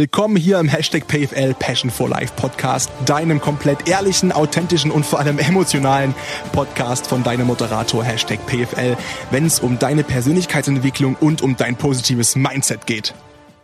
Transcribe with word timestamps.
Willkommen 0.00 0.36
hier 0.36 0.58
im 0.58 0.66
Hashtag 0.66 1.06
PFL 1.08 1.52
Passion 1.52 1.90
for 1.90 2.08
Life 2.08 2.32
Podcast, 2.34 2.90
deinem 3.04 3.38
komplett 3.38 3.86
ehrlichen, 3.86 4.32
authentischen 4.32 4.90
und 4.90 5.04
vor 5.04 5.18
allem 5.18 5.38
emotionalen 5.38 6.14
Podcast 6.54 7.06
von 7.06 7.22
deinem 7.22 7.46
Moderator 7.46 8.02
Hashtag 8.02 8.38
PFL, 8.46 8.96
wenn 9.30 9.44
es 9.44 9.60
um 9.60 9.78
deine 9.78 10.02
Persönlichkeitsentwicklung 10.02 11.16
und 11.20 11.42
um 11.42 11.54
dein 11.58 11.76
positives 11.76 12.34
Mindset 12.34 12.86
geht. 12.86 13.12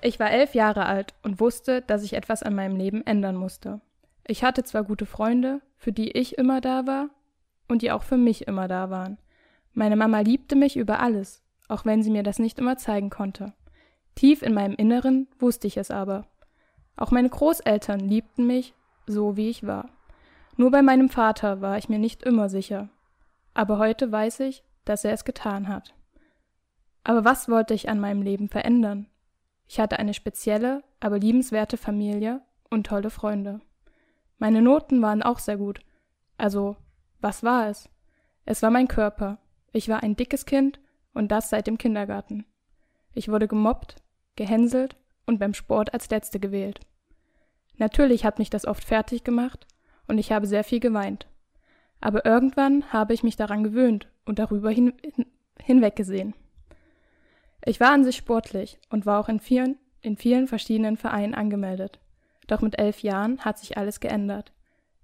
Ich 0.02 0.20
war 0.20 0.30
elf 0.30 0.54
Jahre 0.54 0.84
alt 0.84 1.14
und 1.22 1.40
wusste, 1.40 1.80
dass 1.80 2.02
ich 2.02 2.12
etwas 2.12 2.42
an 2.42 2.54
meinem 2.54 2.76
Leben 2.76 3.00
ändern 3.06 3.36
musste. 3.36 3.80
Ich 4.26 4.44
hatte 4.44 4.62
zwar 4.62 4.84
gute 4.84 5.06
Freunde, 5.06 5.62
für 5.78 5.92
die 5.92 6.10
ich 6.10 6.36
immer 6.36 6.60
da 6.60 6.86
war 6.86 7.08
und 7.66 7.80
die 7.80 7.92
auch 7.92 8.02
für 8.02 8.18
mich 8.18 8.46
immer 8.46 8.68
da 8.68 8.90
waren. 8.90 9.16
Meine 9.72 9.96
Mama 9.96 10.20
liebte 10.20 10.54
mich 10.54 10.76
über 10.76 11.00
alles, 11.00 11.42
auch 11.68 11.86
wenn 11.86 12.02
sie 12.02 12.10
mir 12.10 12.22
das 12.22 12.38
nicht 12.38 12.58
immer 12.58 12.76
zeigen 12.76 13.08
konnte. 13.08 13.54
Tief 14.16 14.42
in 14.42 14.54
meinem 14.54 14.74
Inneren 14.74 15.28
wusste 15.38 15.66
ich 15.66 15.76
es 15.76 15.90
aber. 15.90 16.26
Auch 16.96 17.10
meine 17.10 17.28
Großeltern 17.28 18.00
liebten 18.00 18.46
mich 18.46 18.74
so, 19.06 19.36
wie 19.36 19.50
ich 19.50 19.66
war. 19.66 19.90
Nur 20.56 20.70
bei 20.70 20.80
meinem 20.82 21.10
Vater 21.10 21.60
war 21.60 21.76
ich 21.76 21.88
mir 21.90 21.98
nicht 21.98 22.22
immer 22.22 22.48
sicher. 22.48 22.88
Aber 23.52 23.78
heute 23.78 24.10
weiß 24.10 24.40
ich, 24.40 24.64
dass 24.86 25.04
er 25.04 25.12
es 25.12 25.24
getan 25.24 25.68
hat. 25.68 25.94
Aber 27.04 27.24
was 27.24 27.48
wollte 27.48 27.74
ich 27.74 27.90
an 27.90 28.00
meinem 28.00 28.22
Leben 28.22 28.48
verändern? 28.48 29.06
Ich 29.68 29.78
hatte 29.78 29.98
eine 29.98 30.14
spezielle, 30.14 30.82
aber 30.98 31.18
liebenswerte 31.18 31.76
Familie 31.76 32.40
und 32.70 32.86
tolle 32.86 33.10
Freunde. 33.10 33.60
Meine 34.38 34.62
Noten 34.62 35.02
waren 35.02 35.22
auch 35.22 35.38
sehr 35.38 35.58
gut. 35.58 35.80
Also, 36.38 36.76
was 37.20 37.42
war 37.42 37.68
es? 37.68 37.88
Es 38.46 38.62
war 38.62 38.70
mein 38.70 38.88
Körper. 38.88 39.38
Ich 39.72 39.88
war 39.88 40.02
ein 40.02 40.16
dickes 40.16 40.46
Kind 40.46 40.80
und 41.12 41.30
das 41.30 41.50
seit 41.50 41.66
dem 41.66 41.76
Kindergarten. 41.76 42.46
Ich 43.12 43.28
wurde 43.28 43.48
gemobbt, 43.48 43.96
gehänselt 44.36 44.96
und 45.26 45.38
beim 45.38 45.54
Sport 45.54 45.92
als 45.92 46.08
Letzte 46.10 46.38
gewählt. 46.38 46.80
Natürlich 47.76 48.24
hat 48.24 48.38
mich 48.38 48.50
das 48.50 48.66
oft 48.66 48.84
fertig 48.84 49.24
gemacht 49.24 49.66
und 50.06 50.18
ich 50.18 50.32
habe 50.32 50.46
sehr 50.46 50.64
viel 50.64 50.80
geweint. 50.80 51.26
Aber 52.00 52.24
irgendwann 52.24 52.92
habe 52.92 53.14
ich 53.14 53.22
mich 53.22 53.36
daran 53.36 53.64
gewöhnt 53.64 54.08
und 54.24 54.38
darüber 54.38 54.70
hin, 54.70 54.92
hin, 55.02 55.26
hinweggesehen. 55.60 56.34
Ich 57.64 57.80
war 57.80 57.92
an 57.92 58.04
sich 58.04 58.16
sportlich 58.16 58.78
und 58.90 59.06
war 59.06 59.18
auch 59.18 59.28
in 59.28 59.40
vielen, 59.40 59.76
in 60.00 60.16
vielen 60.16 60.46
verschiedenen 60.46 60.96
Vereinen 60.96 61.34
angemeldet. 61.34 61.98
Doch 62.46 62.60
mit 62.60 62.78
elf 62.78 63.02
Jahren 63.02 63.40
hat 63.40 63.58
sich 63.58 63.76
alles 63.76 64.00
geändert. 64.00 64.52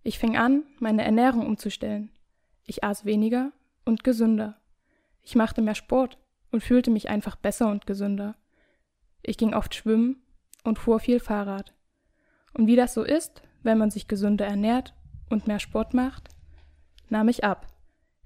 Ich 0.05 0.19
fing 0.19 0.37
an, 0.37 0.65
meine 0.78 1.05
Ernährung 1.05 1.47
umzustellen. 1.47 2.11
Ich 2.65 2.84
aß 2.84 3.05
weniger 3.05 3.53
und 3.84 4.05
gesünder. 4.05 4.61
Ich 5.23 5.34
machte 5.34 5.62
mehr 5.62 5.75
Sport 5.75 6.19
und 6.51 6.62
fühlte 6.62 6.91
mich 6.91 7.09
einfach 7.09 7.37
besser 7.37 7.69
und 7.69 7.87
gesünder. 7.87 8.37
Ich 9.23 9.39
ging 9.39 9.55
oft 9.55 9.75
schwimmen 9.75 10.23
und 10.65 10.78
fuhr 10.78 10.98
viel 10.98 11.20
Fahrrad. 11.20 11.75
Und 12.55 12.67
wie 12.67 12.77
das 12.77 12.95
so 12.95 13.03
ist, 13.03 13.42
wenn 13.62 13.78
man 13.78 13.91
sich 13.91 14.09
gesünder 14.09 14.47
ernährt 14.47 14.95
und 15.31 15.47
mehr 15.47 15.61
Sport 15.61 15.95
macht, 15.95 16.28
nahm 17.09 17.28
ich 17.28 17.45
ab. 17.45 17.69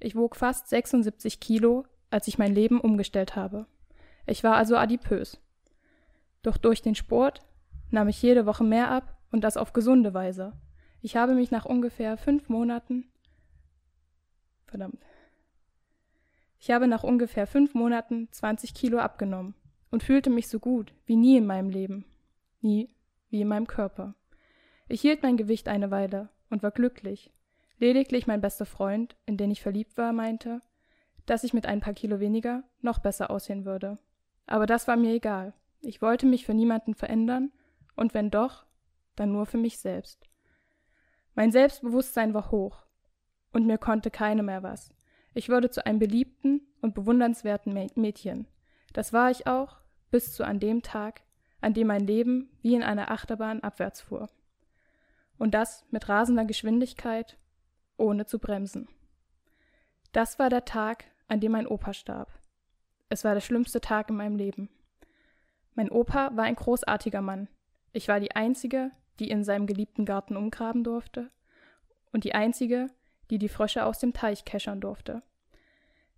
Ich 0.01 0.17
wog 0.17 0.37
fast 0.37 0.69
76 0.69 1.41
Kilo, 1.41 1.85
als 2.11 2.29
ich 2.29 2.39
mein 2.39 2.55
Leben 2.55 2.81
umgestellt 2.81 3.37
habe. 3.37 3.67
Ich 4.27 4.43
war 4.43 4.57
also 4.57 4.77
adipös. 4.77 5.39
Doch 6.43 6.57
durch 6.57 6.83
den 6.83 6.95
Sport 6.95 7.43
nahm 7.91 8.09
ich 8.09 8.21
jede 8.23 8.47
Woche 8.47 8.65
mehr 8.65 8.91
ab 8.91 9.19
und 9.31 9.43
das 9.43 9.57
auf 9.57 9.73
gesunde 9.73 10.15
Weise. 10.15 10.55
Ich 11.03 11.17
habe 11.17 11.35
mich 11.35 11.51
nach 11.51 11.67
ungefähr 11.67 12.17
fünf 12.17 12.49
Monaten 12.49 13.11
verdammt. 14.67 15.05
Ich 16.59 16.71
habe 16.71 16.89
nach 16.89 17.05
ungefähr 17.05 17.47
fünf 17.47 17.75
Monaten 17.75 18.29
20 18.33 18.75
Kilo 18.75 18.99
abgenommen 18.99 19.55
und 19.91 20.03
fühlte 20.03 20.31
mich 20.31 20.49
so 20.49 20.59
gut 20.59 20.93
wie 21.07 21.17
nie 21.17 21.37
in 21.37 21.47
meinem 21.47 21.71
Leben, 21.71 22.05
nie 22.61 22.91
wie 23.31 23.41
in 23.41 23.49
meinem 23.49 23.67
Körper. 23.67 24.15
Ich 24.89 25.01
hielt 25.01 25.23
mein 25.23 25.37
Gewicht 25.37 25.69
eine 25.69 25.91
Weile 25.91 26.29
und 26.51 26.63
war 26.63 26.71
glücklich. 26.71 27.33
Lediglich 27.79 28.27
mein 28.27 28.41
bester 28.41 28.67
Freund, 28.67 29.17
in 29.27 29.37
den 29.37 29.51
ich 29.51 29.61
verliebt 29.61 29.97
war, 29.97 30.13
meinte, 30.13 30.63
dass 31.27 31.45
ich 31.45 31.53
mit 31.53 31.67
ein 31.67 31.81
paar 31.81 31.95
Kilo 31.95 32.21
weniger 32.21 32.63
noch 32.81 33.01
besser 33.01 33.31
aussehen 33.31 33.65
würde. 33.65 33.99
Aber 34.47 34.67
das 34.67 34.87
war 34.89 34.97
mir 34.97 35.13
egal. 35.13 35.53
Ich 35.81 36.01
wollte 36.01 36.27
mich 36.27 36.47
für 36.47 36.55
niemanden 36.55 36.95
verändern 36.95 37.53
und 37.97 38.15
wenn 38.15 38.31
doch, 38.31 38.65
dann 39.17 39.33
nur 39.33 39.47
für 39.47 39.59
mich 39.59 39.79
selbst. 39.79 40.29
Mein 41.35 41.53
Selbstbewusstsein 41.53 42.33
war 42.33 42.51
hoch 42.51 42.87
und 43.53 43.67
mir 43.67 43.79
konnte 43.79 44.11
keine 44.11 44.43
mehr 44.43 44.63
was. 44.63 44.91
Ich 45.35 45.49
wurde 45.51 45.71
zu 45.71 45.85
einem 45.85 45.99
beliebten 45.99 46.63
und 46.81 46.95
bewundernswerten 46.95 47.73
Mädchen. 47.95 48.47
Das 48.97 49.13
war 49.13 49.31
ich 49.31 49.47
auch, 49.47 49.77
bis 50.11 50.33
zu 50.33 50.43
an 50.43 50.59
dem 50.59 50.81
Tag, 50.81 51.21
an 51.61 51.75
dem 51.75 51.89
mein 51.89 52.07
Leben 52.07 52.49
wie 52.63 52.75
in 52.75 52.83
einer 52.83 53.11
Achterbahn 53.11 53.61
abwärts 53.61 54.01
fuhr. 54.01 54.31
Und 55.37 55.53
das 55.53 55.85
mit 55.91 56.09
rasender 56.09 56.47
Geschwindigkeit, 56.47 57.37
ohne 57.99 58.25
zu 58.25 58.39
bremsen. 58.39 58.89
Das 60.13 60.39
war 60.39 60.49
der 60.49 60.65
Tag, 60.65 61.05
an 61.29 61.41
dem 61.41 61.53
mein 61.53 61.67
Opa 61.67 61.93
starb. 61.93 62.33
Es 63.11 63.23
war 63.23 63.35
der 63.35 63.43
schlimmste 63.43 63.83
Tag 63.83 64.09
in 64.09 64.17
meinem 64.17 64.35
Leben. 64.35 64.71
Mein 65.75 65.91
Opa 65.91 66.35
war 66.35 66.45
ein 66.45 66.57
großartiger 66.57 67.21
Mann. 67.21 67.49
Ich 67.93 68.09
war 68.09 68.19
die 68.19 68.35
Einzige, 68.35 68.93
die 69.19 69.29
in 69.29 69.45
seinem 69.45 69.67
geliebten 69.67 70.07
Garten 70.07 70.39
umgraben 70.39 70.85
durfte 70.85 71.31
und 72.15 72.25
die 72.25 72.35
Einzige, 72.35 72.87
die 73.29 73.37
die 73.37 73.51
Frösche 73.51 73.85
aus 73.85 73.99
dem 73.99 74.15
Teich 74.15 74.47
keschern 74.47 74.81
durfte. 74.81 75.23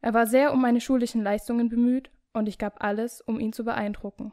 Er 0.00 0.14
war 0.14 0.28
sehr 0.28 0.52
um 0.52 0.62
meine 0.62 0.80
schulischen 0.80 1.24
Leistungen 1.24 1.68
bemüht 1.68 2.12
und 2.38 2.48
ich 2.48 2.58
gab 2.58 2.82
alles, 2.82 3.20
um 3.20 3.38
ihn 3.40 3.52
zu 3.52 3.64
beeindrucken. 3.64 4.32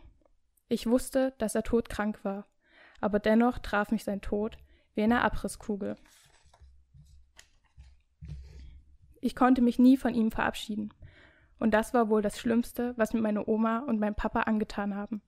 Ich 0.68 0.88
wusste, 0.88 1.34
dass 1.38 1.56
er 1.56 1.64
todkrank 1.64 2.24
war, 2.24 2.48
aber 3.02 3.20
dennoch 3.20 3.60
traf 3.60 3.92
mich 3.92 4.04
sein 4.04 4.22
Tod 4.22 4.58
wie 4.94 5.04
eine 5.04 5.22
Abrisskugel. 5.22 5.96
Ich 9.22 9.36
konnte 9.36 9.62
mich 9.62 9.80
nie 9.80 9.98
von 9.98 10.14
ihm 10.14 10.32
verabschieden, 10.32 10.94
und 11.60 11.74
das 11.74 11.94
war 11.94 12.10
wohl 12.10 12.22
das 12.22 12.40
Schlimmste, 12.40 12.94
was 12.98 13.14
mir 13.14 13.22
meine 13.22 13.48
Oma 13.48 13.80
und 13.80 14.00
mein 14.00 14.16
Papa 14.16 14.42
angetan 14.42 14.96
haben. 14.96 15.22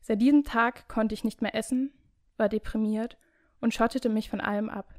Seit 0.00 0.20
diesem 0.20 0.44
Tag 0.44 0.88
konnte 0.88 1.14
ich 1.14 1.24
nicht 1.24 1.42
mehr 1.42 1.54
essen, 1.54 1.92
war 2.36 2.48
deprimiert 2.48 3.18
und 3.60 3.74
schottete 3.74 4.08
mich 4.08 4.30
von 4.30 4.40
allem 4.40 4.70
ab. 4.70 4.94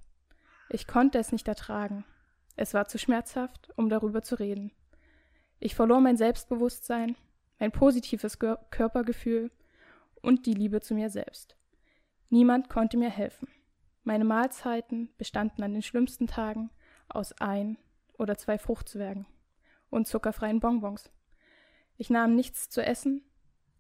Ich 0.70 0.88
konnte 0.88 1.18
es 1.18 1.32
nicht 1.32 1.48
ertragen. 1.48 2.06
Es 2.56 2.74
war 2.74 2.88
zu 2.88 2.98
schmerzhaft, 2.98 3.72
um 3.76 3.90
darüber 3.90 4.22
zu 4.22 4.36
reden. 4.36 4.72
Ich 5.60 5.76
verlor 5.76 6.00
mein 6.00 6.18
Selbstbewusstsein, 6.18 7.16
mein 7.60 7.72
positives 7.72 8.40
Körpergefühl 8.40 9.52
und 10.22 10.46
die 10.46 10.54
Liebe 10.54 10.80
zu 10.80 10.94
mir 10.94 11.10
selbst. 11.10 11.58
Niemand 12.30 12.70
konnte 12.70 12.98
mir 12.98 13.10
helfen. 13.10 13.50
Meine 14.04 14.24
Mahlzeiten 14.24 15.10
bestanden 15.18 15.64
an 15.64 15.74
den 15.74 15.82
schlimmsten 15.82 16.28
Tagen 16.28 16.70
aus 17.10 17.34
ein 17.40 17.78
oder 18.18 18.38
zwei 18.38 18.58
Fruchtzwergen 18.58 19.26
und 19.90 20.08
zuckerfreien 20.08 20.60
Bonbons. 20.60 21.12
Ich 21.98 22.10
nahm 22.10 22.36
nichts 22.36 22.70
zu 22.70 22.82
essen 22.84 23.24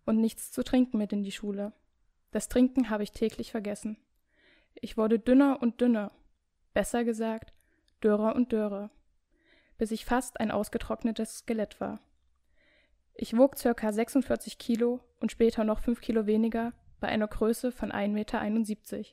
und 0.05 0.19
nichts 0.19 0.51
zu 0.51 0.63
trinken 0.63 0.97
mit 0.97 1.13
in 1.13 1.23
die 1.23 1.31
Schule. 1.31 1.71
Das 2.31 2.49
Trinken 2.49 2.89
habe 2.89 3.03
ich 3.03 3.11
täglich 3.11 3.51
vergessen. 3.51 3.97
Ich 4.75 4.97
wurde 4.97 5.19
dünner 5.19 5.61
und 5.61 5.79
dünner, 5.79 6.11
besser 6.73 7.03
gesagt, 7.03 7.53
dürrer 8.03 8.35
und 8.35 8.51
dürrer 8.51 8.91
bis 9.79 9.89
ich 9.91 10.05
fast 10.05 10.39
ein 10.39 10.51
ausgetrocknetes 10.51 11.39
Skelett 11.39 11.81
war. 11.81 11.99
Ich 13.15 13.35
wog 13.35 13.57
circa 13.57 13.91
46 13.91 14.59
Kilo 14.59 14.99
und 15.19 15.31
später 15.31 15.63
noch 15.63 15.79
5 15.79 15.99
Kilo 16.01 16.27
weniger 16.27 16.73
bei 16.99 17.07
einer 17.07 17.27
Größe 17.27 17.71
von 17.71 17.91
1,71 17.91 18.09
Meter. 18.09 19.05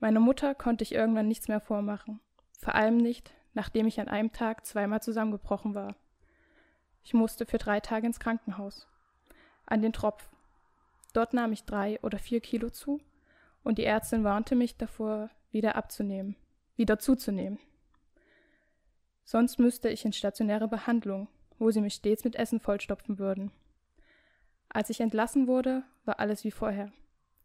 Meiner 0.00 0.20
Mutter 0.20 0.54
konnte 0.54 0.82
ich 0.82 0.92
irgendwann 0.92 1.28
nichts 1.28 1.48
mehr 1.48 1.60
vormachen, 1.60 2.20
vor 2.58 2.74
allem 2.74 2.96
nicht, 2.98 3.32
nachdem 3.54 3.86
ich 3.86 4.00
an 4.00 4.08
einem 4.08 4.32
Tag 4.32 4.66
zweimal 4.66 5.00
zusammengebrochen 5.00 5.74
war. 5.74 5.96
Ich 7.02 7.14
musste 7.14 7.46
für 7.46 7.58
drei 7.58 7.80
Tage 7.80 8.06
ins 8.06 8.20
Krankenhaus. 8.20 8.86
An 9.64 9.80
den 9.80 9.92
Tropf. 9.92 10.28
Dort 11.12 11.34
nahm 11.34 11.52
ich 11.52 11.64
drei 11.64 12.00
oder 12.02 12.18
vier 12.18 12.40
Kilo 12.40 12.70
zu 12.70 13.00
und 13.62 13.78
die 13.78 13.84
Ärztin 13.84 14.24
warnte 14.24 14.56
mich 14.56 14.76
davor, 14.76 15.30
wieder 15.50 15.76
abzunehmen, 15.76 16.36
wieder 16.76 16.98
zuzunehmen. 16.98 17.58
Sonst 19.30 19.58
müsste 19.58 19.90
ich 19.90 20.06
in 20.06 20.14
stationäre 20.14 20.68
Behandlung, 20.68 21.28
wo 21.58 21.70
sie 21.70 21.82
mich 21.82 21.92
stets 21.92 22.24
mit 22.24 22.34
Essen 22.34 22.60
vollstopfen 22.60 23.18
würden. 23.18 23.50
Als 24.70 24.88
ich 24.88 25.02
entlassen 25.02 25.46
wurde, 25.46 25.82
war 26.06 26.18
alles 26.18 26.44
wie 26.44 26.50
vorher. 26.50 26.92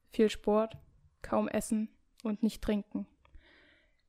Viel 0.10 0.30
Sport, 0.30 0.78
kaum 1.22 1.50
Essen 1.50 1.90
und 2.24 2.42
nicht 2.42 2.62
trinken. 2.62 3.06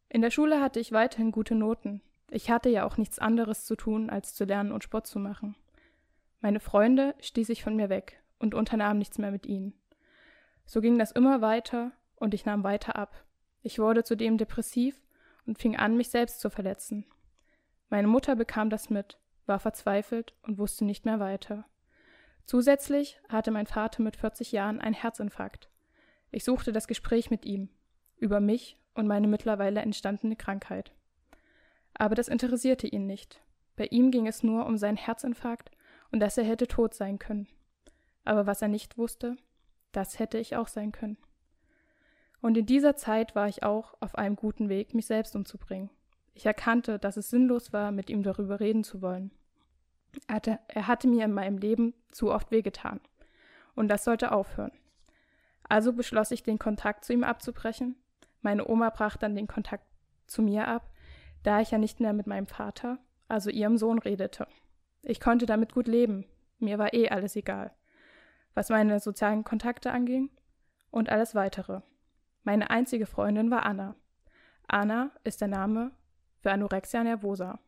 In 0.08 0.22
der 0.22 0.30
Schule 0.30 0.60
hatte 0.60 0.78
ich 0.78 0.92
weiterhin 0.92 1.32
gute 1.32 1.56
Noten. 1.56 2.00
Ich 2.30 2.48
hatte 2.48 2.68
ja 2.68 2.86
auch 2.86 2.96
nichts 2.96 3.18
anderes 3.18 3.64
zu 3.64 3.74
tun, 3.74 4.08
als 4.08 4.36
zu 4.36 4.44
lernen 4.44 4.70
und 4.70 4.84
Sport 4.84 5.08
zu 5.08 5.18
machen. 5.18 5.56
Meine 6.40 6.60
Freunde 6.60 7.16
stieß 7.18 7.48
ich 7.48 7.64
von 7.64 7.74
mir 7.74 7.88
weg 7.88 8.22
und 8.38 8.54
unternahm 8.54 8.98
nichts 8.98 9.18
mehr 9.18 9.32
mit 9.32 9.46
ihnen. 9.46 9.74
So 10.64 10.80
ging 10.80 10.96
das 10.96 11.10
immer 11.10 11.40
weiter 11.40 11.90
und 12.14 12.34
ich 12.34 12.44
nahm 12.44 12.62
weiter 12.62 12.94
ab. 12.94 13.24
Ich 13.62 13.80
wurde 13.80 14.04
zudem 14.04 14.38
depressiv 14.38 14.94
und 15.44 15.58
fing 15.58 15.74
an, 15.74 15.96
mich 15.96 16.10
selbst 16.10 16.38
zu 16.38 16.50
verletzen. 16.50 17.04
Meine 17.90 18.08
Mutter 18.08 18.36
bekam 18.36 18.70
das 18.70 18.90
mit, 18.90 19.18
war 19.46 19.58
verzweifelt 19.58 20.34
und 20.42 20.58
wusste 20.58 20.84
nicht 20.84 21.04
mehr 21.04 21.20
weiter. 21.20 21.66
Zusätzlich 22.46 23.20
hatte 23.28 23.50
mein 23.50 23.66
Vater 23.66 24.02
mit 24.02 24.16
40 24.16 24.52
Jahren 24.52 24.80
einen 24.80 24.94
Herzinfarkt. 24.94 25.70
Ich 26.30 26.44
suchte 26.44 26.72
das 26.72 26.88
Gespräch 26.88 27.30
mit 27.30 27.44
ihm 27.44 27.68
über 28.16 28.40
mich 28.40 28.78
und 28.94 29.06
meine 29.06 29.28
mittlerweile 29.28 29.80
entstandene 29.80 30.36
Krankheit. 30.36 30.92
Aber 31.94 32.14
das 32.14 32.28
interessierte 32.28 32.86
ihn 32.86 33.06
nicht. 33.06 33.40
Bei 33.76 33.86
ihm 33.86 34.10
ging 34.10 34.26
es 34.26 34.42
nur 34.42 34.66
um 34.66 34.76
seinen 34.76 34.96
Herzinfarkt 34.96 35.70
und 36.10 36.20
dass 36.20 36.38
er 36.38 36.44
hätte 36.44 36.66
tot 36.66 36.94
sein 36.94 37.18
können. 37.18 37.48
Aber 38.24 38.46
was 38.46 38.62
er 38.62 38.68
nicht 38.68 38.98
wusste, 38.98 39.36
das 39.92 40.18
hätte 40.18 40.38
ich 40.38 40.56
auch 40.56 40.68
sein 40.68 40.92
können. 40.92 41.18
Und 42.40 42.56
in 42.56 42.66
dieser 42.66 42.96
Zeit 42.96 43.34
war 43.34 43.48
ich 43.48 43.62
auch 43.62 43.94
auf 44.00 44.16
einem 44.16 44.36
guten 44.36 44.68
Weg, 44.68 44.94
mich 44.94 45.06
selbst 45.06 45.34
umzubringen. 45.34 45.90
Ich 46.34 46.46
erkannte, 46.46 46.98
dass 46.98 47.16
es 47.16 47.30
sinnlos 47.30 47.72
war, 47.72 47.92
mit 47.92 48.10
ihm 48.10 48.22
darüber 48.22 48.60
reden 48.60 48.84
zu 48.84 49.00
wollen. 49.00 49.30
Er 50.26 50.36
hatte, 50.36 50.58
er 50.68 50.86
hatte 50.86 51.08
mir 51.08 51.24
in 51.24 51.32
meinem 51.32 51.58
Leben 51.58 51.94
zu 52.10 52.32
oft 52.32 52.50
wehgetan. 52.50 53.00
Und 53.74 53.88
das 53.88 54.04
sollte 54.04 54.32
aufhören. 54.32 54.72
Also 55.68 55.92
beschloss 55.92 56.30
ich, 56.30 56.42
den 56.42 56.58
Kontakt 56.58 57.04
zu 57.04 57.12
ihm 57.12 57.24
abzubrechen. 57.24 57.96
Meine 58.42 58.68
Oma 58.68 58.90
brach 58.90 59.16
dann 59.16 59.34
den 59.34 59.46
Kontakt 59.46 59.86
zu 60.26 60.42
mir 60.42 60.68
ab, 60.68 60.90
da 61.42 61.60
ich 61.60 61.70
ja 61.70 61.78
nicht 61.78 62.00
mehr 62.00 62.12
mit 62.12 62.26
meinem 62.26 62.46
Vater, 62.46 62.98
also 63.28 63.50
ihrem 63.50 63.78
Sohn, 63.78 63.98
redete. 63.98 64.46
Ich 65.02 65.20
konnte 65.20 65.46
damit 65.46 65.72
gut 65.72 65.86
leben. 65.86 66.26
Mir 66.58 66.78
war 66.78 66.94
eh 66.94 67.08
alles 67.08 67.36
egal. 67.36 67.72
Was 68.54 68.68
meine 68.68 69.00
sozialen 69.00 69.44
Kontakte 69.44 69.90
anging 69.90 70.30
und 70.90 71.10
alles 71.10 71.34
weitere. 71.34 71.80
Meine 72.42 72.70
einzige 72.70 73.06
Freundin 73.06 73.50
war 73.50 73.66
Anna. 73.66 73.96
Anna 74.68 75.10
ist 75.24 75.40
der 75.40 75.48
Name 75.48 75.92
für 76.44 76.52
Anorexia 76.52 77.02
nervosa. 77.02 77.58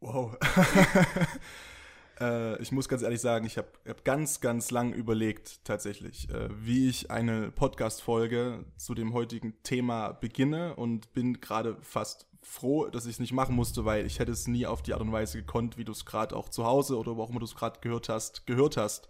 Wow. 0.00 0.36
äh, 2.20 2.60
ich 2.60 2.72
muss 2.72 2.88
ganz 2.88 3.02
ehrlich 3.02 3.20
sagen, 3.20 3.46
ich 3.46 3.56
habe 3.56 3.68
hab 3.86 4.04
ganz, 4.04 4.40
ganz 4.40 4.72
lang 4.72 4.92
überlegt, 4.92 5.64
tatsächlich, 5.64 6.28
äh, 6.30 6.48
wie 6.50 6.88
ich 6.88 7.12
eine 7.12 7.52
Podcast-Folge 7.52 8.64
zu 8.76 8.94
dem 8.94 9.12
heutigen 9.12 9.62
Thema 9.62 10.10
beginne 10.10 10.74
und 10.74 11.12
bin 11.12 11.40
gerade 11.40 11.76
fast 11.82 12.26
froh, 12.42 12.88
dass 12.88 13.06
ich 13.06 13.12
es 13.12 13.20
nicht 13.20 13.32
machen 13.32 13.54
musste, 13.54 13.84
weil 13.84 14.04
ich 14.04 14.18
hätte 14.18 14.32
es 14.32 14.48
nie 14.48 14.66
auf 14.66 14.82
die 14.82 14.94
Art 14.94 15.02
und 15.02 15.12
Weise 15.12 15.38
gekonnt, 15.38 15.78
wie 15.78 15.84
du 15.84 15.92
es 15.92 16.04
gerade 16.04 16.34
auch 16.34 16.48
zu 16.48 16.64
Hause 16.64 16.98
oder 16.98 17.16
wo 17.16 17.22
auch 17.22 17.30
immer 17.30 17.38
du 17.38 17.44
es 17.44 17.54
gerade 17.54 17.78
gehört 17.78 18.08
hast, 18.08 18.44
gehört 18.44 18.76
hast. 18.76 19.08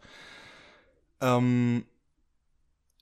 Ähm, 1.23 1.87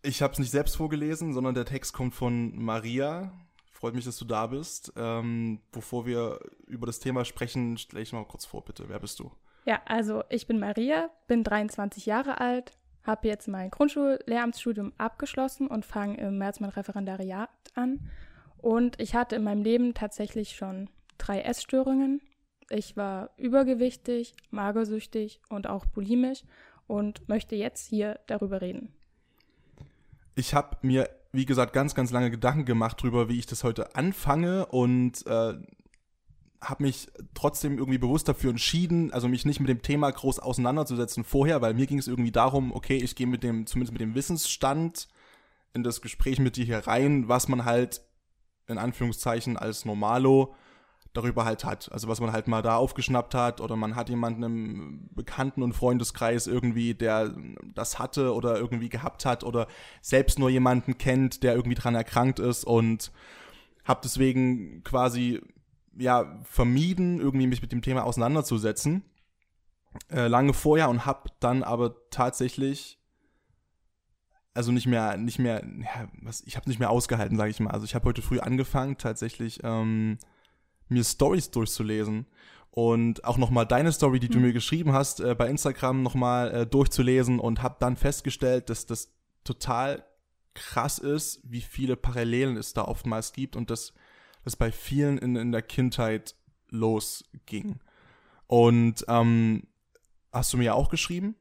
ich 0.02 0.22
habe 0.22 0.32
es 0.32 0.38
nicht 0.38 0.52
selbst 0.52 0.76
vorgelesen, 0.76 1.32
sondern 1.32 1.56
der 1.56 1.64
Text 1.64 1.92
kommt 1.92 2.14
von 2.14 2.56
Maria. 2.56 3.32
Freut 3.76 3.94
mich, 3.94 4.06
dass 4.06 4.16
du 4.16 4.24
da 4.24 4.46
bist. 4.46 4.94
Ähm, 4.96 5.60
bevor 5.70 6.06
wir 6.06 6.40
über 6.66 6.86
das 6.86 6.98
Thema 6.98 7.26
sprechen, 7.26 7.76
stelle 7.76 8.02
ich 8.02 8.10
mal 8.10 8.24
kurz 8.24 8.46
vor, 8.46 8.64
bitte. 8.64 8.88
Wer 8.88 8.98
bist 8.98 9.18
du? 9.18 9.30
Ja, 9.66 9.82
also 9.84 10.22
ich 10.30 10.46
bin 10.46 10.58
Maria, 10.58 11.10
bin 11.26 11.44
23 11.44 12.06
Jahre 12.06 12.40
alt, 12.40 12.72
habe 13.02 13.28
jetzt 13.28 13.48
mein 13.48 13.70
Grundschullehramtsstudium 13.70 14.94
abgeschlossen 14.96 15.66
und 15.66 15.84
fange 15.84 16.16
im 16.16 16.38
März 16.38 16.58
mein 16.60 16.70
Referendariat 16.70 17.50
an. 17.74 18.10
Und 18.56 18.98
ich 18.98 19.14
hatte 19.14 19.36
in 19.36 19.44
meinem 19.44 19.62
Leben 19.62 19.92
tatsächlich 19.92 20.56
schon 20.56 20.88
drei 21.18 21.42
Essstörungen. 21.42 22.22
Ich 22.70 22.96
war 22.96 23.28
übergewichtig, 23.36 24.32
magersüchtig 24.48 25.42
und 25.50 25.66
auch 25.66 25.84
bulimisch 25.84 26.44
und 26.86 27.28
möchte 27.28 27.56
jetzt 27.56 27.86
hier 27.86 28.20
darüber 28.26 28.62
reden 28.62 28.96
ich 30.36 30.54
habe 30.54 30.76
mir, 30.82 31.08
wie 31.36 31.46
gesagt, 31.46 31.72
ganz, 31.72 31.94
ganz 31.94 32.10
lange 32.10 32.30
Gedanken 32.30 32.64
gemacht 32.64 32.98
darüber, 33.00 33.28
wie 33.28 33.38
ich 33.38 33.46
das 33.46 33.62
heute 33.62 33.94
anfange 33.94 34.66
und 34.66 35.26
äh, 35.26 35.54
habe 36.60 36.82
mich 36.82 37.08
trotzdem 37.34 37.78
irgendwie 37.78 37.98
bewusst 37.98 38.28
dafür 38.28 38.50
entschieden, 38.50 39.12
also 39.12 39.28
mich 39.28 39.44
nicht 39.44 39.60
mit 39.60 39.68
dem 39.68 39.82
Thema 39.82 40.10
groß 40.10 40.38
auseinanderzusetzen 40.38 41.24
vorher, 41.24 41.60
weil 41.60 41.74
mir 41.74 41.86
ging 41.86 41.98
es 41.98 42.08
irgendwie 42.08 42.32
darum, 42.32 42.72
okay, 42.72 42.96
ich 42.96 43.14
gehe 43.14 43.26
mit 43.26 43.42
dem, 43.42 43.66
zumindest 43.66 43.92
mit 43.92 44.00
dem 44.00 44.14
Wissensstand 44.14 45.08
in 45.74 45.82
das 45.82 46.00
Gespräch 46.00 46.38
mit 46.38 46.56
dir 46.56 46.64
hier 46.64 46.86
rein, 46.86 47.28
was 47.28 47.48
man 47.48 47.64
halt 47.64 48.00
in 48.66 48.78
Anführungszeichen 48.78 49.56
als 49.56 49.84
Normalo 49.84 50.54
darüber 51.16 51.44
halt 51.44 51.64
hat. 51.64 51.90
Also 51.92 52.08
was 52.08 52.20
man 52.20 52.32
halt 52.32 52.48
mal 52.48 52.62
da 52.62 52.76
aufgeschnappt 52.76 53.34
hat 53.34 53.60
oder 53.60 53.76
man 53.76 53.96
hat 53.96 54.08
jemanden 54.08 54.42
im 54.42 55.08
Bekannten- 55.14 55.62
und 55.62 55.72
Freundeskreis 55.72 56.46
irgendwie, 56.46 56.94
der 56.94 57.34
das 57.74 57.98
hatte 57.98 58.34
oder 58.34 58.56
irgendwie 58.56 58.88
gehabt 58.88 59.24
hat 59.24 59.44
oder 59.44 59.66
selbst 60.02 60.38
nur 60.38 60.50
jemanden 60.50 60.98
kennt, 60.98 61.42
der 61.42 61.54
irgendwie 61.54 61.76
dran 61.76 61.94
erkrankt 61.94 62.38
ist 62.38 62.64
und 62.64 63.12
habe 63.84 64.00
deswegen 64.02 64.82
quasi 64.82 65.40
ja 65.98 66.40
vermieden, 66.44 67.20
irgendwie 67.20 67.46
mich 67.46 67.62
mit 67.62 67.72
dem 67.72 67.82
Thema 67.82 68.04
auseinanderzusetzen. 68.04 69.02
Äh, 70.10 70.28
lange 70.28 70.52
vorher 70.52 70.90
und 70.90 71.06
habe 71.06 71.30
dann 71.40 71.62
aber 71.62 71.94
tatsächlich 72.10 72.98
also 74.56 74.72
nicht 74.72 74.86
mehr 74.86 75.16
nicht 75.16 75.38
mehr 75.38 75.62
ja, 75.80 76.08
was 76.22 76.42
ich 76.46 76.56
habe 76.56 76.68
nicht 76.68 76.78
mehr 76.78 76.90
ausgehalten, 76.90 77.36
sage 77.36 77.50
ich 77.50 77.60
mal. 77.60 77.70
Also 77.70 77.84
ich 77.84 77.94
habe 77.94 78.06
heute 78.06 78.22
früh 78.22 78.40
angefangen 78.40 78.96
tatsächlich 78.96 79.60
ähm, 79.62 80.18
mir 80.88 81.04
Stories 81.04 81.50
durchzulesen 81.50 82.26
und 82.70 83.24
auch 83.24 83.38
nochmal 83.38 83.66
deine 83.66 83.90
Story, 83.90 84.20
die 84.20 84.28
du 84.28 84.38
mhm. 84.38 84.46
mir 84.46 84.52
geschrieben 84.52 84.92
hast, 84.92 85.20
äh, 85.20 85.34
bei 85.34 85.48
Instagram 85.48 86.02
nochmal 86.02 86.52
äh, 86.52 86.66
durchzulesen 86.66 87.38
und 87.40 87.62
habe 87.62 87.76
dann 87.80 87.96
festgestellt, 87.96 88.68
dass 88.68 88.86
das 88.86 89.14
total 89.44 90.04
krass 90.54 90.98
ist, 90.98 91.40
wie 91.44 91.60
viele 91.60 91.96
Parallelen 91.96 92.56
es 92.56 92.72
da 92.72 92.84
oftmals 92.84 93.32
gibt 93.32 93.56
und 93.56 93.70
dass 93.70 93.94
das 94.44 94.56
bei 94.56 94.70
vielen 94.70 95.18
in, 95.18 95.36
in 95.36 95.52
der 95.52 95.62
Kindheit 95.62 96.34
losging. 96.68 97.80
Und 98.46 99.04
ähm, 99.08 99.66
hast 100.32 100.52
du 100.52 100.58
mir 100.58 100.74
auch 100.74 100.88
geschrieben? 100.88 101.34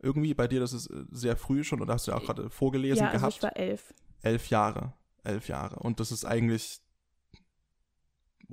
Irgendwie 0.00 0.34
bei 0.34 0.48
dir, 0.48 0.60
das 0.60 0.72
ist 0.72 0.88
äh, 0.88 1.04
sehr 1.10 1.36
früh 1.36 1.64
schon, 1.64 1.80
oder 1.80 1.94
hast 1.94 2.06
du 2.06 2.10
ja 2.10 2.18
auch 2.18 2.24
gerade 2.24 2.50
vorgelesen 2.50 3.04
ja, 3.04 3.10
also 3.10 3.18
gehabt? 3.18 3.36
Ich 3.36 3.42
war 3.42 3.56
elf. 3.56 3.94
Elf 4.22 4.50
Jahre. 4.50 4.92
Elf 5.22 5.48
Jahre. 5.48 5.76
Und 5.76 6.00
das 6.00 6.12
ist 6.12 6.24
eigentlich 6.24 6.80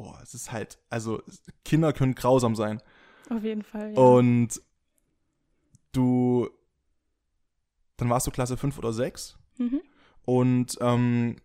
boah, 0.02 0.20
es 0.24 0.34
ist 0.34 0.52
halt, 0.52 0.80
also 0.90 1.22
Kinder 1.64 1.94
können 1.94 2.16
grausam 2.16 2.56
sein. 2.56 2.82
Auf 3.30 3.44
jeden 3.44 3.64
Fall. 3.64 3.94
Ja. 3.94 4.00
Und 4.00 4.62
du, 5.92 6.50
dann 7.98 8.10
warst 8.10 8.26
du 8.26 8.32
Klasse 8.32 8.58
5 8.58 8.78
oder 8.80 8.94
6. 8.94 9.38
Mhm. 9.58 9.82
Und 10.26 10.78
ähm, 10.82 11.36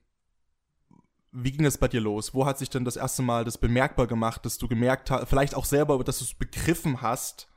wie 1.32 1.53
ging 1.53 1.64
das 1.64 1.76
bei 1.76 1.88
dir 1.88 2.00
los? 2.00 2.35
Wo 2.35 2.47
hat 2.47 2.58
sich 2.58 2.70
denn 2.70 2.85
das 2.85 2.97
erste 2.97 3.23
Mal 3.23 3.44
das 3.44 3.58
bemerkbar 3.58 4.06
gemacht, 4.06 4.44
dass 4.47 4.56
du 4.56 4.69
gemerkt 4.69 5.11
hast, 5.11 5.29
vielleicht 5.29 5.55
auch 5.55 5.67
selber, 5.67 6.02
dass 6.02 6.19
du 6.19 6.25
es 6.25 6.35
begriffen 6.35 7.02
hast, 7.02 7.49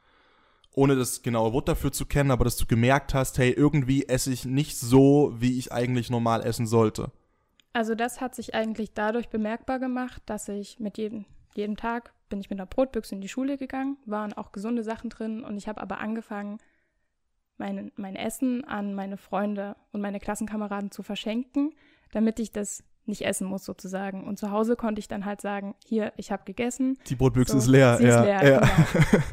ohne 0.71 0.95
das 0.97 1.21
genaue 1.21 1.53
Wort 1.53 1.69
dafür 1.69 1.93
zu 1.93 2.05
kennen, 2.05 2.31
aber 2.31 2.43
dass 2.43 2.57
du 2.57 2.65
gemerkt 2.65 3.13
hast, 3.13 3.37
hey, 3.37 3.51
irgendwie 3.51 4.07
esse 4.07 4.33
ich 4.33 4.43
nicht 4.43 4.77
so, 4.77 5.33
wie 5.37 5.57
ich 5.57 5.71
eigentlich 5.71 6.09
normal 6.09 6.43
essen 6.45 6.67
sollte? 6.67 7.11
Also 7.73 7.95
das 7.95 8.19
hat 8.21 8.35
sich 8.35 8.55
eigentlich 8.55 8.93
dadurch 8.93 9.29
bemerkbar 9.29 9.79
gemacht, 9.79 10.21
dass 10.25 10.47
ich 10.47 10.79
mit 10.79 10.97
jedem, 10.97 11.25
jedem 11.55 11.77
Tag 11.77 12.13
bin 12.29 12.39
ich 12.39 12.49
mit 12.49 12.59
einer 12.59 12.65
Brotbüchse 12.65 13.15
in 13.15 13.21
die 13.21 13.29
Schule 13.29 13.57
gegangen, 13.57 13.97
waren 14.05 14.33
auch 14.33 14.51
gesunde 14.51 14.83
Sachen 14.83 15.09
drin 15.09 15.43
und 15.43 15.57
ich 15.57 15.67
habe 15.67 15.81
aber 15.81 15.99
angefangen, 15.99 16.59
mein, 17.57 17.91
mein 17.95 18.15
Essen 18.15 18.63
an 18.63 18.93
meine 18.93 19.17
Freunde 19.17 19.75
und 19.91 20.01
meine 20.01 20.19
Klassenkameraden 20.19 20.91
zu 20.91 21.03
verschenken, 21.03 21.73
damit 22.11 22.39
ich 22.39 22.51
das 22.51 22.83
nicht 23.05 23.25
essen 23.25 23.47
muss 23.47 23.65
sozusagen. 23.65 24.25
Und 24.25 24.37
zu 24.37 24.51
Hause 24.51 24.75
konnte 24.75 24.99
ich 24.99 25.07
dann 25.07 25.25
halt 25.25 25.41
sagen, 25.41 25.75
hier, 25.83 26.13
ich 26.15 26.31
habe 26.31 26.43
gegessen. 26.45 26.97
Die 27.07 27.15
Brotbüchse 27.15 27.53
so, 27.53 27.57
ist 27.57 27.67
leer. 27.67 27.97
Sie 27.97 28.05
ja, 28.05 28.19
ist 28.19 28.25
leer, 28.25 28.49
ja. 28.49 28.59
Genau. 28.59 29.23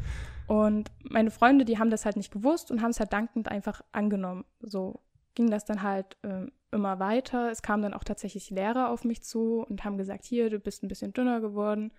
Und 0.47 0.91
meine 1.03 1.29
Freunde, 1.29 1.65
die 1.65 1.77
haben 1.77 1.89
das 1.89 2.05
halt 2.05 2.15
nicht 2.15 2.31
gewusst 2.31 2.71
und 2.71 2.81
haben 2.81 2.91
es 2.91 3.01
halt 3.01 3.11
dankend 3.11 3.49
einfach 3.49 3.81
angenommen. 3.91 4.45
So 4.61 5.01
ging 5.37 5.51
das 5.51 5.65
dann 5.65 5.83
halt 5.83 6.17
ähm, 6.23 6.51
immer 6.71 6.99
weiter. 6.99 7.51
Es 7.51 7.61
kamen 7.61 7.83
dann 7.83 7.93
auch 7.93 8.03
tatsächlich 8.03 8.49
Lehrer 8.49 8.89
auf 8.89 9.05
mich 9.05 9.21
zu 9.21 9.63
und 9.69 9.85
haben 9.85 9.99
gesagt, 9.99 10.25
hier, 10.25 10.49
du 10.49 10.59
bist 10.59 10.81
ein 10.81 10.87
bisschen 10.87 11.13
dünner 11.13 11.41
geworden. 11.41 11.93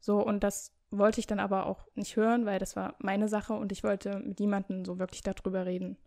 So, 0.00 0.20
und 0.20 0.42
das 0.42 0.72
wollte 0.90 1.20
ich 1.20 1.28
dann 1.28 1.38
aber 1.38 1.66
auch 1.66 1.86
nicht 1.94 2.16
hören, 2.16 2.46
weil 2.46 2.58
das 2.58 2.74
war 2.74 2.96
meine 2.98 3.28
Sache 3.28 3.52
und 3.52 3.70
ich 3.70 3.84
wollte 3.84 4.18
mit 4.18 4.40
niemandem 4.40 4.84
so 4.84 4.98
wirklich 4.98 5.22
darüber 5.22 5.66
reden. 5.66 5.98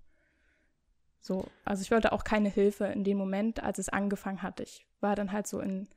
So, 1.21 1.45
also 1.63 1.81
ich 1.81 1.91
wollte 1.91 2.11
auch 2.11 2.25
keine 2.25 2.49
Hilfe 2.49 2.87
in 2.87 3.05
dem 3.05 3.17
Moment, 3.17 3.63
als 3.63 3.79
es 3.79 3.87
angefangen 3.87 4.43
hat. 4.43 4.59
Ich 4.59 4.85
war 4.99 5.15
dann 5.15 5.31
halt 5.31 5.47
so 5.47 5.61
in 5.61 5.87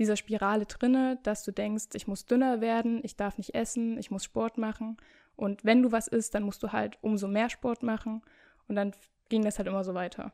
dieser 0.00 0.16
Spirale 0.16 0.66
drinne, 0.66 1.20
dass 1.22 1.44
du 1.44 1.52
denkst, 1.52 1.90
ich 1.94 2.08
muss 2.08 2.26
dünner 2.26 2.60
werden, 2.60 3.00
ich 3.04 3.14
darf 3.14 3.38
nicht 3.38 3.54
essen, 3.54 3.96
ich 3.96 4.10
muss 4.10 4.24
Sport 4.24 4.58
machen. 4.58 4.96
Und 5.36 5.64
wenn 5.64 5.84
du 5.84 5.92
was 5.92 6.08
isst, 6.08 6.34
dann 6.34 6.42
musst 6.42 6.64
du 6.64 6.72
halt 6.72 6.98
umso 7.00 7.28
mehr 7.28 7.48
Sport 7.48 7.84
machen. 7.84 8.22
Und 8.66 8.74
dann 8.74 8.92
ging 9.32 9.44
das 9.44 9.58
halt 9.58 9.66
immer 9.66 9.82
so 9.82 9.94
weiter 9.94 10.32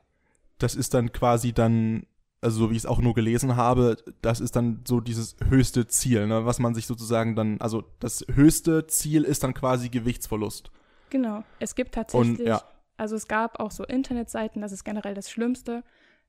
das 0.58 0.74
ist 0.74 0.94
dann 0.94 1.12
quasi 1.12 1.52
dann, 1.52 2.06
also 2.40 2.58
so 2.58 2.70
wie 2.70 2.74
ich 2.74 2.80
es 2.80 2.86
auch 2.86 3.00
nur 3.00 3.14
gelesen 3.14 3.56
habe, 3.56 3.96
das 4.20 4.40
ist 4.40 4.56
dann 4.56 4.82
so 4.86 5.00
dieses 5.00 5.36
höchste 5.48 5.86
Ziel, 5.86 6.26
ne, 6.26 6.44
was 6.44 6.58
man 6.58 6.74
sich 6.74 6.86
sozusagen 6.86 7.34
dann, 7.34 7.60
also 7.60 7.84
das 8.00 8.24
höchste 8.32 8.86
Ziel 8.86 9.24
ist 9.24 9.42
dann 9.44 9.54
quasi 9.54 9.88
Gewichtsverlust. 9.88 10.70
Genau. 11.10 11.42
Es 11.58 11.74
gibt 11.74 11.94
tatsächlich, 11.94 12.40
Und, 12.40 12.46
ja. 12.46 12.62
also 12.96 13.16
es 13.16 13.28
gab 13.28 13.60
auch 13.60 13.70
so 13.70 13.84
Internetseiten, 13.84 14.60
das 14.60 14.72
ist 14.72 14.84
generell 14.84 15.14
das 15.14 15.30
Schlimmste, 15.30 15.82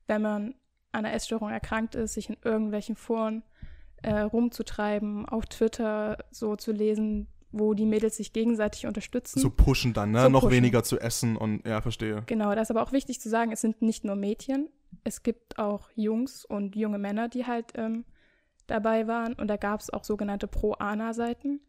wenn 0.06 0.22
man 0.22 0.54
an 0.92 1.04
einer 1.04 1.12
Essstörung 1.12 1.50
erkrankt 1.50 1.94
ist, 1.94 2.14
sich 2.14 2.30
in 2.30 2.36
irgendwelchen 2.42 2.96
Foren 2.96 3.42
äh, 4.02 4.20
rumzutreiben, 4.20 5.26
auf 5.26 5.46
Twitter 5.46 6.18
so 6.30 6.56
zu 6.56 6.72
lesen, 6.72 7.28
wo 7.52 7.74
die 7.74 7.86
Mädels 7.86 8.16
sich 8.16 8.32
gegenseitig 8.32 8.86
unterstützen. 8.86 9.40
So 9.40 9.50
pushen 9.50 9.92
dann, 9.92 10.12
ne? 10.12 10.22
So 10.22 10.28
Noch 10.28 10.42
pushen. 10.42 10.56
weniger 10.56 10.82
zu 10.84 10.98
essen 10.98 11.36
und 11.36 11.66
ja, 11.66 11.80
verstehe. 11.80 12.22
Genau, 12.26 12.54
da 12.54 12.60
ist 12.62 12.70
aber 12.70 12.82
auch 12.82 12.92
wichtig 12.92 13.20
zu 13.20 13.28
sagen, 13.28 13.52
es 13.52 13.60
sind 13.60 13.82
nicht 13.82 14.04
nur 14.04 14.16
Mädchen, 14.16 14.68
es 15.04 15.22
gibt 15.22 15.58
auch 15.58 15.90
Jungs 15.94 16.44
und 16.44 16.76
junge 16.76 16.98
Männer, 16.98 17.28
die 17.28 17.46
halt 17.46 17.72
ähm, 17.74 18.04
dabei 18.66 19.06
waren. 19.06 19.34
Und 19.34 19.48
da 19.48 19.56
gab 19.56 19.80
es 19.80 19.90
auch 19.90 20.04
sogenannte 20.04 20.46
Pro-Ana-Seiten. 20.46 21.60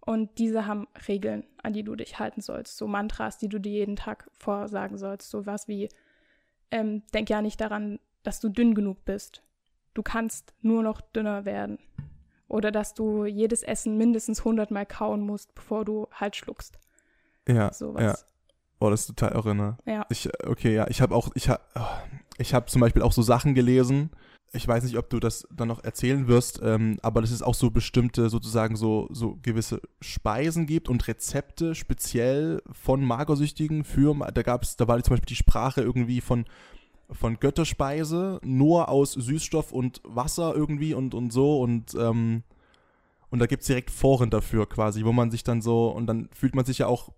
Und 0.00 0.38
diese 0.38 0.66
haben 0.66 0.88
Regeln, 1.08 1.44
an 1.62 1.72
die 1.72 1.82
du 1.82 1.94
dich 1.94 2.18
halten 2.18 2.40
sollst. 2.40 2.76
So 2.76 2.86
Mantras, 2.86 3.38
die 3.38 3.48
du 3.48 3.58
dir 3.58 3.72
jeden 3.72 3.96
Tag 3.96 4.30
vorsagen 4.32 4.96
sollst. 4.98 5.30
So 5.30 5.46
was 5.46 5.68
wie, 5.68 5.88
ähm, 6.70 7.02
denk 7.12 7.28
ja 7.28 7.42
nicht 7.42 7.60
daran, 7.60 8.00
dass 8.22 8.40
du 8.40 8.48
dünn 8.48 8.74
genug 8.74 9.04
bist. 9.04 9.42
Du 9.92 10.02
kannst 10.02 10.54
nur 10.62 10.82
noch 10.82 11.00
dünner 11.00 11.44
werden. 11.44 11.78
Oder 12.50 12.72
dass 12.72 12.94
du 12.94 13.26
jedes 13.26 13.62
Essen 13.62 13.96
mindestens 13.96 14.40
100 14.40 14.72
Mal 14.72 14.84
kauen 14.84 15.20
musst, 15.20 15.54
bevor 15.54 15.84
du 15.84 16.08
halt 16.12 16.34
schluckst. 16.34 16.80
Ja, 17.48 17.72
Sowas. 17.72 18.02
ja. 18.02 18.14
Oh, 18.80 18.90
das 18.90 19.02
ist 19.02 19.06
total 19.06 19.32
irre, 19.32 19.54
ne? 19.54 19.78
Ja. 19.86 20.04
Ich, 20.08 20.28
okay, 20.44 20.74
ja, 20.74 20.88
ich 20.88 21.00
habe 21.00 21.14
auch, 21.14 21.30
ich 21.34 21.48
habe, 21.48 21.62
ich 22.38 22.52
habe 22.52 22.66
zum 22.66 22.80
Beispiel 22.80 23.02
auch 23.02 23.12
so 23.12 23.22
Sachen 23.22 23.54
gelesen. 23.54 24.10
Ich 24.52 24.66
weiß 24.66 24.82
nicht, 24.82 24.98
ob 24.98 25.08
du 25.10 25.20
das 25.20 25.46
dann 25.52 25.68
noch 25.68 25.84
erzählen 25.84 26.26
wirst, 26.26 26.60
ähm, 26.60 26.98
aber 27.02 27.20
dass 27.20 27.30
es 27.30 27.40
auch 27.42 27.54
so 27.54 27.70
bestimmte, 27.70 28.28
sozusagen 28.30 28.74
so, 28.74 29.06
so 29.12 29.38
gewisse 29.42 29.80
Speisen 30.00 30.66
gibt 30.66 30.88
und 30.88 31.06
Rezepte 31.06 31.76
speziell 31.76 32.62
von 32.72 33.04
Magersüchtigen 33.04 33.84
für, 33.84 34.12
da 34.34 34.42
gab 34.42 34.64
es, 34.64 34.74
da 34.74 34.88
war 34.88 35.00
zum 35.04 35.12
Beispiel 35.12 35.28
die 35.28 35.36
Sprache 35.36 35.82
irgendwie 35.82 36.20
von, 36.20 36.46
von 37.12 37.38
Götterspeise, 37.38 38.40
nur 38.42 38.88
aus 38.88 39.12
Süßstoff 39.12 39.72
und 39.72 40.00
Wasser 40.04 40.54
irgendwie 40.54 40.94
und, 40.94 41.14
und 41.14 41.32
so 41.32 41.60
und, 41.60 41.94
ähm, 41.94 42.42
und 43.30 43.38
da 43.38 43.46
gibt 43.46 43.62
es 43.62 43.68
direkt 43.68 43.90
Foren 43.90 44.30
dafür 44.30 44.68
quasi, 44.68 45.04
wo 45.04 45.12
man 45.12 45.30
sich 45.30 45.44
dann 45.44 45.62
so, 45.62 45.88
und 45.88 46.06
dann 46.06 46.28
fühlt 46.32 46.54
man 46.54 46.64
sich 46.64 46.78
ja 46.78 46.86
auch 46.86 47.10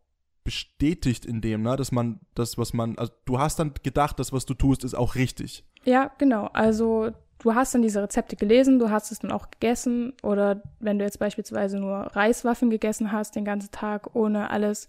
bestätigt 0.44 1.24
in 1.24 1.40
dem, 1.40 1.62
ne, 1.62 1.76
dass 1.76 1.92
man 1.92 2.20
das, 2.34 2.58
was 2.58 2.72
man, 2.72 2.98
also 2.98 3.12
du 3.24 3.38
hast 3.38 3.58
dann 3.58 3.72
gedacht, 3.82 4.18
das, 4.18 4.32
was 4.32 4.44
du 4.44 4.54
tust, 4.54 4.84
ist 4.84 4.94
auch 4.94 5.14
richtig. 5.14 5.64
Ja, 5.84 6.10
genau. 6.18 6.46
Also 6.52 7.10
du 7.38 7.54
hast 7.54 7.74
dann 7.74 7.82
diese 7.82 8.02
Rezepte 8.02 8.36
gelesen, 8.36 8.78
du 8.78 8.90
hast 8.90 9.12
es 9.12 9.20
dann 9.20 9.32
auch 9.32 9.50
gegessen 9.50 10.14
oder 10.22 10.62
wenn 10.80 10.98
du 10.98 11.04
jetzt 11.04 11.18
beispielsweise 11.18 11.78
nur 11.78 11.94
Reiswaffeln 12.14 12.70
gegessen 12.70 13.12
hast 13.12 13.36
den 13.36 13.44
ganzen 13.44 13.70
Tag 13.70 14.14
ohne 14.14 14.50
alles, 14.50 14.88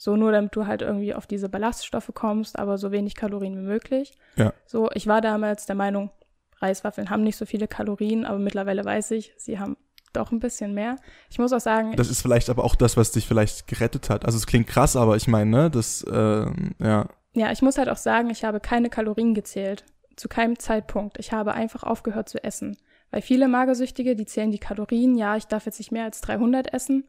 so 0.00 0.16
nur 0.16 0.32
damit 0.32 0.56
du 0.56 0.66
halt 0.66 0.80
irgendwie 0.80 1.14
auf 1.14 1.26
diese 1.26 1.50
Ballaststoffe 1.50 2.10
kommst, 2.14 2.58
aber 2.58 2.78
so 2.78 2.90
wenig 2.90 3.14
Kalorien 3.14 3.54
wie 3.58 3.66
möglich. 3.66 4.14
Ja. 4.34 4.54
So, 4.64 4.90
ich 4.94 5.06
war 5.06 5.20
damals 5.20 5.66
der 5.66 5.76
Meinung, 5.76 6.10
Reiswaffeln 6.56 7.10
haben 7.10 7.22
nicht 7.22 7.36
so 7.36 7.44
viele 7.44 7.68
Kalorien, 7.68 8.24
aber 8.24 8.38
mittlerweile 8.38 8.82
weiß 8.82 9.10
ich, 9.10 9.34
sie 9.36 9.58
haben 9.58 9.76
doch 10.14 10.32
ein 10.32 10.40
bisschen 10.40 10.72
mehr. 10.72 10.96
Ich 11.28 11.38
muss 11.38 11.52
auch 11.52 11.60
sagen, 11.60 11.96
Das 11.96 12.08
ist 12.08 12.22
vielleicht 12.22 12.48
aber 12.48 12.64
auch 12.64 12.76
das, 12.76 12.96
was 12.96 13.12
dich 13.12 13.28
vielleicht 13.28 13.66
gerettet 13.66 14.08
hat. 14.08 14.24
Also 14.24 14.38
es 14.38 14.46
klingt 14.46 14.68
krass, 14.68 14.96
aber 14.96 15.16
ich 15.16 15.28
meine, 15.28 15.50
ne, 15.50 15.70
das, 15.70 16.02
äh, 16.02 16.46
ja. 16.78 17.06
Ja, 17.34 17.52
ich 17.52 17.60
muss 17.60 17.76
halt 17.76 17.90
auch 17.90 17.98
sagen, 17.98 18.30
ich 18.30 18.42
habe 18.42 18.58
keine 18.58 18.88
Kalorien 18.88 19.34
gezählt. 19.34 19.84
Zu 20.16 20.28
keinem 20.28 20.58
Zeitpunkt. 20.58 21.18
Ich 21.18 21.32
habe 21.32 21.52
einfach 21.52 21.82
aufgehört 21.82 22.30
zu 22.30 22.42
essen. 22.42 22.78
Weil 23.10 23.20
viele 23.20 23.48
Magersüchtige, 23.48 24.16
die 24.16 24.24
zählen 24.24 24.50
die 24.50 24.58
Kalorien. 24.58 25.14
Ja, 25.18 25.36
ich 25.36 25.46
darf 25.46 25.66
jetzt 25.66 25.78
nicht 25.78 25.92
mehr 25.92 26.04
als 26.04 26.22
300 26.22 26.72
essen. 26.72 27.04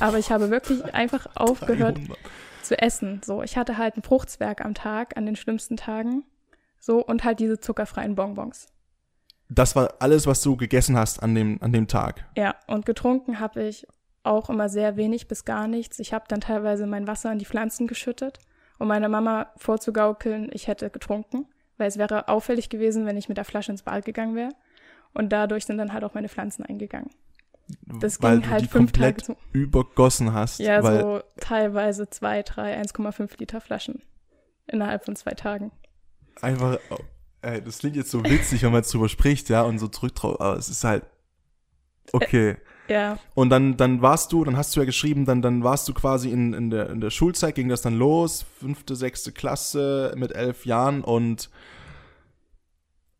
Aber 0.00 0.18
ich 0.18 0.30
habe 0.30 0.50
wirklich 0.50 0.94
einfach 0.94 1.26
aufgehört 1.34 1.98
300. 1.98 2.18
zu 2.62 2.78
essen. 2.78 3.20
So, 3.24 3.42
ich 3.42 3.56
hatte 3.56 3.78
halt 3.78 3.96
ein 3.96 4.02
Fruchtzwerg 4.02 4.64
am 4.64 4.74
Tag, 4.74 5.16
an 5.16 5.26
den 5.26 5.36
schlimmsten 5.36 5.76
Tagen. 5.76 6.24
So, 6.80 7.04
und 7.04 7.24
halt 7.24 7.40
diese 7.40 7.58
zuckerfreien 7.58 8.14
Bonbons. 8.14 8.68
Das 9.48 9.76
war 9.76 9.94
alles, 10.00 10.26
was 10.26 10.42
du 10.42 10.56
gegessen 10.56 10.96
hast 10.96 11.22
an 11.22 11.34
dem, 11.34 11.62
an 11.62 11.72
dem 11.72 11.86
Tag. 11.86 12.26
Ja, 12.36 12.56
und 12.66 12.84
getrunken 12.84 13.38
habe 13.38 13.62
ich 13.62 13.86
auch 14.24 14.50
immer 14.50 14.68
sehr 14.68 14.96
wenig 14.96 15.28
bis 15.28 15.44
gar 15.44 15.68
nichts. 15.68 15.98
Ich 16.00 16.12
habe 16.12 16.24
dann 16.28 16.40
teilweise 16.40 16.86
mein 16.86 17.06
Wasser 17.06 17.30
in 17.32 17.38
die 17.38 17.44
Pflanzen 17.44 17.86
geschüttet, 17.86 18.38
um 18.78 18.88
meiner 18.88 19.08
Mama 19.08 19.52
vorzugaukeln, 19.56 20.50
ich 20.52 20.66
hätte 20.66 20.90
getrunken, 20.90 21.46
weil 21.78 21.88
es 21.88 21.96
wäre 21.96 22.28
auffällig 22.28 22.68
gewesen, 22.68 23.06
wenn 23.06 23.16
ich 23.16 23.28
mit 23.28 23.38
der 23.38 23.44
Flasche 23.44 23.70
ins 23.70 23.84
Bad 23.84 24.04
gegangen 24.04 24.34
wäre. 24.34 24.50
Und 25.14 25.30
dadurch 25.30 25.64
sind 25.64 25.78
dann 25.78 25.92
halt 25.92 26.04
auch 26.04 26.14
meine 26.14 26.28
Pflanzen 26.28 26.64
eingegangen. 26.64 27.10
Das 28.00 28.22
weil 28.22 28.38
ging 28.38 28.42
du 28.42 28.50
halt 28.50 28.62
die 28.62 28.68
fünf 28.68 28.92
komplett 28.92 29.18
Tage 29.26 29.32
so. 29.32 29.58
übergossen 29.58 30.32
hast. 30.32 30.60
Ja, 30.60 30.82
so 30.82 31.20
teilweise 31.40 32.08
zwei, 32.08 32.42
drei, 32.42 32.80
1,5 32.80 33.38
Liter 33.38 33.60
Flaschen 33.60 34.02
innerhalb 34.66 35.04
von 35.04 35.16
zwei 35.16 35.32
Tagen. 35.32 35.72
einfach, 36.40 36.78
oh, 36.90 36.98
ey, 37.42 37.62
das 37.62 37.78
klingt 37.78 37.96
jetzt 37.96 38.10
so 38.10 38.24
witzig, 38.24 38.62
wenn 38.62 38.72
man 38.72 38.82
jetzt 38.82 38.92
drüber 38.92 39.08
spricht, 39.08 39.48
ja, 39.48 39.62
und 39.62 39.78
so 39.78 39.88
zurücktraut, 39.88 40.40
aber 40.40 40.56
es 40.56 40.68
ist 40.68 40.84
halt, 40.84 41.04
okay. 42.12 42.56
Ja, 42.88 43.18
Und 43.34 43.50
dann, 43.50 43.76
dann 43.76 44.00
warst 44.00 44.32
du, 44.32 44.44
dann 44.44 44.56
hast 44.56 44.76
du 44.76 44.80
ja 44.80 44.86
geschrieben, 44.86 45.24
dann, 45.24 45.42
dann 45.42 45.64
warst 45.64 45.88
du 45.88 45.94
quasi 45.94 46.30
in, 46.30 46.52
in, 46.52 46.70
der, 46.70 46.90
in 46.90 47.00
der 47.00 47.10
Schulzeit, 47.10 47.56
ging 47.56 47.68
das 47.68 47.82
dann 47.82 47.98
los, 47.98 48.44
fünfte, 48.60 48.94
sechste 48.94 49.32
Klasse 49.32 50.14
mit 50.16 50.32
elf 50.32 50.66
Jahren 50.66 51.02
und 51.02 51.50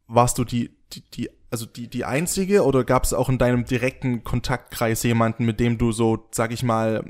warst 0.06 0.38
du 0.38 0.44
die, 0.44 0.70
die, 0.92 1.02
die 1.10 1.30
also 1.50 1.66
die, 1.66 1.88
die 1.88 2.04
einzige 2.04 2.64
oder 2.64 2.84
gab 2.84 3.04
es 3.04 3.12
auch 3.12 3.28
in 3.28 3.38
deinem 3.38 3.64
direkten 3.64 4.24
Kontaktkreis 4.24 5.02
jemanden, 5.02 5.44
mit 5.44 5.60
dem 5.60 5.78
du 5.78 5.92
so, 5.92 6.26
sag 6.32 6.52
ich 6.52 6.62
mal, 6.62 7.04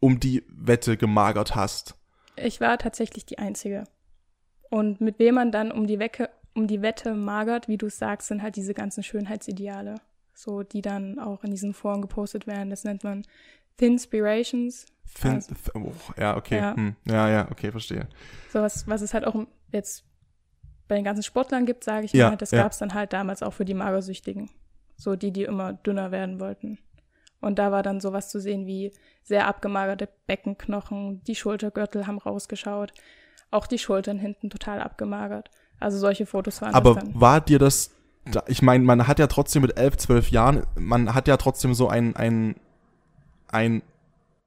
um 0.00 0.20
die 0.20 0.44
Wette 0.48 0.96
gemagert 0.96 1.54
hast? 1.54 1.94
ich 2.44 2.60
war 2.60 2.78
tatsächlich 2.78 3.26
die 3.26 3.38
Einzige. 3.38 3.84
Und 4.70 5.00
mit 5.00 5.18
wem 5.18 5.36
man 5.36 5.50
dann 5.50 5.72
um 5.72 5.86
die, 5.86 5.98
Wecke, 5.98 6.30
um 6.54 6.66
die 6.66 6.82
Wette 6.82 7.14
magert, 7.14 7.68
wie 7.68 7.78
du 7.78 7.86
es 7.86 7.98
sagst, 7.98 8.28
sind 8.28 8.42
halt 8.42 8.56
diese 8.56 8.74
ganzen 8.74 9.02
Schönheitsideale. 9.02 9.96
So, 10.34 10.62
die 10.62 10.82
dann 10.82 11.18
auch 11.18 11.42
in 11.42 11.50
diesen 11.50 11.74
Foren 11.74 12.00
gepostet 12.00 12.46
werden. 12.46 12.70
Das 12.70 12.84
nennt 12.84 13.02
man 13.02 13.24
Thinspirations. 13.76 14.86
Fin 15.04 15.34
Also- 15.34 15.54
oh, 15.74 15.92
ja, 16.16 16.36
okay. 16.36 16.58
Ja. 16.58 16.76
Hm. 16.76 16.96
ja, 17.06 17.28
ja, 17.28 17.50
okay, 17.50 17.72
verstehe. 17.72 18.08
Sowas, 18.52 18.86
was 18.86 19.00
es 19.00 19.14
halt 19.14 19.26
auch 19.26 19.34
jetzt 19.72 20.04
bei 20.88 20.96
den 20.96 21.04
ganzen 21.04 21.22
Sportlern 21.22 21.66
gibt, 21.66 21.84
sage 21.84 22.06
ich 22.06 22.12
Ja, 22.12 22.30
mal, 22.30 22.36
das 22.36 22.50
ja. 22.50 22.62
gab 22.62 22.72
es 22.72 22.78
dann 22.78 22.94
halt 22.94 23.12
damals 23.12 23.42
auch 23.42 23.52
für 23.52 23.64
die 23.64 23.74
Magersüchtigen. 23.74 24.50
So 24.96 25.14
die, 25.14 25.30
die 25.30 25.44
immer 25.44 25.74
dünner 25.74 26.10
werden 26.10 26.40
wollten. 26.40 26.78
Und 27.40 27.58
da 27.60 27.70
war 27.70 27.84
dann 27.84 28.00
sowas 28.00 28.30
zu 28.30 28.40
sehen 28.40 28.66
wie 28.66 28.92
sehr 29.22 29.46
abgemagerte 29.46 30.08
Beckenknochen, 30.26 31.22
die 31.24 31.36
Schultergürtel 31.36 32.06
haben 32.08 32.18
rausgeschaut, 32.18 32.92
auch 33.52 33.66
die 33.68 33.78
Schultern 33.78 34.18
hinten 34.18 34.50
total 34.50 34.80
abgemagert. 34.80 35.50
Also 35.78 35.98
solche 35.98 36.26
Fotos 36.26 36.60
waren 36.62 36.74
Aber 36.74 36.94
das 36.94 37.04
dann. 37.04 37.20
war 37.20 37.40
dir 37.40 37.60
das, 37.60 37.94
da- 38.24 38.42
ich 38.48 38.62
meine, 38.62 38.82
man 38.84 39.06
hat 39.06 39.20
ja 39.20 39.28
trotzdem 39.28 39.62
mit 39.62 39.78
elf, 39.78 39.96
zwölf 39.98 40.30
Jahren, 40.30 40.66
man 40.74 41.14
hat 41.14 41.28
ja 41.28 41.36
trotzdem 41.36 41.74
so 41.74 41.88
ein, 41.88 42.16
ein, 42.16 42.56
ein, 43.46 43.82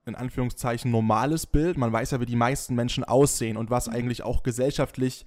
in 0.05 0.15
Anführungszeichen, 0.15 0.91
normales 0.91 1.45
Bild. 1.45 1.77
Man 1.77 1.93
weiß 1.93 2.11
ja, 2.11 2.19
wie 2.19 2.25
die 2.25 2.35
meisten 2.35 2.75
Menschen 2.75 3.03
aussehen 3.05 3.55
und 3.55 3.69
was 3.69 3.87
eigentlich 3.87 4.23
auch 4.23 4.43
gesellschaftlich 4.43 5.25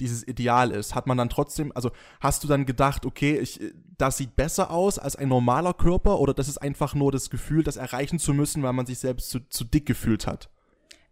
dieses 0.00 0.26
Ideal 0.26 0.70
ist. 0.70 0.94
Hat 0.94 1.06
man 1.06 1.16
dann 1.18 1.28
trotzdem, 1.28 1.72
also 1.74 1.90
hast 2.20 2.42
du 2.42 2.48
dann 2.48 2.66
gedacht, 2.66 3.06
okay, 3.06 3.38
ich, 3.38 3.60
das 3.98 4.16
sieht 4.16 4.36
besser 4.36 4.70
aus 4.70 4.98
als 4.98 5.16
ein 5.16 5.28
normaler 5.28 5.74
Körper 5.74 6.18
oder 6.18 6.34
das 6.34 6.48
ist 6.48 6.58
einfach 6.58 6.94
nur 6.94 7.12
das 7.12 7.30
Gefühl, 7.30 7.62
das 7.62 7.76
erreichen 7.76 8.18
zu 8.18 8.34
müssen, 8.34 8.62
weil 8.62 8.72
man 8.72 8.86
sich 8.86 8.98
selbst 8.98 9.30
zu, 9.30 9.40
zu 9.48 9.64
dick 9.64 9.86
gefühlt 9.86 10.26
hat? 10.26 10.48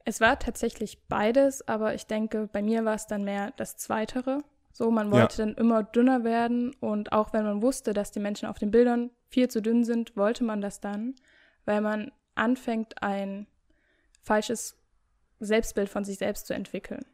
Es 0.05 0.21
war 0.21 0.39
tatsächlich 0.39 1.07
beides, 1.09 1.67
aber 1.69 1.95
ich 1.95 2.07
denke, 2.07 2.49
bei 2.51 2.63
mir 2.63 2.85
war 2.85 2.95
es 2.95 3.07
dann 3.07 3.25
mehr 3.25 3.53
das 3.57 3.77
Zweitere. 3.77 4.43
So, 4.73 4.91
man 4.91 5.13
Ja. 5.13 5.21
wollte 5.21 5.39
dann 5.39 5.55
immer 5.55 5.83
dünner 5.83 6.25
werden 6.25 6.75
und 6.81 7.13
auch 7.13 7.33
wenn 7.33 7.45
man 7.45 7.63
wusste, 7.63 7.93
dass 7.93 8.11
die 8.11 8.21
Menschen 8.21 8.49
auf 8.49 8.59
den 8.59 8.71
Bildern 8.71 9.11
viel 9.29 9.49
zu 9.49 9.61
dünn 9.61 9.85
sind, 9.85 10.17
wollte 10.17 10.45
man 10.45 10.61
das 10.61 10.81
dann, 10.81 11.15
weil 11.65 11.81
man 11.81 12.11
anfängt, 12.37 13.03
ein 13.03 13.47
falsches 14.23 14.77
Selbstbild 15.41 15.89
von 15.89 16.05
sich 16.05 16.19
selbst 16.19 16.47
zu 16.47 16.55
entwickeln. 16.55 17.05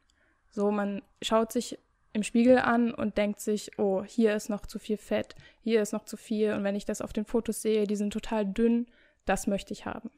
So, 0.54 0.70
man 0.70 1.02
schaut 1.20 1.50
sich 1.50 1.80
im 2.12 2.22
Spiegel 2.22 2.58
an 2.58 2.94
und 2.94 3.18
denkt 3.18 3.40
sich, 3.40 3.76
oh, 3.76 4.04
hier 4.04 4.36
ist 4.36 4.48
noch 4.48 4.66
zu 4.66 4.78
viel 4.78 4.96
Fett, 4.96 5.34
hier 5.60 5.82
ist 5.82 5.92
noch 5.92 6.04
zu 6.04 6.16
viel 6.16 6.52
und 6.52 6.62
wenn 6.62 6.76
ich 6.76 6.84
das 6.84 7.00
auf 7.00 7.12
den 7.12 7.24
Fotos 7.24 7.60
sehe, 7.60 7.88
die 7.88 7.96
sind 7.96 8.12
total 8.12 8.46
dünn, 8.46 8.86
das 9.24 9.48
möchte 9.48 9.72
ich 9.72 9.84
haben. 9.84 10.12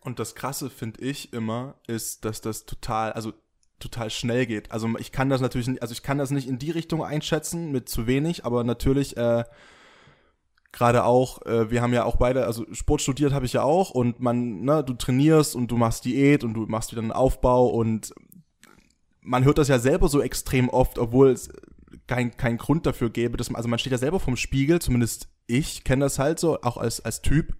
Und 0.00 0.18
das 0.18 0.34
Krasse 0.34 0.68
finde 0.68 1.00
ich 1.00 1.32
immer, 1.32 1.76
ist, 1.86 2.24
dass 2.24 2.40
das 2.40 2.66
total, 2.66 3.12
also 3.12 3.32
total 3.78 4.10
schnell 4.10 4.46
geht. 4.46 4.72
Also 4.72 4.88
ich 4.98 5.12
kann 5.12 5.28
das 5.28 5.40
natürlich, 5.40 5.80
also 5.80 5.92
ich 5.92 6.02
kann 6.02 6.18
das 6.18 6.32
nicht 6.32 6.48
in 6.48 6.58
die 6.58 6.72
Richtung 6.72 7.04
einschätzen 7.04 7.70
mit 7.70 7.88
zu 7.88 8.08
wenig, 8.08 8.44
aber 8.44 8.64
natürlich 8.64 9.16
äh, 9.16 9.44
gerade 10.72 11.04
auch, 11.04 11.42
äh, 11.42 11.70
wir 11.70 11.82
haben 11.82 11.92
ja 11.92 12.02
auch 12.02 12.16
beide, 12.16 12.46
also 12.46 12.66
Sport 12.72 13.00
studiert 13.00 13.32
habe 13.32 13.46
ich 13.46 13.52
ja 13.52 13.62
auch 13.62 13.90
und 13.90 14.18
man, 14.18 14.62
ne, 14.62 14.82
du 14.82 14.94
trainierst 14.94 15.54
und 15.54 15.68
du 15.68 15.76
machst 15.76 16.04
Diät 16.04 16.42
und 16.42 16.54
du 16.54 16.66
machst 16.66 16.90
wieder 16.90 17.02
einen 17.02 17.12
Aufbau 17.12 17.68
und 17.68 18.12
man 19.22 19.44
hört 19.44 19.58
das 19.58 19.68
ja 19.68 19.78
selber 19.78 20.08
so 20.08 20.20
extrem 20.20 20.68
oft, 20.68 20.98
obwohl 20.98 21.30
es 21.30 21.48
kein, 22.06 22.36
kein 22.36 22.58
Grund 22.58 22.86
dafür 22.86 23.10
gäbe, 23.10 23.36
dass 23.36 23.50
man, 23.50 23.56
also 23.56 23.68
man 23.68 23.78
steht 23.78 23.92
ja 23.92 23.98
selber 23.98 24.20
vorm 24.20 24.36
Spiegel, 24.36 24.80
zumindest 24.80 25.28
ich 25.46 25.84
kenne 25.84 26.04
das 26.04 26.18
halt 26.18 26.38
so, 26.38 26.60
auch 26.62 26.76
als, 26.76 27.00
als 27.00 27.22
Typ. 27.22 27.56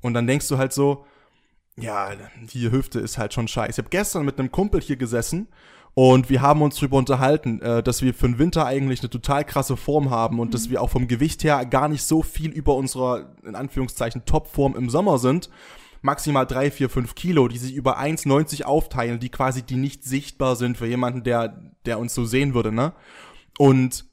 Und 0.00 0.14
dann 0.14 0.26
denkst 0.26 0.48
du 0.48 0.58
halt 0.58 0.72
so, 0.72 1.04
ja, 1.76 2.10
die 2.52 2.70
Hüfte 2.70 3.00
ist 3.00 3.18
halt 3.18 3.32
schon 3.32 3.48
scheiße. 3.48 3.70
Ich 3.70 3.78
habe 3.78 3.88
gestern 3.90 4.24
mit 4.24 4.38
einem 4.38 4.52
Kumpel 4.52 4.80
hier 4.80 4.96
gesessen 4.96 5.48
und 5.94 6.28
wir 6.30 6.42
haben 6.42 6.62
uns 6.62 6.76
drüber 6.76 6.96
unterhalten, 6.96 7.60
äh, 7.60 7.82
dass 7.82 8.02
wir 8.02 8.14
für 8.14 8.26
den 8.26 8.38
Winter 8.38 8.66
eigentlich 8.66 9.00
eine 9.00 9.10
total 9.10 9.44
krasse 9.44 9.76
Form 9.76 10.10
haben 10.10 10.40
und 10.40 10.54
dass 10.54 10.70
wir 10.70 10.82
auch 10.82 10.90
vom 10.90 11.08
Gewicht 11.08 11.44
her 11.44 11.64
gar 11.66 11.88
nicht 11.88 12.02
so 12.02 12.22
viel 12.22 12.50
über 12.50 12.74
unserer, 12.76 13.34
in 13.44 13.54
Anführungszeichen, 13.54 14.24
Topform 14.24 14.74
im 14.74 14.90
Sommer 14.90 15.18
sind, 15.18 15.50
maximal 16.02 16.46
drei, 16.46 16.70
vier, 16.70 16.90
fünf 16.90 17.14
Kilo, 17.14 17.48
die 17.48 17.58
sich 17.58 17.74
über 17.74 17.98
1,90 17.98 18.64
aufteilen, 18.64 19.20
die 19.20 19.30
quasi, 19.30 19.62
die 19.62 19.76
nicht 19.76 20.04
sichtbar 20.04 20.56
sind 20.56 20.76
für 20.76 20.86
jemanden, 20.86 21.22
der, 21.22 21.72
der 21.86 21.98
uns 21.98 22.14
so 22.14 22.24
sehen 22.24 22.54
würde, 22.54 22.72
ne? 22.72 22.92
Und 23.58 24.04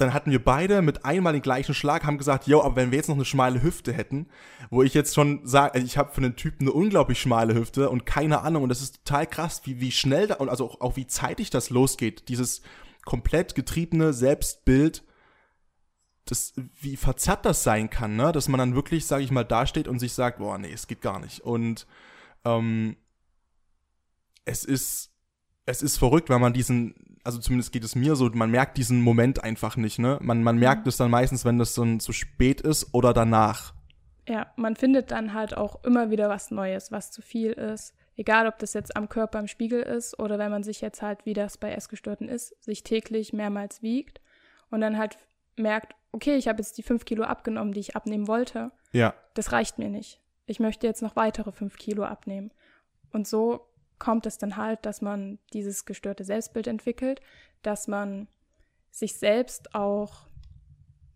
dann 0.00 0.14
hatten 0.14 0.30
wir 0.30 0.42
beide 0.42 0.80
mit 0.80 1.04
einmal 1.04 1.34
den 1.34 1.42
gleichen 1.42 1.74
Schlag, 1.74 2.04
haben 2.04 2.16
gesagt, 2.16 2.46
yo, 2.46 2.62
aber 2.62 2.76
wenn 2.76 2.90
wir 2.90 2.96
jetzt 2.96 3.08
noch 3.08 3.16
eine 3.16 3.26
schmale 3.26 3.62
Hüfte 3.62 3.92
hätten, 3.92 4.28
wo 4.70 4.82
ich 4.82 4.94
jetzt 4.94 5.14
schon 5.14 5.46
sage, 5.46 5.74
also 5.74 5.86
ich 5.86 5.98
habe 5.98 6.12
für 6.12 6.22
einen 6.22 6.36
Typen 6.36 6.64
eine 6.64 6.72
unglaublich 6.72 7.20
schmale 7.20 7.54
Hüfte 7.54 7.90
und 7.90 8.06
keine 8.06 8.40
Ahnung, 8.40 8.62
und 8.62 8.70
das 8.70 8.80
ist 8.80 9.04
total 9.04 9.26
krass, 9.26 9.62
wie, 9.64 9.80
wie 9.80 9.92
schnell 9.92 10.26
da, 10.26 10.36
und 10.36 10.48
also 10.48 10.66
auch, 10.66 10.80
auch 10.80 10.96
wie 10.96 11.06
zeitig 11.06 11.50
das 11.50 11.68
losgeht, 11.68 12.28
dieses 12.28 12.62
komplett 13.04 13.54
getriebene 13.54 14.12
Selbstbild, 14.14 15.02
das, 16.30 16.54
wie 16.80 16.96
verzerrt 16.96 17.44
das 17.44 17.62
sein 17.62 17.90
kann, 17.90 18.16
ne? 18.16 18.32
Dass 18.32 18.48
man 18.48 18.58
dann 18.58 18.74
wirklich, 18.74 19.06
sage 19.06 19.24
ich 19.24 19.30
mal, 19.30 19.44
dasteht 19.44 19.88
und 19.88 19.98
sich 19.98 20.12
sagt, 20.12 20.38
boah, 20.38 20.58
nee, 20.58 20.72
es 20.72 20.86
geht 20.86 21.00
gar 21.00 21.18
nicht. 21.20 21.40
Und 21.40 21.86
ähm, 22.44 22.96
es 24.44 24.64
ist, 24.64 25.10
es 25.66 25.82
ist 25.82 25.98
verrückt, 25.98 26.30
weil 26.30 26.38
man 26.38 26.52
diesen, 26.52 26.94
also 27.24 27.38
zumindest 27.38 27.72
geht 27.72 27.84
es 27.84 27.94
mir 27.94 28.16
so, 28.16 28.28
man 28.30 28.50
merkt 28.50 28.76
diesen 28.76 29.02
Moment 29.02 29.44
einfach 29.44 29.76
nicht, 29.76 29.98
ne? 29.98 30.18
Man, 30.22 30.42
man 30.42 30.58
merkt 30.58 30.86
es 30.86 30.96
dann 30.96 31.10
meistens, 31.10 31.44
wenn 31.44 31.58
das 31.58 31.74
dann 31.74 32.00
zu 32.00 32.12
spät 32.12 32.60
ist 32.60 32.94
oder 32.94 33.12
danach. 33.12 33.74
Ja, 34.28 34.52
man 34.56 34.76
findet 34.76 35.10
dann 35.10 35.34
halt 35.34 35.56
auch 35.56 35.82
immer 35.84 36.10
wieder 36.10 36.28
was 36.28 36.50
Neues, 36.50 36.92
was 36.92 37.10
zu 37.10 37.22
viel 37.22 37.52
ist. 37.52 37.94
Egal, 38.16 38.46
ob 38.46 38.58
das 38.58 38.74
jetzt 38.74 38.96
am 38.96 39.08
Körper 39.08 39.40
im 39.40 39.48
Spiegel 39.48 39.82
ist 39.82 40.18
oder 40.18 40.38
wenn 40.38 40.50
man 40.50 40.62
sich 40.62 40.80
jetzt 40.80 41.00
halt, 41.00 41.24
wie 41.24 41.32
das 41.32 41.58
bei 41.58 41.72
Essgestörten 41.72 42.28
ist, 42.28 42.54
sich 42.62 42.82
täglich 42.82 43.32
mehrmals 43.32 43.82
wiegt 43.82 44.20
und 44.70 44.80
dann 44.80 44.98
halt 44.98 45.18
merkt, 45.56 45.94
okay, 46.12 46.36
ich 46.36 46.48
habe 46.48 46.58
jetzt 46.58 46.78
die 46.78 46.82
fünf 46.82 47.04
Kilo 47.04 47.24
abgenommen, 47.24 47.72
die 47.72 47.80
ich 47.80 47.96
abnehmen 47.96 48.28
wollte. 48.28 48.72
Ja. 48.92 49.14
Das 49.34 49.52
reicht 49.52 49.78
mir 49.78 49.88
nicht. 49.88 50.20
Ich 50.46 50.60
möchte 50.60 50.86
jetzt 50.86 51.02
noch 51.02 51.16
weitere 51.16 51.52
fünf 51.52 51.76
Kilo 51.76 52.04
abnehmen. 52.04 52.52
Und 53.12 53.26
so 53.26 53.66
kommt 53.98 54.26
es 54.26 54.38
dann 54.38 54.56
halt, 54.56 54.84
dass 54.86 55.02
man 55.02 55.38
dieses 55.52 55.84
gestörte 55.84 56.24
Selbstbild 56.24 56.66
entwickelt, 56.66 57.20
dass 57.62 57.86
man 57.86 58.28
sich 58.90 59.14
selbst 59.14 59.74
auch, 59.74 60.26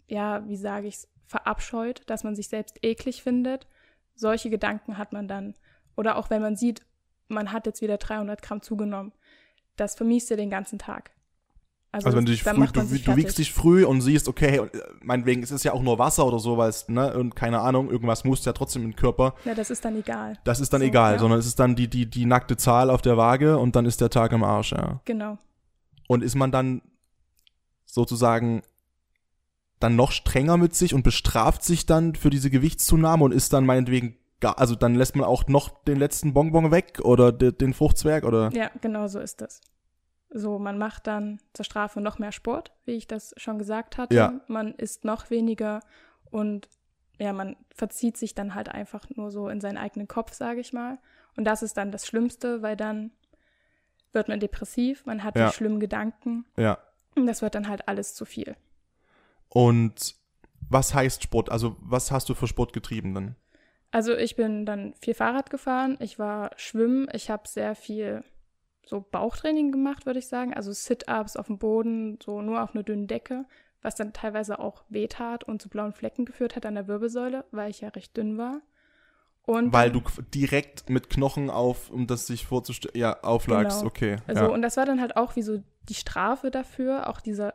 ja, 0.07 0.47
wie 0.47 0.57
sage 0.57 0.87
ich 0.87 0.97
es, 0.97 1.09
verabscheut, 1.27 2.03
dass 2.07 2.23
man 2.23 2.37
sich 2.37 2.49
selbst 2.49 2.85
eklig 2.85 3.23
findet. 3.23 3.67
Solche 4.15 4.51
Gedanken 4.51 4.99
hat 4.99 5.13
man 5.13 5.27
dann. 5.27 5.55
Oder 5.97 6.17
auch 6.17 6.31
wenn 6.31 6.43
man 6.43 6.55
sieht, 6.55 6.83
man 7.29 7.51
hat 7.51 7.67
jetzt 7.67 7.81
wieder 7.81 7.97
300 7.97 8.43
Gramm 8.43 8.63
zugenommen. 8.63 9.13
Das 9.77 9.97
vermisst 9.97 10.31
ihr 10.31 10.37
den 10.37 10.51
ganzen 10.51 10.79
Tag. 10.79 11.11
Also, 11.95 12.07
also 12.07 12.19
wenn 12.19 12.27
du 12.27 12.33
dich 12.33 12.43
früh, 12.43 12.67
du, 12.67 12.83
du 12.83 13.17
wiegst 13.17 13.39
dich 13.39 13.53
früh 13.53 13.85
und 13.85 14.01
siehst, 14.01 14.27
okay, 14.27 14.63
meinetwegen, 15.01 15.45
es 15.45 15.53
ist 15.53 15.63
ja 15.63 15.73
auch 15.73 15.83
nur 15.83 16.01
Wasser 16.01 16.27
oder 16.27 16.41
so, 16.41 16.59
weil 16.59 16.69
es, 16.69 16.89
ne, 16.89 17.17
und 17.17 17.37
keine 17.37 17.61
Ahnung, 17.61 17.89
irgendwas 17.89 18.25
muss 18.25 18.45
ja 18.45 18.53
trotzdem 18.53 18.83
im 18.83 18.97
Körper. 18.97 19.35
Ja, 19.45 19.55
das 19.55 19.71
ist 19.71 19.85
dann 19.85 19.97
egal. 19.97 20.37
Das 20.43 20.59
ist 20.59 20.73
dann 20.73 20.81
so, 20.81 20.87
egal, 20.89 21.13
ja. 21.13 21.19
sondern 21.21 21.39
es 21.39 21.47
ist 21.47 21.61
dann 21.61 21.77
die, 21.77 21.87
die, 21.87 22.11
die 22.11 22.27
nackte 22.27 22.57
Zahl 22.57 22.91
auf 22.91 23.01
der 23.01 23.17
Waage 23.17 23.59
und 23.59 23.77
dann 23.77 23.87
ist 23.87 24.01
der 24.01 24.11
Tag 24.11 24.33
im 24.33 24.43
Arsch, 24.43 24.73
ja. 24.73 25.01
Genau. 25.05 25.39
Und 26.09 26.25
ist 26.25 26.35
man 26.35 26.51
dann 26.51 26.83
sozusagen 27.87 28.63
dann 29.79 29.95
noch 29.95 30.11
strenger 30.11 30.57
mit 30.57 30.75
sich 30.75 30.95
und 30.95 31.05
bestraft 31.05 31.63
sich 31.63 31.87
dann 31.87 32.17
für 32.17 32.31
diese 32.31 32.51
Gewichtszunahme 32.51 33.23
und 33.23 33.33
ist 33.33 33.53
dann 33.53 33.67
meinetwegen 33.67 34.17
gar, 34.41 34.59
also 34.59 34.75
dann 34.75 34.97
lässt 34.97 35.15
man 35.15 35.25
auch 35.25 35.47
noch 35.47 35.85
den 35.85 35.99
letzten 36.01 36.35
Bonbon 36.35 36.73
weg 36.73 36.99
oder 37.05 37.31
den 37.31 37.73
Fruchtzwerg 37.73 38.25
oder? 38.25 38.51
Ja, 38.53 38.73
genau 38.81 39.07
so 39.07 39.21
ist 39.21 39.41
das. 39.41 39.61
So, 40.37 40.59
man 40.59 40.79
macht 40.79 41.07
dann 41.07 41.39
zur 41.53 41.65
Strafe 41.65 42.01
noch 42.01 42.19
mehr 42.19 42.33
Sport, 42.33 42.73
wie 42.87 42.95
ich 42.95 43.07
das 43.07 43.35
schon 43.37 43.57
gesagt 43.57 43.99
hatte. 43.99 44.17
Ja. 44.17 44.41
Man 44.49 44.75
isst 44.75 45.05
noch 45.05 45.31
weniger 45.31 45.79
und 46.29 46.69
ja, 47.21 47.33
man 47.33 47.55
verzieht 47.73 48.17
sich 48.17 48.35
dann 48.35 48.57
halt 48.57 48.69
einfach 48.69 49.09
nur 49.11 49.31
so 49.31 49.49
in 49.49 49.61
seinen 49.61 49.79
eigenen 49.79 50.09
Kopf, 50.09 50.33
sage 50.33 50.59
ich 50.59 50.73
mal. 50.73 50.99
Und 51.37 51.45
das 51.45 51.63
ist 51.63 51.77
dann 51.77 51.93
das 51.93 52.05
Schlimmste, 52.09 52.63
weil 52.63 52.77
dann 52.77 53.13
wird 54.13 54.27
man 54.27 54.41
depressiv, 54.41 55.07
man 55.07 55.23
hat 55.23 55.37
ja. 55.37 55.47
die 55.47 55.55
schlimmen 55.55 55.79
Gedanken. 55.79 56.45
Ja. 56.57 56.79
Und 57.15 57.27
das 57.27 57.41
wird 57.41 57.55
dann 57.55 57.69
halt 57.69 57.87
alles 57.87 58.15
zu 58.15 58.25
viel. 58.25 58.57
Und 59.49 60.17
was 60.69 60.95
heißt 60.95 61.23
Sport? 61.23 61.49
Also, 61.49 61.77
was 61.79 62.11
hast 62.11 62.29
du 62.29 62.35
für 62.35 62.49
Sport 62.49 62.73
getrieben 62.73 63.15
dann? 63.15 63.37
Also, 63.93 64.17
ich 64.17 64.35
bin 64.35 64.67
dann 64.67 64.95
viel 65.01 65.15
Fahrrad 65.15 65.49
gefahren, 65.49 65.97
ich 66.01 66.19
war 66.19 66.51
schwimmen, 66.57 67.07
ich 67.13 67.31
habe 67.31 67.47
sehr 67.47 67.77
viel 67.77 68.25
so 68.87 69.01
Bauchtraining 69.01 69.73
gemacht, 69.73 70.07
würde 70.07 70.19
ich 70.19 70.29
sagen. 70.29 70.55
Also 70.55 70.73
Sit-ups 70.73 71.37
auf 71.37 71.47
dem 71.47 71.59
Boden, 71.59 72.19
so 72.23 72.43
nur 72.43 72.63
auf 72.63 72.75
einer 72.75 72.85
dünnen 72.85 73.07
Decke, 73.07 73.47
was 73.83 73.95
dann 73.95 74.13
teilweise 74.13 74.59
auch 74.59 74.85
wehtat 74.89 75.45
und 75.45 75.61
zu 75.61 75.69
blauen 75.69 75.93
Flecken 75.93 76.25
geführt 76.25 76.57
hat 76.57 76.67
an 76.67 76.75
der 76.75 76.89
Wirbelsäule, 76.89 77.45
weil 77.51 77.71
ich 77.71 77.81
ja 77.81 77.89
recht 77.89 78.17
dünn 78.17 78.39
war. 78.39 78.61
Und 79.47 79.73
weil 79.75 79.93
du 79.93 80.01
direkt 80.35 80.89
mit 80.89 81.11
Knochen 81.11 81.51
auf, 81.51 81.91
um 81.91 82.07
das 82.07 82.27
sich 82.27 82.47
vorzustellen, 82.47 82.97
ja, 82.97 83.21
auflagst, 83.23 83.81
genau. 83.81 83.89
okay. 83.89 84.17
Also, 84.27 84.45
ja. 84.45 84.51
und 84.51 84.63
das 84.63 84.79
war 84.79 84.87
dann 84.87 85.03
halt 85.03 85.19
auch 85.19 85.37
wie 85.37 85.43
so 85.43 85.63
die 85.89 85.95
Strafe 85.95 86.51
dafür, 86.51 87.11
auch 87.11 87.21
dieser 87.21 87.53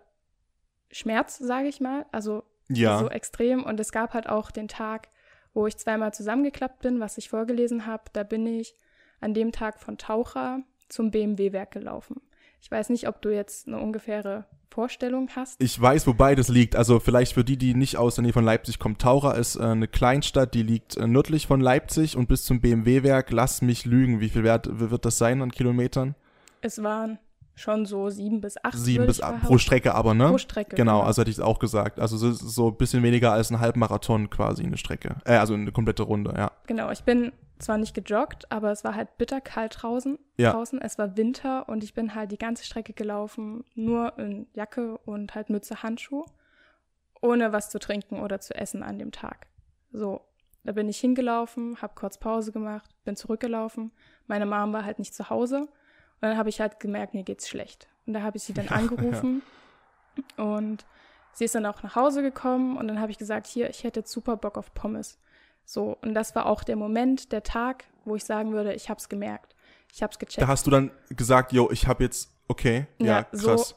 Schmerz, 0.92 1.38
sage 1.38 1.68
ich 1.68 1.80
mal, 1.80 2.06
also 2.12 2.44
ja. 2.68 3.00
so 3.00 3.10
extrem. 3.10 3.64
Und 3.64 3.80
es 3.80 3.92
gab 3.92 4.14
halt 4.14 4.30
auch 4.30 4.52
den 4.52 4.68
Tag, 4.68 5.10
wo 5.56 5.66
ich 5.66 5.78
zweimal 5.78 6.14
zusammengeklappt 6.14 6.82
bin, 6.82 7.00
was 7.00 7.18
ich 7.18 7.30
vorgelesen 7.30 7.88
habe. 7.88 8.04
Da 8.14 8.22
bin 8.22 8.46
ich 8.46 8.76
an 9.20 9.34
dem 9.34 9.52
Tag 9.52 9.80
von 9.80 9.98
Taucher 9.98 10.62
zum 10.90 11.12
BMW-Werk 11.12 11.72
gelaufen. 11.72 12.22
Ich 12.62 12.70
weiß 12.70 12.90
nicht, 12.90 13.08
ob 13.08 13.22
du 13.22 13.30
jetzt 13.30 13.68
eine 13.68 13.80
ungefähre 13.80 14.46
Vorstellung 14.70 15.30
hast. 15.36 15.62
Ich 15.62 15.80
weiß, 15.80 16.06
wo 16.08 16.14
beides 16.14 16.50
liegt. 16.50 16.76
Also 16.76 17.00
vielleicht 17.00 17.34
für 17.34 17.44
die, 17.44 17.58
die 17.58 17.74
nicht 17.74 17.98
aus 17.98 18.16
der 18.16 18.24
Nähe 18.24 18.34
von 18.34 18.44
Leipzig 18.44 18.80
kommen. 18.80 18.98
Taucher 18.98 19.36
ist 19.36 19.56
äh, 19.56 19.64
eine 19.64 19.88
Kleinstadt, 19.88 20.54
die 20.54 20.64
liegt 20.64 20.98
äh, 20.98 21.08
nördlich 21.08 21.48
von 21.48 21.62
Leipzig 21.62 22.18
und 22.18 22.28
bis 22.28 22.44
zum 22.44 22.62
BMW-Werk, 22.62 23.32
lass 23.32 23.62
mich 23.62 23.86
lügen, 23.86 24.20
wie 24.20 24.30
viel 24.30 24.44
wert, 24.44 24.68
wird 24.72 25.06
das 25.06 25.18
sein 25.18 25.42
an 25.42 25.52
Kilometern? 25.52 26.16
Es 26.62 26.84
waren 26.84 27.18
schon 27.56 27.86
so 27.86 28.10
sieben 28.10 28.42
bis 28.42 28.64
acht. 28.64 28.78
Sieben 28.78 29.06
bis 29.06 29.22
acht 29.22 29.44
pro 29.44 29.58
Strecke 29.58 29.96
aber, 29.96 30.14
ne? 30.14 30.30
Pro 30.30 30.38
Strecke. 30.38 30.76
Genau, 30.76 31.00
genau. 31.00 31.08
also 31.08 31.22
hätte 31.22 31.32
ich 31.32 31.38
es 31.38 31.44
auch 31.44 31.60
gesagt. 31.60 32.00
Also 32.00 32.18
so, 32.18 32.32
so 32.32 32.70
ein 32.70 32.78
bisschen 32.78 33.04
weniger 33.04 33.34
als 33.34 33.50
ein 33.52 33.60
Halbmarathon 33.60 34.30
quasi 34.30 34.64
eine 34.64 34.78
Strecke. 34.78 35.18
Äh, 35.26 35.36
also 35.36 35.56
eine 35.56 35.72
komplette 35.72 36.04
Runde, 36.04 36.34
ja. 36.38 36.52
Genau, 36.68 36.92
ich 36.92 37.04
bin 37.04 37.32
zwar 37.60 37.78
nicht 37.78 37.94
gejoggt, 37.94 38.52
aber 38.52 38.72
es 38.72 38.84
war 38.84 38.96
halt 38.96 39.18
bitterkalt 39.18 39.78
draußen. 39.82 40.18
Ja. 40.38 40.54
draußen. 40.54 40.82
Es 40.82 40.98
war 40.98 41.18
Winter 41.18 41.68
und 41.68 41.84
ich 41.84 41.94
bin 41.94 42.16
halt 42.16 42.32
die 42.32 42.38
ganze 42.38 42.64
Strecke 42.64 42.94
gelaufen, 42.94 43.66
nur 43.76 44.18
in 44.18 44.48
Jacke 44.54 44.98
und 45.00 45.36
halt 45.36 45.50
Mütze, 45.50 45.84
Handschuh, 45.84 46.26
ohne 47.22 47.52
was 47.52 47.70
zu 47.70 47.80
trinken 47.80 48.20
oder 48.20 48.40
zu 48.40 48.56
essen 48.56 48.82
an 48.82 48.98
dem 48.98 49.12
Tag. 49.12 49.48
So, 49.92 50.22
da 50.64 50.72
bin 50.72 50.88
ich 50.88 51.00
hingelaufen, 51.00 51.82
habe 51.82 51.94
kurz 51.96 52.18
Pause 52.18 52.52
gemacht, 52.52 52.90
bin 53.04 53.16
zurückgelaufen. 53.16 53.92
Meine 54.28 54.46
Mom 54.46 54.72
war 54.72 54.86
halt 54.86 55.00
nicht 55.00 55.14
zu 55.14 55.30
Hause 55.30 55.62
und 55.62 55.70
dann 56.22 56.38
habe 56.38 56.50
ich 56.50 56.62
halt 56.62 56.80
gemerkt, 56.80 57.14
mir 57.14 57.24
geht's 57.24 57.50
schlecht. 57.50 57.88
Und 58.06 58.14
da 58.14 58.22
habe 58.22 58.38
ich 58.38 58.44
sie 58.44 58.54
dann 58.54 58.68
angerufen 58.70 59.42
ja. 60.38 60.44
und 60.44 60.86
sie 61.34 61.46
ist 61.46 61.56
dann 61.56 61.66
auch 61.66 61.84
nach 61.84 61.96
Hause 61.96 62.22
gekommen 62.22 62.78
und 62.78 62.88
dann 62.88 63.02
habe 63.02 63.12
ich 63.12 63.18
gesagt, 63.18 63.48
hier, 63.48 63.70
ich 63.70 63.84
hätte 63.84 64.04
super 64.06 64.38
Bock 64.38 64.58
auf 64.58 64.74
Pommes. 64.74 65.20
So, 65.72 65.96
und 66.02 66.16
das 66.16 66.34
war 66.34 66.48
auch 66.48 66.64
der 66.64 66.76
Moment, 66.76 67.32
der 67.32 67.44
Tag, 67.44 67.86
wo 68.04 68.16
ich 68.16 68.24
sagen 68.24 68.54
würde, 68.54 68.74
ich 68.74 68.90
habe 68.90 68.98
es 68.98 69.08
gemerkt. 69.08 69.56
Ich 69.94 70.02
habe 70.02 70.10
es 70.12 70.18
gecheckt. 70.18 70.42
Da 70.42 70.48
hast 70.48 70.66
du 70.66 70.72
dann 70.72 70.90
gesagt, 71.12 71.54
yo, 71.54 71.70
ich 71.70 71.86
habe 71.86 72.04
jetzt, 72.04 72.32
okay, 72.48 72.88
ja, 72.98 73.06
ja 73.06 73.24
krass. 73.26 73.70
So, 73.70 73.76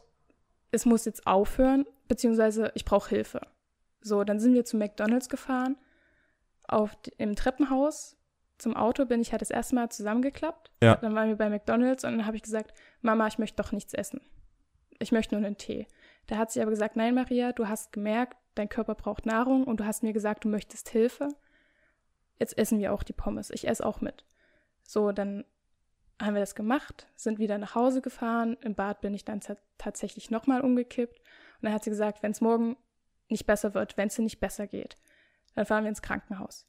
es 0.71 0.87
muss 0.87 1.05
jetzt 1.05 1.27
aufhören, 1.27 1.85
beziehungsweise 2.09 2.73
ich 2.75 2.87
brauche 2.87 3.11
Hilfe. 3.11 3.43
So, 4.01 4.25
dann 4.25 4.41
sind 4.41 4.55
wir 4.55 4.65
zu 4.65 4.79
McDonalds 4.79 5.29
gefahren. 5.29 5.77
Auf, 6.67 6.97
Im 7.19 7.37
Treppenhaus 7.37 8.17
zum 8.57 8.75
Auto 8.75 9.05
bin 9.05 9.21
ich 9.21 9.33
halt 9.33 9.43
das 9.43 9.51
erste 9.51 9.75
Mal 9.75 9.91
zusammengeklappt. 9.91 10.71
Ja. 10.83 10.97
Dann 10.97 11.15
waren 11.15 11.29
wir 11.29 11.37
bei 11.37 11.51
McDonalds 11.51 12.05
und 12.05 12.13
dann 12.13 12.27
habe 12.27 12.37
ich 12.37 12.43
gesagt, 12.43 12.73
Mama, 13.03 13.27
ich 13.27 13.37
möchte 13.37 13.63
doch 13.63 13.71
nichts 13.71 13.93
essen. 13.93 14.23
Ich 14.99 15.13
möchte 15.13 15.35
nur 15.35 15.45
einen 15.45 15.59
Tee. 15.59 15.87
Da 16.27 16.39
hat 16.39 16.53
sie 16.53 16.63
aber 16.63 16.71
gesagt, 16.71 16.97
nein, 16.97 17.15
Maria, 17.15 17.53
du 17.53 17.69
hast 17.69 17.93
gemerkt, 17.93 18.39
dein 18.55 18.71
Körper 18.71 18.95
braucht 18.95 19.27
Nahrung 19.27 19.65
und 19.65 19.81
du 19.81 19.85
hast 19.85 20.03
mir 20.03 20.15
gesagt, 20.15 20.45
du 20.45 20.49
möchtest 20.49 20.89
Hilfe 20.89 21.29
jetzt 22.39 22.57
essen 22.59 22.79
wir 22.79 22.93
auch 22.93 23.03
die 23.03 23.13
Pommes. 23.13 23.51
Ich 23.51 23.69
esse 23.69 23.85
auch 23.85 24.01
mit. 24.01 24.25
So, 24.83 25.13
dann 25.13 25.45
haben 26.21 26.35
wir 26.35 26.41
das 26.41 26.55
gemacht, 26.55 27.07
sind 27.17 27.39
wieder 27.39 27.59
nach 27.59 27.75
Hause 27.75 28.01
gefahren. 28.01 28.57
Im 28.61 28.75
Bad 28.75 29.01
bin 29.01 29.15
ich 29.15 29.25
dann 29.25 29.41
tatsächlich 29.79 30.31
nochmal 30.31 30.61
umgekippt. 30.61 31.19
Und 31.19 31.63
dann 31.63 31.73
hat 31.73 31.85
sie 31.85 31.91
gesagt, 31.91 32.23
wenn 32.23 32.33
es 32.33 32.41
morgen 32.41 32.77
nicht 33.29 33.47
besser 33.47 33.75
wird, 33.75 33.97
wenn 33.97 34.09
es 34.09 34.19
nicht 34.19 34.41
besser 34.41 34.67
geht, 34.67 34.97
dann 35.55 35.67
fahren 35.67 35.85
wir 35.85 35.89
ins 35.89 36.03
Krankenhaus. 36.03 36.67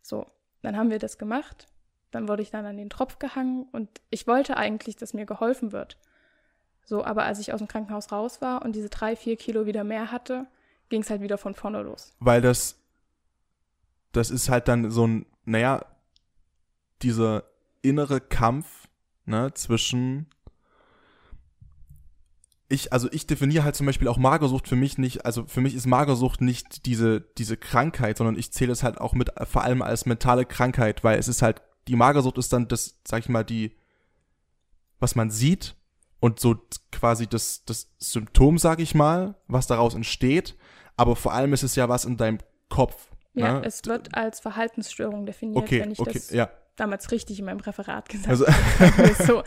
So, 0.00 0.26
dann 0.62 0.76
haben 0.76 0.90
wir 0.90 0.98
das 0.98 1.18
gemacht. 1.18 1.68
Dann 2.10 2.28
wurde 2.28 2.42
ich 2.42 2.50
dann 2.50 2.66
an 2.66 2.76
den 2.76 2.90
Tropf 2.90 3.18
gehangen 3.18 3.68
und 3.72 3.88
ich 4.10 4.26
wollte 4.26 4.56
eigentlich, 4.56 4.96
dass 4.96 5.14
mir 5.14 5.26
geholfen 5.26 5.72
wird. 5.72 5.98
So, 6.84 7.04
aber 7.04 7.24
als 7.24 7.38
ich 7.38 7.52
aus 7.52 7.58
dem 7.58 7.68
Krankenhaus 7.68 8.12
raus 8.12 8.40
war 8.40 8.62
und 8.62 8.74
diese 8.74 8.90
drei, 8.90 9.16
vier 9.16 9.36
Kilo 9.36 9.66
wieder 9.66 9.84
mehr 9.84 10.10
hatte, 10.10 10.46
ging 10.88 11.02
es 11.02 11.10
halt 11.10 11.22
wieder 11.22 11.38
von 11.38 11.54
vorne 11.54 11.82
los. 11.82 12.14
Weil 12.18 12.42
das 12.42 12.81
das 14.12 14.30
ist 14.30 14.48
halt 14.48 14.68
dann 14.68 14.90
so 14.90 15.06
ein, 15.06 15.26
naja, 15.44 15.84
dieser 17.02 17.44
innere 17.82 18.20
Kampf 18.20 18.88
ne, 19.24 19.52
zwischen 19.54 20.26
ich, 22.72 22.90
also 22.92 23.08
ich 23.12 23.26
definiere 23.26 23.64
halt 23.64 23.76
zum 23.76 23.84
Beispiel 23.84 24.08
auch 24.08 24.16
Magersucht 24.16 24.66
für 24.66 24.76
mich 24.76 24.96
nicht, 24.96 25.26
also 25.26 25.44
für 25.46 25.60
mich 25.60 25.74
ist 25.74 25.86
Magersucht 25.86 26.40
nicht 26.40 26.86
diese, 26.86 27.20
diese 27.20 27.58
Krankheit, 27.58 28.16
sondern 28.16 28.38
ich 28.38 28.50
zähle 28.50 28.72
es 28.72 28.82
halt 28.82 28.98
auch 28.98 29.12
mit, 29.12 29.30
vor 29.44 29.62
allem 29.62 29.82
als 29.82 30.06
mentale 30.06 30.46
Krankheit, 30.46 31.04
weil 31.04 31.18
es 31.18 31.28
ist 31.28 31.42
halt, 31.42 31.60
die 31.86 31.96
Magersucht 31.96 32.38
ist 32.38 32.52
dann 32.52 32.68
das, 32.68 32.98
sag 33.06 33.20
ich 33.20 33.28
mal, 33.28 33.44
die, 33.44 33.76
was 35.00 35.14
man 35.16 35.30
sieht 35.30 35.76
und 36.18 36.40
so 36.40 36.56
quasi 36.90 37.26
das, 37.26 37.64
das 37.66 37.90
Symptom, 37.98 38.56
sag 38.56 38.80
ich 38.80 38.94
mal, 38.94 39.34
was 39.48 39.66
daraus 39.66 39.94
entsteht, 39.94 40.56
aber 40.96 41.14
vor 41.14 41.34
allem 41.34 41.52
ist 41.52 41.64
es 41.64 41.76
ja 41.76 41.90
was 41.90 42.06
in 42.06 42.16
deinem 42.16 42.38
Kopf. 42.70 43.11
Ja, 43.34 43.60
ne? 43.60 43.66
es 43.66 43.84
wird 43.86 44.14
als 44.14 44.40
Verhaltensstörung 44.40 45.24
definiert, 45.26 45.64
Okay, 45.64 45.80
wenn 45.80 45.90
ich 45.90 45.98
okay, 46.00 46.12
das 46.14 46.30
ja. 46.30 46.50
damals 46.76 47.10
richtig 47.10 47.38
in 47.38 47.46
meinem 47.46 47.60
Referat 47.60 48.08
gesagt 48.08 48.28
Also, 48.28 48.46
habe. 48.78 49.14
so. 49.24 49.42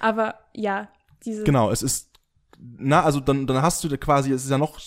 Aber 0.00 0.36
ja, 0.54 0.88
diese 1.24 1.44
Genau, 1.44 1.70
es 1.70 1.82
ist, 1.82 2.08
na, 2.58 3.02
also 3.02 3.20
dann, 3.20 3.46
dann 3.46 3.60
hast 3.62 3.84
du 3.84 3.88
da 3.88 3.96
quasi, 3.96 4.32
es 4.32 4.44
ist 4.44 4.50
ja 4.50 4.58
noch, 4.58 4.80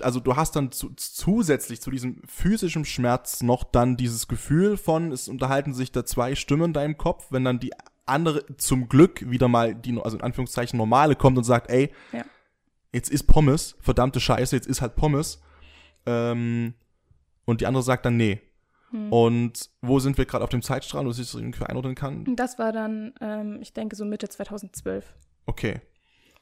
also 0.00 0.20
du 0.20 0.36
hast 0.36 0.56
dann 0.56 0.72
zu, 0.72 0.90
zusätzlich 0.96 1.80
zu 1.80 1.90
diesem 1.90 2.22
physischen 2.26 2.84
Schmerz 2.84 3.42
noch 3.42 3.64
dann 3.64 3.96
dieses 3.96 4.28
Gefühl 4.28 4.76
von, 4.76 5.12
es 5.12 5.28
unterhalten 5.28 5.72
sich 5.74 5.92
da 5.92 6.04
zwei 6.04 6.34
Stimmen 6.34 6.64
in 6.64 6.72
deinem 6.72 6.96
Kopf, 6.98 7.26
wenn 7.30 7.44
dann 7.44 7.58
die 7.60 7.72
andere 8.04 8.44
zum 8.56 8.88
Glück 8.88 9.28
wieder 9.30 9.48
mal 9.48 9.74
die, 9.74 9.98
also 10.02 10.16
in 10.16 10.22
Anführungszeichen 10.22 10.76
normale 10.76 11.16
kommt 11.16 11.38
und 11.38 11.44
sagt, 11.44 11.70
ey, 11.70 11.92
Ja. 12.12 12.24
jetzt 12.92 13.10
ist 13.10 13.24
Pommes, 13.28 13.76
verdammte 13.80 14.20
Scheiße, 14.20 14.54
jetzt 14.56 14.66
ist 14.68 14.80
halt 14.80 14.96
Pommes. 14.96 15.40
Ähm, 16.06 16.74
und 17.46 17.62
die 17.62 17.66
andere 17.66 17.82
sagt 17.82 18.04
dann, 18.04 18.18
nee. 18.18 18.42
Hm. 18.90 19.12
Und 19.12 19.70
wo 19.80 19.98
sind 19.98 20.18
wir 20.18 20.26
gerade 20.26 20.44
auf 20.44 20.50
dem 20.50 20.62
Zeitstrahl, 20.62 21.04
dass 21.04 21.18
ich 21.18 21.30
das 21.30 21.40
irgendwie 21.40 21.64
einordnen 21.64 21.94
kann? 21.94 22.36
Das 22.36 22.58
war 22.58 22.72
dann, 22.72 23.14
ähm, 23.20 23.58
ich 23.62 23.72
denke, 23.72 23.96
so 23.96 24.04
Mitte 24.04 24.28
2012. 24.28 25.16
Okay. 25.46 25.80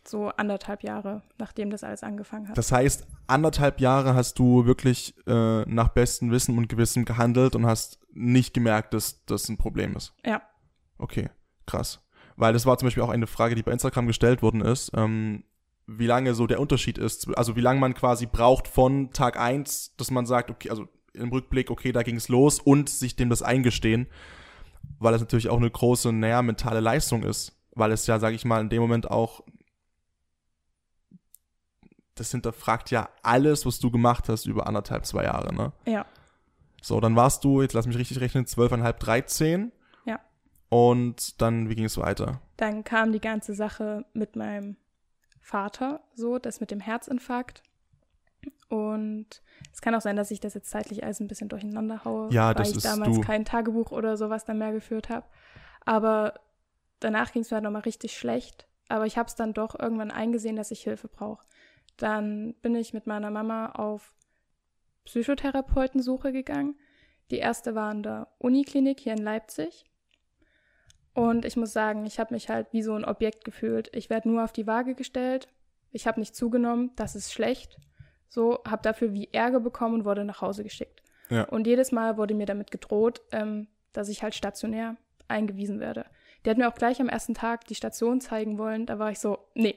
So 0.07 0.29
anderthalb 0.29 0.83
Jahre, 0.83 1.23
nachdem 1.39 1.71
das 1.71 1.83
alles 1.83 2.03
angefangen 2.03 2.49
hat. 2.49 2.59
Das 2.59 2.71
heißt, 2.73 3.07
anderthalb 3.27 3.81
Jahre 3.81 4.15
hast 4.15 4.39
du 4.39 4.67
wirklich 4.67 5.15
äh, 5.27 5.63
nach 5.63 5.89
bestem 5.89 6.31
Wissen 6.31 6.59
und 6.59 6.69
Gewissen 6.69 7.07
gehandelt 7.07 7.55
und 7.55 7.65
hast 7.65 8.01
nicht 8.13 8.53
gemerkt, 8.53 8.93
dass 8.93 9.25
das 9.25 9.49
ein 9.49 9.57
Problem 9.57 9.97
ist. 9.97 10.15
Ja. 10.27 10.43
Okay, 10.99 11.31
krass. 11.67 12.01
Weil 12.37 12.53
das 12.53 12.67
war 12.67 12.77
zum 12.77 12.87
Beispiel 12.87 13.03
auch 13.03 13.09
eine 13.09 13.27
Frage, 13.27 13.55
die 13.55 13.63
bei 13.63 13.73
Instagram 13.73 14.07
gestellt 14.07 14.43
worden 14.43 14.61
ist, 14.61 14.91
ähm, 14.95 15.45
wie 15.87 16.07
lange 16.07 16.35
so 16.35 16.47
der 16.47 16.61
Unterschied 16.61 16.99
ist, 16.99 17.29
also 17.37 17.57
wie 17.57 17.61
lange 17.61 17.81
man 17.81 17.95
quasi 17.95 18.27
braucht 18.27 18.69
von 18.69 19.11
Tag 19.13 19.39
eins, 19.39 19.95
dass 19.97 20.11
man 20.11 20.27
sagt, 20.27 20.51
okay, 20.51 20.71
also 20.71 20.89
im 21.13 21.31
Rückblick, 21.31 21.71
okay, 21.71 21.93
da 21.93 22.03
ging 22.03 22.17
es 22.17 22.29
los 22.29 22.59
und 22.59 22.89
sich 22.89 23.17
dem 23.17 23.31
das 23.31 23.43
eingestehen, 23.43 24.07
weil 24.99 25.13
das 25.13 25.21
natürlich 25.21 25.49
auch 25.49 25.59
eine 25.59 25.71
große, 25.71 26.13
naja, 26.13 26.43
mentale 26.43 26.81
Leistung 26.81 27.23
ist, 27.23 27.53
weil 27.73 27.93
es 27.93 28.07
ja, 28.07 28.19
sage 28.19 28.35
ich 28.35 28.45
mal, 28.45 28.61
in 28.61 28.71
dem 28.71 28.83
Moment 28.83 29.11
auch 29.11 29.43
das 32.15 32.31
hinterfragt 32.31 32.91
ja 32.91 33.09
alles, 33.23 33.67
was 33.67 33.81
du 33.81 33.91
gemacht 33.91 34.29
hast 34.29 34.47
über 34.47 34.67
anderthalb, 34.67 35.05
zwei 35.05 35.25
Jahre, 35.25 35.53
ne? 35.53 35.73
Ja. 35.85 36.07
So, 36.81 37.01
dann 37.01 37.17
warst 37.17 37.45
du, 37.45 37.63
jetzt 37.63 37.73
lass 37.73 37.87
mich 37.87 37.99
richtig 37.99 38.21
rechnen, 38.21 38.47
zwölfeinhalb, 38.47 39.01
dreizehn. 39.01 39.73
Ja. 40.05 40.21
Und 40.69 41.41
dann, 41.41 41.69
wie 41.69 41.75
ging 41.75 41.87
es 41.87 41.99
weiter? 41.99 42.41
Dann 42.57 42.85
kam 42.85 43.11
die 43.11 43.21
ganze 43.21 43.55
Sache 43.55 44.05
mit 44.13 44.37
meinem 44.37 44.77
Vater, 45.45 46.03
so, 46.15 46.39
das 46.39 46.61
mit 46.61 46.71
dem 46.71 46.81
Herzinfarkt. 46.81 47.63
Und 48.71 49.43
es 49.73 49.83
kann 49.83 49.95
auch 49.95 50.01
sein, 50.01 50.17
dass 50.17 50.31
ich 50.31 50.41
das 50.41 50.55
jetzt 50.55 50.71
zeitlich 50.71 51.05
alles 51.05 51.21
ein 51.21 51.29
bisschen 51.29 51.51
durcheinander 51.51 52.05
haue, 52.07 52.33
Ja, 52.33 52.57
weil 52.57 52.67
ich 52.67 52.83
damals 52.83 53.17
du. 53.17 53.21
kein 53.21 53.45
Tagebuch 53.45 53.93
oder 53.93 54.17
sowas 54.17 54.47
dann 54.47 54.57
mehr 54.57 54.73
geführt 54.73 55.11
habe. 55.11 55.27
Aber 55.85 56.41
danach 56.99 57.31
ging 57.33 57.43
es 57.43 57.51
mir 57.51 57.57
halt 57.57 57.65
nochmal 57.65 57.83
richtig 57.83 58.17
schlecht. 58.17 58.67
Aber 58.89 59.05
ich 59.05 59.19
habe 59.19 59.29
es 59.29 59.35
dann 59.35 59.53
doch 59.53 59.79
irgendwann 59.79 60.11
eingesehen, 60.11 60.57
dass 60.57 60.71
ich 60.71 60.81
Hilfe 60.83 61.09
brauche. 61.09 61.45
Dann 61.99 62.55
bin 62.63 62.75
ich 62.75 62.95
mit 62.95 63.07
meiner 63.07 63.31
Mama 63.31 63.73
auf 63.73 64.15
Psychotherapeutensuche 65.05 66.33
gegangen. 66.33 66.79
Die 67.31 67.39
erste 67.39 67.75
war 67.75 67.93
in 67.93 68.03
der 68.03 68.29
Uniklinik 68.39 68.99
hier 68.99 69.13
in 69.13 69.23
Leipzig. 69.23 69.85
Und 71.15 71.45
ich 71.45 71.57
muss 71.57 71.73
sagen, 71.73 72.05
ich 72.07 72.19
habe 72.19 72.35
mich 72.35 72.49
halt 72.49 72.67
wie 72.73 72.83
so 72.83 72.95
ein 72.95 73.05
Objekt 73.05 73.45
gefühlt. 73.45 73.89
Ich 73.95 74.11
werde 74.11 74.29
nur 74.29 74.43
auf 74.45 74.53
die 74.53 74.67
Waage 74.67 74.95
gestellt. 74.95 75.49
Ich 75.93 76.07
habe 76.09 76.19
nicht 76.21 76.35
zugenommen, 76.35 76.91
das 76.97 77.15
ist 77.15 77.33
schlecht. 77.33 77.79
So, 78.29 78.59
habe 78.67 78.83
dafür 78.83 79.13
wie 79.13 79.29
Ärger 79.33 79.61
bekommen 79.61 79.95
und 79.95 80.05
wurde 80.05 80.25
nach 80.25 80.41
Hause 80.41 80.65
geschickt. 80.65 81.03
Ja. 81.31 81.45
Und 81.45 81.67
jedes 81.69 81.93
Mal 81.93 82.17
wurde 82.17 82.35
mir 82.35 82.47
damit 82.47 82.73
gedroht, 82.73 83.23
ähm, 83.31 83.69
dass 83.93 84.09
ich 84.09 84.23
halt 84.25 84.35
stationär 84.35 84.97
eingewiesen 85.29 85.79
werde. 85.79 86.05
Die 86.45 86.51
hat 86.51 86.59
mir 86.59 86.69
auch 86.69 86.75
gleich 86.75 87.01
am 87.01 87.09
ersten 87.09 87.35
Tag 87.35 87.65
die 87.67 87.77
Station 87.77 88.21
zeigen 88.21 88.59
wollen. 88.59 88.85
Da 88.87 88.99
war 88.99 89.11
ich 89.13 89.21
so, 89.21 89.39
nee, 89.55 89.77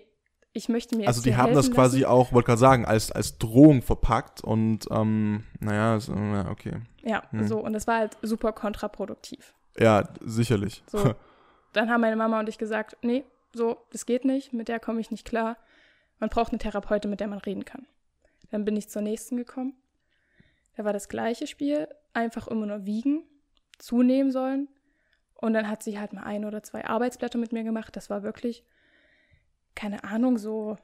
ich 0.54 0.70
möchte 0.70 0.96
mir 0.96 1.04
jetzt 1.04 1.10
Also 1.10 1.22
die 1.22 1.36
haben 1.38 1.54
das 1.54 1.72
quasi 1.72 2.00
lassen. 2.02 2.12
auch, 2.12 2.34
wollte 2.34 2.48
gerade 2.48 2.60
sagen, 2.60 2.86
als, 2.86 3.12
als 3.12 3.38
Drohung 3.38 3.84
verpackt 3.84 4.42
und 4.44 4.88
ähm, 4.90 5.44
naja, 5.60 6.00
so, 6.00 6.14
ja, 6.16 6.50
okay. 6.50 6.82
Ja, 7.04 7.22
Hm. 7.30 7.48
so. 7.48 7.60
Und 7.60 7.74
das 7.74 7.86
war 7.86 7.98
halt 8.00 8.18
super 8.24 8.52
kontraproduktiv. 8.54 9.54
Ja, 9.80 10.04
sicherlich. 10.22 10.84
So. 10.88 11.14
Dann 11.74 11.90
haben 11.90 12.02
meine 12.02 12.16
Mama 12.16 12.40
und 12.40 12.50
ich 12.50 12.58
gesagt, 12.58 12.98
nee, 13.02 13.24
so, 13.54 13.78
das 13.92 14.06
geht 14.06 14.26
nicht, 14.26 14.54
mit 14.54 14.68
der 14.68 14.80
komme 14.80 15.00
ich 15.00 15.12
nicht 15.12 15.26
klar. 15.28 15.58
Man 16.20 16.30
braucht 16.30 16.52
eine 16.52 16.58
Therapeutin, 16.60 17.10
mit 17.12 17.20
der 17.20 17.28
man 17.28 17.40
reden 17.40 17.66
kann. 17.66 17.86
Dann 18.50 18.66
bin 18.66 18.76
ich 18.76 18.90
zur 18.90 19.02
nächsten 19.02 19.38
gekommen. 19.38 19.74
Da 20.76 20.86
war 20.86 20.94
das 20.94 21.10
gleiche 21.10 21.48
Spiel, 21.48 21.88
einfach 22.14 22.48
immer 22.48 22.66
nur 22.66 22.86
wiegen, 22.86 23.24
zunehmen 23.78 24.32
sollen. 24.32 24.70
Und 25.36 25.54
dann 25.54 25.70
hat 25.70 25.84
sie 25.84 26.00
halt 26.00 26.14
mal 26.14 26.24
ein 26.24 26.46
oder 26.46 26.64
zwei 26.64 26.86
Arbeitsblätter 26.86 27.38
mit 27.38 27.52
mir 27.52 27.64
gemacht. 27.64 27.96
Das 27.96 28.10
war 28.10 28.24
wirklich, 28.24 28.64
keine 29.76 30.04
Ahnung, 30.04 30.38
so 30.40 30.78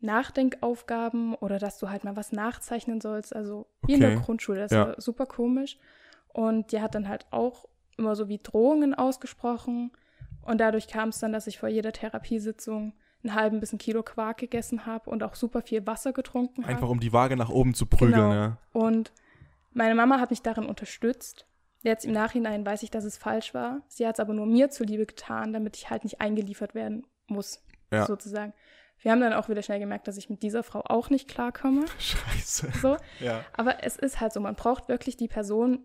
Nachdenkaufgaben 0.00 1.34
oder 1.34 1.58
dass 1.58 1.78
du 1.78 1.90
halt 1.90 2.04
mal 2.04 2.16
was 2.16 2.32
nachzeichnen 2.32 3.00
sollst. 3.00 3.34
Also 3.34 3.66
wie 3.86 3.94
in 3.94 4.00
der 4.00 4.12
Okay. 4.12 4.22
Grundschule. 4.24 4.60
Das 4.60 4.72
Ja. 4.72 4.88
war 4.88 5.00
super 5.00 5.26
komisch. 5.26 5.78
Und 6.28 6.72
die 6.72 6.80
hat 6.80 6.94
dann 6.94 7.08
halt 7.08 7.26
auch 7.30 7.66
immer 7.98 8.16
so 8.16 8.28
wie 8.28 8.38
Drohungen 8.38 8.94
ausgesprochen. 8.94 9.90
Und 10.42 10.58
dadurch 10.60 10.88
kam 10.88 11.10
es 11.10 11.18
dann, 11.18 11.32
dass 11.32 11.46
ich 11.46 11.58
vor 11.58 11.68
jeder 11.68 11.92
Therapiesitzung 11.92 12.94
einen 13.22 13.34
halben 13.34 13.60
bis 13.60 13.72
ein 13.72 13.78
Kilo 13.78 14.02
Quark 14.02 14.38
gegessen 14.38 14.86
habe 14.86 15.10
und 15.10 15.22
auch 15.22 15.34
super 15.34 15.60
viel 15.62 15.86
Wasser 15.86 16.12
getrunken 16.12 16.62
habe. 16.62 16.72
Einfach 16.72 16.88
um 16.88 17.00
die 17.00 17.12
Waage 17.12 17.36
nach 17.36 17.50
oben 17.50 17.74
zu 17.74 17.86
prügeln, 17.86 18.12
Genau. 18.12 18.32
ja. 18.32 18.58
Und 18.72 19.12
meine 19.72 19.94
Mama 19.94 20.20
hat 20.20 20.30
mich 20.30 20.42
darin 20.42 20.66
unterstützt. 20.66 21.46
Jetzt 21.82 22.04
im 22.04 22.12
Nachhinein 22.12 22.64
weiß 22.64 22.82
ich, 22.82 22.90
dass 22.90 23.04
es 23.04 23.18
falsch 23.18 23.54
war. 23.54 23.82
Sie 23.88 24.06
hat 24.06 24.16
es 24.16 24.20
aber 24.20 24.34
nur 24.34 24.46
mir 24.46 24.70
zuliebe 24.70 25.04
getan, 25.06 25.52
damit 25.52 25.76
ich 25.76 25.90
halt 25.90 26.04
nicht 26.04 26.20
eingeliefert 26.20 26.74
werden 26.74 27.06
muss, 27.26 27.62
Ja. 27.92 28.06
sozusagen. 28.06 28.52
Wir 29.00 29.12
haben 29.12 29.20
dann 29.20 29.32
auch 29.32 29.48
wieder 29.48 29.62
schnell 29.62 29.78
gemerkt, 29.78 30.08
dass 30.08 30.16
ich 30.16 30.28
mit 30.30 30.42
dieser 30.42 30.62
Frau 30.64 30.80
auch 30.84 31.08
nicht 31.10 31.28
klarkomme. 31.28 31.84
Scheiße. 31.98 32.70
So. 32.80 32.96
Ja. 33.20 33.44
Aber 33.56 33.84
es 33.84 33.96
ist 33.96 34.20
halt 34.20 34.32
so, 34.32 34.40
man 34.40 34.54
braucht 34.56 34.88
wirklich 34.88 35.16
die 35.16 35.28
Person, 35.28 35.80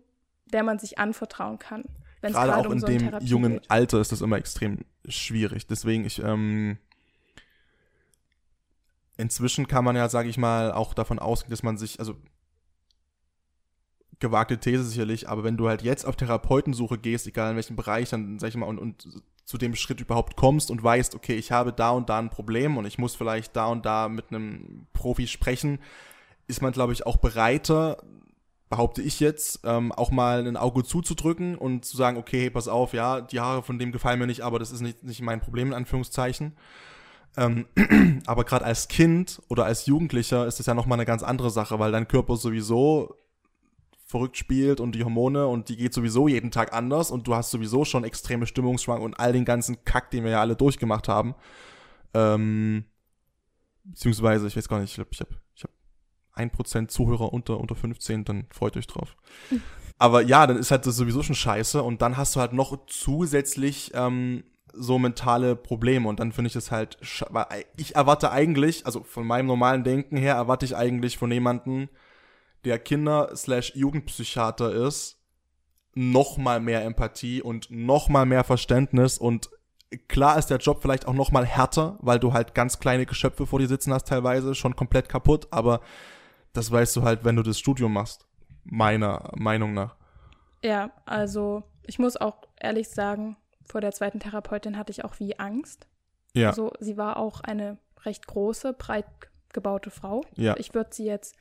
der 0.46 0.62
man 0.64 0.78
sich 0.78 0.98
anvertrauen 0.98 1.58
kann. 1.58 1.84
Wenn 2.24 2.32
es 2.32 2.38
Gerade 2.38 2.56
auch 2.56 2.64
um 2.64 2.72
in 2.72 2.80
so 2.80 2.86
dem 2.86 3.18
jungen 3.20 3.52
geht. 3.52 3.70
Alter 3.70 4.00
ist 4.00 4.10
das 4.10 4.22
immer 4.22 4.38
extrem 4.38 4.78
schwierig. 5.06 5.66
Deswegen, 5.66 6.06
ich, 6.06 6.22
ähm, 6.22 6.78
inzwischen 9.18 9.68
kann 9.68 9.84
man 9.84 9.94
ja, 9.94 10.08
sage 10.08 10.30
ich 10.30 10.38
mal, 10.38 10.72
auch 10.72 10.94
davon 10.94 11.18
ausgehen, 11.18 11.50
dass 11.50 11.62
man 11.62 11.76
sich, 11.76 11.98
also 11.98 12.16
gewagte 14.20 14.58
These 14.58 14.84
sicherlich, 14.84 15.28
aber 15.28 15.44
wenn 15.44 15.58
du 15.58 15.68
halt 15.68 15.82
jetzt 15.82 16.06
auf 16.06 16.16
Therapeutensuche 16.16 16.96
gehst, 16.96 17.26
egal 17.26 17.50
in 17.50 17.56
welchem 17.56 17.76
Bereich, 17.76 18.08
dann 18.08 18.38
sag 18.38 18.48
ich 18.48 18.56
mal, 18.56 18.64
und, 18.64 18.78
und 18.78 19.22
zu 19.44 19.58
dem 19.58 19.74
Schritt 19.74 20.00
überhaupt 20.00 20.34
kommst 20.34 20.70
und 20.70 20.82
weißt, 20.82 21.14
okay, 21.14 21.34
ich 21.34 21.52
habe 21.52 21.74
da 21.74 21.90
und 21.90 22.08
da 22.08 22.20
ein 22.20 22.30
Problem 22.30 22.78
und 22.78 22.86
ich 22.86 22.96
muss 22.96 23.14
vielleicht 23.14 23.54
da 23.54 23.66
und 23.66 23.84
da 23.84 24.08
mit 24.08 24.30
einem 24.30 24.86
Profi 24.94 25.26
sprechen, 25.26 25.78
ist 26.46 26.62
man, 26.62 26.72
glaube 26.72 26.94
ich, 26.94 27.04
auch 27.04 27.18
bereiter, 27.18 28.02
behaupte 28.70 29.02
ich 29.02 29.20
jetzt, 29.20 29.60
ähm, 29.64 29.92
auch 29.92 30.10
mal 30.10 30.46
ein 30.46 30.56
Auge 30.56 30.84
zuzudrücken 30.84 31.56
und 31.56 31.84
zu 31.84 31.96
sagen, 31.96 32.16
okay, 32.16 32.42
hey, 32.42 32.50
pass 32.50 32.68
auf, 32.68 32.92
ja, 32.92 33.20
die 33.20 33.40
Haare 33.40 33.62
von 33.62 33.78
dem 33.78 33.92
gefallen 33.92 34.18
mir 34.18 34.26
nicht, 34.26 34.40
aber 34.40 34.58
das 34.58 34.72
ist 34.72 34.80
nicht, 34.80 35.02
nicht 35.04 35.22
mein 35.22 35.40
Problem, 35.40 35.68
in 35.68 35.74
Anführungszeichen. 35.74 36.56
Ähm, 37.36 37.66
aber 38.26 38.44
gerade 38.44 38.64
als 38.64 38.88
Kind 38.88 39.42
oder 39.48 39.64
als 39.64 39.86
Jugendlicher 39.86 40.46
ist 40.46 40.58
das 40.58 40.66
ja 40.66 40.74
nochmal 40.74 40.98
eine 40.98 41.06
ganz 41.06 41.22
andere 41.22 41.50
Sache, 41.50 41.78
weil 41.78 41.92
dein 41.92 42.08
Körper 42.08 42.36
sowieso 42.36 43.16
verrückt 44.06 44.36
spielt 44.36 44.80
und 44.80 44.94
die 44.94 45.02
Hormone 45.02 45.46
und 45.46 45.68
die 45.68 45.76
geht 45.76 45.92
sowieso 45.92 46.28
jeden 46.28 46.50
Tag 46.50 46.72
anders 46.72 47.10
und 47.10 47.26
du 47.26 47.34
hast 47.34 47.50
sowieso 47.50 47.84
schon 47.84 48.04
extreme 48.04 48.46
Stimmungsschwankungen 48.46 49.12
und 49.12 49.20
all 49.20 49.32
den 49.32 49.44
ganzen 49.44 49.84
Kack, 49.84 50.10
den 50.10 50.24
wir 50.24 50.32
ja 50.32 50.40
alle 50.40 50.56
durchgemacht 50.56 51.08
haben. 51.08 51.34
Ähm, 52.12 52.84
beziehungsweise, 53.82 54.46
ich 54.46 54.56
weiß 54.56 54.68
gar 54.68 54.78
nicht, 54.78 54.90
ich 54.90 54.94
glaube, 54.96 55.10
ich 55.12 55.20
habe 55.20 55.43
1% 56.36 56.88
Zuhörer 56.88 57.32
unter, 57.32 57.58
unter 57.60 57.74
15, 57.74 58.24
dann 58.24 58.46
freut 58.50 58.76
euch 58.76 58.86
drauf. 58.86 59.16
Aber 59.98 60.22
ja, 60.22 60.46
dann 60.46 60.58
ist 60.58 60.70
halt 60.70 60.86
das 60.86 60.96
sowieso 60.96 61.22
schon 61.22 61.36
scheiße 61.36 61.82
und 61.82 62.02
dann 62.02 62.16
hast 62.16 62.34
du 62.34 62.40
halt 62.40 62.52
noch 62.52 62.86
zusätzlich 62.86 63.92
ähm, 63.94 64.44
so 64.72 64.98
mentale 64.98 65.54
Probleme 65.56 66.08
und 66.08 66.20
dann 66.20 66.32
finde 66.32 66.48
ich 66.48 66.54
das 66.54 66.70
halt, 66.70 66.98
weil 67.30 67.46
ich 67.76 67.94
erwarte 67.94 68.30
eigentlich, 68.32 68.86
also 68.86 69.02
von 69.04 69.26
meinem 69.26 69.46
normalen 69.46 69.84
Denken 69.84 70.16
her, 70.16 70.34
erwarte 70.34 70.66
ich 70.66 70.76
eigentlich 70.76 71.16
von 71.16 71.30
jemandem, 71.30 71.88
der 72.64 72.78
Kinder- 72.78 73.30
slash 73.36 73.72
Jugendpsychiater 73.76 74.72
ist, 74.72 75.18
noch 75.94 76.38
mal 76.38 76.60
mehr 76.60 76.84
Empathie 76.84 77.40
und 77.40 77.70
noch 77.70 78.08
mal 78.08 78.26
mehr 78.26 78.42
Verständnis 78.42 79.18
und 79.18 79.50
klar 80.08 80.38
ist 80.38 80.50
der 80.50 80.58
Job 80.58 80.80
vielleicht 80.82 81.06
auch 81.06 81.14
noch 81.14 81.30
mal 81.30 81.46
härter, 81.46 81.98
weil 82.00 82.18
du 82.18 82.32
halt 82.32 82.54
ganz 82.54 82.80
kleine 82.80 83.06
Geschöpfe 83.06 83.46
vor 83.46 83.60
dir 83.60 83.68
sitzen 83.68 83.92
hast 83.92 84.08
teilweise, 84.08 84.54
schon 84.54 84.74
komplett 84.74 85.08
kaputt, 85.08 85.48
aber 85.50 85.80
das 86.54 86.70
weißt 86.70 86.96
du 86.96 87.02
halt, 87.02 87.24
wenn 87.24 87.36
du 87.36 87.42
das 87.42 87.58
Studium 87.58 87.92
machst, 87.92 88.26
meiner 88.64 89.30
Meinung 89.36 89.74
nach. 89.74 89.96
Ja, 90.62 90.90
also 91.04 91.62
ich 91.82 91.98
muss 91.98 92.16
auch 92.16 92.36
ehrlich 92.58 92.88
sagen, 92.88 93.36
vor 93.66 93.80
der 93.82 93.92
zweiten 93.92 94.20
Therapeutin 94.20 94.78
hatte 94.78 94.90
ich 94.92 95.04
auch 95.04 95.18
wie 95.20 95.38
Angst. 95.38 95.86
Ja. 96.32 96.48
Also 96.48 96.72
sie 96.80 96.96
war 96.96 97.18
auch 97.18 97.40
eine 97.42 97.76
recht 98.04 98.26
große, 98.26 98.72
breit 98.72 99.06
gebaute 99.52 99.90
Frau. 99.90 100.22
Ja. 100.36 100.56
Ich 100.56 100.74
würde 100.74 100.90
sie 100.92 101.04
jetzt 101.04 101.36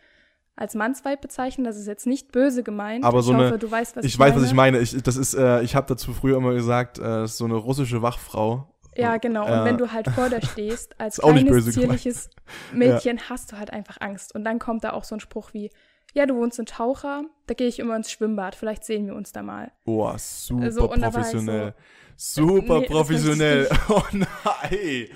als 0.55 0.75
Mannsweib 0.75 1.21
bezeichnen. 1.21 1.63
Das 1.65 1.77
ist 1.77 1.87
jetzt 1.87 2.05
nicht 2.05 2.31
böse 2.31 2.61
gemeint. 2.63 3.03
Aber 3.05 3.19
ich 3.19 3.25
so 3.25 3.33
hoffe, 3.33 3.45
eine- 3.47 3.57
du 3.59 3.71
weißt, 3.71 3.95
was 3.95 4.05
ich 4.05 4.13
ich 4.13 4.19
weiß, 4.19 4.31
meine. 4.31 4.41
was 4.41 4.47
ich 4.49 4.53
meine. 4.55 4.79
Ich, 4.79 5.01
das 5.03 5.15
ist, 5.17 5.33
äh, 5.33 5.61
ich 5.63 5.75
habe 5.75 5.87
dazu 5.87 6.13
früher 6.13 6.37
immer 6.37 6.53
gesagt, 6.53 6.99
äh, 6.99 7.25
so 7.27 7.45
eine 7.45 7.55
russische 7.55 8.01
Wachfrau. 8.01 8.67
Ja, 8.95 9.17
genau. 9.17 9.45
Und 9.45 9.61
Äh, 9.61 9.65
wenn 9.65 9.77
du 9.77 9.91
halt 9.91 10.07
vor 10.09 10.29
der 10.29 10.41
stehst, 10.41 10.95
als 10.99 11.17
kleines, 11.17 11.43
böse 11.45 11.71
gemeint. 11.71 11.99
zierliches 12.01 12.29
Mädchen, 12.71 13.29
hast 13.29 13.51
du 13.51 13.57
halt 13.57 13.71
einfach 13.71 13.97
Angst. 14.01 14.33
Und 14.35 14.43
dann 14.43 14.59
kommt 14.59 14.83
da 14.83 14.93
auch 14.93 15.03
so 15.03 15.15
ein 15.15 15.19
Spruch 15.19 15.53
wie, 15.53 15.71
ja, 16.13 16.25
du 16.25 16.35
wohnst 16.35 16.59
in 16.59 16.65
Taucher, 16.65 17.23
da 17.47 17.53
gehe 17.53 17.67
ich 17.67 17.79
immer 17.79 17.95
ins 17.95 18.11
Schwimmbad, 18.11 18.55
vielleicht 18.55 18.83
sehen 18.85 19.07
wir 19.07 19.15
uns 19.15 19.31
da 19.31 19.41
mal. 19.41 19.71
Boah, 19.83 20.17
super 20.19 20.71
So, 20.71 20.89
war 20.89 20.95
ich 20.95 21.01
professionell. 21.01 21.73
so, 22.15 22.45
super 22.59 22.79
nee, 22.79 22.85
professionell. 22.87 23.69
Oh 23.89 24.03
nein. 24.11 25.07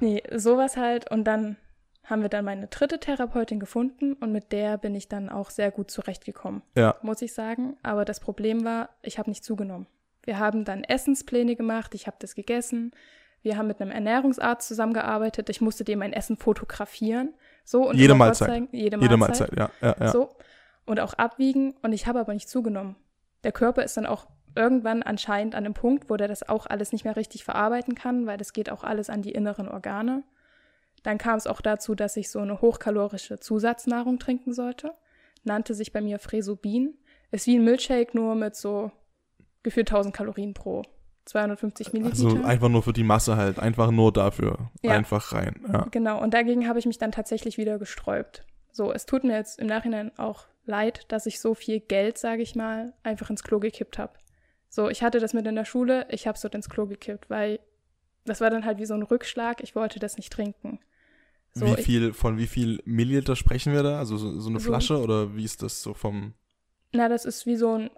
Nee, 0.00 0.22
sowas 0.34 0.76
halt. 0.76 1.10
Und 1.10 1.24
dann 1.24 1.56
haben 2.04 2.22
wir 2.22 2.28
dann 2.28 2.44
meine 2.44 2.66
dritte 2.66 2.98
Therapeutin 2.98 3.60
gefunden 3.60 4.14
und 4.14 4.32
mit 4.32 4.50
der 4.50 4.78
bin 4.78 4.96
ich 4.96 5.08
dann 5.08 5.28
auch 5.28 5.50
sehr 5.50 5.70
gut 5.70 5.90
zurechtgekommen, 5.92 6.62
Ja. 6.76 6.96
muss 7.02 7.22
ich 7.22 7.32
sagen. 7.34 7.76
Aber 7.84 8.04
das 8.04 8.18
Problem 8.18 8.64
war, 8.64 8.88
ich 9.02 9.18
habe 9.18 9.30
nicht 9.30 9.44
zugenommen. 9.44 9.86
Wir 10.24 10.38
haben 10.40 10.64
dann 10.64 10.82
Essenspläne 10.82 11.54
gemacht, 11.54 11.94
ich 11.94 12.06
habe 12.08 12.16
das 12.18 12.34
gegessen. 12.34 12.90
Wir 13.42 13.56
haben 13.56 13.68
mit 13.68 13.80
einem 13.80 13.90
Ernährungsarzt 13.90 14.68
zusammengearbeitet. 14.68 15.48
Ich 15.48 15.60
musste 15.60 15.84
dem 15.84 16.00
mein 16.00 16.12
Essen 16.12 16.36
fotografieren. 16.36 17.34
So 17.64 17.88
und 17.88 17.96
Jede 17.96 18.14
Mahlzeit. 18.14 18.48
vorzeigen- 18.48 18.68
Jede 18.72 18.96
Mahlzeit. 18.96 19.10
Jede 19.10 19.16
Mahlzeit, 19.16 19.56
ja. 19.56 19.70
ja, 19.80 19.96
ja. 19.98 20.08
So. 20.10 20.30
Und 20.86 21.00
auch 21.00 21.14
abwiegen. 21.14 21.74
Und 21.82 21.92
ich 21.92 22.06
habe 22.06 22.20
aber 22.20 22.34
nicht 22.34 22.48
zugenommen. 22.48 22.96
Der 23.44 23.52
Körper 23.52 23.82
ist 23.84 23.96
dann 23.96 24.06
auch 24.06 24.26
irgendwann 24.54 25.02
anscheinend 25.02 25.54
an 25.54 25.64
einem 25.64 25.74
Punkt, 25.74 26.10
wo 26.10 26.16
der 26.16 26.28
das 26.28 26.48
auch 26.48 26.66
alles 26.66 26.92
nicht 26.92 27.04
mehr 27.04 27.16
richtig 27.16 27.44
verarbeiten 27.44 27.94
kann, 27.94 28.26
weil 28.26 28.36
das 28.36 28.52
geht 28.52 28.70
auch 28.70 28.82
alles 28.84 29.08
an 29.08 29.22
die 29.22 29.32
inneren 29.32 29.68
Organe. 29.68 30.24
Dann 31.02 31.16
kam 31.18 31.36
es 31.36 31.46
auch 31.46 31.60
dazu, 31.60 31.94
dass 31.94 32.16
ich 32.16 32.30
so 32.30 32.40
eine 32.40 32.60
hochkalorische 32.60 33.38
Zusatznahrung 33.40 34.18
trinken 34.18 34.52
sollte. 34.52 34.90
Nannte 35.44 35.72
sich 35.74 35.92
bei 35.92 36.00
mir 36.02 36.18
Fresobin. 36.18 36.98
Ist 37.30 37.46
wie 37.46 37.56
ein 37.58 37.64
Milkshake, 37.64 38.14
nur 38.14 38.34
mit 38.34 38.56
so 38.56 38.90
gefühlt 39.62 39.88
1000 39.90 40.14
Kalorien 40.14 40.52
pro 40.52 40.82
250 41.30 41.92
Milliliter. 41.92 42.24
Also 42.26 42.42
einfach 42.44 42.68
nur 42.68 42.82
für 42.82 42.92
die 42.92 43.04
Masse 43.04 43.36
halt. 43.36 43.58
Einfach 43.58 43.90
nur 43.90 44.12
dafür. 44.12 44.70
Ja. 44.82 44.92
Einfach 44.92 45.32
rein. 45.32 45.64
Ja. 45.72 45.86
Genau, 45.90 46.20
und 46.22 46.34
dagegen 46.34 46.68
habe 46.68 46.78
ich 46.78 46.86
mich 46.86 46.98
dann 46.98 47.12
tatsächlich 47.12 47.56
wieder 47.56 47.78
gesträubt. 47.78 48.44
So, 48.72 48.92
es 48.92 49.06
tut 49.06 49.24
mir 49.24 49.36
jetzt 49.36 49.58
im 49.58 49.66
Nachhinein 49.66 50.12
auch 50.18 50.44
leid, 50.66 51.04
dass 51.08 51.26
ich 51.26 51.40
so 51.40 51.54
viel 51.54 51.80
Geld, 51.80 52.18
sage 52.18 52.42
ich 52.42 52.54
mal, 52.54 52.92
einfach 53.02 53.30
ins 53.30 53.42
Klo 53.42 53.58
gekippt 53.58 53.98
habe. 53.98 54.12
So, 54.68 54.88
ich 54.88 55.02
hatte 55.02 55.18
das 55.18 55.32
mit 55.34 55.46
in 55.46 55.56
der 55.56 55.64
Schule, 55.64 56.06
ich 56.10 56.26
habe 56.28 56.36
es 56.36 56.42
dort 56.42 56.54
ins 56.54 56.68
Klo 56.68 56.86
gekippt, 56.86 57.28
weil 57.30 57.58
das 58.24 58.40
war 58.40 58.50
dann 58.50 58.64
halt 58.64 58.78
wie 58.78 58.84
so 58.86 58.94
ein 58.94 59.02
Rückschlag, 59.02 59.62
ich 59.62 59.74
wollte 59.74 59.98
das 59.98 60.16
nicht 60.16 60.32
trinken. 60.32 60.78
So, 61.54 61.66
wie 61.66 61.80
ich- 61.80 61.86
viel, 61.86 62.12
von 62.12 62.38
wie 62.38 62.46
viel 62.46 62.80
Milliliter 62.84 63.34
sprechen 63.34 63.72
wir 63.72 63.82
da? 63.82 63.98
Also 63.98 64.16
so, 64.16 64.38
so 64.38 64.48
eine 64.50 64.60
So- 64.60 64.68
Flasche 64.68 65.00
oder 65.00 65.34
wie 65.34 65.44
ist 65.44 65.62
das 65.62 65.82
so 65.82 65.94
vom. 65.94 66.34
Na, 66.92 67.08
das 67.08 67.24
ist 67.24 67.46
wie 67.46 67.56
so 67.56 67.74
ein 67.76 67.90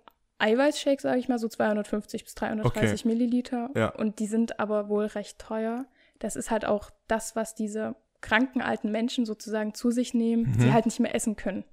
Eiweißshake, 0.42 1.00
sage 1.00 1.18
ich 1.18 1.28
mal, 1.28 1.38
so 1.38 1.48
250 1.48 2.24
bis 2.24 2.34
330 2.34 3.04
Milliliter. 3.04 3.70
Ja. 3.74 3.88
Und 3.90 4.18
die 4.18 4.26
sind 4.26 4.58
aber 4.60 4.88
wohl 4.88 5.06
recht 5.06 5.38
teuer. 5.38 5.84
Das 6.18 6.36
ist 6.36 6.50
halt 6.50 6.64
auch 6.64 6.90
das, 7.08 7.36
was 7.36 7.54
diese 7.54 7.94
kranken 8.20 8.60
alten 8.62 8.90
Menschen 8.92 9.24
sozusagen 9.26 9.74
zu 9.74 9.90
sich 9.90 10.14
nehmen, 10.14 10.52
die 10.58 10.66
Mhm. 10.66 10.72
halt 10.72 10.84
nicht 10.86 11.00
mehr 11.00 11.14
essen 11.14 11.36
können. 11.36 11.64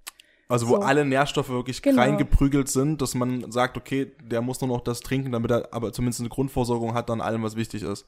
Also 0.47 0.67
wo 0.67 0.77
So. 0.77 0.81
alle 0.81 1.05
Nährstoffe 1.05 1.49
wirklich 1.49 1.81
Genau. 1.83 2.01
reingeprügelt 2.01 2.69
sind, 2.69 3.01
dass 3.03 3.13
man 3.13 3.51
sagt, 3.51 3.77
okay, 3.77 4.11
der 4.21 4.41
muss 4.41 4.59
nur 4.61 4.67
noch 4.67 4.81
das 4.81 4.99
trinken, 5.01 5.31
damit 5.31 5.51
er 5.51 5.71
aber 5.71 5.93
zumindest 5.93 6.21
eine 6.21 6.29
Grundversorgung 6.29 6.95
hat 6.95 7.09
an 7.11 7.21
allem, 7.21 7.43
was 7.43 7.55
wichtig 7.55 7.83
ist. 7.83 8.07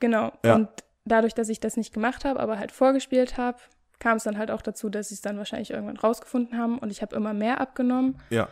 Genau. 0.00 0.32
Ja. 0.44 0.56
Und 0.56 0.68
dadurch, 1.04 1.34
dass 1.34 1.48
ich 1.48 1.60
das 1.60 1.76
nicht 1.76 1.92
gemacht 1.94 2.24
habe, 2.24 2.40
aber 2.40 2.58
halt 2.58 2.72
vorgespielt 2.72 3.36
habe, 3.36 3.58
kam 3.98 4.16
es 4.16 4.24
dann 4.24 4.36
halt 4.38 4.50
auch 4.50 4.60
dazu, 4.60 4.88
dass 4.90 5.08
sie 5.08 5.14
es 5.14 5.20
dann 5.22 5.38
wahrscheinlich 5.38 5.70
irgendwann 5.70 5.96
rausgefunden 5.96 6.58
haben 6.58 6.78
und 6.78 6.90
ich 6.90 7.00
habe 7.00 7.14
immer 7.16 7.32
mehr 7.32 7.60
abgenommen. 7.60 8.20
Ja. 8.30 8.48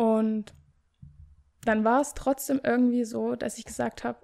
Und 0.00 0.54
dann 1.66 1.84
war 1.84 2.00
es 2.00 2.14
trotzdem 2.14 2.58
irgendwie 2.64 3.04
so, 3.04 3.34
dass 3.36 3.58
ich 3.58 3.66
gesagt 3.66 4.02
habe, 4.02 4.16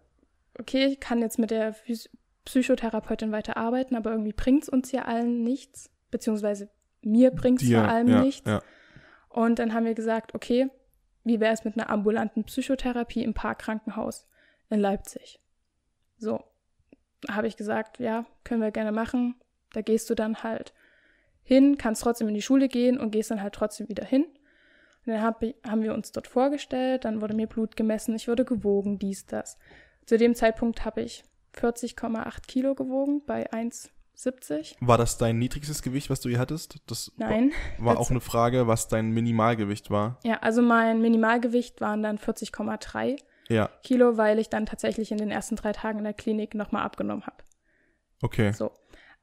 okay, 0.58 0.86
ich 0.86 1.00
kann 1.00 1.20
jetzt 1.20 1.38
mit 1.38 1.50
der 1.50 1.74
Phys 1.74 2.08
Psychotherapeutin 2.46 3.30
weiterarbeiten, 3.30 3.94
aber 3.94 4.12
irgendwie 4.12 4.32
bringt 4.32 4.62
es 4.62 4.68
uns 4.70 4.90
ja 4.90 5.02
allen 5.02 5.42
nichts, 5.42 5.90
beziehungsweise 6.10 6.70
mir 7.02 7.30
bringt 7.30 7.60
es 7.60 7.70
vor 7.70 7.82
allem 7.82 8.08
ja, 8.08 8.22
nichts. 8.22 8.48
Ja. 8.48 8.62
Und 9.28 9.58
dann 9.58 9.74
haben 9.74 9.84
wir 9.84 9.92
gesagt, 9.92 10.34
okay, 10.34 10.70
wie 11.24 11.40
wäre 11.40 11.52
es 11.52 11.64
mit 11.64 11.76
einer 11.76 11.90
ambulanten 11.90 12.44
Psychotherapie 12.44 13.22
im 13.22 13.34
Parkkrankenhaus 13.34 14.26
in 14.70 14.80
Leipzig? 14.80 15.42
So, 16.16 16.42
habe 17.28 17.48
ich 17.48 17.58
gesagt, 17.58 17.98
ja, 17.98 18.24
können 18.44 18.62
wir 18.62 18.70
gerne 18.70 18.92
machen. 18.92 19.34
Da 19.74 19.82
gehst 19.82 20.08
du 20.08 20.14
dann 20.14 20.42
halt 20.42 20.72
hin, 21.42 21.76
kannst 21.76 22.02
trotzdem 22.02 22.28
in 22.28 22.34
die 22.34 22.40
Schule 22.40 22.68
gehen 22.68 22.98
und 22.98 23.10
gehst 23.10 23.30
dann 23.30 23.42
halt 23.42 23.54
trotzdem 23.54 23.90
wieder 23.90 24.06
hin. 24.06 24.24
Und 25.06 25.12
dann 25.12 25.22
hab, 25.22 25.42
haben 25.66 25.82
wir 25.82 25.94
uns 25.94 26.12
dort 26.12 26.26
vorgestellt, 26.26 27.04
dann 27.04 27.20
wurde 27.20 27.34
mir 27.34 27.46
Blut 27.46 27.76
gemessen, 27.76 28.14
ich 28.16 28.26
wurde 28.28 28.44
gewogen, 28.44 28.98
dies, 28.98 29.24
das. 29.26 29.56
Zu 30.04 30.18
dem 30.18 30.34
Zeitpunkt 30.34 30.84
habe 30.84 31.00
ich 31.02 31.24
40,8 31.54 32.46
Kilo 32.46 32.74
gewogen 32.74 33.22
bei 33.26 33.50
1,70. 33.52 34.74
War 34.80 34.98
das 34.98 35.16
dein 35.18 35.38
niedrigstes 35.38 35.82
Gewicht, 35.82 36.10
was 36.10 36.20
du 36.20 36.28
hier 36.28 36.38
hattest? 36.38 36.78
Das 36.86 37.12
Nein. 37.16 37.52
war 37.78 37.94
Jetzt- 37.94 38.00
auch 38.00 38.10
eine 38.10 38.20
Frage, 38.20 38.66
was 38.66 38.88
dein 38.88 39.10
Minimalgewicht 39.10 39.90
war. 39.90 40.18
Ja, 40.24 40.38
also 40.40 40.60
mein 40.62 41.00
Minimalgewicht 41.00 41.80
waren 41.80 42.02
dann 42.02 42.18
40,3 42.18 43.16
Ja, 43.48 43.70
Kilo, 43.82 44.16
weil 44.16 44.38
ich 44.38 44.48
dann 44.48 44.66
tatsächlich 44.66 45.12
in 45.12 45.18
den 45.18 45.30
ersten 45.30 45.56
drei 45.56 45.72
Tagen 45.72 45.98
in 45.98 46.04
der 46.04 46.14
Klinik 46.14 46.54
nochmal 46.54 46.82
abgenommen 46.82 47.24
habe. 47.26 47.36
okay. 48.22 48.52
So. 48.52 48.72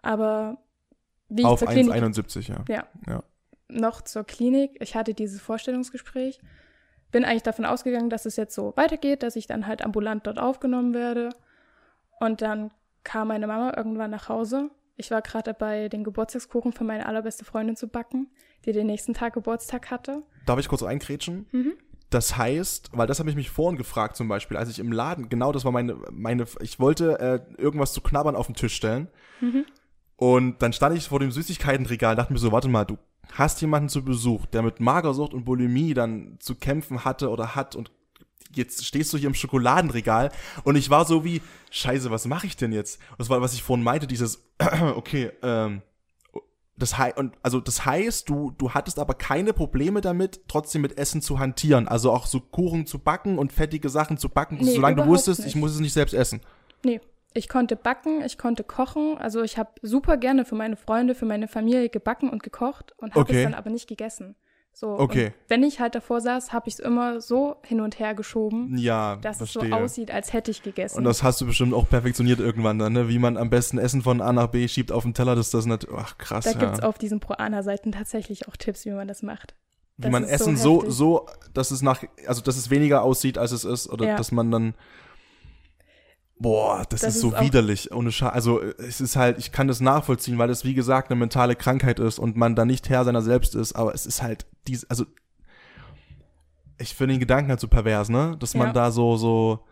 Aber 0.01 0.57
wie 1.29 1.41
ich 1.41 1.47
Auf 1.47 1.59
zur 1.59 1.67
Klinik 1.69 1.93
1,71, 1.93 2.49
ja. 2.49 2.63
Ja. 2.67 2.87
Ja. 3.07 3.23
Noch 3.69 4.01
zur 4.01 4.23
Klinik. 4.23 4.77
Ich 4.81 4.95
hatte 4.95 5.13
dieses 5.13 5.41
Vorstellungsgespräch. 5.41 6.39
Bin 7.11 7.25
eigentlich 7.25 7.43
davon 7.43 7.65
ausgegangen, 7.65 8.09
dass 8.09 8.25
es 8.25 8.35
jetzt 8.35 8.55
so 8.55 8.73
weitergeht, 8.75 9.23
dass 9.23 9.35
ich 9.35 9.47
dann 9.47 9.67
halt 9.67 9.83
ambulant 9.83 10.25
dort 10.25 10.39
aufgenommen 10.39 10.93
werde. 10.93 11.29
Und 12.19 12.41
dann 12.41 12.71
kam 13.03 13.27
meine 13.27 13.47
Mama 13.47 13.73
irgendwann 13.75 14.11
nach 14.11 14.29
Hause. 14.29 14.71
Ich 14.95 15.11
war 15.11 15.21
gerade 15.21 15.53
dabei, 15.53 15.89
den 15.89 16.03
Geburtstagskuchen 16.03 16.71
für 16.71 16.83
meine 16.83 17.05
allerbeste 17.05 17.45
Freundin 17.45 17.75
zu 17.75 17.87
backen, 17.87 18.27
die 18.65 18.71
den 18.71 18.87
nächsten 18.87 19.13
Tag 19.13 19.33
Geburtstag 19.33 19.91
hatte. 19.91 20.23
Darf 20.45 20.59
ich 20.59 20.67
kurz 20.67 20.83
einkrätschen? 20.83 21.47
Mhm. 21.51 21.73
Das 22.09 22.37
heißt, 22.37 22.91
weil 22.93 23.07
das 23.07 23.19
habe 23.19 23.29
ich 23.31 23.35
mich 23.35 23.49
vorhin 23.49 23.77
gefragt 23.77 24.15
zum 24.15 24.27
Beispiel, 24.27 24.55
als 24.55 24.69
ich 24.69 24.77
im 24.77 24.91
Laden, 24.91 25.29
genau 25.29 25.51
das 25.51 25.65
war 25.65 25.71
meine, 25.71 25.97
meine 26.11 26.45
ich 26.61 26.79
wollte 26.79 27.19
äh, 27.19 27.39
irgendwas 27.59 27.91
zu 27.91 28.01
knabbern 28.01 28.35
auf 28.35 28.45
den 28.45 28.55
Tisch 28.55 28.75
stellen. 28.75 29.07
Mhm. 29.41 29.65
Und 30.15 30.61
dann 30.61 30.73
stand 30.73 30.95
ich 30.95 31.07
vor 31.07 31.19
dem 31.19 31.31
Süßigkeitenregal 31.31 32.11
und 32.11 32.17
dachte 32.17 32.31
mir 32.31 32.39
so, 32.39 32.51
warte 32.51 32.69
mal, 32.69 32.85
du 32.85 32.97
hast 33.31 33.61
jemanden 33.61 33.89
zu 33.89 34.03
Besuch, 34.03 34.45
der 34.47 34.61
mit 34.61 34.79
Magersucht 34.79 35.33
und 35.33 35.45
Bulimie 35.45 35.93
dann 35.93 36.37
zu 36.39 36.55
kämpfen 36.55 37.05
hatte 37.05 37.29
oder 37.29 37.55
hat 37.55 37.75
und 37.75 37.91
jetzt 38.55 38.85
stehst 38.85 39.11
du 39.13 39.17
hier 39.17 39.27
im 39.27 39.33
Schokoladenregal 39.33 40.31
und 40.63 40.75
ich 40.75 40.89
war 40.89 41.05
so 41.05 41.23
wie, 41.23 41.41
scheiße, 41.71 42.11
was 42.11 42.25
mache 42.25 42.47
ich 42.47 42.55
denn 42.55 42.71
jetzt? 42.71 42.99
Und 43.11 43.19
das 43.19 43.29
war, 43.29 43.41
was 43.41 43.53
ich 43.53 43.63
vorhin 43.63 43.83
meinte, 43.83 44.05
dieses, 44.07 44.43
okay, 44.95 45.31
ähm, 45.41 45.81
das 46.75 46.97
heißt, 46.97 47.17
und 47.17 47.35
also 47.43 47.59
das 47.59 47.85
heißt, 47.85 48.27
du, 48.29 48.51
du 48.57 48.71
hattest 48.71 48.97
aber 48.99 49.13
keine 49.13 49.53
Probleme 49.53 50.01
damit, 50.01 50.41
trotzdem 50.47 50.81
mit 50.81 50.97
Essen 50.97 51.21
zu 51.21 51.39
hantieren. 51.39 51.87
Also 51.87 52.11
auch 52.11 52.25
so 52.25 52.39
Kuchen 52.39 52.87
zu 52.87 52.99
backen 52.99 53.37
und 53.37 53.53
fettige 53.53 53.89
Sachen 53.89 54.17
zu 54.17 54.27
backen, 54.29 54.57
Nee, 54.59 54.73
solange 54.73 54.97
du 54.97 55.05
wusstest, 55.05 55.41
ich 55.41 55.45
nicht. 55.47 55.55
muss 55.55 55.71
es 55.71 55.79
nicht 55.79 55.93
selbst 55.93 56.13
essen. 56.13 56.41
Nee, 56.83 56.99
ich 57.33 57.49
konnte 57.49 57.75
backen, 57.75 58.21
ich 58.23 58.37
konnte 58.37 58.63
kochen. 58.63 59.17
Also 59.17 59.41
ich 59.41 59.57
habe 59.57 59.71
super 59.81 60.17
gerne 60.17 60.45
für 60.45 60.55
meine 60.55 60.75
Freunde, 60.75 61.15
für 61.15 61.25
meine 61.25 61.47
Familie 61.47 61.89
gebacken 61.89 62.29
und 62.29 62.43
gekocht 62.43 62.93
und 62.97 63.11
habe 63.11 63.21
Okay. 63.21 63.37
es 63.37 63.43
dann 63.43 63.53
aber 63.53 63.69
nicht 63.69 63.87
gegessen. 63.87 64.35
So, 64.75 64.97
Okay. 64.97 65.27
Und 65.27 65.33
wenn 65.49 65.63
ich 65.63 65.79
halt 65.79 65.93
davor 65.93 66.19
saß, 66.19 66.51
habe 66.51 66.67
ich 66.67 66.73
es 66.75 66.79
immer 66.79 67.21
so 67.21 67.57
hin 67.63 67.79
und 67.79 67.99
her 67.99 68.15
geschoben, 68.15 68.75
Ja, 68.77 69.17
dass 69.17 69.37
verstehe. 69.37 69.63
es 69.65 69.69
so 69.69 69.75
aussieht, 69.75 70.09
als 70.11 70.33
hätte 70.33 70.49
ich 70.49 70.63
gegessen. 70.63 70.97
Und 70.97 71.03
das 71.03 71.21
hast 71.21 71.39
du 71.41 71.45
bestimmt 71.45 71.75
auch 71.75 71.87
perfektioniert 71.87 72.39
irgendwann 72.39 72.79
dann, 72.79 72.93
ne? 72.93 73.07
Wie 73.07 73.19
man 73.19 73.37
am 73.37 73.51
besten 73.51 73.77
Essen 73.77 74.01
von 74.01 74.19
A 74.19 74.33
nach 74.33 74.47
B 74.47 74.67
schiebt 74.67 74.91
auf 74.91 75.03
den 75.03 75.13
Teller, 75.13 75.35
dass 75.35 75.51
das 75.51 75.67
nicht, 75.67 75.87
ach 75.95 76.17
krass, 76.17 76.45
da 76.45 76.51
ja. 76.53 76.57
gibt's 76.57 76.79
auf 76.79 76.97
diesen 76.97 77.19
Pro-Ana-Seiten 77.19 77.91
tatsächlich 77.91 78.47
auch 78.47 78.57
Tipps, 78.57 78.85
wie 78.85 78.91
man 78.91 79.07
das 79.07 79.21
macht. 79.21 79.53
Wie 79.97 80.03
das 80.03 80.11
man 80.11 80.23
Essen 80.23 80.57
so 80.57 80.81
so, 80.81 80.89
so, 80.89 81.25
dass 81.53 81.69
es 81.69 81.83
nach, 81.83 82.03
also 82.25 82.41
dass 82.41 82.57
es 82.57 82.71
weniger 82.71 83.03
aussieht, 83.03 83.37
als 83.37 83.51
es 83.51 83.65
ist, 83.65 83.87
oder 83.91 84.07
Ja. 84.07 84.15
dass 84.15 84.31
man 84.31 84.49
dann, 84.49 84.73
boah, 86.43 86.85
das, 86.89 87.01
Das 87.01 87.15
ist 87.15 87.21
so 87.21 87.29
ist 87.29 87.35
auch- 87.35 87.41
widerlich, 87.41 87.91
ohne 87.91 88.11
Scha 88.11 88.29
Also 88.29 88.61
äh, 88.61 88.75
es 88.77 89.01
ist 89.01 89.15
halt, 89.15 89.39
ich 89.39 89.51
kann 89.51 89.67
das 89.67 89.79
nachvollziehen, 89.81 90.37
weil 90.37 90.49
es 90.51 90.63
wie 90.63 90.75
gesagt 90.75 91.09
eine 91.09 91.19
mentale 91.19 91.55
Krankheit 91.55 91.99
ist 91.99 92.19
und 92.19 92.35
man 92.37 92.55
da 92.55 92.65
nicht 92.65 92.89
Herr 92.89 93.03
seiner 93.05 93.21
selbst 93.23 93.55
ist, 93.55 93.73
aber 93.73 93.95
es 93.95 94.05
ist 94.05 94.21
halt 94.21 94.45
dies, 94.67 94.83
also 94.85 95.05
ich 96.77 96.93
finde 96.93 97.13
den 97.15 97.19
Gedanken 97.19 97.49
halt 97.49 97.59
so 97.59 97.67
pervers, 97.67 98.09
ne? 98.09 98.35
Dass 98.39 98.53
man 98.55 98.67
Ja. 98.67 98.73
da 98.73 98.91
so, 98.91 99.15
so, 99.17 99.65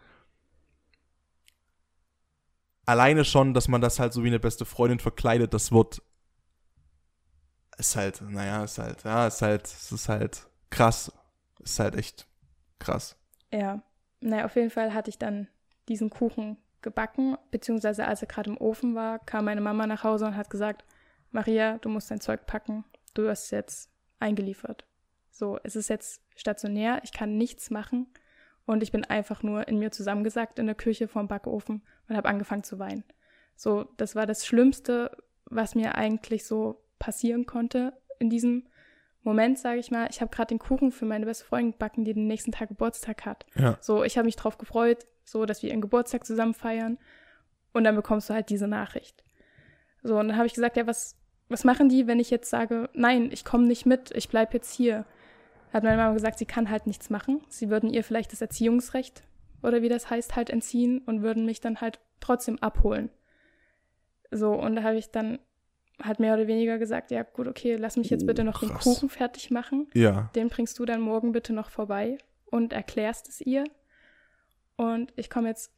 alleine 2.86 3.26
schon, 3.26 3.54
dass 3.54 3.68
man 3.68 3.82
das 3.82 4.00
halt 4.00 4.14
so 4.14 4.24
wie 4.24 4.28
eine 4.28 4.40
beste 4.40 4.66
Freundin 4.66 5.00
verkleidet, 5.00 5.54
das 5.54 5.72
wird 5.72 6.02
ist 7.78 7.96
halt, 7.96 8.22
naja, 8.22 8.64
ist 8.64 8.78
halt, 8.78 9.04
ja, 9.04 9.26
ist 9.28 9.42
halt, 9.42 9.66
es 9.66 9.92
ist 9.92 10.08
halt 10.10 10.48
krass. 10.70 11.12
Ist 11.64 11.80
halt 11.80 11.96
echt 11.96 12.28
krass. 12.80 13.16
Ja, 13.52 13.82
naja, 14.20 14.46
auf 14.46 14.56
jeden 14.56 14.70
Fall 14.70 14.94
hatte 14.94 15.10
ich 15.10 15.18
dann 15.18 15.48
diesen 15.92 16.10
Kuchen 16.10 16.58
gebacken, 16.82 17.38
beziehungsweise 17.52 18.08
als 18.08 18.22
er 18.22 18.28
gerade 18.28 18.50
im 18.50 18.58
Ofen 18.58 18.96
war, 18.96 19.20
kam 19.20 19.46
meine 19.46 19.62
Mama 19.62 19.86
nach 19.86 20.04
Hause 20.04 20.26
und 20.26 20.38
hat 20.38 20.50
gesagt, 20.50 20.86
Maria, 21.32 21.78
du 21.80 21.90
musst 21.90 22.10
dein 22.10 22.22
Zeug 22.22 22.46
packen, 22.46 22.86
du 23.14 23.24
wirst 23.24 23.52
jetzt 23.52 23.90
eingeliefert. 24.20 24.86
So, 25.30 25.60
es 25.64 25.76
ist 25.76 25.90
jetzt 25.90 26.22
stationär, 26.36 27.02
ich 27.04 27.12
kann 27.12 27.38
nichts 27.38 27.70
machen 27.70 28.08
und 28.66 28.84
ich 28.84 28.92
bin 28.92 29.04
einfach 29.06 29.44
nur 29.44 29.68
in 29.68 29.80
mir 29.80 29.92
zusammengesackt 29.92 30.60
in 30.60 30.66
der 30.66 30.76
Küche 30.76 31.08
vorm 31.08 31.28
Backofen 31.28 31.82
und 32.08 32.16
habe 32.16 32.30
angefangen 32.30 32.64
zu 32.64 32.80
weinen. 32.80 33.04
So, 33.56 33.86
das 33.98 34.16
war 34.16 34.26
das 34.26 34.46
Schlimmste, 34.46 35.12
was 35.46 35.76
mir 35.76 35.96
eigentlich 35.96 36.46
so 36.46 36.84
passieren 37.00 37.46
konnte 37.46 37.94
in 38.20 38.30
diesem 38.30 38.68
Moment, 39.24 39.60
sage 39.60 39.80
ich 39.80 39.92
mal. 39.92 40.08
Ich 40.10 40.22
habe 40.22 40.34
gerade 40.34 40.48
den 40.48 40.60
Kuchen 40.60 40.92
für 40.92 41.06
meine 41.06 41.26
beste 41.26 41.46
Freundin 41.46 41.74
gebacken, 41.74 42.06
die 42.06 42.14
den 42.14 42.28
nächsten 42.28 42.52
Tag 42.52 42.70
Geburtstag 42.70 43.26
hat. 43.26 43.46
Ja. 43.56 43.78
So, 43.82 44.04
ich 44.04 44.18
habe 44.18 44.26
mich 44.26 44.36
drauf 44.36 44.58
gefreut, 44.58 45.06
so, 45.32 45.46
dass 45.46 45.64
wir 45.64 45.70
ihren 45.70 45.82
Geburtstag 45.82 46.26
zusammen 46.26 46.54
feiern. 46.54 46.98
Und 47.74 47.86
dann 47.86 47.96
bekommst 47.96 48.30
du 48.30 48.34
halt 48.34 48.50
diese 48.50 48.68
Nachricht. 48.68 49.24
So, 50.04 50.20
und 50.20 50.28
dann 50.28 50.38
habe 50.38 50.48
ich 50.48 50.54
gesagt, 50.54 50.78
ja, 50.78 50.88
was, 50.88 51.16
was 51.48 51.64
machen 51.64 51.90
die, 51.90 52.08
wenn 52.08 52.20
ich 52.20 52.30
jetzt 52.30 52.50
sage, 52.50 52.90
nein, 52.94 53.30
ich 53.32 53.46
komme 53.46 53.66
nicht 53.66 53.86
mit, 53.86 54.12
ich 54.16 54.30
bleibe 54.30 54.54
jetzt 54.54 54.74
hier? 54.74 55.06
Hat 55.72 55.84
meine 55.84 55.98
Mama 55.98 56.14
gesagt, 56.14 56.38
sie 56.40 56.46
kann 56.46 56.70
halt 56.70 56.86
nichts 56.86 57.10
machen. 57.10 57.42
Sie 57.48 57.70
würden 57.70 57.90
ihr 57.90 58.04
vielleicht 58.04 58.34
das 58.34 58.42
Erziehungsrecht 58.42 59.24
oder 59.64 59.82
wie 59.82 59.90
das 59.90 60.10
heißt, 60.10 60.36
halt 60.36 60.50
entziehen 60.50 61.00
und 61.06 61.22
würden 61.22 61.46
mich 61.46 61.62
dann 61.62 61.80
halt 61.80 62.00
trotzdem 62.20 62.58
abholen. 62.60 63.10
So, 64.32 64.54
und 64.54 64.76
da 64.76 64.84
habe 64.84 64.98
ich 64.98 65.12
dann 65.12 65.40
halt 66.02 66.20
mehr 66.20 66.34
oder 66.34 66.48
weniger 66.48 66.78
gesagt, 66.78 67.12
ja 67.12 67.24
gut, 67.24 67.48
okay, 67.48 67.76
lass 67.76 67.96
mich 67.96 68.10
jetzt 68.10 68.26
bitte 68.26 68.44
noch 68.44 68.62
Oh, 68.62 68.66
den 68.66 68.70
krass. 68.70 68.84
Kuchen 68.84 69.10
fertig 69.10 69.52
machen. 69.52 69.88
Ja. 69.94 70.30
Den 70.36 70.50
bringst 70.50 70.80
du 70.80 70.86
dann 70.86 71.00
morgen 71.00 71.32
bitte 71.32 71.54
noch 71.54 71.70
vorbei 71.70 72.18
und 72.46 72.74
erklärst 72.74 73.30
es 73.30 73.40
ihr. 73.42 73.64
Und 74.82 75.14
ich 75.16 75.30
komme 75.30 75.48
jetzt 75.48 75.72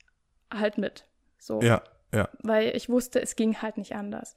halt 0.50 0.78
mit. 0.78 1.06
So. 1.38 1.60
Ja, 1.62 1.84
ja. 2.14 2.30
Weil 2.42 2.74
ich 2.74 2.88
wusste, 2.88 3.22
es 3.22 3.36
ging 3.36 3.62
halt 3.62 3.76
nicht 3.76 3.96
anders. 3.96 4.34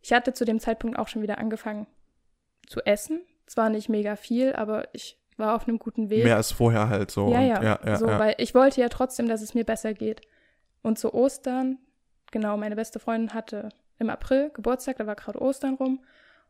Ich 0.00 0.12
hatte 0.12 0.32
zu 0.32 0.44
dem 0.44 0.60
Zeitpunkt 0.60 0.96
auch 0.96 1.08
schon 1.08 1.22
wieder 1.22 1.38
angefangen 1.38 1.88
zu 2.68 2.80
essen. 2.82 3.22
Zwar 3.46 3.68
nicht 3.68 3.88
mega 3.88 4.14
viel, 4.14 4.52
aber 4.52 4.86
ich 4.92 5.18
war 5.38 5.56
auf 5.56 5.66
einem 5.66 5.80
guten 5.80 6.08
Weg. 6.08 6.22
Mehr 6.22 6.36
als 6.36 6.52
vorher 6.52 6.88
halt 6.88 7.10
so. 7.10 7.32
Ja, 7.32 7.40
ja. 7.40 7.60
ja, 7.60 7.80
ja, 7.84 7.96
so, 7.96 8.06
ja. 8.06 8.20
weil 8.20 8.36
ich 8.38 8.54
wollte 8.54 8.80
ja 8.80 8.88
trotzdem, 8.88 9.28
dass 9.28 9.42
es 9.42 9.54
mir 9.54 9.64
besser 9.64 9.92
geht. 9.92 10.20
Und 10.82 11.00
zu 11.00 11.12
Ostern, 11.12 11.78
genau, 12.30 12.56
meine 12.56 12.76
beste 12.76 13.00
Freundin 13.00 13.34
hatte 13.34 13.70
im 13.98 14.08
April 14.08 14.50
Geburtstag, 14.54 14.98
da 14.98 15.08
war 15.08 15.16
gerade 15.16 15.42
Ostern 15.42 15.74
rum. 15.74 16.04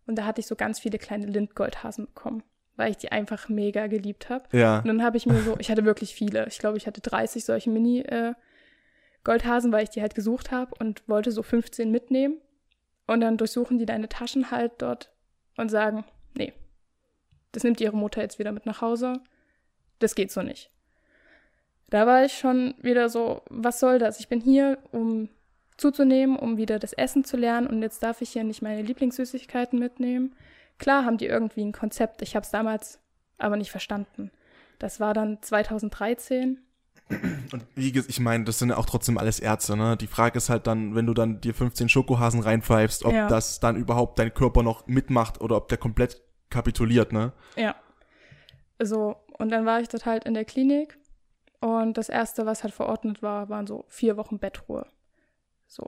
Und 0.07 0.17
da 0.17 0.27
hatte 0.27 0.41
ich 0.41 0.47
so 0.47 0.57
ganz 0.57 0.79
viele 0.79 0.99
kleine 0.99 1.25
Lindgoldhasen 1.25 2.05
bekommen, 2.05 2.43
weil 2.81 2.93
ich 2.93 2.97
die 2.97 3.13
einfach 3.13 3.51
mega 3.51 3.89
geliebt 3.89 4.31
habe. 4.31 4.45
ja. 4.57 4.79
Und 4.79 4.87
dann 4.87 5.03
habe 5.03 5.19
ich 5.19 5.27
mir 5.27 5.43
so, 5.43 5.55
ich 5.59 5.71
hatte 5.71 5.85
wirklich 5.85 6.15
viele. 6.15 6.47
Ich 6.49 6.59
glaube, 6.59 6.79
ich 6.79 6.87
hatte 6.87 7.03
30 7.03 7.45
solche 7.45 7.69
Mini-Goldhasen, 7.69 9.71
weil 9.71 9.85
ich 9.85 9.91
die 9.91 10.01
halt 10.01 10.15
gesucht 10.15 10.51
habe 10.51 10.75
und 10.79 11.07
wollte 11.07 11.31
so 11.31 11.43
15 11.43 11.91
mitnehmen. 11.91 12.39
Und 13.07 13.21
dann 13.21 13.37
durchsuchen 13.37 13.79
die 13.79 13.85
deine 13.85 14.09
Taschen 14.09 14.51
halt 14.51 14.73
dort 14.79 15.13
und 15.59 15.69
sagen, 15.69 16.07
nee, 16.35 16.55
das 17.53 17.65
nimmt 17.65 17.83
ihre 17.83 17.95
Mutter 17.95 18.23
jetzt 18.23 18.39
wieder 18.39 18.51
mit 18.51 18.65
nach 18.65 18.81
Hause. 18.81 19.21
Das 19.99 20.15
geht 20.15 20.33
so 20.33 20.41
nicht. 20.41 20.71
Da 21.91 22.07
war 22.07 22.25
ich 22.25 22.39
schon 22.39 22.73
wieder 22.81 23.11
so, 23.11 23.43
was 23.51 23.79
soll 23.79 23.99
das? 23.99 24.21
Ich 24.21 24.29
bin 24.29 24.41
hier, 24.41 24.79
um 24.91 25.29
zuzunehmen, 25.77 26.37
um 26.37 26.57
wieder 26.57 26.79
das 26.79 26.95
Essen 26.95 27.25
zu 27.25 27.37
lernen 27.37 27.67
und 27.67 27.83
jetzt 27.83 28.03
darf 28.03 28.23
ich 28.23 28.31
hier 28.31 28.45
nicht 28.45 28.63
meine 28.63 28.81
Lieblingssüßigkeiten 28.81 29.79
mitnehmen. 29.79 30.35
Klar 30.81 31.05
haben 31.05 31.17
die 31.19 31.27
irgendwie 31.27 31.63
ein 31.65 31.71
Konzept. 31.73 32.23
Ich 32.23 32.35
habe 32.35 32.43
es 32.45 32.51
damals 32.51 32.99
aber 33.39 33.57
nicht 33.57 33.71
verstanden. 33.71 34.33
Das 34.81 34.99
war 34.99 35.15
dann 35.15 35.41
2013. 35.43 36.59
Und 37.53 37.67
wie 37.75 37.93
gesagt, 37.93 38.11
ich 38.11 38.21
meine, 38.21 38.45
das 38.45 38.59
sind 38.59 38.71
ja 38.71 38.77
auch 38.77 38.87
trotzdem 38.87 39.19
alles 39.19 39.41
Ärzte, 39.41 39.77
ne? 39.77 39.97
Die 39.97 40.07
Frage 40.07 40.37
ist 40.39 40.49
halt 40.49 40.67
dann, 40.67 40.95
wenn 40.95 41.07
du 41.07 41.15
dann 41.15 41.41
dir 41.41 41.55
15 41.55 41.89
Schokohasen 41.89 42.41
reinpfeifst, 42.41 43.05
ob 43.05 43.13
Ja. 43.13 43.29
das 43.29 43.61
dann 43.61 43.77
überhaupt 43.77 44.19
dein 44.19 44.33
Körper 44.33 44.63
noch 44.63 44.87
mitmacht 44.87 45.41
oder 45.41 45.57
ob 45.57 45.69
der 45.69 45.79
komplett 45.79 46.23
kapituliert, 46.51 47.13
ne? 47.13 47.33
Ja. 47.57 47.75
So, 48.81 49.17
und 49.39 49.51
dann 49.51 49.67
war 49.67 49.81
ich 49.81 49.89
dort 49.89 50.07
halt 50.07 50.25
in 50.25 50.35
der 50.35 50.45
Klinik 50.45 50.99
und 51.61 51.99
das 51.99 52.09
erste, 52.09 52.47
was 52.47 52.63
halt 52.63 52.73
verordnet 52.73 53.23
war, 53.23 53.49
waren 53.49 53.67
so 53.67 53.85
vier 53.89 54.17
Wochen 54.17 54.39
Bettruhe. 54.39 54.87
So. 55.67 55.87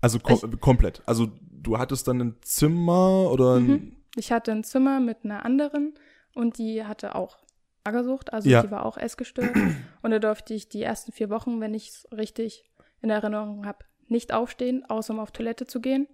Also 0.00 0.18
kom 0.18 0.58
komplett. 0.60 1.02
Also 1.06 1.28
du 1.50 1.78
hattest 1.78 2.08
dann 2.08 2.20
ein 2.20 2.36
Zimmer 2.42 3.30
oder 3.30 3.56
ein, 3.56 3.66
Mhm. 3.66 3.96
Ich 4.16 4.32
hatte 4.32 4.50
ein 4.50 4.64
Zimmer 4.64 4.98
mit 4.98 5.24
einer 5.24 5.44
anderen 5.44 5.94
und 6.34 6.58
die 6.58 6.84
hatte 6.84 7.14
auch 7.14 7.38
Magersucht, 7.84 8.32
also 8.32 8.48
Ja. 8.48 8.62
die 8.62 8.70
war 8.70 8.84
auch 8.84 8.96
essgestört. 8.98 9.54
und 10.02 10.10
da 10.10 10.18
durfte 10.18 10.54
ich 10.54 10.68
die 10.68 10.82
ersten 10.82 11.12
vier 11.12 11.30
Wochen, 11.30 11.60
wenn 11.60 11.74
ich 11.74 11.90
es 11.90 12.08
richtig 12.10 12.64
in 13.00 13.10
Erinnerung 13.10 13.64
habe, 13.64 13.84
nicht 14.08 14.32
aufstehen, 14.32 14.84
außer 14.84 15.12
um 15.14 15.20
auf 15.20 15.30
Toilette 15.30 15.66
zu 15.66 15.80
gehen. 15.80 16.08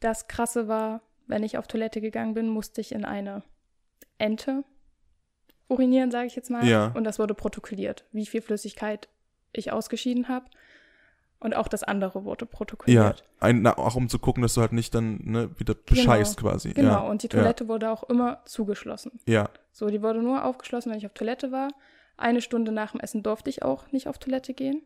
Das 0.00 0.28
Krasse 0.28 0.68
war, 0.68 1.00
wenn 1.26 1.44
ich 1.44 1.56
auf 1.56 1.66
Toilette 1.66 2.00
gegangen 2.00 2.34
bin, 2.34 2.48
musste 2.48 2.80
ich 2.80 2.92
in 2.92 3.04
eine 3.04 3.42
Ente 4.18 4.64
urinieren, 5.68 6.10
sage 6.10 6.26
ich 6.26 6.36
jetzt 6.36 6.50
mal. 6.50 6.66
Ja. 6.66 6.92
Und 6.94 7.04
das 7.04 7.18
wurde 7.18 7.34
protokolliert, 7.34 8.04
wie 8.12 8.26
viel 8.26 8.42
Flüssigkeit 8.42 9.08
ich 9.52 9.72
ausgeschieden 9.72 10.28
habe. 10.28 10.46
Und 11.42 11.56
auch 11.56 11.66
das 11.66 11.82
andere 11.82 12.24
wurde 12.24 12.44
ja, 12.44 12.50
protokolliert. 12.52 13.24
ein, 13.40 13.62
na, 13.62 13.76
auch 13.76 13.96
um 13.96 14.08
zu 14.08 14.20
gucken, 14.20 14.42
dass 14.42 14.54
du 14.54 14.60
halt 14.60 14.70
nicht 14.70 14.94
dann 14.94 15.18
ne, 15.24 15.50
wieder 15.58 15.74
bescheißt 15.74 16.36
quasi. 16.36 16.72
Genau, 16.72 16.92
ja. 16.92 16.98
und 17.00 17.24
die 17.24 17.28
Toilette 17.28 17.66
wurde 17.66 17.90
auch 17.90 18.04
immer 18.04 18.42
zugeschlossen. 18.44 19.18
Ja, 19.26 19.50
So, 19.72 19.88
die 19.88 20.02
wurde 20.02 20.22
nur 20.22 20.44
aufgeschlossen, 20.44 20.92
wenn 20.92 20.98
ich 20.98 21.06
auf 21.06 21.14
Toilette 21.14 21.50
war. 21.50 21.70
Eine 22.16 22.42
Stunde 22.42 22.70
nach 22.70 22.92
dem 22.92 23.00
Essen 23.00 23.24
durfte 23.24 23.50
ich 23.50 23.64
auch 23.64 23.90
nicht 23.90 24.06
auf 24.06 24.18
Toilette 24.18 24.54
gehen. 24.54 24.82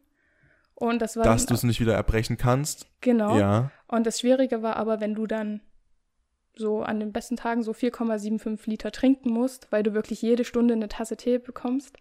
Und 0.75 1.03
das 1.03 1.17
war 1.17 1.25
dass 1.25 1.45
du 1.45 1.53
es 1.53 1.63
nicht 1.63 1.79
wieder 1.79 1.95
erbrechen 1.95 2.39
kannst. 2.39 2.87
genau. 3.03 3.39
Ja, 3.39 3.71
Und 3.87 4.07
das 4.07 4.21
Schwierige 4.21 4.63
war 4.63 4.77
aber, 4.77 5.01
wenn 5.01 5.15
du 5.15 5.27
dann 5.27 5.61
so 6.55 6.83
an 6.83 7.01
den 7.01 7.13
besten 7.13 7.37
Tagen 7.37 7.63
so 7.65 7.73
4,75 7.73 8.61
Liter 8.71 8.93
trinken 8.93 9.31
musst, 9.31 9.71
weil 9.71 9.83
du 9.83 9.93
wirklich 9.93 10.23
jede 10.23 10.45
Stunde 10.45 10.73
eine 10.73 10.89
Tasse 10.89 11.19
Tee 11.19 11.37
bekommst, 11.37 11.99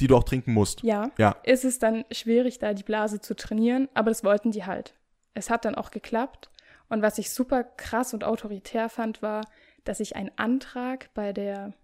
die 0.00 0.06
du 0.06 0.16
auch 0.16 0.24
trinken 0.24 0.52
musst. 0.52 0.82
ja, 0.82 1.10
Ja. 1.18 1.36
ist 1.44 1.64
es 1.64 1.78
dann 1.78 2.04
schwierig, 2.10 2.58
da 2.58 2.72
die 2.74 2.82
Blase 2.84 3.20
zu 3.20 3.34
trainieren. 3.34 3.88
Aber 3.94 4.10
das 4.10 4.22
wollten 4.24 4.50
die 4.52 4.64
halt. 4.64 4.94
Es 5.34 5.50
hat 5.50 5.64
dann 5.64 5.74
auch 5.74 5.90
geklappt. 5.90 6.50
Und 6.88 7.02
was 7.02 7.18
ich 7.18 7.30
super 7.30 7.64
krass 7.64 8.14
und 8.14 8.24
autoritär 8.24 8.88
fand, 8.88 9.20
war, 9.22 9.42
dass 9.84 10.00
ich 10.00 10.16
einen 10.16 10.30
Antrag 10.36 11.10
bei 11.14 11.32
der 11.32 11.74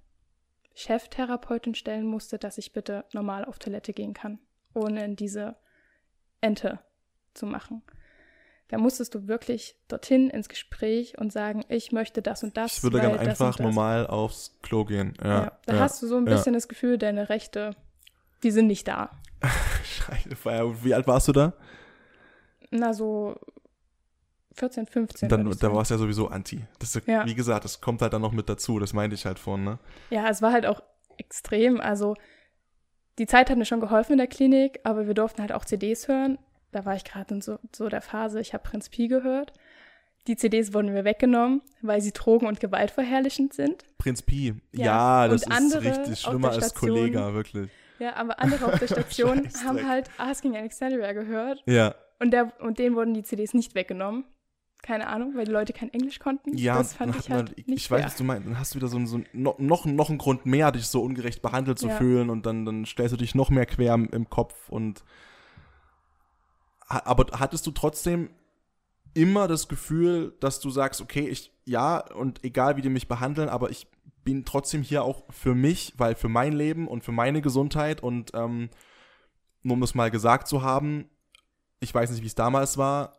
Cheftherapeutin 0.74 1.74
stellen 1.74 2.06
musste, 2.06 2.38
dass 2.38 2.58
ich 2.58 2.72
bitte 2.72 3.04
normal 3.12 3.44
auf 3.44 3.58
Toilette 3.58 3.92
gehen 3.92 4.12
kann, 4.14 4.38
ohne 4.74 5.04
in 5.04 5.16
diese 5.16 5.56
Ente 6.40 6.80
zu 7.32 7.46
machen. 7.46 7.82
Da 8.68 8.78
musstest 8.78 9.14
du 9.14 9.28
wirklich 9.28 9.76
dorthin 9.88 10.30
ins 10.30 10.48
Gespräch 10.48 11.18
und 11.18 11.32
sagen, 11.32 11.64
ich 11.68 11.92
möchte 11.92 12.22
das 12.22 12.42
und 12.42 12.56
das. 12.56 12.78
Ich 12.78 12.82
würde 12.82 12.98
das 13.00 13.18
einfach 13.18 13.56
das. 13.56 13.60
normal 13.60 14.06
aufs 14.06 14.56
Klo 14.62 14.84
gehen. 14.84 15.14
Ja, 15.22 15.28
Ja, 15.44 15.58
da 15.66 15.74
ja. 15.74 15.80
hast 15.80 16.02
du 16.02 16.06
so 16.06 16.16
ein 16.16 16.24
bisschen 16.24 16.54
das 16.54 16.66
Gefühl, 16.66 16.98
deine 16.98 17.28
Rechte, 17.28 17.76
die 18.44 18.50
sind 18.50 18.66
nicht 18.68 18.86
da. 18.86 19.10
Scheiße. 19.84 20.84
Wie 20.84 20.94
alt 20.94 21.06
warst 21.06 21.28
du 21.28 21.32
da? 21.32 21.54
Na, 22.70 22.92
so 22.92 23.36
14, 24.54 24.86
15. 24.86 25.28
dann, 25.28 25.50
da 25.50 25.74
warst 25.74 25.90
du 25.90 25.94
ja 25.94 25.98
sowieso 25.98 26.28
anti. 26.28 26.64
Das 26.78 27.00
Ja. 27.06 27.26
Wie 27.26 27.34
gesagt, 27.34 27.64
das 27.64 27.80
kommt 27.80 28.02
halt 28.02 28.12
dann 28.12 28.22
noch 28.22 28.32
mit 28.32 28.48
dazu. 28.48 28.78
Das 28.78 28.92
meinte 28.92 29.14
ich 29.14 29.26
halt 29.26 29.38
vorhin, 29.38 29.64
ne? 29.64 29.78
Ja, 30.10 30.28
es 30.28 30.42
war 30.42 30.52
halt 30.52 30.66
auch 30.66 30.82
extrem. 31.16 31.80
Also, 31.80 32.14
die 33.18 33.26
Zeit 33.26 33.50
hat 33.50 33.58
mir 33.58 33.64
schon 33.64 33.80
geholfen 33.80 34.12
in 34.12 34.18
der 34.18 34.26
Klinik, 34.26 34.80
aber 34.84 35.06
wir 35.06 35.14
durften 35.14 35.40
halt 35.40 35.52
auch 35.52 35.64
CDs 35.64 36.08
hören. 36.08 36.38
Da 36.72 36.84
war 36.84 36.94
ich 36.96 37.04
gerade 37.04 37.34
in 37.34 37.40
so, 37.40 37.58
so 37.74 37.88
der 37.88 38.02
Phase, 38.02 38.40
ich 38.40 38.54
habe 38.54 38.62
Prinz 38.64 38.88
Pi 38.88 39.08
gehört. 39.08 39.52
Die 40.26 40.36
CDs 40.36 40.72
wurden 40.72 40.92
mir 40.92 41.04
weggenommen, 41.04 41.60
weil 41.82 42.00
sie 42.00 42.12
drogen- 42.12 42.46
und 42.46 42.58
gewaltverherrlichend 42.58 43.52
sind. 43.52 43.84
Prinz 43.98 44.22
Pi. 44.22 44.54
Ja, 44.72 45.26
Ja, 45.26 45.28
das 45.28 45.42
ist 45.42 45.80
richtig 45.82 46.20
schlimmer 46.20 46.50
als 46.50 46.74
Kollega, 46.74 47.34
wirklich. 47.34 47.70
Ja, 47.98 48.16
aber 48.16 48.40
andere 48.40 48.66
auf 48.66 48.78
der 48.78 48.86
Station 48.88 49.48
haben 49.64 49.88
halt 49.88 50.10
Asking 50.18 50.56
Alexandria 50.56 51.12
gehört 51.12 51.62
Ja, 51.66 51.94
und, 52.18 52.32
der, 52.32 52.52
und 52.60 52.78
denen 52.78 52.96
wurden 52.96 53.14
die 53.14 53.22
CDs 53.22 53.54
nicht 53.54 53.74
weggenommen. 53.74 54.24
Keine 54.82 55.06
Ahnung, 55.06 55.34
weil 55.34 55.46
die 55.46 55.50
Leute 55.52 55.72
kein 55.72 55.90
Englisch 55.94 56.18
konnten. 56.18 56.56
ja, 56.58 56.76
das 56.76 56.92
fand 56.94 57.16
ich 57.16 57.30
halt 57.30 57.48
man, 57.48 57.54
ich, 57.56 57.66
nicht 57.66 57.78
ich 57.84 57.90
weiß, 57.90 58.00
fair. 58.00 58.06
was 58.06 58.16
du 58.16 58.24
meinst. 58.24 58.46
Dann 58.46 58.58
hast 58.58 58.74
du 58.74 58.76
wieder 58.78 58.88
so, 58.88 59.02
so 59.06 59.22
noch, 59.32 59.58
noch, 59.58 59.86
noch 59.86 60.10
einen 60.10 60.18
Grund 60.18 60.44
mehr, 60.44 60.72
dich 60.72 60.86
so 60.88 61.02
ungerecht 61.02 61.40
behandelt 61.40 61.78
zu 61.78 61.88
Ja. 61.88 61.96
fühlen 61.96 62.28
und 62.28 62.44
dann, 62.44 62.66
dann 62.66 62.84
stellst 62.84 63.14
du 63.14 63.16
dich 63.16 63.34
noch 63.34 63.48
mehr 63.48 63.64
quer 63.64 63.94
im, 63.94 64.10
im 64.10 64.28
Kopf 64.28 64.68
und 64.68 65.02
aber 66.86 67.38
hattest 67.38 67.66
du 67.66 67.70
trotzdem 67.70 68.28
immer 69.14 69.48
das 69.48 69.68
Gefühl, 69.68 70.34
dass 70.40 70.60
du 70.60 70.70
sagst, 70.70 71.00
okay, 71.00 71.26
ich, 71.28 71.50
ja, 71.64 71.98
und 72.14 72.44
egal 72.44 72.76
wie 72.76 72.82
die 72.82 72.88
mich 72.90 73.08
behandeln, 73.08 73.48
aber 73.48 73.70
ich 73.70 73.86
bin 74.24 74.44
trotzdem 74.44 74.82
hier 74.82 75.04
auch 75.04 75.24
für 75.30 75.54
mich, 75.54 75.94
weil 75.96 76.14
für 76.14 76.28
mein 76.28 76.52
Leben 76.52 76.88
und 76.88 77.04
für 77.04 77.12
meine 77.12 77.42
Gesundheit 77.42 78.02
und 78.02 78.32
ähm, 78.34 78.70
nur 79.62 79.74
um 79.74 79.80
das 79.80 79.94
mal 79.94 80.10
gesagt 80.10 80.48
zu 80.48 80.62
haben, 80.62 81.10
ich 81.80 81.94
weiß 81.94 82.10
nicht, 82.10 82.22
wie 82.22 82.26
es 82.26 82.34
damals 82.34 82.78
war, 82.78 83.18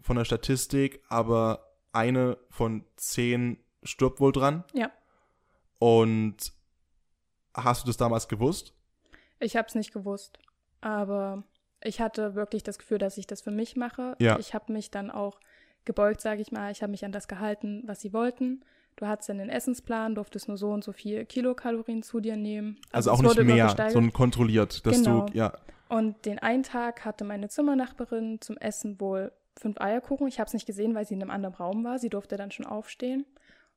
von 0.00 0.16
der 0.16 0.24
Statistik, 0.24 1.02
aber 1.08 1.72
eine 1.92 2.38
von 2.50 2.84
zehn 2.96 3.58
stirbt 3.82 4.20
wohl 4.20 4.32
dran. 4.32 4.64
Ja. 4.74 4.90
Und 5.78 6.52
hast 7.54 7.82
du 7.82 7.86
das 7.86 7.96
damals 7.96 8.28
gewusst? 8.28 8.74
Ich 9.40 9.56
habe 9.56 9.68
es 9.68 9.74
nicht 9.74 9.92
gewusst, 9.92 10.38
aber 10.80 11.44
ich 11.82 12.00
hatte 12.00 12.34
wirklich 12.34 12.62
das 12.62 12.78
Gefühl, 12.78 12.98
dass 12.98 13.18
ich 13.18 13.26
das 13.26 13.42
für 13.42 13.50
mich 13.50 13.76
mache. 13.76 14.16
Ja. 14.18 14.38
Ich 14.38 14.54
habe 14.54 14.72
mich 14.72 14.90
dann 14.90 15.10
auch 15.10 15.40
gebeugt, 15.84 16.20
sage 16.20 16.40
ich 16.40 16.50
mal. 16.50 16.72
Ich 16.72 16.82
habe 16.82 16.90
mich 16.90 17.04
an 17.04 17.12
das 17.12 17.28
gehalten, 17.28 17.82
was 17.86 18.00
sie 18.00 18.12
wollten. 18.12 18.64
Du 18.96 19.06
hattest 19.06 19.28
dann 19.28 19.38
den 19.38 19.48
Essensplan, 19.48 20.14
durftest 20.14 20.46
nur 20.48 20.56
so 20.56 20.70
und 20.70 20.84
so 20.84 20.92
viel 20.92 21.24
Kilokalorien 21.24 22.02
zu 22.02 22.20
dir 22.20 22.36
nehmen. 22.36 22.78
Also, 22.92 23.10
es 23.10 23.18
auch 23.18 23.22
nicht 23.22 23.42
mehr, 23.42 23.68
sondern 23.90 24.12
kontrolliert, 24.12 24.86
dass 24.86 25.02
Genau. 25.02 25.26
du, 25.26 25.36
ja, 25.36 25.52
Und 25.88 26.24
den 26.26 26.38
einen 26.38 26.62
Tag 26.62 27.04
hatte 27.04 27.24
meine 27.24 27.48
Zimmernachbarin 27.48 28.40
zum 28.40 28.56
Essen 28.56 29.00
wohl 29.00 29.32
fünf 29.56 29.80
Eierkuchen. 29.80 30.26
Ich 30.28 30.40
habe 30.40 30.46
es 30.48 30.54
nicht 30.54 30.66
gesehen, 30.66 30.94
weil 30.94 31.06
sie 31.06 31.14
in 31.14 31.22
einem 31.22 31.30
anderen 31.30 31.54
Raum 31.54 31.84
war. 31.84 31.98
Sie 31.98 32.08
durfte 32.08 32.36
dann 32.36 32.50
schon 32.50 32.66
aufstehen. 32.66 33.24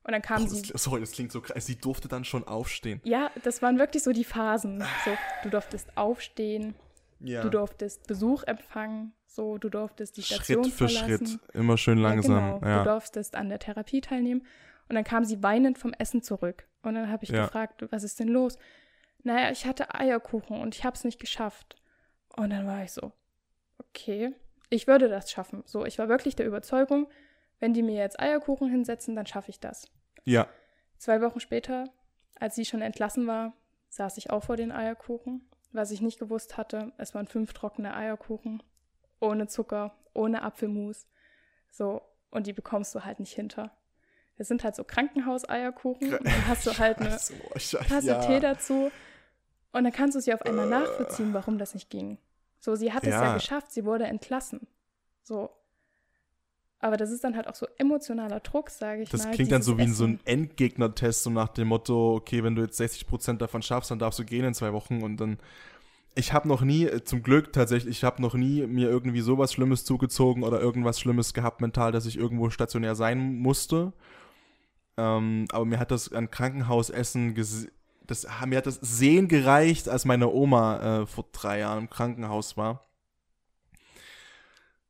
Und 0.04 0.12
dann 0.12 0.22
kam 0.22 0.42
Oh, 0.42 0.46
sie. 0.46 0.62
das, 0.72 0.82
sorry, 0.82 1.00
das 1.00 1.12
klingt 1.12 1.32
so 1.32 1.40
krass. 1.40 1.66
Sie 1.66 1.76
durfte 1.76 2.08
dann 2.08 2.24
schon 2.24 2.44
aufstehen. 2.46 3.00
Ja, 3.04 3.30
das 3.44 3.60
waren 3.60 3.78
wirklich 3.78 4.02
so 4.02 4.12
die 4.12 4.24
Phasen. 4.24 4.82
So, 5.04 5.10
du 5.42 5.50
durftest 5.50 5.96
aufstehen, 5.96 6.74
Ja. 7.20 7.42
du 7.42 7.50
durftest 7.50 8.06
Besuch 8.06 8.42
empfangen, 8.44 9.12
so, 9.26 9.58
du 9.58 9.68
durftest 9.68 10.16
die 10.16 10.22
Station 10.22 10.64
Schritt 10.64 10.72
für 10.74 10.88
verlassen. 10.88 11.26
Schritt, 11.26 11.54
immer 11.54 11.76
schön 11.76 11.98
langsam. 11.98 12.36
Ja, 12.36 12.52
genau. 12.58 12.66
Ja, 12.66 12.84
Du 12.84 12.90
durftest 12.90 13.36
an 13.36 13.48
der 13.50 13.58
Therapie 13.58 14.00
teilnehmen. 14.00 14.44
Und 14.88 14.94
dann 14.94 15.04
kam 15.04 15.24
sie 15.24 15.42
weinend 15.42 15.78
vom 15.78 15.92
Essen 15.92 16.22
zurück. 16.22 16.66
Und 16.82 16.94
dann 16.94 17.10
habe 17.10 17.24
ich 17.24 17.30
Ja. 17.30 17.44
gefragt, 17.44 17.84
was 17.90 18.02
ist 18.04 18.18
denn 18.20 18.28
los? 18.28 18.58
Naja, 19.22 19.50
ich 19.50 19.66
hatte 19.66 19.94
Eierkuchen 19.94 20.60
und 20.60 20.74
ich 20.74 20.84
habe 20.84 20.94
es 20.96 21.04
nicht 21.04 21.20
geschafft. 21.20 21.76
Und 22.36 22.50
dann 22.50 22.66
war 22.66 22.82
ich 22.84 22.92
so, 22.92 23.12
okay, 23.78 24.34
ich 24.70 24.86
würde 24.86 25.08
das 25.08 25.30
schaffen. 25.30 25.62
So, 25.66 25.84
ich 25.84 25.98
war 25.98 26.08
wirklich 26.08 26.36
der 26.36 26.46
Überzeugung, 26.46 27.08
wenn 27.58 27.74
die 27.74 27.82
mir 27.82 27.96
jetzt 27.96 28.20
Eierkuchen 28.20 28.70
hinsetzen, 28.70 29.16
dann 29.16 29.26
schaffe 29.26 29.50
ich 29.50 29.60
das. 29.60 29.90
ja. 30.24 30.46
Zwei 30.98 31.20
Wochen 31.20 31.38
später, 31.38 31.84
als 32.40 32.56
sie 32.56 32.64
schon 32.64 32.82
entlassen 32.82 33.28
war, 33.28 33.52
saß 33.88 34.16
ich 34.18 34.30
auch 34.30 34.42
vor 34.42 34.56
den 34.56 34.72
Eierkuchen. 34.72 35.48
Was 35.70 35.92
ich 35.92 36.00
nicht 36.00 36.18
gewusst 36.18 36.56
hatte, 36.56 36.92
es 36.98 37.14
waren 37.14 37.28
fünf 37.28 37.52
trockene 37.52 37.94
Eierkuchen, 37.94 38.64
ohne 39.20 39.46
Zucker, 39.46 39.94
ohne 40.12 40.42
Apfelmus. 40.42 41.06
So, 41.70 42.02
und 42.32 42.48
die 42.48 42.52
bekommst 42.52 42.96
du 42.96 43.04
halt 43.04 43.20
nicht 43.20 43.32
hinter. 43.32 43.76
Das 44.38 44.48
sind 44.48 44.64
halt 44.64 44.76
so 44.76 44.84
Krankenhauseierkuchen 44.84 46.14
und 46.14 46.24
dann 46.24 46.48
hast 46.48 46.66
du 46.66 46.78
halt 46.78 46.98
eine 47.00 47.10
Scheiße, 47.10 47.34
Scheiße, 47.56 47.78
Tasse 47.88 48.06
ja. 48.06 48.20
Tee 48.24 48.40
dazu 48.40 48.90
und 49.72 49.84
dann 49.84 49.92
kannst 49.92 50.16
du 50.16 50.20
sie 50.20 50.32
auf 50.32 50.42
einmal 50.42 50.68
nachvollziehen, 50.68 51.34
warum 51.34 51.58
das 51.58 51.74
nicht 51.74 51.90
ging. 51.90 52.18
So, 52.60 52.74
sie 52.74 52.92
hat 52.92 53.02
es 53.04 53.10
Ja. 53.10 53.24
ja 53.24 53.34
geschafft, 53.34 53.70
sie 53.72 53.84
wurde 53.84 54.04
entlassen. 54.06 54.66
So. 55.22 55.50
Aber 56.80 56.96
das 56.96 57.10
ist 57.10 57.24
dann 57.24 57.34
halt 57.34 57.48
auch 57.48 57.56
so 57.56 57.66
emotionaler 57.76 58.38
Druck, 58.40 58.70
sage 58.70 59.02
ich 59.02 59.10
Das 59.10 59.24
mal. 59.24 59.32
klingt 59.34 59.50
dann 59.50 59.62
so 59.62 59.78
wie 59.78 59.82
in 59.82 59.92
so 59.92 60.04
ein 60.04 60.20
Endgegner-Test, 60.24 61.24
so 61.24 61.30
nach 61.30 61.48
dem 61.48 61.68
Motto, 61.68 62.14
okay, 62.14 62.44
wenn 62.44 62.54
du 62.54 62.62
jetzt 62.62 62.80
60% 62.80 63.38
davon 63.38 63.62
schaffst, 63.62 63.90
dann 63.90 63.98
darfst 63.98 64.18
du 64.20 64.24
gehen 64.24 64.44
in 64.44 64.54
zwei 64.54 64.72
Wochen 64.72 65.02
und 65.02 65.16
dann. 65.18 65.38
Ich 66.14 66.32
habe 66.32 66.48
noch 66.48 66.62
nie, 66.62 66.84
äh, 66.86 67.04
zum 67.04 67.22
Glück 67.22 67.52
tatsächlich, 67.52 67.98
ich 67.98 68.04
habe 68.04 68.22
noch 68.22 68.34
nie 68.34 68.66
mir 68.66 68.88
irgendwie 68.88 69.20
sowas 69.20 69.52
Schlimmes 69.52 69.84
zugezogen 69.84 70.42
oder 70.42 70.60
irgendwas 70.60 70.98
Schlimmes 70.98 71.34
gehabt 71.34 71.60
mental, 71.60 71.92
dass 71.92 72.06
ich 72.06 72.16
irgendwo 72.16 72.48
stationär 72.50 72.94
sein 72.94 73.36
musste. 73.38 73.92
Ähm, 74.98 75.46
aber 75.52 75.64
mir 75.64 75.78
hat 75.78 75.92
das 75.92 76.12
an 76.12 76.28
Krankenhausessen, 76.28 77.36
das, 77.36 78.26
mir 78.46 78.58
hat 78.58 78.66
das 78.66 78.80
Sehen 78.82 79.28
gereicht, 79.28 79.88
als 79.88 80.04
meine 80.04 80.28
Oma 80.28 81.02
äh, 81.02 81.06
vor 81.06 81.26
drei 81.30 81.60
Jahren 81.60 81.78
im 81.84 81.90
Krankenhaus 81.90 82.56
war. 82.56 82.84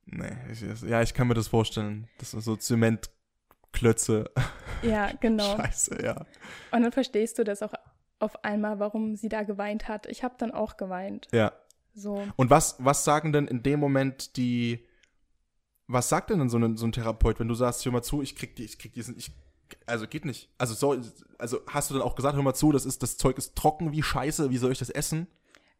Nee, 0.06 0.34
ich, 0.50 0.62
ja, 0.82 1.02
ich 1.02 1.12
kann 1.12 1.28
mir 1.28 1.34
das 1.34 1.48
vorstellen. 1.48 2.08
Das 2.16 2.30
sind 2.30 2.40
so 2.40 2.56
Zementklötze. 2.56 4.30
Ja, 4.80 5.10
genau. 5.20 5.56
Scheiße, 5.56 6.02
ja. 6.02 6.24
Und 6.70 6.82
dann 6.82 6.92
verstehst 6.92 7.38
du 7.38 7.44
das 7.44 7.62
auch 7.62 7.74
auf 8.18 8.42
einmal, 8.42 8.78
warum 8.78 9.14
sie 9.14 9.28
da 9.28 9.42
geweint 9.42 9.88
hat. 9.88 10.06
Ich 10.06 10.24
habe 10.24 10.36
dann 10.38 10.52
auch 10.52 10.78
geweint. 10.78 11.28
Ja. 11.32 11.52
So. 11.94 12.26
Und 12.36 12.48
was, 12.48 12.76
was 12.78 13.04
sagen 13.04 13.34
denn 13.34 13.46
in 13.46 13.62
dem 13.62 13.78
Moment 13.78 14.38
die, 14.38 14.86
was 15.86 16.08
sagt 16.08 16.30
denn 16.30 16.48
so 16.48 16.58
ein, 16.58 16.78
so 16.78 16.86
ein 16.86 16.92
Therapeut, 16.92 17.38
wenn 17.40 17.48
du 17.48 17.54
sagst, 17.54 17.84
hör 17.84 17.92
mal 17.92 18.02
zu, 18.02 18.22
ich 18.22 18.34
krieg 18.34 18.56
die, 18.56 18.64
ich 18.64 18.78
krieg 18.78 18.94
diesen, 18.94 19.18
ich, 19.18 19.32
also 19.86 20.06
geht 20.06 20.24
nicht. 20.24 20.50
Also 20.58 20.74
so, 20.74 21.00
also 21.38 21.60
hast 21.66 21.90
du 21.90 21.94
dann 21.94 22.02
auch 22.02 22.14
gesagt, 22.14 22.36
hör 22.36 22.42
mal 22.42 22.54
zu, 22.54 22.72
das 22.72 22.86
ist, 22.86 23.02
das 23.02 23.16
Zeug 23.16 23.38
ist 23.38 23.56
trocken 23.56 23.92
wie 23.92 24.02
Scheiße, 24.02 24.50
wie 24.50 24.58
soll 24.58 24.72
ich 24.72 24.78
das 24.78 24.90
essen? 24.90 25.26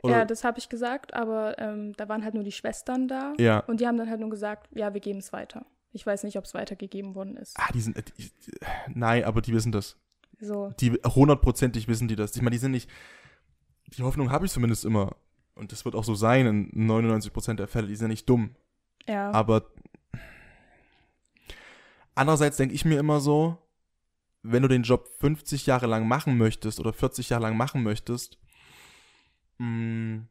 Ja, 0.05 0.25
das 0.25 0.45
habe 0.45 0.59
ich 0.59 0.69
gesagt, 0.69 1.15
aber 1.15 1.59
ähm, 1.59 1.93
da 1.97 2.09
waren 2.09 2.25
halt 2.25 2.35
nur 2.35 2.45
die 2.45 2.53
Schwestern 2.53 3.09
da. 3.09 3.33
Ja. 3.39 3.61
Und 3.61 3.81
die 3.81 3.87
haben 3.87 3.97
dann 3.97 4.09
halt 4.09 4.21
nur 4.21 4.31
gesagt, 4.31 4.69
ja, 4.73 4.95
wir 4.95 5.01
geben 5.01 5.19
es 5.19 5.33
weiter. 5.33 5.67
Ich 5.93 6.07
weiß 6.07 6.23
nicht, 6.23 6.39
ob 6.39 6.45
es 6.45 6.55
weitergegeben 6.55 7.15
worden 7.15 7.37
ist. 7.37 7.57
Ah, 7.59 7.73
die 7.73 7.81
sind, 7.81 7.97
äh, 7.97 8.03
die, 8.17 8.31
nein, 8.95 9.25
aber 9.25 9.41
die 9.41 9.53
wissen 9.53 9.73
das. 9.73 9.97
So. 10.41 10.73
Die 10.79 10.93
hundertprozentig 10.93 11.89
wissen 11.89 12.07
die 12.07 12.15
das. 12.15 12.37
Ich 12.37 12.43
meine, 12.43 12.53
die 12.55 12.59
sind 12.59 12.71
nicht, 12.71 12.89
die 13.89 14.03
Hoffnung 14.03 14.31
habe 14.31 14.47
ich 14.47 14.53
zumindest 14.53 14.85
immer. 14.85 15.17
Und 15.55 15.73
das 15.73 15.85
wird 15.85 15.97
auch 15.97 16.05
so 16.05 16.15
sein 16.15 16.47
in 16.47 16.89
99% 16.89 17.55
der 17.55 17.67
Fälle. 17.67 17.89
Die 17.89 17.97
sind 17.97 18.05
ja 18.05 18.09
nicht 18.09 18.29
dumm. 18.29 18.55
Ja. 19.09 19.33
Aber 19.33 19.65
andererseits 22.15 22.59
denke 22.59 22.75
ich 22.75 22.85
mir 22.85 23.01
immer 23.01 23.19
so, 23.19 23.59
wenn 24.43 24.63
du 24.63 24.69
den 24.69 24.83
Job 24.83 25.09
50 25.21 25.67
Jahre 25.67 25.87
lang 25.87 26.07
machen 26.07 26.39
möchtest 26.39 26.81
oder 26.81 26.93
40 26.93 27.31
Jahre 27.31 27.45
lang 27.45 27.57
machen 27.57 27.83
möchtest, 27.83 28.39
mh, 29.59 30.23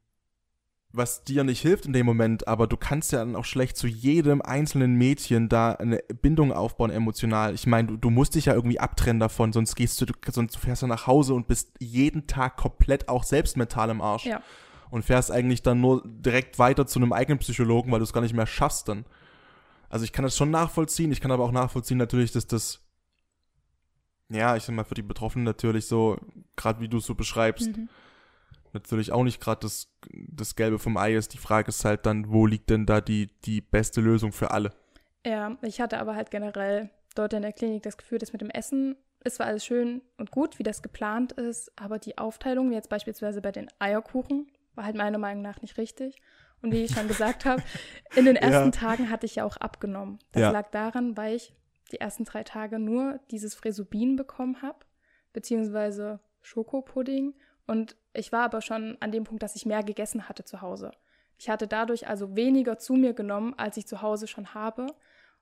was 0.92 1.24
dir 1.24 1.44
nicht 1.44 1.62
hilft 1.62 1.86
in 1.86 1.94
dem 1.94 2.06
Moment, 2.06 2.48
aber 2.48 2.66
du 2.66 2.78
kannst 2.78 3.12
ja 3.12 3.20
dann 3.20 3.36
auch 3.36 3.46
schlecht 3.46 3.78
zu 3.78 3.88
jedem 3.88 4.42
einzelnen 4.42 4.96
Mädchen 4.96 5.50
da 5.50 5.74
eine 5.74 6.00
Bindung 6.22 6.52
aufbauen 6.54 6.90
emotional. 6.90 7.54
Ich 7.54 7.68
meine, 7.68 7.90
du, 7.90 7.98
du 7.98 8.10
musst 8.10 8.36
dich 8.36 8.46
ja 8.46 8.54
irgendwie 8.54 8.80
abtrennen 8.80 9.20
davon, 9.20 9.54
sonst 9.54 9.76
gehst 9.76 10.00
du, 10.00 10.06
du, 10.06 10.14
sonst 10.32 10.58
fährst 10.58 10.82
du 10.82 10.88
nach 10.88 11.06
Hause 11.06 11.34
und 11.34 11.48
bist 11.48 11.74
jeden 11.80 12.26
Tag 12.26 12.58
komplett 12.58 13.10
auch 13.10 13.24
selbst 13.24 13.58
mental 13.58 13.90
im 13.90 14.02
Arsch 14.02 14.26
ja. 14.26 14.42
und 14.90 15.04
fährst 15.04 15.30
eigentlich 15.30 15.62
dann 15.62 15.82
nur 15.82 16.04
direkt 16.06 16.58
weiter 16.58 16.88
zu 16.88 17.00
einem 17.00 17.14
eigenen 17.14 17.40
Psychologen, 17.40 17.92
weil 17.92 18.00
du 18.00 18.06
es 18.06 18.14
gar 18.14 18.22
nicht 18.22 18.36
mehr 18.36 18.48
schaffst 18.48 18.88
dann. 18.88 19.06
Also 19.90 20.04
ich 20.04 20.14
kann 20.14 20.24
das 20.24 20.36
schon 20.36 20.52
nachvollziehen, 20.52 21.12
ich 21.12 21.22
kann 21.22 21.32
aber 21.32 21.44
auch 21.44 21.52
nachvollziehen 21.52 21.98
natürlich, 21.98 22.32
dass 22.32 22.48
das, 22.48 22.87
ja, 24.30 24.56
ich 24.56 24.64
sag 24.64 24.76
mal, 24.76 24.84
für 24.84 24.96
die 24.96 25.02
Betroffenen 25.02 25.46
natürlich 25.46 25.86
so, 25.88 26.18
gerade 26.56 26.80
wie 26.82 26.88
du 26.90 26.98
es 26.98 27.06
so 27.06 27.16
beschreibst, 27.16 27.76
Mhm. 27.78 27.90
natürlich 28.74 29.12
auch 29.12 29.24
nicht 29.24 29.40
gerade 29.40 29.62
das, 29.62 29.88
das 30.12 30.56
Gelbe 30.56 30.80
vom 30.80 30.98
Ei 30.98 31.16
ist. 31.16 31.34
Die 31.34 31.38
Frage 31.38 31.70
ist 31.70 31.86
halt 31.86 32.06
dann, 32.06 32.30
wo 32.32 32.46
liegt 32.46 32.70
denn 32.70 32.86
da 32.86 33.02
die, 33.02 33.28
die 33.46 33.62
beste 33.62 34.02
Lösung 34.02 34.32
für 34.32 34.52
alle? 34.52 34.72
Ja, 35.26 35.58
ich 35.62 35.82
hatte 35.82 36.00
aber 36.00 36.16
halt 36.16 36.32
generell 36.32 36.90
dort 37.16 37.34
in 37.34 37.42
der 37.42 37.54
Klinik 37.54 37.84
das 37.84 37.98
Gefühl, 37.98 38.18
dass 38.20 38.34
mit 38.34 38.42
dem 38.42 38.50
Essen 38.50 38.96
ist 39.24 39.36
zwar 39.38 39.48
alles 39.48 39.66
schön 39.66 40.02
und 40.18 40.32
gut, 40.32 40.60
wie 40.60 40.64
das 40.64 40.82
geplant 40.82 41.32
ist, 41.34 41.72
aber 41.76 41.98
die 42.00 42.18
Aufteilung, 42.18 42.70
wie 42.70 42.76
jetzt 42.76 42.90
beispielsweise 42.90 43.42
bei 43.42 43.52
den 43.52 43.68
Eierkuchen, 43.80 44.48
war 44.76 44.86
halt 44.86 44.96
meiner 44.96 45.18
Meinung 45.18 45.42
nach 45.42 45.62
nicht 45.62 45.78
richtig. 45.78 46.22
Und 46.62 46.72
wie 46.72 46.84
ich 46.84 46.92
schon 46.92 47.08
gesagt 47.08 47.46
habe, 47.46 47.62
in 48.16 48.26
den 48.26 48.36
ersten 48.36 48.66
Ja. 48.66 48.72
Tagen 48.72 49.10
hatte 49.10 49.26
ich 49.26 49.36
ja 49.36 49.44
auch 49.46 49.58
abgenommen. 49.58 50.20
Das 50.32 50.42
Ja. 50.42 50.52
lag 50.52 50.70
daran, 50.70 51.18
weil 51.18 51.36
ich 51.36 51.54
die 51.92 52.00
ersten 52.00 52.26
drei 52.26 52.44
Tage 52.44 52.80
nur 52.80 53.20
dieses 53.32 53.56
Fresubin 53.56 54.16
bekommen 54.16 54.62
habe, 54.62 54.80
beziehungsweise 55.34 56.20
Schokopudding. 56.42 57.34
Und 57.66 57.96
ich 58.14 58.32
war 58.32 58.44
aber 58.44 58.62
schon 58.62 58.98
an 59.00 59.12
dem 59.12 59.24
Punkt, 59.24 59.44
dass 59.44 59.56
ich 59.56 59.66
mehr 59.66 59.84
gegessen 59.84 60.30
hatte 60.30 60.44
zu 60.46 60.62
Hause. 60.62 60.92
Ich 61.38 61.50
hatte 61.50 61.68
dadurch 61.68 62.08
also 62.08 62.36
weniger 62.36 62.78
zu 62.78 62.94
mir 62.94 63.14
genommen, 63.14 63.54
als 63.58 63.78
ich 63.78 63.88
zu 63.88 64.02
Hause 64.02 64.28
schon 64.28 64.54
habe. 64.54 64.88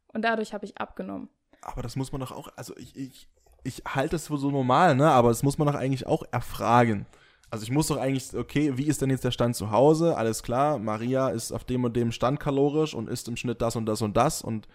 Und 0.07 0.23
dadurch 0.23 0.53
habe 0.53 0.65
ich 0.65 0.77
abgenommen. 0.77 1.29
Aber 1.61 1.81
das 1.81 1.95
muss 1.95 2.11
man 2.11 2.21
doch 2.21 2.31
auch, 2.31 2.49
also 2.55 2.75
ich, 2.77 2.95
ich, 2.95 3.27
ich 3.63 3.83
halte 3.87 4.15
es 4.15 4.27
für 4.27 4.37
so 4.37 4.51
normal, 4.51 4.95
ne? 4.95 5.09
Aber 5.09 5.29
das 5.29 5.43
muss 5.43 5.57
man 5.57 5.67
doch 5.67 5.75
eigentlich 5.75 6.05
auch 6.05 6.23
erfragen. 6.31 7.05
Also 7.49 7.63
ich 7.63 7.71
muss 7.71 7.87
doch 7.87 7.97
eigentlich, 7.97 8.35
okay, 8.35 8.77
wie 8.77 8.87
ist 8.87 9.01
denn 9.01 9.09
jetzt 9.09 9.23
der 9.23 9.31
Stand 9.31 9.55
zu 9.55 9.71
Hause? 9.71 10.17
Alles 10.17 10.43
klar, 10.43 10.77
Maria 10.77 11.29
ist 11.29 11.51
auf 11.51 11.63
dem 11.63 11.83
und 11.83 11.95
dem 11.95 12.11
Stand 12.11 12.39
kalorisch 12.39 12.93
und 12.93 13.07
isst 13.07 13.27
im 13.27 13.37
Schnitt 13.37 13.61
das 13.61 13.75
und 13.75 13.85
das 13.85 14.01
und 14.01 14.17
das 14.17 14.41
und 14.41 14.67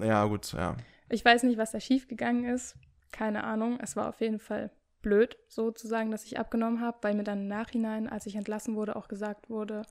ja, 0.00 0.24
gut, 0.24 0.52
ja. 0.52 0.76
Ich 1.08 1.24
weiß 1.24 1.42
nicht, 1.44 1.58
was 1.58 1.72
da 1.72 1.80
schiefgegangen 1.80 2.44
ist. 2.44 2.76
Keine 3.12 3.44
Ahnung. 3.44 3.78
Es 3.80 3.96
war 3.96 4.08
auf 4.08 4.20
jeden 4.20 4.40
Fall 4.40 4.70
blöd, 5.02 5.36
sozusagen, 5.48 6.10
dass 6.10 6.24
ich 6.24 6.38
abgenommen 6.38 6.80
habe, 6.80 6.98
weil 7.02 7.14
mir 7.14 7.24
dann 7.24 7.42
im 7.42 7.48
Nachhinein, 7.48 8.08
als 8.08 8.26
ich 8.26 8.36
entlassen 8.36 8.74
wurde, 8.74 8.96
auch 8.96 9.06
gesagt 9.06 9.50
wurde, 9.50 9.82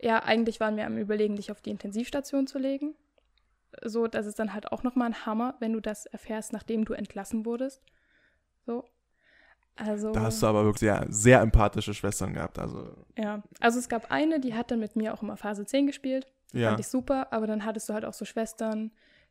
ja, 0.00 0.22
eigentlich 0.22 0.60
waren 0.60 0.76
wir 0.76 0.86
am 0.86 0.96
Überlegen, 0.96 1.36
dich 1.36 1.50
auf 1.50 1.60
die 1.60 1.70
Intensivstation 1.70 2.46
zu 2.46 2.58
legen. 2.58 2.94
So, 3.82 4.06
das 4.06 4.26
ist 4.26 4.38
dann 4.38 4.54
halt 4.54 4.72
auch 4.72 4.82
nochmal 4.82 5.08
ein 5.08 5.26
Hammer, 5.26 5.56
wenn 5.60 5.72
du 5.72 5.80
das 5.80 6.06
erfährst, 6.06 6.52
nachdem 6.52 6.84
du 6.84 6.94
entlassen 6.94 7.44
wurdest. 7.44 7.82
So. 8.64 8.84
Also. 9.76 10.12
Da 10.12 10.22
hast 10.22 10.42
du 10.42 10.46
aber 10.46 10.64
wirklich 10.64 10.80
sehr, 10.80 11.06
sehr 11.08 11.40
empathische 11.40 11.94
Schwestern 11.94 12.34
gehabt. 12.34 12.58
Also, 12.58 12.94
Ja, 13.16 13.42
also 13.60 13.78
es 13.78 13.88
gab 13.88 14.10
eine, 14.10 14.40
die 14.40 14.54
hat 14.54 14.70
dann 14.70 14.80
mit 14.80 14.96
mir 14.96 15.14
auch 15.14 15.22
immer 15.22 15.36
Phase 15.36 15.66
10 15.66 15.86
gespielt. 15.86 16.26
Ja. 16.52 16.68
Fand 16.68 16.80
ich 16.80 16.88
super, 16.88 17.32
aber 17.32 17.46
dann 17.46 17.64
hattest 17.64 17.88
du 17.88 17.94
halt 17.94 18.04
auch 18.04 18.12
so 18.14 18.24
Schwestern, 18.24 18.90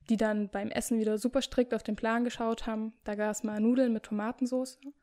die 0.09 0.17
dann 0.17 0.49
beim 0.49 0.69
Essen 0.69 0.99
wieder 0.99 1.17
super 1.17 1.41
strikt 1.41 1.73
auf 1.73 1.83
den 1.83 1.95
Plan 1.95 2.23
geschaut 2.23 2.65
haben. 2.67 2.93
Da 3.03 3.15
gab 3.15 3.31
es 3.31 3.43
mal 3.43 3.59
Nudeln 3.59 3.91
mit 3.93 4.03
Tomatensauce. 4.03 4.77
Und 4.83 4.93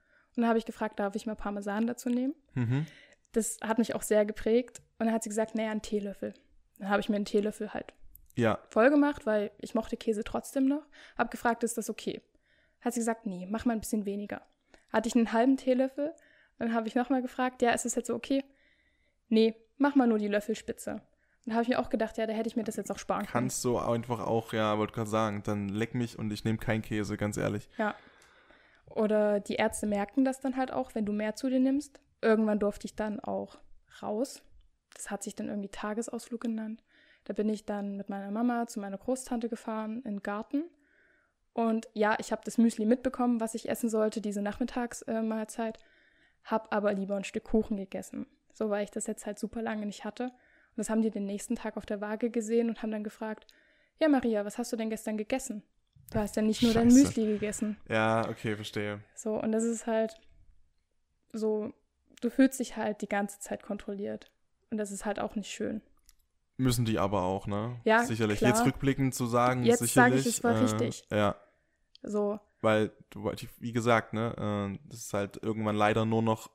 dann 0.42 0.46
habe 0.48 0.58
ich 0.58 0.64
gefragt, 0.64 0.98
darf 0.98 1.14
ich 1.14 1.26
mal 1.26 1.34
Parmesan 1.34 1.86
dazu 1.86 2.08
nehmen? 2.08 2.34
Mhm. 2.54 2.86
Das 3.32 3.58
hat 3.62 3.78
mich 3.78 3.94
auch 3.94 4.02
sehr 4.02 4.24
geprägt. 4.24 4.80
Und 4.98 5.06
dann 5.06 5.14
hat 5.14 5.22
sie 5.22 5.28
gesagt, 5.28 5.54
naja, 5.54 5.70
ein 5.70 5.82
Teelöffel. 5.82 6.34
Dann 6.78 6.88
habe 6.88 7.00
ich 7.00 7.08
mir 7.08 7.16
einen 7.16 7.24
Teelöffel 7.24 7.72
halt 7.74 7.92
Ja. 8.36 8.58
voll 8.70 8.90
gemacht, 8.90 9.26
weil 9.26 9.50
ich 9.58 9.74
mochte 9.74 9.96
Käse 9.96 10.24
trotzdem 10.24 10.66
noch. 10.66 10.86
Hab 11.18 11.30
gefragt, 11.30 11.62
ist 11.64 11.76
das 11.78 11.90
okay? 11.90 12.22
Hat 12.80 12.94
sie 12.94 13.00
gesagt, 13.00 13.26
nee, 13.26 13.46
mach 13.50 13.64
mal 13.64 13.72
ein 13.74 13.80
bisschen 13.80 14.04
weniger. 14.06 14.42
Hatte 14.92 15.08
ich 15.08 15.16
einen 15.16 15.32
halben 15.32 15.56
Teelöffel, 15.56 16.14
dann 16.58 16.72
habe 16.72 16.86
ich 16.86 16.94
nochmal 16.94 17.22
gefragt, 17.22 17.62
ja, 17.62 17.70
ist 17.72 17.84
es 17.86 17.94
jetzt 17.96 18.06
so 18.06 18.14
okay? 18.14 18.44
Nee, 19.28 19.54
mach 19.76 19.94
mal 19.96 20.06
nur 20.06 20.18
die 20.18 20.28
Löffelspitze. 20.28 21.02
Dann 21.44 21.54
habe 21.54 21.62
ich 21.62 21.68
mir 21.68 21.78
auch 21.78 21.90
gedacht, 21.90 22.16
ja, 22.16 22.26
da 22.26 22.32
hätte 22.32 22.48
ich 22.48 22.56
mir 22.56 22.64
das 22.64 22.76
jetzt 22.76 22.90
auch 22.90 22.98
sparen 22.98 23.26
können. 23.26 23.32
Kannst 23.32 23.64
du 23.64 23.78
einfach 23.78 24.20
auch, 24.20 24.52
ja, 24.52 24.78
wollte 24.78 24.94
gerade 24.94 25.10
sagen, 25.10 25.42
dann 25.44 25.68
leck 25.68 25.94
mich 25.94 26.18
und 26.18 26.32
ich 26.32 26.44
nehme 26.44 26.58
keinen 26.58 26.82
Käse, 26.82 27.16
ganz 27.16 27.36
ehrlich. 27.36 27.68
Ja. 27.76 27.94
Oder 28.86 29.40
die 29.40 29.56
Ärzte 29.56 29.86
merken 29.86 30.24
das 30.24 30.40
dann 30.40 30.56
halt 30.56 30.72
auch, 30.72 30.94
wenn 30.94 31.04
du 31.04 31.12
mehr 31.12 31.34
zu 31.34 31.50
dir 31.50 31.60
nimmst. 31.60 32.00
Irgendwann 32.22 32.60
durfte 32.60 32.86
ich 32.86 32.96
dann 32.96 33.20
auch 33.20 33.58
raus. 34.02 34.42
Das 34.94 35.10
hat 35.10 35.22
sich 35.22 35.34
dann 35.34 35.48
irgendwie 35.48 35.68
Tagesausflug 35.68 36.40
genannt. 36.40 36.82
Da 37.24 37.32
bin 37.32 37.48
ich 37.48 37.66
dann 37.66 37.96
mit 37.96 38.08
meiner 38.08 38.30
Mama 38.30 38.66
zu 38.66 38.80
meiner 38.80 38.98
Großtante 38.98 39.48
gefahren 39.48 40.02
in 40.04 40.16
den 40.16 40.22
Garten. 40.22 40.64
Und 41.52 41.88
ja, 41.92 42.16
ich 42.18 42.32
habe 42.32 42.42
das 42.44 42.58
Müsli 42.58 42.84
mitbekommen, 42.86 43.40
was 43.40 43.54
ich 43.54 43.68
essen 43.68 43.88
sollte, 43.88 44.20
diese 44.20 44.42
Nachmittagsmahlzeit. 44.42 45.78
Hab 46.44 46.74
aber 46.74 46.92
lieber 46.92 47.16
ein 47.16 47.24
Stück 47.24 47.44
Kuchen 47.44 47.76
gegessen. 47.76 48.26
So, 48.52 48.70
weil 48.70 48.84
ich 48.84 48.90
das 48.90 49.06
jetzt 49.06 49.26
halt 49.26 49.38
super 49.38 49.62
lange 49.62 49.86
nicht 49.86 50.04
hatte. 50.04 50.32
Und 50.76 50.78
das 50.78 50.90
haben 50.90 51.02
die 51.02 51.10
den 51.10 51.24
nächsten 51.26 51.54
Tag 51.54 51.76
auf 51.76 51.86
der 51.86 52.00
Waage 52.00 52.30
gesehen 52.30 52.68
und 52.68 52.82
haben 52.82 52.90
dann 52.90 53.04
gefragt, 53.04 53.46
ja 54.00 54.08
Maria, 54.08 54.44
was 54.44 54.58
hast 54.58 54.72
du 54.72 54.76
denn 54.76 54.90
gestern 54.90 55.16
gegessen? 55.16 55.62
Du 56.10 56.18
hast 56.18 56.36
ja 56.36 56.42
nicht 56.42 56.62
nur 56.62 56.74
dein 56.74 56.90
Scheiße. 56.90 57.02
Müsli 57.04 57.26
gegessen. 57.26 57.76
Ja, 57.88 58.28
okay, 58.28 58.56
verstehe. 58.56 59.00
So, 59.14 59.40
und 59.40 59.52
das 59.52 59.64
ist 59.64 59.86
halt 59.86 60.14
so, 61.32 61.72
du 62.20 62.30
fühlst 62.30 62.60
dich 62.60 62.76
halt 62.76 63.00
die 63.02 63.08
ganze 63.08 63.38
Zeit 63.40 63.62
kontrolliert. 63.62 64.30
Und 64.70 64.78
das 64.78 64.90
ist 64.90 65.04
halt 65.04 65.20
auch 65.20 65.34
nicht 65.36 65.50
schön. 65.50 65.80
Müssen 66.56 66.84
die 66.84 66.98
aber 66.98 67.22
auch, 67.22 67.46
ne? 67.46 67.80
Ja, 67.84 68.04
Sicherlich. 68.04 68.38
klar. 68.38 68.50
Jetzt 68.50 68.64
rückblickend 68.64 69.14
zu 69.14 69.26
sagen, 69.26 69.64
Jetzt 69.64 69.78
sage 69.78 69.86
sicherlich. 70.18 70.20
ich, 70.26 70.36
es 70.38 70.44
war 70.44 70.54
äh, 70.54 70.58
richtig. 70.58 71.04
Ja, 71.10 71.36
So, 72.02 72.38
weil, 72.60 72.92
du, 73.10 73.30
wie 73.58 73.72
gesagt, 73.72 74.12
ne, 74.14 74.34
äh, 74.74 74.78
das 74.88 75.00
ist 75.00 75.14
halt 75.14 75.42
irgendwann 75.42 75.76
leider 75.76 76.04
nur 76.04 76.22
noch 76.22 76.50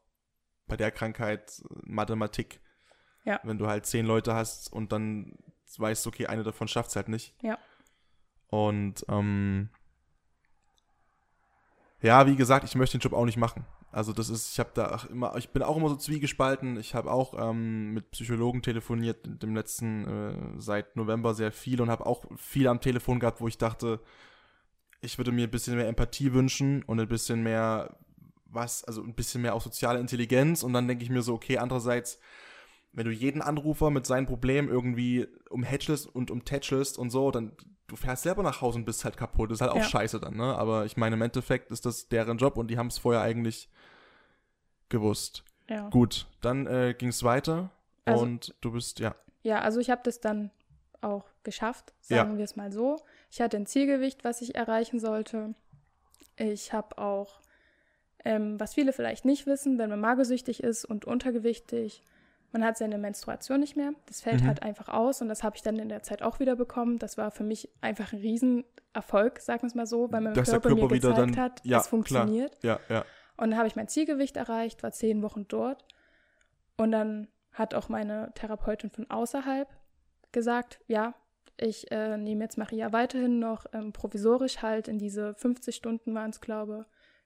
bei 0.68 0.78
der 0.78 0.92
Krankheit 0.92 1.62
äh, 1.70 1.76
Mathematik. 1.84 2.62
Ja. 3.26 3.40
Wenn 3.44 3.58
du 3.58 3.68
halt 3.68 3.86
zehn 3.86 4.06
Leute 4.06 4.34
hast 4.34 4.72
und 4.72 4.92
dann 4.92 5.38
weißt, 5.78 6.08
okay, 6.08 6.28
eine 6.28 6.44
davon 6.44 6.68
schafft 6.68 6.90
es 6.90 6.96
halt 6.96 7.10
nicht. 7.10 7.36
Ja. 7.42 7.58
Und 8.48 9.06
ähm, 9.08 9.70
ja, 12.02 12.26
wie 12.28 12.36
gesagt, 12.36 12.64
ich 12.64 12.76
möchte 12.76 12.98
den 12.98 13.02
Job 13.02 13.14
auch 13.14 13.26
nicht 13.26 13.38
machen. 13.38 13.66
Also 13.92 14.14
das 14.14 14.30
ist, 14.30 14.52
ich 14.52 14.60
habe 14.60 14.70
da 14.74 14.96
auch 14.96 15.06
immer, 15.06 15.36
ich 15.38 15.50
bin 15.50 15.64
auch 15.64 15.76
immer 15.76 15.90
so 15.90 15.96
zwiegespalten. 15.96 16.78
Ich 16.78 16.94
habe 16.94 17.12
auch 17.12 17.34
ähm, 17.38 17.94
mit 17.94 18.12
Psychologen 18.12 18.62
telefoniert, 18.62 19.18
dem 19.42 19.56
letzten 19.56 20.06
äh, 20.06 20.62
seit 20.62 20.96
November 20.96 21.34
sehr 21.34 21.52
viel 21.52 21.82
und 21.82 21.90
habe 21.90 22.06
auch 22.06 22.26
viel 22.38 22.68
am 22.68 22.82
Telefon 22.82 23.20
gehabt, 23.20 23.42
wo 23.42 23.48
ich 23.48 23.58
dachte, 23.58 24.00
ich 25.02 25.18
würde 25.18 25.32
mir 25.32 25.48
ein 25.48 25.52
bisschen 25.52 25.76
mehr 25.76 25.88
Empathie 25.88 26.34
wünschen 26.34 26.84
und 26.84 27.00
ein 27.00 27.08
bisschen 27.08 27.42
mehr 27.42 27.98
was, 28.46 28.84
also 28.84 29.02
ein 29.04 29.14
bisschen 29.14 29.42
mehr 29.42 29.56
auch 29.56 29.62
soziale 29.62 30.00
Intelligenz. 30.00 30.62
Und 30.64 30.74
dann 30.74 30.88
denke 30.88 31.04
ich 31.04 31.10
mir 31.10 31.22
so, 31.22 31.34
okay, 31.34 31.58
andererseits, 31.58 32.20
wenn 32.92 33.06
du 33.06 33.12
jeden 33.12 33.42
Anrufer 33.42 33.90
mit 33.92 34.06
seinen 34.06 34.26
Problemen 34.26 34.68
irgendwie 34.70 35.28
umhätschelst 35.50 36.08
und 36.08 36.32
umtätschelst 36.32 36.98
und 36.98 37.10
so, 37.10 37.32
dann 37.32 37.54
du 37.88 37.96
fährst 37.96 38.24
selber 38.24 38.44
nach 38.44 38.62
Hause 38.62 38.78
und 38.80 38.86
bist 38.86 39.04
halt 39.06 39.18
kaputt. 39.18 39.50
Das 39.52 39.58
ist 39.58 39.62
halt 39.62 39.72
auch 39.72 39.78
Ja. 39.78 39.84
scheiße 39.84 40.20
dann, 40.20 40.36
ne? 40.38 40.56
Aber 40.58 40.86
ich 40.86 40.96
meine, 40.98 41.16
im 41.16 41.22
Endeffekt 41.24 41.72
ist 41.72 41.86
das 41.86 42.08
deren 42.08 42.38
Job 42.38 42.58
und 42.58 42.68
die 42.70 42.78
haben 42.78 42.88
es 42.88 42.98
vorher 43.00 43.22
eigentlich 43.22 43.70
gewusst. 44.90 45.44
ja. 45.68 45.88
Gut, 45.90 46.26
dann 46.42 46.66
äh, 46.68 46.96
ging 46.98 47.10
es 47.10 47.24
weiter 47.24 47.70
Also- 48.06 48.24
und 48.24 48.56
du 48.62 48.72
bist, 48.72 49.00
ja. 49.00 49.16
Ja, 49.44 49.60
also 49.62 49.80
ich 49.80 49.90
habe 49.92 50.02
das 50.04 50.20
dann 50.20 50.50
auch 51.02 51.26
geschafft, 51.44 51.94
Ja. 52.08 52.18
sagen 52.18 52.38
wir 52.38 52.44
es 52.44 52.56
mal 52.56 52.72
so. 52.72 52.98
Ich 53.32 53.40
hatte 53.40 53.56
ein 53.58 53.66
Zielgewicht, 53.68 54.24
was 54.24 54.42
ich 54.42 54.56
erreichen 54.56 55.00
sollte. 55.00 55.54
Ich 56.38 56.74
habe 56.74 56.98
auch, 56.98 57.40
ähm, 58.26 58.60
was 58.60 58.74
viele 58.74 58.94
vielleicht 58.94 59.26
nicht 59.26 59.46
wissen, 59.46 59.78
wenn 59.78 59.90
man 59.90 60.00
magersüchtig 60.02 60.62
ist 60.64 60.86
und 60.86 61.06
untergewichtig, 61.06 62.02
man 62.52 62.64
hat 62.64 62.78
seine 62.78 62.98
Menstruation 62.98 63.60
nicht 63.60 63.76
mehr. 63.76 63.94
Das 64.08 64.22
fällt 64.22 64.42
Mhm. 64.42 64.48
halt 64.48 64.64
einfach 64.64 64.90
aus 64.90 65.22
und 65.22 65.28
das 65.30 65.44
habe 65.44 65.56
ich 65.56 65.62
dann 65.62 65.78
in 65.78 65.90
der 65.90 66.02
Zeit 66.04 66.22
auch 66.24 66.40
wieder 66.40 66.56
bekommen. 66.56 66.98
Das 67.00 67.18
war 67.18 67.30
für 67.32 67.44
mich 67.44 67.70
einfach 67.82 68.12
ein 68.14 68.20
Riesenerfolg, 68.20 69.40
sagen 69.40 69.62
wir 69.62 69.68
es 69.68 69.76
mal 69.76 69.86
so, 69.86 70.12
weil 70.12 70.22
mein 70.22 70.34
Dass 70.34 70.50
Körper, 70.50 70.70
Körper 70.70 70.84
mir 70.84 70.90
wieder 70.92 71.10
gezeigt 71.10 71.36
dann- 71.36 71.38
hat, 71.44 71.62
ja, 71.66 71.80
es 71.80 71.88
funktioniert. 71.88 72.58
Ja, 72.64 72.80
ja. 72.90 73.06
Und 73.38 73.52
dann 73.52 73.58
habe 73.58 73.68
ich 73.68 73.76
mein 73.76 73.88
Zielgewicht 73.88 74.36
erreicht, 74.38 74.84
war 74.84 74.92
zehn 74.92 75.22
Wochen 75.22 75.48
dort. 75.48 75.86
Und 76.78 76.92
dann 76.92 77.28
hat 77.54 77.74
auch 77.74 77.90
meine 77.90 78.32
Therapeutin 78.36 78.90
von 78.90 79.10
außerhalb 79.10 79.68
gesagt, 80.32 80.80
ja, 80.88 81.14
ich 81.58 81.92
äh, 81.92 82.18
nehme 82.18 82.44
jetzt 82.46 82.58
Maria 82.58 82.94
weiterhin 82.94 83.40
noch 83.40 83.66
ähm, 83.74 83.92
provisorisch 83.92 84.62
halt 84.62 84.88
in 84.88 84.98
diese 84.98 85.36
50 85.36 85.76
Stunden 85.76 86.14
waren 86.16 86.30
es, 86.30 86.40
glaube 86.42 86.86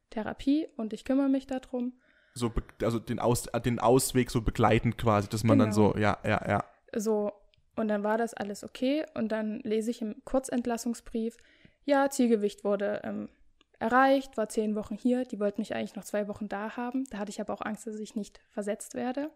Therapie 0.09 0.67
und 0.76 0.91
ich 0.93 1.05
kümmere 1.05 1.30
mich 1.30 1.45
darum. 1.47 1.93
So, 2.34 2.51
also 2.81 2.99
den, 2.99 3.19
Aus, 3.19 3.47
äh, 3.47 3.61
den 3.61 3.79
Ausweg 3.79 4.31
so 4.31 4.41
begleitend 4.41 4.97
quasi, 4.97 5.27
dass 5.29 5.43
man 5.43 5.59
dann 5.59 5.69
Genau. 5.71 5.93
so, 5.93 5.97
ja, 5.99 6.17
ja, 6.23 6.41
ja. 6.47 6.63
So, 6.95 7.31
und 7.75 7.88
dann 7.88 8.03
war 8.03 8.17
das 8.17 8.34
alles 8.34 8.63
okay. 8.63 9.05
Und 9.13 9.31
dann 9.31 9.59
lese 9.63 9.91
ich 9.91 10.01
im 10.01 10.15
Kurzentlassungsbrief, 10.25 11.38
ja, 11.86 12.09
Zielgewicht 12.09 12.63
wurde 12.63 13.01
ähm, 13.03 13.29
erreicht, 13.79 14.38
war 14.38 14.47
zehn 14.49 14.75
Wochen 14.75 14.95
hier. 14.95 15.25
Die 15.25 15.39
wollten 15.39 15.61
mich 15.61 15.75
eigentlich 15.75 15.95
noch 15.95 16.03
zwei 16.05 16.27
Wochen 16.27 16.47
da 16.47 16.77
haben. 16.77 17.03
Da 17.09 17.17
hatte 17.19 17.29
ich 17.31 17.41
aber 17.41 17.53
auch 17.53 17.61
Angst, 17.61 17.86
dass 17.86 17.95
ich 17.99 18.15
nicht 18.15 18.39
versetzt 18.51 18.95
werde. 18.95 19.29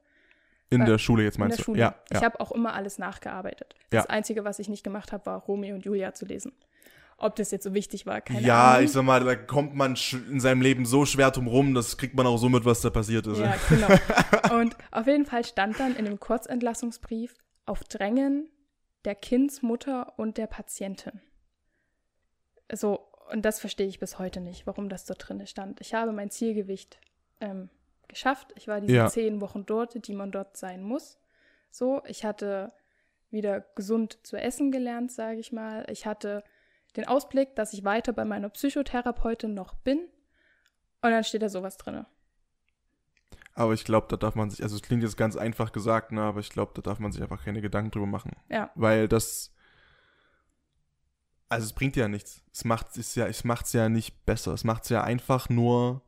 In 0.70 0.82
Äh, 0.82 0.86
der 0.86 0.98
Schule 0.98 1.24
jetzt 1.24 1.36
in 1.36 1.42
meinst 1.42 1.58
der 1.60 1.64
du? 1.64 1.72
Schule. 1.72 1.80
Ja, 1.80 1.96
Ich 2.10 2.20
ja. 2.20 2.24
habe 2.24 2.40
auch 2.40 2.52
immer 2.52 2.74
alles 2.74 2.98
nachgearbeitet. 2.98 3.76
Das 3.90 4.06
Ja. 4.06 4.10
Einzige, 4.10 4.44
was 4.44 4.60
ich 4.60 4.70
nicht 4.70 4.84
gemacht 4.84 5.12
habe, 5.12 5.26
war 5.26 5.40
Romeo 5.42 5.76
und 5.76 5.86
Julia 5.86 6.14
zu 6.14 6.26
lesen. 6.26 6.54
Ob 7.20 7.36
das 7.36 7.50
jetzt 7.50 7.64
so 7.64 7.74
wichtig 7.74 8.06
war, 8.06 8.22
keine 8.22 8.42
ja, 8.42 8.74
Ahnung. 8.74 8.86
ich 8.86 8.92
sag 8.92 9.04
mal, 9.04 9.24
da 9.24 9.36
kommt 9.36 9.76
man 9.76 9.98
in 10.30 10.40
seinem 10.40 10.62
Leben 10.62 10.86
so 10.86 11.04
schwer 11.06 11.32
drum 11.32 11.48
rum, 11.48 11.74
das 11.74 11.98
kriegt 11.98 12.14
man 12.16 12.28
auch 12.28 12.38
so 12.38 12.48
mit, 12.48 12.64
was 12.64 12.82
da 12.82 12.92
passiert 12.92 13.26
ist. 13.26 13.40
Ja, 13.40 13.56
genau. 13.70 13.88
Und 14.56 14.78
auf 14.92 15.08
jeden 15.08 15.26
Fall 15.26 15.44
stand 15.44 15.80
dann 15.80 15.96
in 15.96 16.06
dem 16.06 16.20
Kurzentlassungsbrief 16.20 17.34
auf 17.66 17.84
Drängen 17.84 18.50
der 19.06 19.16
Kindsmutter 19.16 20.14
und 20.18 20.38
der 20.38 20.48
Patientin. 20.48 21.22
So, 22.72 23.08
und 23.32 23.44
das 23.44 23.60
verstehe 23.60 23.88
ich 23.88 24.00
bis 24.00 24.20
heute 24.20 24.42
nicht, 24.42 24.68
warum 24.68 24.90
das 24.90 25.06
dort 25.06 25.28
drin 25.28 25.46
stand. 25.48 25.82
Ich 25.82 25.94
habe 25.94 26.12
mein 26.12 26.30
Zielgewicht 26.30 27.00
ähm, 27.40 27.70
geschafft. 28.08 28.54
Ich 28.56 28.68
war 28.68 28.82
diese 28.82 28.94
Ja. 28.94 29.08
zehn 29.08 29.42
Wochen 29.42 29.66
dort, 29.66 30.08
die 30.08 30.14
man 30.14 30.32
dort 30.32 30.58
sein 30.58 30.84
muss. 30.84 31.18
So, 31.72 32.02
ich 32.06 32.26
hatte 32.26 32.74
wieder 33.30 33.62
gesund 33.76 34.20
zu 34.24 34.38
essen 34.38 34.72
gelernt, 34.72 35.12
sage 35.12 35.40
ich 35.40 35.52
mal. 35.52 35.86
Ich 35.90 36.06
hatte 36.06 36.44
den 36.96 37.08
Ausblick, 37.08 37.56
dass 37.56 37.74
ich 37.74 37.84
weiter 37.84 38.14
bei 38.14 38.26
meiner 38.26 38.50
Psychotherapeutin 38.50 39.54
noch 39.54 39.76
bin. 39.76 40.00
Und 41.02 41.12
dann 41.12 41.24
steht 41.24 41.42
da 41.42 41.50
sowas 41.50 41.78
drin. 41.78 42.06
Aber 43.54 43.74
ich 43.74 43.86
glaube, 43.86 44.08
da 44.10 44.18
darf 44.18 44.36
man 44.36 44.50
sich, 44.50 44.62
also 44.62 44.76
es 44.76 44.84
klingt 44.84 45.02
jetzt 45.02 45.18
ganz 45.18 45.36
einfach 45.36 45.72
gesagt, 45.72 46.12
ne, 46.12 46.22
aber 46.22 46.40
ich 46.40 46.50
glaube, 46.50 46.74
da 46.76 46.82
darf 46.82 47.00
man 47.00 47.12
sich 47.12 47.22
einfach 47.22 47.44
keine 47.44 47.62
Gedanken 47.62 47.92
drüber 47.92 48.06
machen. 48.06 48.32
Ja. 48.50 48.70
Weil 48.76 49.08
das, 49.08 49.52
also 51.50 51.66
es 51.66 51.74
bringt 51.74 51.96
ja 51.96 52.08
nichts. 52.08 52.44
Es 52.54 52.66
macht 52.66 52.96
es 52.98 53.16
ja, 53.16 53.26
es 53.26 53.44
macht's 53.44 53.74
ja 53.74 53.90
nicht 53.90 54.26
besser. 54.26 54.54
Es 54.54 54.64
macht 54.64 54.84
es 54.84 54.90
ja 54.90 55.04
einfach 55.04 55.50
nur, 55.50 56.04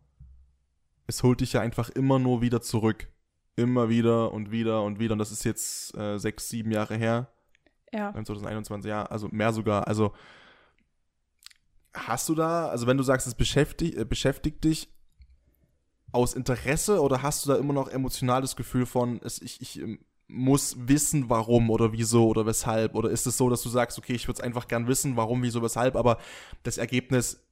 es 1.07 1.23
holt 1.23 1.41
dich 1.41 1.53
ja 1.53 1.61
einfach 1.61 1.89
immer 1.89 2.19
nur 2.19 2.41
wieder 2.41 2.61
zurück. 2.61 3.07
Immer 3.55 3.89
wieder 3.89 4.31
und 4.31 4.51
wieder 4.51 4.83
und 4.83 4.99
wieder. 4.99 5.13
Und 5.13 5.19
das 5.19 5.31
ist 5.31 5.43
jetzt 5.43 5.97
äh, 5.97 6.17
sechs, 6.19 6.49
sieben 6.49 6.71
Jahre 6.71 6.95
her. 6.95 7.31
Ja. 7.91 8.11
beim 8.11 8.23
2021, 8.23 8.87
ja, 8.87 9.03
also 9.05 9.27
mehr 9.31 9.51
sogar. 9.51 9.87
Also 9.87 10.13
hast 11.93 12.29
du 12.29 12.35
da, 12.35 12.67
also 12.67 12.87
wenn 12.87 12.97
du 12.97 13.03
sagst, 13.03 13.27
es 13.27 13.35
beschäftigt, 13.35 13.97
äh, 13.97 14.05
beschäftigt 14.05 14.63
dich 14.63 14.89
aus 16.11 16.33
Interesse 16.33 17.01
oder 17.01 17.21
hast 17.21 17.45
du 17.45 17.49
da 17.49 17.57
immer 17.57 17.73
noch 17.73 17.89
emotionales 17.89 18.55
Gefühl 18.55 18.85
von, 18.85 19.19
es, 19.23 19.41
ich, 19.41 19.61
ich 19.61 19.79
ähm, 19.79 19.99
muss 20.27 20.75
wissen, 20.87 21.29
warum 21.29 21.69
oder 21.69 21.91
wieso 21.91 22.27
oder 22.27 22.45
weshalb? 22.45 22.95
Oder 22.95 23.09
ist 23.09 23.25
es 23.25 23.37
so, 23.37 23.49
dass 23.49 23.63
du 23.63 23.69
sagst, 23.69 23.97
okay, 23.97 24.13
ich 24.13 24.27
würde 24.27 24.39
es 24.39 24.43
einfach 24.43 24.67
gern 24.67 24.87
wissen, 24.87 25.17
warum, 25.17 25.41
wieso, 25.41 25.61
weshalb, 25.61 25.95
aber 25.95 26.19
das 26.63 26.77
Ergebnis 26.77 27.43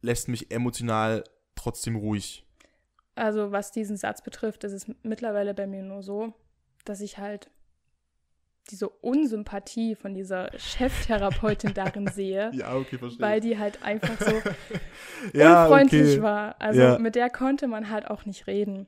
lässt 0.00 0.28
mich 0.28 0.50
emotional 0.50 1.24
trotzdem 1.54 1.96
ruhig. 1.96 2.46
Also 3.14 3.52
was 3.52 3.72
diesen 3.72 3.96
Satz 3.96 4.22
betrifft, 4.22 4.64
ist 4.64 4.72
es 4.72 4.86
mittlerweile 5.02 5.54
bei 5.54 5.66
mir 5.66 5.82
nur 5.82 6.02
so, 6.02 6.34
dass 6.84 7.00
ich 7.00 7.18
halt 7.18 7.50
diese 8.70 8.88
Unsympathie 8.88 9.94
von 9.94 10.14
dieser 10.14 10.50
Cheftherapeutin 10.56 11.74
darin 11.74 12.06
sehe, 12.08 12.50
Ja, 12.54 12.74
okay, 12.76 12.98
verstehe. 12.98 13.20
weil 13.20 13.40
die 13.40 13.58
halt 13.58 13.82
einfach 13.82 14.18
so 14.20 14.40
ja, 15.32 15.64
unfreundlich 15.64 16.12
okay. 16.14 16.22
war. 16.22 16.56
Also 16.60 16.80
Ja. 16.80 16.98
mit 16.98 17.14
der 17.14 17.30
konnte 17.30 17.66
man 17.66 17.90
halt 17.90 18.08
auch 18.10 18.24
nicht 18.24 18.46
reden. 18.46 18.86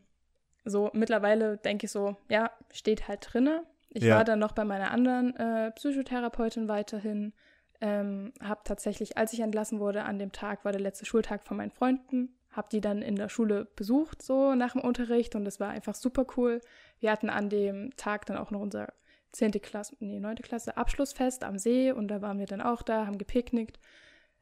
So 0.64 0.90
mittlerweile 0.94 1.58
denke 1.58 1.86
ich 1.86 1.92
so, 1.92 2.16
ja, 2.28 2.50
steht 2.72 3.06
halt 3.08 3.28
drinne. 3.32 3.64
Ich 3.90 4.02
Ja. 4.04 4.16
war 4.16 4.24
dann 4.24 4.38
noch 4.38 4.52
bei 4.52 4.64
meiner 4.64 4.90
anderen 4.90 5.36
äh, 5.36 5.70
Psychotherapeutin 5.72 6.68
weiterhin. 6.68 7.32
Ähm, 7.80 8.32
habe 8.42 8.60
tatsächlich, 8.64 9.18
als 9.18 9.34
ich 9.34 9.40
entlassen 9.40 9.80
wurde, 9.80 10.04
an 10.04 10.18
dem 10.18 10.32
Tag 10.32 10.64
war 10.64 10.72
der 10.72 10.80
letzte 10.80 11.04
Schultag 11.04 11.44
von 11.44 11.58
meinen 11.58 11.70
Freunden, 11.70 12.30
habe 12.50 12.68
die 12.72 12.80
dann 12.80 13.02
in 13.02 13.16
der 13.16 13.28
Schule 13.28 13.66
besucht, 13.76 14.22
so 14.22 14.54
nach 14.54 14.72
dem 14.72 14.80
Unterricht 14.80 15.34
und 15.34 15.44
das 15.44 15.60
war 15.60 15.68
einfach 15.68 15.94
super 15.94 16.24
cool. 16.38 16.62
Wir 17.00 17.12
hatten 17.12 17.28
an 17.28 17.50
dem 17.50 17.94
Tag 17.98 18.24
dann 18.24 18.38
auch 18.38 18.50
noch 18.50 18.60
unser 18.60 18.94
10. 19.32 19.52
Klasse, 19.62 19.96
nee, 20.00 20.18
9. 20.18 20.36
Klasse 20.36 20.76
Abschlussfest 20.76 21.44
am 21.44 21.58
See 21.58 21.92
und 21.92 22.08
da 22.08 22.22
waren 22.22 22.38
wir 22.38 22.46
dann 22.46 22.60
auch 22.60 22.82
da, 22.82 23.06
haben 23.06 23.18
gepicknickt. 23.18 23.78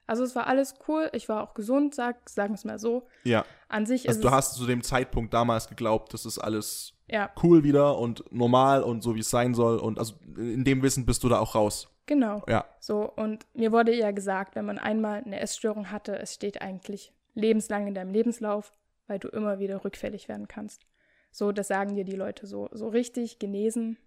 Also 0.06 0.22
es 0.22 0.36
war 0.36 0.46
alles 0.46 0.74
cool, 0.86 1.08
ich 1.12 1.28
war 1.28 1.42
auch 1.42 1.54
gesund, 1.54 1.94
sag, 1.94 2.28
sagen 2.28 2.50
wir 2.50 2.56
es 2.56 2.64
mal 2.64 2.78
so. 2.78 3.06
Ja. 3.24 3.44
An 3.68 3.86
sich 3.86 4.06
Also 4.06 4.20
du 4.20 4.30
hast 4.30 4.54
zu 4.54 4.66
dem 4.66 4.82
Zeitpunkt 4.82 5.32
damals 5.32 5.68
geglaubt, 5.68 6.12
das 6.12 6.26
ist 6.26 6.38
alles 6.38 6.92
ja, 7.08 7.30
cool 7.42 7.64
wieder 7.64 7.98
und 7.98 8.24
normal 8.30 8.82
und 8.82 9.02
so 9.02 9.14
wie 9.14 9.20
es 9.20 9.30
sein 9.30 9.54
soll 9.54 9.78
und 9.78 9.98
also 9.98 10.14
in 10.36 10.64
dem 10.64 10.82
Wissen 10.82 11.06
bist 11.06 11.24
du 11.24 11.28
da 11.28 11.38
auch 11.38 11.54
raus. 11.54 11.88
genau. 12.06 12.42
Ja. 12.48 12.66
So, 12.80 13.10
und 13.10 13.46
mir 13.54 13.72
wurde 13.72 13.94
ja 13.94 14.10
gesagt, 14.10 14.56
wenn 14.56 14.66
man 14.66 14.78
einmal 14.78 15.22
eine 15.24 15.40
Essstörung 15.40 15.90
hatte, 15.90 16.18
es 16.18 16.34
steht 16.34 16.60
eigentlich 16.60 17.12
lebenslang 17.34 17.86
in 17.86 17.94
deinem 17.94 18.12
Lebenslauf, 18.12 18.74
weil 19.06 19.18
du 19.18 19.28
immer 19.28 19.58
wieder 19.58 19.84
rückfällig 19.84 20.28
werden 20.28 20.48
kannst. 20.48 20.86
So, 21.30 21.50
das 21.50 21.68
sagen 21.68 21.94
dir 21.94 22.04
die 22.04 22.16
Leute 22.16 22.46
so. 22.46 22.68
So 22.72 22.88
richtig 22.88 23.38
genesen 23.38 23.98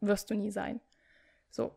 wirst 0.00 0.30
du 0.30 0.34
nie 0.34 0.50
sein. 0.50 0.80
So. 1.50 1.74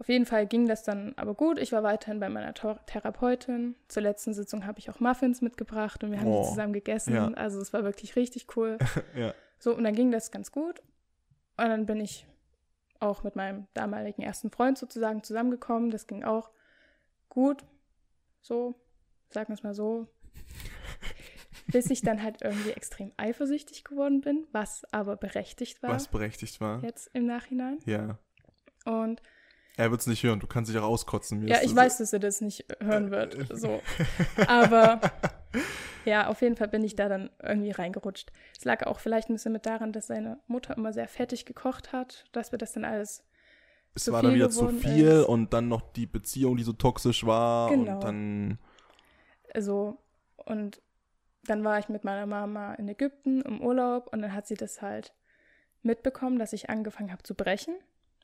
Auf 0.00 0.08
jeden 0.08 0.26
Fall 0.26 0.46
ging 0.46 0.68
das 0.68 0.84
dann 0.84 1.12
aber 1.16 1.34
gut. 1.34 1.58
Ich 1.58 1.72
war 1.72 1.82
weiterhin 1.82 2.20
bei 2.20 2.28
meiner 2.28 2.54
Therapeutin. 2.54 3.74
Zur 3.88 4.02
letzten 4.04 4.32
Sitzung 4.32 4.64
habe 4.64 4.78
ich 4.78 4.90
auch 4.90 5.00
Muffins 5.00 5.40
mitgebracht 5.42 6.04
und 6.04 6.12
wir 6.12 6.20
haben 6.20 6.28
Oh, 6.28 6.42
die 6.42 6.48
zusammen 6.50 6.72
gegessen. 6.72 7.14
ja. 7.14 7.26
Also 7.32 7.60
es 7.60 7.72
war 7.72 7.82
wirklich 7.82 8.14
richtig 8.14 8.56
cool. 8.56 8.78
Ja. 9.16 9.34
So, 9.58 9.74
und 9.74 9.82
dann 9.82 9.94
ging 9.96 10.12
das 10.12 10.30
ganz 10.30 10.52
gut. 10.52 10.78
Und 11.56 11.68
dann 11.68 11.84
bin 11.86 12.00
ich 12.00 12.28
auch 13.00 13.24
mit 13.24 13.34
meinem 13.34 13.66
damaligen 13.74 14.22
ersten 14.22 14.50
Freund 14.52 14.78
sozusagen 14.78 15.24
zusammengekommen. 15.24 15.90
Das 15.90 16.06
ging 16.06 16.22
auch 16.22 16.50
gut. 17.28 17.64
So, 18.40 18.76
sagen 19.30 19.48
wir 19.48 19.54
es 19.54 19.64
mal 19.64 19.74
so. 19.74 20.06
Bis 21.70 21.90
ich 21.90 22.00
dann 22.00 22.22
halt 22.22 22.42
irgendwie 22.42 22.70
extrem 22.70 23.12
eifersüchtig 23.18 23.84
geworden 23.84 24.20
bin, 24.22 24.46
was 24.52 24.82
aber 24.92 25.16
berechtigt 25.16 25.82
war 25.82 25.90
Was 25.90 26.08
berechtigt 26.08 26.60
war. 26.60 26.82
jetzt 26.82 27.10
im 27.12 27.26
Nachhinein. 27.26 27.78
Ja. 27.84 28.18
Und 28.86 29.20
Er 29.76 29.90
wird 29.90 30.00
es 30.00 30.06
nicht 30.06 30.22
hören, 30.22 30.40
du 30.40 30.46
kannst 30.46 30.70
dich 30.70 30.78
auch 30.78 30.88
auskotzen. 30.88 31.40
Mir 31.40 31.48
ja, 31.48 31.56
ich 31.56 31.74
das- 31.74 31.76
weiß, 31.76 31.98
dass 31.98 32.12
er 32.14 32.18
das 32.20 32.40
nicht 32.40 32.64
hören 32.80 33.10
wird. 33.10 33.36
So. 33.56 33.82
Aber 34.46 35.00
ja, 36.06 36.28
auf 36.28 36.40
jeden 36.40 36.56
Fall 36.56 36.68
bin 36.68 36.82
ich 36.84 36.96
da 36.96 37.08
dann 37.08 37.28
irgendwie 37.42 37.70
reingerutscht. 37.72 38.32
Es 38.56 38.64
lag 38.64 38.86
auch 38.86 38.98
vielleicht 38.98 39.28
ein 39.28 39.34
bisschen 39.34 39.52
mit 39.52 39.66
daran, 39.66 39.92
dass 39.92 40.06
seine 40.06 40.40
Mutter 40.46 40.74
immer 40.76 40.92
sehr 40.94 41.06
fettig 41.08 41.44
gekocht 41.44 41.92
hat, 41.92 42.24
dass 42.32 42.50
wir 42.50 42.58
das 42.58 42.72
dann 42.72 42.84
alles 42.86 43.24
es 43.94 44.04
zu 44.04 44.12
war 44.12 44.22
dann 44.22 44.30
viel 44.32 44.36
wieder 44.40 44.50
zu 44.50 44.68
viel 44.70 45.06
ist. 45.06 45.26
und 45.26 45.52
dann 45.52 45.68
noch 45.68 45.92
die 45.92 46.06
Beziehung, 46.06 46.56
die 46.56 46.62
so 46.62 46.72
toxisch 46.72 47.26
war 47.26 47.68
Genau. 47.70 47.94
und 47.96 48.04
dann 48.04 48.58
so 49.58 49.98
und 50.46 50.80
dann 51.44 51.64
war 51.64 51.78
ich 51.78 51.88
mit 51.88 52.04
meiner 52.04 52.26
Mama 52.26 52.74
in 52.74 52.88
Ägypten 52.88 53.40
im 53.42 53.60
Urlaub 53.62 54.08
und 54.12 54.20
dann 54.22 54.34
hat 54.34 54.46
sie 54.46 54.54
das 54.56 54.82
halt 54.82 55.12
mitbekommen, 55.82 56.38
dass 56.38 56.52
ich 56.52 56.68
angefangen 56.70 57.12
habe 57.12 57.22
zu 57.22 57.34
brechen. 57.34 57.74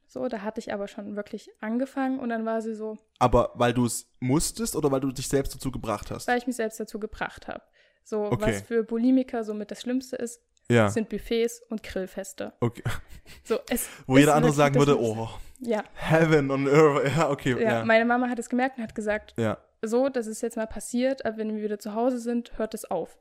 So, 0.06 0.28
da 0.28 0.42
hatte 0.42 0.60
ich 0.60 0.72
aber 0.72 0.86
schon 0.86 1.16
wirklich 1.16 1.50
angefangen 1.60 2.18
und 2.20 2.28
dann 2.28 2.44
war 2.44 2.60
sie 2.62 2.74
so, 2.74 2.98
aber 3.18 3.50
weil 3.54 3.72
du 3.72 3.86
es 3.86 4.06
musstest 4.20 4.76
oder 4.76 4.92
weil 4.92 5.00
du 5.00 5.10
dich 5.10 5.28
selbst 5.28 5.54
dazu 5.54 5.70
gebracht 5.72 6.10
hast? 6.10 6.28
weil 6.28 6.38
ich 6.38 6.46
mich 6.46 6.56
selbst 6.56 6.78
dazu 6.78 6.98
gebracht 7.00 7.48
habe. 7.48 7.62
So, 8.04 8.24
Okay. 8.26 8.36
was 8.40 8.60
für 8.62 8.84
Bulimiker 8.84 9.44
somit 9.44 9.70
das 9.70 9.80
Schlimmste 9.80 10.16
ist, 10.16 10.42
Ja. 10.68 10.88
sind 10.90 11.08
Buffets 11.08 11.62
und 11.70 11.82
Grillfeste. 11.82 12.52
Okay. 12.60 12.82
So, 13.44 13.58
es 13.70 13.88
Wo 14.06 14.18
jeder 14.18 14.34
andere 14.34 14.52
sagen 14.52 14.74
würde, 14.74 15.00
oh, 15.00 15.28
Ja, 15.60 15.82
Heaven 15.94 16.50
on 16.50 16.68
Earth. 16.68 17.10
Ja, 17.16 17.30
okay. 17.30 17.52
ja, 17.54 17.78
Ja. 17.78 17.84
meine 17.84 18.04
Mama 18.04 18.28
hat 18.28 18.38
es 18.38 18.48
gemerkt 18.50 18.76
und 18.76 18.84
hat 18.84 18.94
gesagt, 18.94 19.32
ja. 19.38 19.56
So, 19.88 20.08
das 20.08 20.26
ist 20.26 20.40
jetzt 20.42 20.56
mal 20.56 20.66
passiert, 20.66 21.24
aber 21.24 21.36
wenn 21.38 21.54
wir 21.54 21.62
wieder 21.62 21.78
zu 21.78 21.94
Hause 21.94 22.18
sind, 22.18 22.58
hört 22.58 22.74
es 22.74 22.84
auf. 22.90 23.18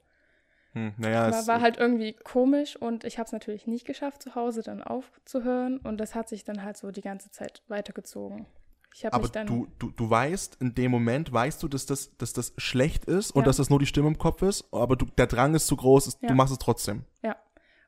Hm, 0.74 0.94
naja, 0.98 1.26
Aber 1.26 1.38
es, 1.40 1.48
war 1.48 1.62
halt 1.62 1.78
irgendwie 1.78 2.14
komisch 2.14 2.76
und 2.76 3.04
ich 3.04 3.20
habe 3.20 3.28
es 3.28 3.32
natürlich 3.32 3.68
nicht 3.68 3.86
geschafft, 3.86 4.24
zu 4.24 4.34
Hause 4.36 4.64
dann 4.64 4.82
aufzuhören 4.82 5.78
und 5.78 5.98
das 5.98 6.16
hat 6.16 6.28
sich 6.30 6.44
dann 6.44 6.64
halt 6.64 6.78
so 6.78 6.90
die 6.92 7.02
ganze 7.02 7.30
Zeit 7.30 7.62
weitergezogen. 7.68 8.48
Ich 8.96 9.12
aber 9.12 9.28
dann 9.28 9.48
du, 9.48 9.68
du, 9.80 9.90
du 9.92 10.10
weißt, 10.10 10.58
in 10.62 10.76
dem 10.76 10.92
Moment 10.92 11.34
weißt 11.34 11.62
du, 11.64 11.68
dass 11.68 11.86
das, 11.88 12.16
dass 12.18 12.34
das 12.34 12.54
schlecht 12.58 13.06
ist 13.06 13.32
und 13.32 13.42
Ja. 13.42 13.46
dass 13.46 13.58
das 13.58 13.70
nur 13.70 13.80
die 13.80 13.86
Stimme 13.88 14.08
im 14.08 14.18
Kopf 14.18 14.42
ist, 14.44 14.66
aber 14.72 14.96
du, 14.96 15.06
der 15.18 15.28
Drang 15.28 15.56
ist 15.56 15.68
zu 15.68 15.76
groß, 15.76 16.08
ist, 16.08 16.22
Ja. 16.22 16.28
du 16.30 16.36
machst 16.36 16.52
es 16.54 16.60
trotzdem. 16.60 17.06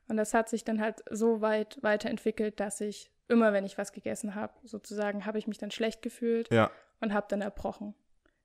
und 0.08 0.16
das 0.18 0.34
hat 0.34 0.48
sich 0.48 0.62
dann 0.62 0.80
halt 0.80 1.02
so 1.10 1.40
weit 1.40 1.80
weiterentwickelt, 1.82 2.60
dass 2.60 2.80
ich 2.80 3.10
immer, 3.26 3.52
wenn 3.52 3.66
ich 3.66 3.76
was 3.76 3.92
gegessen 3.92 4.36
habe, 4.36 4.52
sozusagen, 4.62 5.26
habe 5.26 5.38
ich 5.38 5.48
mich 5.48 5.58
dann 5.58 5.72
schlecht 5.72 6.00
gefühlt 6.00 6.48
Ja. 6.52 6.70
und 7.00 7.12
habe 7.12 7.26
dann 7.28 7.42
erbrochen. 7.42 7.96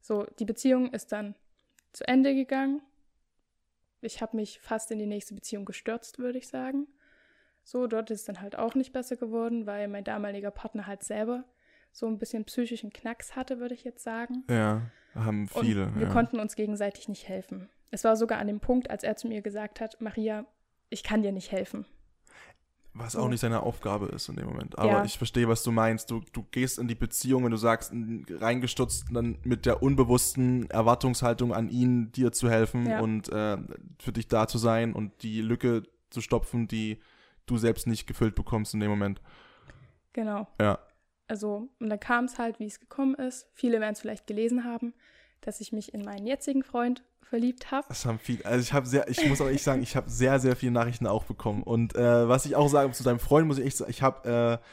So, 0.02 0.26
die 0.40 0.46
Beziehung 0.46 0.92
ist 0.92 1.12
dann 1.12 1.36
zu 1.94 2.08
Ende 2.08 2.34
gegangen. 2.34 2.82
Ich 4.02 4.22
habe 4.22 4.36
mich 4.36 4.60
fast 4.60 4.92
in 4.92 5.00
die 5.00 5.06
nächste 5.06 5.36
Beziehung 5.36 5.66
gestürzt, 5.66 6.20
würde 6.20 6.40
ich 6.40 6.48
sagen. 6.48 6.88
So, 7.64 7.88
dort 7.88 8.10
ist 8.10 8.22
es 8.22 8.26
dann 8.26 8.42
halt 8.42 8.58
auch 8.58 8.74
nicht 8.74 8.94
besser 8.94 9.16
geworden, 9.16 9.68
weil 9.68 9.88
mein 9.88 10.04
damaliger 10.04 10.52
Partner 10.52 10.88
halt 10.88 11.04
selber 11.04 11.46
so 11.92 12.08
ein 12.08 12.18
bisschen 12.18 12.46
psychischen 12.46 12.92
Knacks 12.92 13.36
hatte, 13.36 13.60
würde 13.60 13.76
ich 13.76 13.84
jetzt 13.84 14.04
sagen. 14.04 14.44
Ja, 14.50 14.82
haben 15.14 15.48
Und 15.54 15.66
viele. 15.66 15.94
wir 15.96 16.08
ja. 16.08 16.14
konnten 16.14 16.40
uns 16.40 16.56
gegenseitig 16.56 17.08
nicht 17.10 17.28
helfen. 17.28 17.70
Es 17.92 18.04
war 18.04 18.16
sogar 18.16 18.40
an 18.40 18.48
dem 18.48 18.62
Punkt, 18.62 18.90
als 18.90 19.04
er 19.04 19.18
zu 19.18 19.28
mir 19.28 19.42
gesagt 19.42 19.82
hat, 19.82 20.00
Maria, 20.00 20.46
ich 20.90 21.04
kann 21.04 21.22
dir 21.22 21.34
nicht 21.34 21.52
helfen. 21.52 21.86
Was 22.94 23.16
auch 23.16 23.30
nicht 23.30 23.40
seine 23.40 23.64
Aufgabe 23.64 24.08
ist 24.08 24.28
in 24.28 24.36
dem 24.36 24.48
Moment. 24.48 24.78
Aber 24.78 24.90
Ja. 24.90 25.06
ich 25.06 25.18
verstehe, 25.18 25.48
was 25.48 25.64
du 25.64 25.72
meinst. 25.72 26.12
Du, 26.12 26.22
du 26.34 26.44
gehst 26.52 26.78
in 26.78 26.88
die 26.90 26.96
Beziehung, 26.96 27.46
wenn 27.46 27.52
du 27.52 27.58
sagst, 27.58 27.94
reingestutzt, 28.30 29.06
dann 29.14 29.38
mit 29.44 29.66
der 29.66 29.82
unbewussten 29.82 30.70
Erwartungshaltung 30.70 31.54
an 31.54 31.70
ihn, 31.70 32.12
dir 32.12 32.32
zu 32.34 32.50
helfen 32.50 32.86
Ja. 32.90 33.00
und 33.00 33.30
äh, 33.30 33.58
für 34.00 34.12
dich 34.12 34.28
da 34.28 34.48
zu 34.48 34.58
sein 34.58 34.92
und 34.94 35.24
die 35.24 35.42
Lücke 35.42 35.84
zu 36.10 36.20
stopfen, 36.20 36.68
die 36.68 37.00
du 37.46 37.58
selbst 37.58 37.88
nicht 37.88 38.08
gefüllt 38.08 38.36
bekommst 38.36 38.74
in 38.74 38.82
dem 38.82 38.90
Moment. 38.90 39.22
Genau. 40.14 40.48
Ja. 40.60 40.80
Also, 41.28 41.70
und 41.80 41.90
dann 41.90 42.00
kam 42.00 42.26
es 42.26 42.38
halt, 42.38 42.60
wie 42.60 42.66
es 42.66 42.82
gekommen 42.82 43.16
ist. 43.16 43.48
Viele 43.54 43.80
werden 43.80 43.94
es 43.94 44.02
vielleicht 44.02 44.28
gelesen 44.28 44.66
haben, 44.66 44.94
dass 45.42 45.62
ich 45.62 45.72
mich 45.72 45.94
in 45.94 46.04
meinen 46.04 46.26
jetzigen 46.26 46.64
Freund 46.64 47.04
verliebt 47.22 47.72
habe. 47.72 47.86
Das 47.88 48.06
haben 48.06 48.20
viele, 48.20 48.46
also 48.46 48.62
ich 48.62 48.74
habe 48.74 48.86
sehr, 48.86 49.08
ich 49.10 49.26
muss 49.28 49.42
auch 49.42 49.48
echt 49.48 49.64
sagen, 49.64 49.82
ich 49.82 49.96
habe 49.96 50.10
sehr, 50.10 50.40
sehr 50.40 50.56
viele 50.56 50.74
Nachrichten 50.74 51.08
auch 51.08 51.24
bekommen. 51.24 51.64
Und 51.64 51.96
äh, 51.96 52.28
was 52.28 52.46
ich 52.46 52.56
auch 52.56 52.68
sage 52.68 52.92
zu 52.92 53.04
deinem 53.04 53.20
Freund, 53.20 53.48
muss 53.48 53.58
ich 53.58 53.66
echt 53.66 53.78
sagen, 53.78 53.92
ich 53.92 54.02
habe 54.02 54.60
äh, 54.62 54.66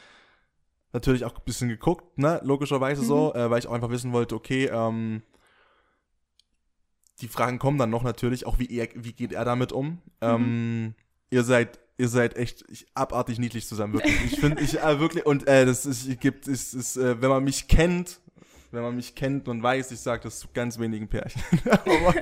natürlich 0.93 1.25
auch 1.25 1.35
ein 1.35 1.43
bisschen 1.45 1.69
geguckt, 1.69 2.17
ne, 2.17 2.41
logischerweise 2.43 3.03
so, 3.03 3.33
äh, 3.33 3.49
weil 3.49 3.59
ich 3.59 3.67
auch 3.67 3.73
einfach 3.73 3.91
wissen 3.91 4.11
wollte, 4.11 4.35
okay, 4.35 4.65
ähm, 4.65 5.21
die 7.21 7.27
Fragen 7.27 7.59
kommen 7.59 7.77
dann 7.77 7.89
noch 7.89 8.03
natürlich, 8.03 8.45
auch 8.45 8.59
wie 8.59 8.69
er, 8.77 8.87
wie 8.95 9.13
geht 9.13 9.31
er 9.31 9.45
damit 9.45 9.71
um? 9.71 10.01
Ähm, 10.21 10.95
ihr 11.29 11.43
seid, 11.43 11.79
ihr 11.97 12.07
seid 12.07 12.37
echt 12.37 12.63
ich, 12.69 12.87
abartig 12.93 13.39
niedlich 13.39 13.67
zusammen, 13.67 13.93
wirklich. 13.93 14.33
Ich 14.33 14.39
finde, 14.39 14.61
ich 14.61 14.79
äh, 14.79 14.99
wirklich, 14.99 15.25
und 15.25 15.47
äh, 15.47 15.65
das 15.65 15.85
ist, 15.85 16.19
gibt, 16.19 16.47
ist, 16.47 16.73
ist, 16.73 16.97
äh, 16.97 17.21
wenn 17.21 17.29
man 17.29 17.43
mich 17.43 17.67
kennt, 17.67 18.19
wenn 18.71 18.81
man 18.81 18.95
mich 18.95 19.15
kennt 19.15 19.47
und 19.47 19.61
weiß, 19.61 19.91
ich 19.91 19.99
sage 19.99 20.23
das 20.23 20.39
zu 20.39 20.47
ganz 20.53 20.79
wenigen 20.79 21.07
Pärchen. 21.07 21.41
Aber 21.69 22.15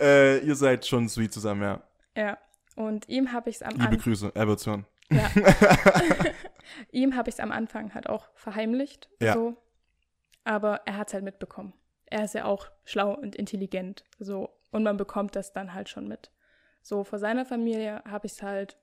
äh, 0.00 0.38
ihr 0.38 0.54
seid 0.54 0.86
schon 0.86 1.08
sweet 1.08 1.32
zusammen, 1.32 1.62
ja. 1.62 1.82
Ja. 2.16 2.38
Und 2.76 3.08
ihm 3.08 3.32
habe 3.32 3.50
ich 3.50 3.56
es 3.56 3.62
am 3.62 3.72
Liebe 3.72 3.84
Anfang. 3.84 4.00
Grüße, 4.00 4.32
er 4.34 4.48
wird's 4.48 4.66
hören. 4.66 4.86
Ja. 5.10 5.30
ihm 6.92 7.16
habe 7.16 7.28
ich 7.28 7.34
es 7.36 7.40
am 7.40 7.52
Anfang 7.52 7.94
halt 7.94 8.08
auch 8.08 8.28
verheimlicht. 8.34 9.08
Ja. 9.20 9.34
So. 9.34 9.56
Aber 10.44 10.82
er 10.86 10.96
hat 10.96 11.08
es 11.08 11.14
halt 11.14 11.24
mitbekommen. 11.24 11.72
Er 12.06 12.24
ist 12.24 12.34
ja 12.34 12.44
auch 12.44 12.68
schlau 12.84 13.14
und 13.14 13.36
intelligent. 13.36 14.04
So. 14.18 14.50
Und 14.70 14.82
man 14.82 14.96
bekommt 14.96 15.36
das 15.36 15.52
dann 15.52 15.74
halt 15.74 15.88
schon 15.88 16.08
mit. 16.08 16.30
So, 16.82 17.04
vor 17.04 17.18
seiner 17.18 17.44
Familie 17.44 18.02
habe 18.08 18.26
ich 18.26 18.32
es 18.32 18.42
halt 18.42 18.78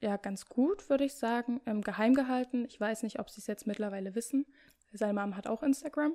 ja 0.00 0.16
ganz 0.16 0.46
gut, 0.46 0.88
würde 0.88 1.04
ich 1.04 1.14
sagen, 1.14 1.60
ähm, 1.66 1.82
geheim 1.82 2.14
gehalten. 2.14 2.64
Ich 2.66 2.80
weiß 2.80 3.02
nicht, 3.02 3.18
ob 3.18 3.30
sie 3.30 3.40
es 3.40 3.46
jetzt 3.46 3.66
mittlerweile 3.66 4.14
wissen. 4.14 4.46
Seine 4.92 5.12
Mom 5.12 5.36
hat 5.36 5.46
auch 5.46 5.62
Instagram. 5.62 6.14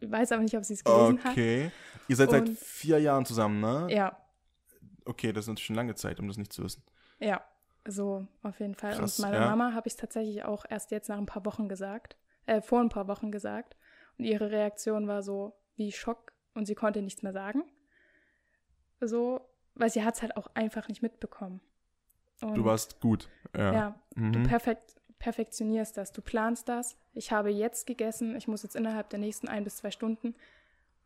Ich 0.00 0.10
weiß 0.10 0.32
aber 0.32 0.42
nicht, 0.42 0.56
ob 0.56 0.64
sie 0.64 0.74
es 0.74 0.82
gelesen 0.84 1.22
hat. 1.22 1.32
Okay. 1.32 1.70
Ihr 2.08 2.16
seid 2.16 2.30
seit 2.30 2.48
Und- 2.48 2.58
vier 2.58 2.98
Jahren 2.98 3.24
zusammen, 3.24 3.60
ne? 3.60 3.86
Ja, 3.90 4.16
Okay, 5.08 5.32
das 5.32 5.44
ist 5.44 5.48
natürlich 5.48 5.66
schon 5.66 5.76
lange 5.76 5.94
Zeit, 5.94 6.18
um 6.18 6.26
das 6.26 6.36
nicht 6.36 6.52
zu 6.52 6.64
wissen. 6.64 6.82
ja. 7.20 7.40
So, 7.88 8.26
auf 8.42 8.58
jeden 8.58 8.74
Fall. 8.74 8.94
Krass, 8.96 9.20
und 9.20 9.26
meiner 9.30 9.38
ja. 9.44 9.48
Mama 9.48 9.72
habe 9.72 9.86
ich 9.86 9.92
es 9.92 9.96
tatsächlich 9.96 10.42
auch 10.44 10.64
erst 10.68 10.90
jetzt 10.90 11.08
nach 11.08 11.18
ein 11.18 11.26
paar 11.26 11.44
Wochen 11.44 11.68
gesagt. 11.68 12.16
Äh, 12.46 12.60
vor 12.60 12.80
ein 12.80 12.88
paar 12.88 13.06
Wochen 13.06 13.30
gesagt. 13.30 13.76
Und 14.18 14.24
ihre 14.24 14.50
Reaktion 14.50 15.06
war 15.06 15.22
so 15.22 15.56
wie 15.76 15.92
Schock 15.92 16.32
und 16.54 16.66
sie 16.66 16.74
konnte 16.74 17.00
nichts 17.00 17.22
mehr 17.22 17.32
sagen. 17.32 17.62
So, 19.00 19.48
weil 19.74 19.88
sie 19.90 20.02
hat 20.04 20.16
es 20.16 20.22
halt 20.22 20.36
auch 20.36 20.48
einfach 20.54 20.88
nicht 20.88 21.00
mitbekommen. 21.02 21.60
Und 22.40 22.54
Du 22.54 22.64
warst 22.64 23.00
gut. 23.00 23.28
Ja. 23.56 23.72
Ja, 23.72 24.00
du 24.16 24.20
Mhm. 24.22 24.42
perfekt, 24.48 24.95
perfektionierst 25.18 25.96
das, 25.96 26.12
du 26.12 26.22
planst 26.22 26.68
das. 26.68 26.96
Ich 27.14 27.32
habe 27.32 27.50
jetzt 27.50 27.86
gegessen, 27.86 28.36
ich 28.36 28.48
muss 28.48 28.62
jetzt 28.62 28.76
innerhalb 28.76 29.10
der 29.10 29.18
nächsten 29.18 29.48
ein 29.48 29.64
bis 29.64 29.76
zwei 29.76 29.90
Stunden, 29.90 30.34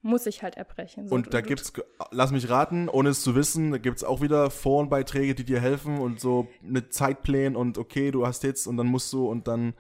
muss 0.02 0.26
ich 0.26 0.42
halt 0.42 0.56
erbrechen. 0.56 1.08
So, 1.08 1.14
Und 1.14 1.34
da 1.34 1.40
du- 1.42 1.46
gibt's, 1.48 1.72
lass 2.10 2.30
mich 2.32 2.48
raten, 2.48 2.88
ohne 2.88 3.10
es 3.10 3.22
zu 3.22 3.34
wissen, 3.34 3.70
da 3.70 3.78
gibt's 3.78 4.02
auch 4.02 4.20
wieder 4.22 4.50
Forenbeiträge, 4.50 5.34
die 5.34 5.44
dir 5.44 5.60
helfen 5.60 5.98
und 5.98 6.20
so 6.20 6.48
mit 6.62 6.92
Zeitplänen 6.94 7.54
und 7.56 7.76
okay, 7.78 8.10
du 8.10 8.26
hast 8.26 8.42
jetzt 8.42 8.66
und 8.66 8.76
dann 8.78 8.86
musst 8.86 9.12
du 9.12 9.28
und 9.28 9.46
dann, 9.46 9.74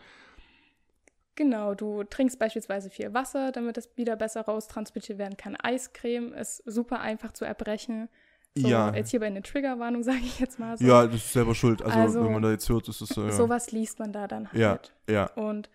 Genau, 1.36 1.74
du 1.74 2.04
trinkst 2.04 2.38
beispielsweise 2.38 2.90
viel 2.90 3.14
Wasser, 3.14 3.50
damit 3.50 3.78
es 3.78 3.88
wieder 3.96 4.14
besser 4.16 4.42
raustransportiert 4.42 5.16
werden 5.18 5.38
kann. 5.38 5.56
Eiscreme 5.56 6.34
ist 6.34 6.62
super 6.66 7.00
einfach 7.00 7.32
zu 7.32 7.46
erbrechen. 7.46 8.10
So, 8.56 8.66
Ja. 8.68 8.92
Jetzt 8.94 9.10
hier 9.10 9.20
bei 9.20 9.26
einer 9.26 9.42
Triggerwarnung, 9.42 10.02
sage 10.04 10.18
ich 10.18 10.40
jetzt 10.40 10.58
mal 10.58 10.76
so. 10.76 10.84
Ja, 10.84 11.06
das 11.06 11.16
ist 11.16 11.32
selber 11.32 11.54
schuld. 11.54 11.82
Also, 11.82 11.98
Also, 11.98 12.24
wenn 12.24 12.32
man 12.32 12.42
da 12.42 12.50
jetzt 12.50 12.68
hört, 12.68 12.88
ist 12.88 13.00
es 13.00 13.08
so. 13.10 13.24
Ja. 13.24 13.32
Sowas 13.32 13.70
liest 13.72 13.98
man 13.98 14.12
da 14.12 14.26
dann 14.26 14.52
halt. 14.52 14.92
Ja, 15.08 15.12
ja. 15.12 15.26
Und 15.34 15.70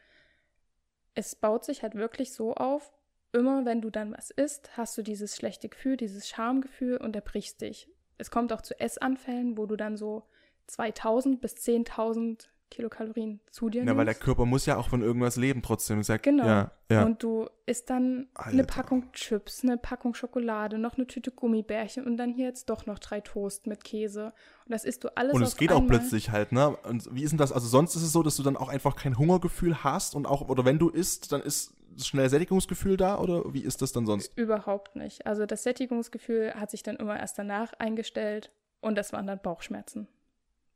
es 1.14 1.36
baut 1.36 1.64
sich 1.64 1.84
halt 1.84 1.96
wirklich 1.96 2.34
so 2.34 2.54
auf, 2.56 2.92
immer 3.32 3.66
wenn 3.66 3.82
du 3.82 3.90
dann 3.90 4.14
was 4.14 4.32
isst, 4.32 4.76
hast 4.78 4.98
du 4.98 5.02
dieses 5.02 5.36
schlechte 5.36 5.70
Gefühl, 5.70 5.98
dieses 5.98 6.28
Schamgefühl 6.28 6.98
und 6.98 7.16
erbrichst 7.16 7.62
dich. 7.62 7.90
Es 8.18 8.32
kommt 8.32 8.52
auch 8.54 8.62
zu 8.62 8.80
Essanfällen, 8.80 9.58
wo 9.58 9.66
du 9.66 9.76
dann 9.76 9.98
so 9.98 10.24
2000 10.68 11.42
bis 11.42 11.56
10.000 11.56 12.48
Kilokalorien 12.72 13.40
zu 13.52 13.70
dir 13.70 13.84
Ja, 13.84 13.96
weil 13.96 14.06
der. 14.06 14.16
Körper 14.16 14.46
muss 14.46 14.66
ja 14.66 14.78
auch 14.78 14.90
von 14.90 15.02
irgendwas 15.02 15.36
leben 15.36 15.62
trotzdem. 15.62 16.00
Ist 16.00 16.10
ja, 16.10 16.18
Genau. 16.18 16.46
Ja, 16.46 16.72
ja. 16.90 17.04
Und 17.06 17.22
du 17.22 17.48
isst 17.66 17.90
dann 17.90 18.28
eine 18.34 18.62
Alter. 18.62 18.74
Packung 18.74 19.12
Chips, 19.12 19.64
eine 19.64 19.78
Packung 19.78 20.14
Schokolade, 20.14 20.78
noch 20.78 20.98
eine 20.98 21.08
Tüte 21.08 21.32
Gummibärchen 21.32 22.06
und 22.06 22.18
dann 22.18 22.34
hier 22.34 22.46
jetzt 22.48 22.70
doch 22.70 22.86
noch 22.86 23.00
drei 23.00 23.22
Toast 23.22 23.68
mit 23.68 23.84
Käse. 23.84 24.34
Und 24.66 24.72
das 24.72 24.84
isst 24.84 25.04
du 25.04 25.16
alles 25.16 25.34
Und 25.34 25.44
es 25.44 25.58
geht 25.58 25.72
auch 25.72 25.82
einmal. 25.82 26.00
plötzlich 26.00 26.32
halt, 26.32 26.52
ne? 26.52 26.76
Und 26.78 27.14
wie 27.14 27.24
ist 27.24 27.32
denn 27.32 27.38
das? 27.38 27.52
Also 27.52 27.68
sonst 27.68 27.96
ist 27.96 28.02
es 28.04 28.12
so, 28.12 28.24
dass 28.24 28.36
du 28.36 28.44
dann 28.44 28.58
auch 28.58 28.70
einfach 28.70 28.96
kein 28.96 29.18
Hungergefühl 29.18 29.84
hast 29.84 30.16
und 30.16 30.26
auch, 30.26 30.48
oder 30.50 30.66
wenn 30.66 30.80
du 30.80 30.90
isst, 30.90 31.32
dann 31.32 31.42
ist 31.42 31.74
schnell 31.98 32.30
Sättigungsgefühl 32.30 32.98
da 32.98 33.20
oder 33.20 33.54
wie 33.54 33.62
ist 33.62 33.82
das 33.82 33.92
dann 33.94 34.06
sonst? 34.06 34.38
Überhaupt 34.38 34.96
nicht. 34.96 35.26
Also 35.26 35.46
das 35.46 35.64
Sättigungsgefühl 35.64 36.54
hat 36.56 36.72
sich 36.72 36.84
dann 36.84 36.98
immer 36.98 37.18
erst 37.18 37.38
danach 37.38 37.74
eingestellt 37.80 38.52
und 38.82 38.96
das 38.96 39.14
waren 39.14 39.28
dann 39.28 39.40
Bauchschmerzen. 39.42 40.08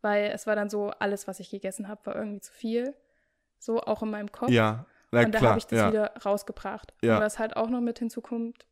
Weil 0.01 0.31
es 0.31 0.47
war 0.47 0.55
dann 0.55 0.69
so, 0.69 0.91
alles, 0.99 1.27
was 1.27 1.39
ich 1.39 1.49
gegessen 1.49 1.87
habe, 1.87 2.05
war 2.05 2.15
irgendwie 2.15 2.41
zu 2.41 2.53
viel. 2.53 2.93
So 3.57 3.81
auch 3.81 4.01
in 4.03 4.11
meinem 4.11 4.31
Kopf. 4.31 4.49
Ja, 4.49 4.85
na 5.11 5.25
und 5.25 5.33
da 5.33 5.41
habe 5.41 5.59
ich 5.59 5.65
das 5.65 5.79
ja. 5.79 5.89
wieder 5.89 6.13
rausgebracht. 6.25 6.93
Ja. 7.01 7.17
Und 7.17 7.23
was 7.23 7.39
halt 7.39 7.57
auch 7.57 7.69
noch 7.69 7.81
mit 7.81 7.99
hinzukommt, 7.99 8.65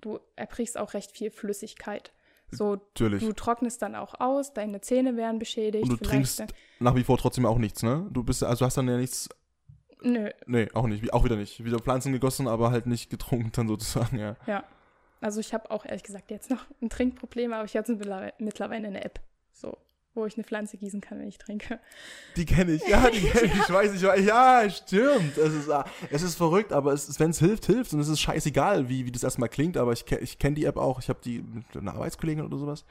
du 0.00 0.20
erbrichst 0.36 0.78
auch 0.78 0.94
recht 0.94 1.10
viel 1.10 1.30
Flüssigkeit. 1.30 2.12
So, 2.50 2.76
Natürlich. 2.76 3.24
du 3.24 3.32
trocknest 3.32 3.82
dann 3.82 3.94
auch 3.94 4.20
aus, 4.20 4.52
deine 4.52 4.80
Zähne 4.80 5.16
werden 5.16 5.38
beschädigt. 5.38 5.84
Und 5.84 5.90
du 5.90 5.96
vielleicht 5.96 6.10
trinkst 6.10 6.40
dann- 6.40 6.48
nach 6.78 6.94
wie 6.94 7.02
vor 7.02 7.18
trotzdem 7.18 7.46
auch 7.46 7.58
nichts, 7.58 7.82
ne? 7.82 8.06
Du 8.10 8.22
bist, 8.22 8.44
also 8.44 8.64
hast 8.64 8.76
dann 8.76 8.86
ja 8.86 8.96
nichts, 8.96 9.28
Nö, 10.02 10.28
nee, 10.46 10.68
auch 10.74 10.86
nicht, 10.86 11.12
auch 11.14 11.24
wieder 11.24 11.36
nicht. 11.36 11.64
Wieder 11.64 11.78
Pflanzen 11.78 12.12
gegossen, 12.12 12.46
aber 12.46 12.70
halt 12.70 12.84
nicht 12.86 13.08
getrunken 13.08 13.50
dann 13.52 13.68
sozusagen, 13.68 14.18
ja. 14.18 14.36
ja. 14.46 14.62
Also 15.22 15.40
ich 15.40 15.54
habe 15.54 15.70
auch 15.70 15.86
ehrlich 15.86 16.02
gesagt 16.02 16.30
jetzt 16.30 16.50
noch 16.50 16.66
ein 16.82 16.90
Trinkproblem, 16.90 17.54
aber 17.54 17.64
ich 17.64 17.74
habe 17.74 17.90
mittlerweile, 17.90 18.34
mittlerweile 18.38 18.86
eine 18.86 19.02
App, 19.02 19.20
so, 19.52 19.78
wo 20.14 20.26
ich 20.26 20.34
eine 20.36 20.44
Pflanze 20.44 20.76
gießen 20.76 21.00
kann, 21.00 21.18
wenn 21.18 21.28
ich 21.28 21.38
trinke. 21.38 21.80
Die 22.36 22.44
kenne 22.44 22.72
ich, 22.72 22.86
ja, 22.86 23.10
die 23.10 23.20
kenne 23.20 23.46
ich, 23.46 23.54
ich 23.54 23.70
weiß 23.72 23.92
nicht, 23.92 24.02
ja, 24.02 24.68
stimmt. 24.70 25.36
Es 25.36 25.52
ist, 25.52 25.70
ah, 25.70 25.84
es 26.10 26.22
ist 26.22 26.36
verrückt, 26.36 26.72
aber 26.72 26.92
wenn 26.92 27.30
es 27.30 27.38
hilft, 27.38 27.66
hilft 27.66 27.92
und 27.92 28.00
es 28.00 28.08
ist 28.08 28.20
scheißegal, 28.20 28.88
wie, 28.88 29.06
wie 29.06 29.10
das 29.12 29.24
erstmal 29.24 29.48
klingt, 29.48 29.76
aber 29.76 29.92
ich, 29.92 30.04
ich 30.20 30.38
kenne 30.38 30.54
die 30.54 30.64
App 30.64 30.76
auch, 30.76 31.00
ich 31.00 31.08
habe 31.08 31.18
die 31.24 31.42
mit 31.42 31.64
einer 31.76 31.94
Arbeitskollegin 31.94 32.44
oder 32.44 32.56
sowas. 32.58 32.84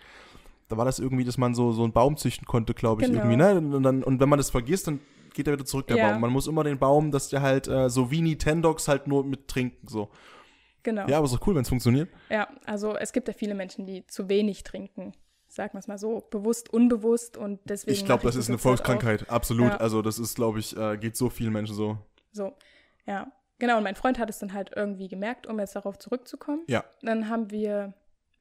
Da 0.69 0.77
war 0.77 0.85
das 0.85 0.99
irgendwie, 0.99 1.23
dass 1.23 1.37
man 1.37 1.53
so, 1.55 1.71
so 1.71 1.83
einen 1.83 1.93
Baum 1.93 2.17
züchten 2.17 2.47
konnte, 2.47 2.73
glaube 2.73 3.01
ich, 3.01 3.07
Genau. 3.07 3.21
irgendwie, 3.21 3.37
ne? 3.37 3.55
Und, 3.75 3.83
dann, 3.83 4.03
und 4.03 4.19
wenn 4.19 4.29
man 4.29 4.37
das 4.39 4.49
vergisst, 4.49 4.87
dann 4.87 4.99
geht 5.33 5.47
er 5.47 5.53
wieder 5.53 5.65
zurück, 5.65 5.87
der 5.87 5.97
Ja. 5.97 6.11
Baum. 6.11 6.21
Man 6.21 6.31
muss 6.31 6.47
immer 6.47 6.63
den 6.63 6.77
Baum, 6.79 7.11
dass 7.11 7.29
der 7.29 7.41
halt, 7.41 7.67
äh, 7.67 7.89
so 7.89 8.11
wie 8.11 8.21
Nintendogs 8.21 8.87
halt 8.87 9.07
nur 9.07 9.23
mit 9.23 9.47
trinken, 9.47 9.87
so. 9.87 10.09
Genau. 10.83 11.07
Ja, 11.07 11.17
aber 11.17 11.25
ist 11.25 11.33
doch 11.33 11.45
cool, 11.47 11.55
wenn 11.55 11.61
es 11.61 11.69
funktioniert. 11.69 12.09
Ja, 12.29 12.47
also 12.65 12.95
es 12.95 13.13
gibt 13.13 13.27
ja 13.29 13.33
viele 13.33 13.55
Menschen, 13.55 13.85
die 13.85 14.05
zu 14.07 14.27
wenig 14.29 14.63
trinken. 14.63 15.13
Sagen 15.53 15.73
wir 15.73 15.79
es 15.79 15.87
mal 15.87 15.99
so, 15.99 16.27
bewusst, 16.31 16.73
unbewusst 16.73 17.37
und 17.37 17.59
deswegen. 17.65 17.93
Ich 17.93 18.05
glaube, 18.05 18.23
das 18.23 18.35
ist 18.35 18.49
eine. 18.49 18.57
Volkskrankheit, 18.57 19.29
absolut. 19.29 19.69
Ja. 19.69 19.77
Also 19.77 20.01
das 20.01 20.17
ist, 20.17 20.35
glaube 20.35 20.57
ich, 20.57 20.75
äh, 20.75 20.97
geht 20.97 21.15
so 21.15 21.29
vielen 21.29 21.53
Menschen 21.53 21.75
so. 21.75 21.99
So, 22.31 22.53
ja. 23.05 23.31
Genau, 23.59 23.77
und 23.77 23.83
mein 23.83 23.93
Freund 23.93 24.17
hat 24.17 24.31
es 24.31 24.39
dann 24.39 24.53
halt 24.53 24.71
irgendwie 24.75 25.07
gemerkt, 25.07 25.45
um 25.45 25.59
jetzt 25.59 25.75
darauf 25.75 25.99
zurückzukommen. 25.99 26.63
Ja. 26.67 26.83
Dann 27.03 27.29
haben 27.29 27.51
wir 27.51 27.93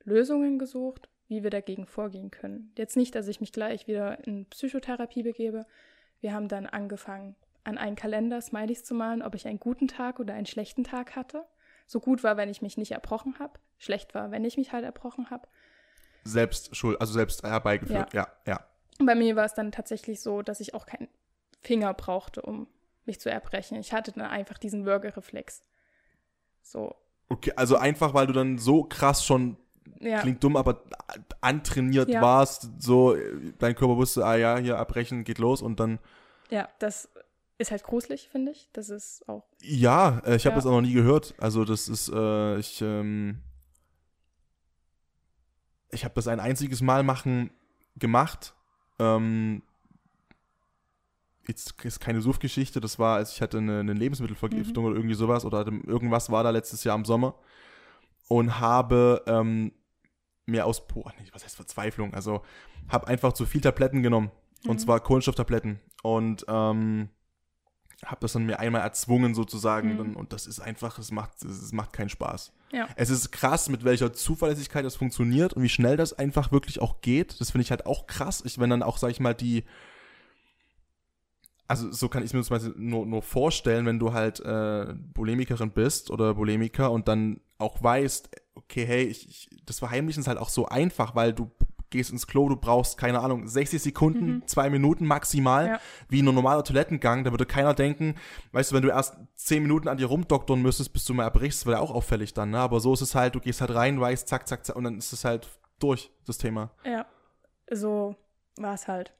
Lösungen 0.05 0.59
gesucht, 0.59 1.11
wie 1.29 1.43
wir 1.43 1.51
dagegen 1.51 1.87
vorgehen 1.87 2.31
können. 2.31 2.73
Jetzt 2.79 2.97
nicht, 2.97 3.15
dass 3.15 3.29
ich 3.29 3.43
mich 3.43 3.53
gleich 3.53 3.87
wieder 3.87 4.27
in 4.27 4.47
Psychotherapie 4.47 5.23
begebe. 5.23 5.67
Wir 6.21 6.33
haben 6.33 6.49
dann 6.49 6.67
angefangen, 6.67 7.37
an 7.63 7.77
einen 7.77 7.95
Kalender 7.95 8.41
Smileys 8.41 8.85
zu 8.85 8.95
malen, 8.95 9.21
ob 9.21 9.35
ich 9.35 9.47
einen 9.47 9.61
guten 9.61 9.87
Tag 9.87 10.19
oder 10.19 10.33
einen 10.33 10.47
schlechten 10.47 10.83
Tag 10.83 11.15
hatte. 11.15 11.45
So 11.87 12.01
gut 12.01 12.25
war, 12.25 12.39
wenn 12.39 12.49
ich 12.49 12.63
mich 12.63 12.79
nicht 12.79 12.93
erbrochen 12.93 13.39
habe. 13.39 13.59
Schlecht 13.79 14.15
war, 14.15 14.31
wenn 14.31 14.47
ich 14.47 14.57
mich 14.57 14.73
halt 14.73 14.85
erbrochen 14.85 15.29
habe. 15.29 15.47
Selbst 16.25 16.75
schuld, 16.77 17.01
also 17.01 17.13
selbst 17.13 17.43
herbeigeführt. 17.43 18.13
Ja, 18.15 18.29
ja. 18.47 18.65
Und 18.99 19.07
Bei 19.07 19.15
mir 19.15 19.35
war 19.37 19.45
es 19.45 19.55
dann 19.55 19.73
tatsächlich 19.73 20.21
so, 20.21 20.43
dass 20.43 20.61
ich 20.61 20.75
auch 20.75 20.87
keinen 20.87 21.09
Finger 21.61 21.93
brauchte, 21.95 22.43
um 22.43 22.67
mich 23.05 23.21
zu 23.21 23.31
erbrechen. 23.31 23.77
Ich 23.79 23.93
hatte 23.93 24.13
dann 24.13 24.27
einfach 24.27 24.59
diesen 24.59 24.85
Würgereflex. 24.85 25.63
So, 26.63 26.95
Okay, 27.29 27.53
also 27.57 27.77
einfach, 27.77 28.13
weil 28.13 28.27
du 28.27 28.35
dann 28.35 28.59
so 28.59 28.85
krass 28.85 29.25
schon, 29.25 29.57
ja. 30.01 30.21
klingt 30.21 30.45
dumm, 30.45 30.57
aber 30.57 30.83
antrainiert 31.41 32.11
Ja. 32.11 32.21
warst, 32.21 32.69
so, 32.79 33.15
äh, 33.15 33.53
dein 33.59 33.75
Körper 33.75 33.97
wusste, 33.97 34.25
ah 34.27 34.37
ja, 34.37 34.59
hier 34.59 34.79
abbrechen, 34.79 35.25
geht 35.25 35.39
los 35.39 35.63
und 35.63 35.81
dann, 35.81 35.99
Ja, 36.51 36.69
das 36.79 37.09
ist 37.57 37.71
halt 37.71 37.83
gruselig, 37.85 38.29
finde 38.29 38.53
ich. 38.53 38.69
Das 38.75 38.91
ist 38.91 39.27
auch. 39.29 39.45
ja, 39.63 40.21
äh, 40.27 40.37
ich 40.37 40.45
habe 40.45 40.53
Ja. 40.53 40.57
das 40.57 40.67
auch 40.67 40.73
noch 40.73 40.83
nie 40.83 40.93
gehört. 40.93 41.35
Also 41.39 41.65
das 41.65 41.89
ist, 41.89 42.11
äh, 42.13 42.59
ich, 42.59 42.83
ähm, 42.83 43.39
ich 45.93 46.05
habe 46.05 46.15
das 46.15 46.27
ein 46.27 46.41
einziges 46.41 46.81
Mal 46.81 47.03
machen 47.03 47.51
gemacht. 47.97 48.55
Ähm, 48.99 49.63
jetzt 51.47 51.83
ist 51.85 52.01
keine 52.01 52.21
Suffgeschichte, 52.21 52.81
das 52.81 52.99
war, 52.99 53.17
als 53.17 53.33
ich 53.33 53.43
hatte 53.43 53.59
eine, 53.59 53.81
eine 53.81 53.93
Lebensmittelvergiftung 53.93 54.85
oder 54.85 54.97
irgendwie 54.97 55.15
sowas 55.15 55.45
oder 55.45 55.59
hatte, 55.59 55.73
irgendwas 55.87 56.31
war 56.31 56.45
da 56.45 56.51
letztes 56.51 56.85
Jahr 56.85 56.97
im 56.97 57.05
Sommer 57.05 57.35
und 58.29 58.61
habe 58.61 59.23
ähm, 59.27 59.73
mir 60.47 60.67
aus, 60.67 60.87
boah, 60.87 61.13
nicht, 61.19 61.35
was 61.35 61.45
heißt 61.45 61.57
Verzweiflung, 61.57 62.15
also 62.15 62.43
habe 62.89 63.09
einfach 63.09 63.33
zu 63.33 63.45
viel 63.47 63.61
Tabletten 63.61 64.03
genommen 64.03 64.31
und 64.67 64.77
Mhm. 64.77 64.79
zwar 64.79 65.01
Kohlenstofftabletten 65.01 65.81
und 66.03 66.45
ähm, 66.49 67.09
habe 68.05 68.21
das 68.21 68.33
dann 68.33 68.47
mir 68.47 68.59
einmal 68.61 68.83
erzwungen 68.83 69.35
sozusagen 69.35 69.95
Mhm. 69.95 70.01
und, 70.01 70.17
und 70.17 70.33
das 70.33 70.47
ist 70.47 70.61
einfach, 70.61 70.99
es 70.99 71.11
macht, 71.11 71.43
es 71.45 71.73
macht 71.73 71.93
keinen 71.93 72.09
Spaß. 72.09 72.53
Ja. 72.73 72.89
Es 72.97 73.11
ist 73.11 73.31
krass, 73.31 73.69
mit 73.69 73.85
welcher 73.85 74.13
Zuverlässigkeit 74.13 74.85
das 74.85 74.97
funktioniert 74.97 75.53
und 75.53 75.63
wie 75.63 75.69
schnell 75.69 75.97
das 75.97 76.15
einfach 76.15 76.53
wirklich 76.53 76.81
auch 76.81 77.03
geht. 77.03 77.41
Das 77.41 77.51
finde 77.51 77.63
ich 77.63 77.71
halt 77.71 77.87
auch 77.87 78.07
krass. 78.07 78.43
Ich, 78.45 78.59
wenn 78.59 78.71
dann 78.71 78.83
auch, 78.83 78.97
sag 78.97 79.11
ich 79.11 79.21
mal, 79.21 79.35
die, 79.35 79.65
also 81.69 81.93
so 81.93 82.09
kann 82.09 82.25
ich 82.25 82.33
mir 82.33 82.43
das 82.43 82.71
nur, 82.77 83.07
nur 83.07 83.23
vorstellen, 83.23 83.87
wenn 83.87 83.99
du 83.99 84.13
halt 84.13 84.41
äh, 84.41 84.95
Bulimikerin 85.15 85.71
bist 85.71 86.11
oder 86.11 86.35
Bulimiker 86.35 86.91
und 86.91 87.09
dann 87.09 87.41
auch 87.59 87.83
weißt, 87.83 88.31
okay, 88.55 88.87
hey, 88.87 89.05
ich, 89.05 89.29
ich, 89.29 89.51
das 89.67 89.79
Verheimlichen 89.79 90.23
ist 90.23 90.27
halt 90.27 90.39
auch 90.39 90.49
so 90.49 90.67
einfach, 90.67 91.15
weil 91.15 91.33
du 91.33 91.51
gehst 91.93 92.11
ins 92.11 92.27
Klo, 92.27 92.49
du 92.49 92.57
brauchst, 92.57 92.99
keine 92.99 93.21
Ahnung, 93.21 93.47
60 93.47 93.81
Sekunden, 93.81 94.27
Mhm. 94.37 94.47
zwei 94.49 94.69
Minuten 94.69 95.07
maximal, 95.07 95.67
Ja. 95.69 95.81
wie 96.09 96.21
ein 96.23 96.25
normaler 96.25 96.65
Toilettengang, 96.65 97.23
da 97.23 97.31
würde 97.31 97.47
keiner 97.47 97.73
denken, 97.75 98.17
weißt 98.51 98.73
du, 98.73 98.75
wenn 98.75 98.83
du 98.83 98.89
erst 98.89 99.17
10 99.37 99.63
Minuten 99.63 99.87
an 99.87 99.97
dir 99.99 100.07
rumdoktern 100.07 100.61
müsstest, 100.61 100.93
bis 100.93 101.05
du 101.05 101.15
mal 101.15 101.23
erbrichst, 101.25 101.65
wäre 101.67 101.79
auch 101.81 101.93
auffällig 101.93 102.35
dann, 102.35 102.51
ne? 102.51 102.59
Aber 102.59 102.81
so 102.81 102.93
ist 102.93 103.01
es 103.03 103.15
halt, 103.15 103.37
du 103.37 103.41
gehst 103.41 103.61
halt 103.61 103.73
rein, 103.73 104.01
weißt, 104.01 104.27
zack, 104.27 104.49
zack, 104.49 104.67
zack, 104.67 104.75
und 104.75 104.83
dann 104.85 104.99
ist 104.99 105.13
es 105.13 105.25
halt 105.25 105.49
durch, 105.79 106.11
das 106.27 106.39
Thema. 106.39 106.71
Ja. 106.85 107.07
So 107.71 108.17
war 108.59 108.75
es 108.75 108.89
halt. 108.89 109.13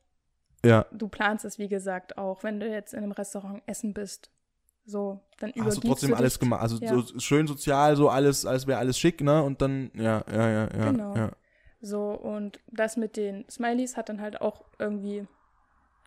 Ja. 0.65 0.87
Du 0.93 1.09
planst 1.09 1.45
es, 1.45 1.59
wie 1.59 1.69
gesagt, 1.69 2.19
auch, 2.19 2.43
wenn 2.45 2.61
du 2.61 2.69
jetzt 2.69 2.93
in 2.95 3.03
einem 3.03 3.13
Restaurant 3.13 3.63
essen 3.67 3.95
bist. 3.95 4.31
So, 4.85 5.21
dann 5.39 5.51
Hast 5.51 5.57
übergibst 5.57 5.85
du 5.85 5.89
trotzdem 5.89 6.11
du 6.11 6.17
alles 6.17 6.39
gemacht. 6.41 6.61
Also 6.61 6.77
Ja. 6.79 6.95
so 7.01 7.19
schön 7.21 7.47
sozial, 7.47 7.95
so 7.97 8.09
alles, 8.09 8.45
als 8.45 8.67
wäre 8.67 8.79
alles 8.81 8.99
schick, 8.99 9.21
ne? 9.21 9.43
Und 9.43 9.63
dann, 9.63 9.91
ja, 9.95 10.25
ja, 10.31 10.49
ja, 10.51 10.69
ja. 10.77 10.91
Genau. 10.91 11.15
ja. 11.17 11.31
So, 11.85 12.13
und 12.13 12.61
das 12.69 12.97
mit 12.97 13.17
den 13.17 13.45
Smileys 13.51 13.97
hat 13.97 14.09
dann 14.09 14.21
halt 14.21 14.41
auch 14.41 14.65
irgendwie 14.79 15.27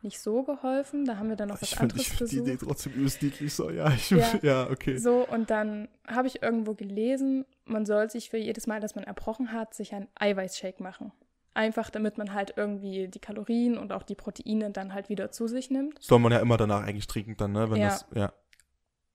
nicht 0.02 0.20
so 0.22 0.44
geholfen. 0.44 1.04
Da 1.06 1.18
haben 1.18 1.28
wir 1.30 1.36
dann 1.36 1.50
noch 1.50 1.62
was 1.62 1.64
Ich 1.64 1.78
finde 1.78 1.94
anderes 1.96 2.02
ich 2.02 2.08
find 2.10 2.32
die 2.32 2.36
versucht. 2.38 2.48
Idee 2.54 2.66
trotzdem 2.66 2.94
übelst 2.94 3.22
niedlich 3.22 3.54
so, 3.54 3.70
ja, 3.70 3.92
ich, 3.92 4.10
Ja. 4.10 4.40
ja. 4.42 4.70
okay. 4.70 4.98
So, 4.98 5.28
und 5.28 5.50
dann 5.50 5.90
habe 6.08 6.28
ich 6.28 6.42
irgendwo 6.42 6.76
gelesen, 6.76 7.46
man 7.66 7.86
soll 7.86 8.10
sich 8.10 8.30
für 8.30 8.38
jedes 8.38 8.68
Mal, 8.68 8.80
dass 8.80 8.96
man 8.96 9.04
erbrochen 9.04 9.52
hat, 9.52 9.74
sich 9.74 9.94
einen 9.94 10.08
Eiweißshake 10.16 10.82
machen. 10.82 11.12
Einfach, 11.54 11.90
damit 11.90 12.18
man 12.18 12.34
halt 12.34 12.54
irgendwie 12.56 13.08
die 13.08 13.20
Kalorien 13.20 13.78
und 13.78 13.92
auch 13.94 14.04
die 14.04 14.16
Proteine 14.16 14.72
dann 14.72 14.94
halt 14.94 15.10
wieder 15.10 15.32
zu 15.32 15.48
sich 15.48 15.70
nimmt. 15.72 16.02
Soll 16.02 16.20
man 16.20 16.32
ja 16.32 16.40
immer 16.40 16.58
danach 16.58 16.84
eigentlich 16.84 17.08
trinken 17.08 17.36
dann, 17.38 17.52
ne? 17.54 17.70
Wenn 17.70 17.82
Ja. 17.82 17.88
das, 17.90 18.06
ja. 18.14 18.34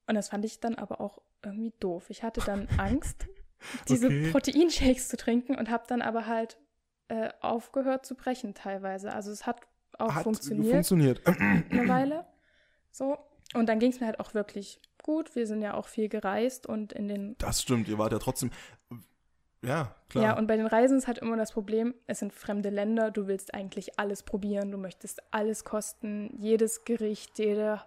Und 0.06 0.14
das 0.14 0.28
fand 0.30 0.44
ich 0.44 0.58
dann 0.60 0.74
aber 0.74 1.00
auch 1.00 1.20
irgendwie 1.44 1.72
doof. 1.80 2.10
Ich 2.10 2.22
hatte 2.22 2.40
dann 2.44 2.66
Angst, 2.78 3.26
diese 3.88 4.06
Okay. 4.06 4.30
Proteinshakes 4.30 5.08
zu 5.08 5.16
trinken 5.16 5.56
und 5.56 5.70
habe 5.70 5.84
dann 5.88 6.02
aber 6.02 6.26
halt 6.26 6.58
äh, 7.08 7.30
aufgehört 7.40 8.06
zu 8.06 8.14
brechen 8.14 8.54
teilweise. 8.54 9.12
Also 9.12 9.30
es 9.30 9.46
hat 9.46 9.60
auch 9.98 10.14
Hat 10.14 10.22
funktioniert 10.22 10.72
funktioniert. 10.72 11.26
eine 11.26 11.88
Weile. 11.88 12.26
So. 12.90 13.18
Und 13.54 13.68
dann 13.68 13.78
ging 13.78 13.90
es 13.90 14.00
mir 14.00 14.06
halt 14.06 14.20
auch 14.20 14.34
wirklich 14.34 14.80
gut. 15.02 15.34
Wir 15.34 15.46
sind 15.46 15.60
ja 15.62 15.74
auch 15.74 15.88
viel 15.88 16.08
gereist 16.08 16.66
und 16.66 16.92
in 16.92 17.08
den 17.08 17.36
Das 17.38 17.62
stimmt, 17.62 17.88
ihr 17.88 17.98
wart 17.98 18.12
ja 18.12 18.18
trotzdem, 18.18 18.50
ja, 19.62 19.94
klar. 20.08 20.24
Ja, 20.24 20.38
und 20.38 20.46
bei 20.46 20.56
den 20.56 20.66
Reisen 20.66 20.96
ist 20.96 21.06
halt 21.06 21.18
immer 21.18 21.36
das 21.36 21.52
Problem, 21.52 21.94
es 22.06 22.20
sind 22.20 22.32
fremde 22.32 22.70
Länder, 22.70 23.10
du 23.10 23.26
willst 23.26 23.52
eigentlich 23.52 23.98
alles 23.98 24.22
probieren, 24.22 24.70
du 24.70 24.78
möchtest 24.78 25.22
alles 25.32 25.64
kosten, 25.64 26.34
jedes 26.38 26.84
Gericht, 26.84 27.38
jede 27.38 27.82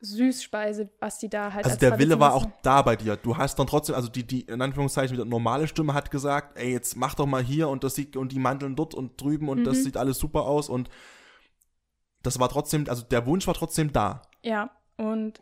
Süßspeise, 0.00 0.88
was 0.98 1.18
die 1.18 1.28
da 1.28 1.52
halt 1.52 1.64
Also 1.64 1.70
als 1.74 1.78
der 1.78 1.98
Wille 1.98 2.18
war 2.18 2.34
auch 2.34 2.46
da 2.62 2.80
bei 2.82 2.96
dir. 2.96 3.16
Du 3.16 3.36
hast 3.36 3.58
dann 3.58 3.66
trotzdem, 3.66 3.94
also 3.94 4.08
die, 4.08 4.26
die 4.26 4.40
in 4.42 4.62
Anführungszeichen 4.62 5.14
wieder 5.14 5.24
normale 5.26 5.68
Stimme 5.68 5.92
hat 5.94 6.10
gesagt, 6.10 6.58
ey, 6.58 6.72
jetzt 6.72 6.96
mach 6.96 7.14
doch 7.14 7.26
mal 7.26 7.42
hier 7.42 7.68
und 7.68 7.84
das 7.84 7.94
sieht 7.94 8.16
und 8.16 8.32
die 8.32 8.38
Mandeln 8.38 8.76
dort 8.76 8.94
und 8.94 9.20
drüben 9.20 9.48
und 9.48 9.64
das 9.64 9.78
Mhm. 9.78 9.82
sieht 9.82 9.96
alles 9.96 10.18
super 10.18 10.44
aus 10.46 10.68
und 10.68 10.88
das 12.22 12.38
war 12.40 12.48
trotzdem, 12.48 12.86
also 12.88 13.02
der 13.02 13.26
Wunsch 13.26 13.46
war 13.46 13.54
trotzdem 13.54 13.92
da. 13.92 14.22
Ja, 14.42 14.70
und 14.96 15.40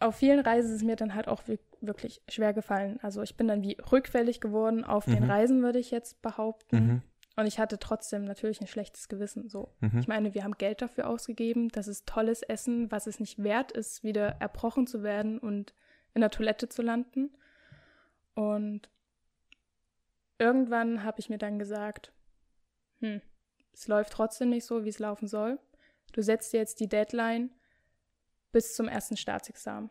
auf 0.00 0.16
vielen 0.16 0.40
Reisen 0.40 0.70
ist 0.70 0.76
es 0.76 0.82
mir 0.82 0.96
dann 0.96 1.14
halt 1.14 1.28
auch 1.28 1.42
wir- 1.46 1.58
wirklich 1.80 2.22
schwer 2.28 2.52
gefallen. 2.52 2.98
Also 3.02 3.22
ich 3.22 3.36
bin 3.36 3.48
dann 3.48 3.62
wie 3.62 3.76
rückfällig 3.92 4.40
geworden 4.40 4.84
auf 4.84 5.04
den 5.04 5.24
Mhm. 5.24 5.30
Reisen, 5.30 5.62
würde 5.62 5.78
ich 5.78 5.90
jetzt 5.90 6.20
behaupten. 6.22 6.76
Mhm. 6.86 7.02
Und 7.36 7.46
ich 7.46 7.58
hatte 7.58 7.78
trotzdem 7.80 8.24
natürlich 8.24 8.60
ein 8.60 8.66
schlechtes 8.68 9.08
Gewissen. 9.08 9.48
So, 9.48 9.74
Mhm. 9.80 9.98
ich 9.98 10.06
meine, 10.08 10.34
wir 10.34 10.44
haben 10.44 10.56
Geld 10.56 10.82
dafür 10.82 11.08
ausgegeben. 11.08 11.68
Das 11.68 11.88
ist 11.88 12.06
tolles 12.06 12.42
Essen, 12.42 12.90
was 12.92 13.06
es 13.08 13.18
nicht 13.18 13.42
wert 13.42 13.72
ist, 13.72 14.04
wieder 14.04 14.36
erbrochen 14.40 14.86
zu 14.86 15.02
werden 15.02 15.38
und 15.40 15.74
in 16.14 16.20
der 16.20 16.30
Toilette 16.30 16.68
zu 16.68 16.80
landen. 16.82 17.36
Und 18.34 18.88
irgendwann 20.38 21.02
habe 21.02 21.20
ich 21.20 21.28
mir 21.28 21.38
dann 21.38 21.58
gesagt, 21.58 22.12
hm, 23.00 23.20
es 23.72 23.88
läuft 23.88 24.12
trotzdem 24.12 24.50
nicht 24.50 24.64
so, 24.64 24.84
wie 24.84 24.88
es 24.88 24.98
laufen 24.98 25.26
soll. 25.26 25.58
Du 26.12 26.22
setzt 26.22 26.52
dir 26.52 26.58
jetzt 26.58 26.78
die 26.80 26.88
Deadline 26.88 27.50
bis 28.52 28.74
zum 28.76 28.86
ersten 28.86 29.16
Staatsexamen. 29.16 29.90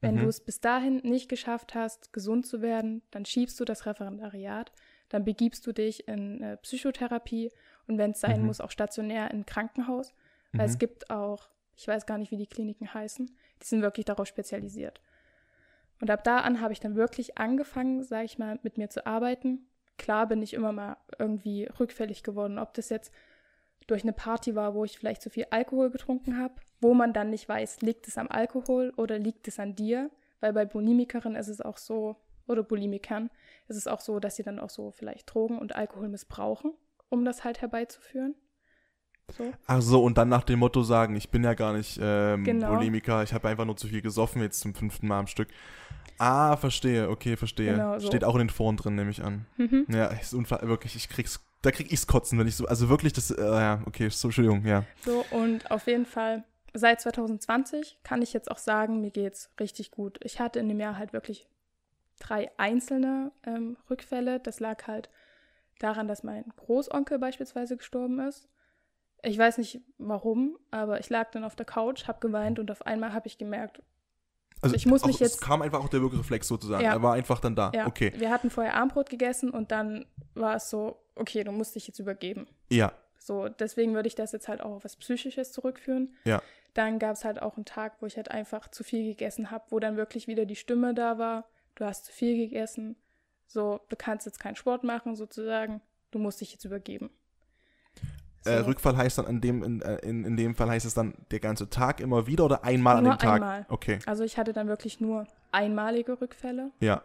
Wenn 0.00 0.16
Mhm. 0.16 0.20
du 0.20 0.28
es 0.28 0.40
bis 0.44 0.60
dahin 0.60 0.96
nicht 0.98 1.28
geschafft 1.28 1.74
hast, 1.74 2.12
gesund 2.12 2.46
zu 2.46 2.62
werden, 2.62 3.02
dann 3.10 3.24
schiebst 3.24 3.58
du 3.60 3.64
das 3.64 3.86
Referendariat, 3.86 4.72
dann 5.08 5.24
begibst 5.24 5.66
du 5.66 5.72
dich 5.72 6.06
in 6.08 6.42
äh, 6.42 6.56
Psychotherapie 6.58 7.50
und 7.86 7.98
wenn 7.98 8.10
es 8.12 8.20
sein 8.20 8.40
Mhm. 8.40 8.46
muss, 8.46 8.60
auch 8.60 8.70
stationär 8.70 9.30
in 9.30 9.40
ein 9.40 9.46
Krankenhaus. 9.46 10.12
Weil 10.52 10.66
es 10.66 10.74
Mhm. 10.74 10.78
gibt 10.78 11.10
auch, 11.10 11.48
ich 11.76 11.88
weiß 11.88 12.06
gar 12.06 12.18
nicht, 12.18 12.30
wie 12.30 12.36
die 12.36 12.46
Kliniken 12.46 12.92
heißen, 12.92 13.26
die 13.62 13.66
sind 13.66 13.82
wirklich 13.82 14.06
darauf 14.06 14.26
spezialisiert. 14.26 15.00
Und 16.00 16.10
ab 16.10 16.22
da 16.24 16.38
an 16.40 16.60
habe 16.60 16.72
ich 16.72 16.80
dann 16.80 16.94
wirklich 16.94 17.38
angefangen, 17.38 18.02
sage 18.04 18.24
ich 18.24 18.38
mal, 18.38 18.58
mit 18.62 18.78
mir 18.78 18.88
zu 18.88 19.06
arbeiten. 19.06 19.66
Klar 19.96 20.28
bin 20.28 20.42
ich 20.42 20.54
immer 20.54 20.72
mal 20.72 20.96
irgendwie 21.18 21.64
rückfällig 21.64 22.22
geworden, 22.22 22.58
ob 22.58 22.72
das 22.74 22.88
jetzt 22.88 23.12
durch 23.88 24.02
eine 24.02 24.12
Party 24.12 24.54
war, 24.54 24.74
wo 24.74 24.84
ich 24.84 24.98
vielleicht 24.98 25.22
zu 25.22 25.30
viel 25.30 25.46
Alkohol 25.50 25.90
getrunken 25.90 26.38
habe, 26.38 26.54
wo 26.80 26.94
man 26.94 27.12
dann 27.12 27.30
nicht 27.30 27.48
weiß, 27.48 27.80
liegt 27.80 28.06
es 28.06 28.18
am 28.18 28.28
Alkohol 28.28 28.92
oder 28.96 29.18
liegt 29.18 29.48
es 29.48 29.58
an 29.58 29.74
dir? 29.74 30.10
Weil 30.40 30.52
bei 30.52 30.66
Bulimikerinnen 30.66 31.38
ist 31.40 31.48
es 31.48 31.60
auch 31.60 31.78
so, 31.78 32.16
oder 32.46 32.62
Bulimikern, 32.62 33.30
ist 33.68 33.76
es 33.76 33.86
auch 33.86 34.00
so, 34.00 34.20
dass 34.20 34.36
sie 34.36 34.42
dann 34.42 34.58
auch 34.58 34.70
so 34.70 34.90
vielleicht 34.90 35.32
Drogen 35.32 35.58
und 35.58 35.76
Alkohol 35.76 36.08
missbrauchen, 36.08 36.72
um 37.08 37.24
das 37.24 37.44
halt 37.44 37.60
herbeizuführen. 37.60 38.34
So. 39.36 39.52
Ach 39.66 39.82
so, 39.82 40.02
und 40.02 40.16
dann 40.16 40.30
nach 40.30 40.44
dem 40.44 40.58
Motto 40.58 40.82
sagen, 40.82 41.14
ich 41.14 41.30
bin 41.30 41.44
ja 41.44 41.54
gar 41.54 41.74
nicht 41.74 41.98
ähm, 42.02 42.44
Genau. 42.44 42.74
Bulimiker, 42.74 43.22
ich 43.22 43.34
habe 43.34 43.48
einfach 43.48 43.66
nur 43.66 43.76
zu 43.76 43.88
viel 43.88 44.00
gesoffen, 44.00 44.40
jetzt 44.40 44.60
zum 44.60 44.74
fünften 44.74 45.06
Mal 45.06 45.18
am 45.18 45.26
Stück. 45.26 45.48
Ah, 46.18 46.56
verstehe, 46.56 47.08
okay, 47.10 47.36
verstehe. 47.36 47.72
Genau, 47.72 47.98
so. 47.98 48.06
Steht 48.08 48.24
auch 48.24 48.34
in 48.34 48.40
den 48.40 48.50
Foren 48.50 48.76
drin, 48.76 48.94
nehme 48.94 49.10
ich 49.10 49.22
an. 49.22 49.46
Mhm. 49.56 49.86
Ja, 49.88 50.06
ist 50.06 50.34
unfall, 50.34 50.66
wirklich, 50.66 50.96
ich 50.96 51.08
krieg's, 51.08 51.44
da 51.62 51.70
krieg 51.70 51.92
ich's 51.92 52.06
kotzen, 52.06 52.38
wenn 52.38 52.48
ich 52.48 52.56
so, 52.56 52.66
also 52.66 52.88
wirklich, 52.88 53.12
das, 53.12 53.30
äh, 53.30 53.42
ja, 53.42 53.82
okay, 53.86 54.08
so, 54.08 54.28
Entschuldigung, 54.28 54.64
ja. 54.64 54.84
So, 55.04 55.24
und 55.30 55.70
auf 55.70 55.86
jeden 55.86 56.06
Fall, 56.06 56.44
seit 56.72 57.00
2020 57.02 57.98
kann 58.02 58.22
ich 58.22 58.32
jetzt 58.32 58.50
auch 58.50 58.58
sagen, 58.58 59.00
mir 59.00 59.10
geht's 59.10 59.50
richtig 59.60 59.90
gut. 59.90 60.18
Ich 60.22 60.40
hatte 60.40 60.58
in 60.58 60.68
dem 60.68 60.80
Jahr 60.80 60.96
halt 60.96 61.12
wirklich 61.12 61.46
drei 62.18 62.50
einzelne 62.58 63.32
ähm, 63.44 63.76
Rückfälle. 63.90 64.40
Das 64.40 64.60
lag 64.60 64.86
halt 64.86 65.08
daran, 65.78 66.08
dass 66.08 66.22
mein 66.22 66.44
Großonkel 66.56 67.18
beispielsweise 67.18 67.76
gestorben 67.76 68.18
ist. 68.20 68.48
Ich 69.22 69.36
weiß 69.38 69.58
nicht 69.58 69.80
warum, 69.98 70.58
aber 70.70 71.00
ich 71.00 71.08
lag 71.10 71.30
dann 71.32 71.44
auf 71.44 71.56
der 71.56 71.66
Couch, 71.66 72.06
habe 72.06 72.20
geweint 72.20 72.58
und 72.58 72.70
auf 72.70 72.86
einmal 72.86 73.12
habe 73.12 73.26
ich 73.26 73.38
gemerkt, 73.38 73.82
Also 74.60 74.74
Ich 74.74 74.86
muss 74.86 75.02
auch, 75.04 75.06
mich 75.06 75.20
Es 75.20 75.34
jetzt- 75.34 75.40
kam 75.40 75.62
einfach 75.62 75.78
auch 75.84 75.88
der 75.88 76.00
Wirkreflex 76.00 76.48
sozusagen, 76.48 76.82
Ja. 76.82 76.92
er 76.92 77.02
war 77.02 77.14
einfach 77.14 77.38
dann 77.38 77.54
da, 77.54 77.70
ja, 77.72 77.86
okay, 77.86 78.12
wir 78.16 78.28
hatten 78.30 78.50
vorher 78.50 78.74
Armbrot 78.74 79.08
gegessen 79.08 79.50
und 79.50 79.70
dann 79.70 80.04
war 80.34 80.56
es 80.56 80.68
so, 80.68 80.98
okay, 81.14 81.44
du 81.44 81.52
musst 81.52 81.76
dich 81.76 81.86
jetzt 81.86 81.98
übergeben. 82.00 82.48
ja, 82.68 82.92
So, 83.20 83.48
deswegen 83.48 83.94
würde 83.94 84.08
ich 84.08 84.14
das 84.16 84.32
jetzt 84.32 84.48
halt 84.48 84.60
auch 84.62 84.76
auf 84.76 84.84
was 84.84 84.96
Psychisches 84.96 85.52
zurückführen. 85.52 86.14
Ja. 86.24 86.40
Dann 86.74 86.98
gab 86.98 87.12
es 87.12 87.24
halt 87.24 87.40
auch 87.42 87.56
einen 87.56 87.66
Tag, 87.66 87.96
wo 88.00 88.06
ich 88.06 88.16
halt 88.16 88.30
einfach 88.32 88.68
zu 88.68 88.82
viel 88.84 89.04
gegessen 89.04 89.50
habe, 89.52 89.64
wo 89.70 89.78
dann 89.80 89.96
wirklich 89.96 90.26
wieder 90.28 90.44
die 90.46 90.56
Stimme 90.56 90.92
da 90.94 91.18
war. 91.18 91.44
Du 91.78 91.84
hast 91.84 92.06
zu 92.06 92.12
viel 92.12 92.36
gegessen. 92.36 92.96
So, 93.46 93.80
du 93.88 93.94
kannst 93.96 94.26
jetzt 94.26 94.40
keinen 94.40 94.56
Sport 94.56 94.82
machen, 94.82 95.14
sozusagen. 95.14 95.80
Du 96.10 96.18
musst 96.18 96.40
dich 96.40 96.52
jetzt 96.52 96.64
übergeben. 96.64 97.08
So, 98.42 98.50
Äh, 98.50 98.58
Rückfall 98.58 98.96
heißt 98.96 99.18
dann 99.18 99.26
in 99.26 99.40
dem, 99.40 99.62
in, 99.62 99.80
äh, 99.82 99.96
in, 99.98 100.24
in 100.24 100.36
dem 100.36 100.54
Fall 100.56 100.68
heißt 100.70 100.84
es 100.86 100.94
dann 100.94 101.14
der 101.30 101.40
ganze 101.40 101.70
Tag 101.70 102.00
immer 102.00 102.26
wieder 102.26 102.44
oder 102.44 102.64
einmal 102.64 102.96
an 102.96 103.04
Nur 103.04 103.14
dem 103.14 103.18
Tag? 103.20 103.34
einmal. 103.34 103.66
Okay, 103.68 104.00
also 104.06 104.24
ich 104.24 104.38
hatte 104.38 104.52
dann 104.52 104.66
wirklich 104.66 105.00
nur 105.00 105.26
einmalige 105.52 106.20
Rückfälle. 106.20 106.72
ja. 106.80 107.02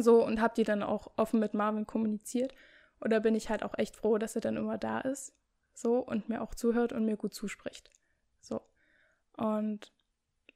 So, 0.00 0.22
und 0.22 0.40
habe 0.42 0.52
die 0.54 0.64
dann 0.64 0.82
auch 0.82 1.10
offen 1.16 1.40
mit 1.40 1.54
Marvin 1.54 1.86
kommuniziert. 1.86 2.54
Und 3.00 3.10
da 3.10 3.20
bin 3.20 3.34
ich 3.34 3.48
halt 3.48 3.62
auch 3.62 3.72
echt 3.78 3.96
froh, 3.96 4.18
dass 4.18 4.34
er 4.34 4.42
dann 4.42 4.56
immer 4.58 4.76
da 4.76 5.00
ist. 5.00 5.32
So, 5.72 5.98
und 6.00 6.28
mir 6.28 6.42
auch 6.42 6.54
zuhört 6.54 6.92
und 6.92 7.06
mir 7.06 7.16
gut 7.16 7.32
zuspricht. 7.32 7.90
So. 8.42 8.60
Und 9.38 9.90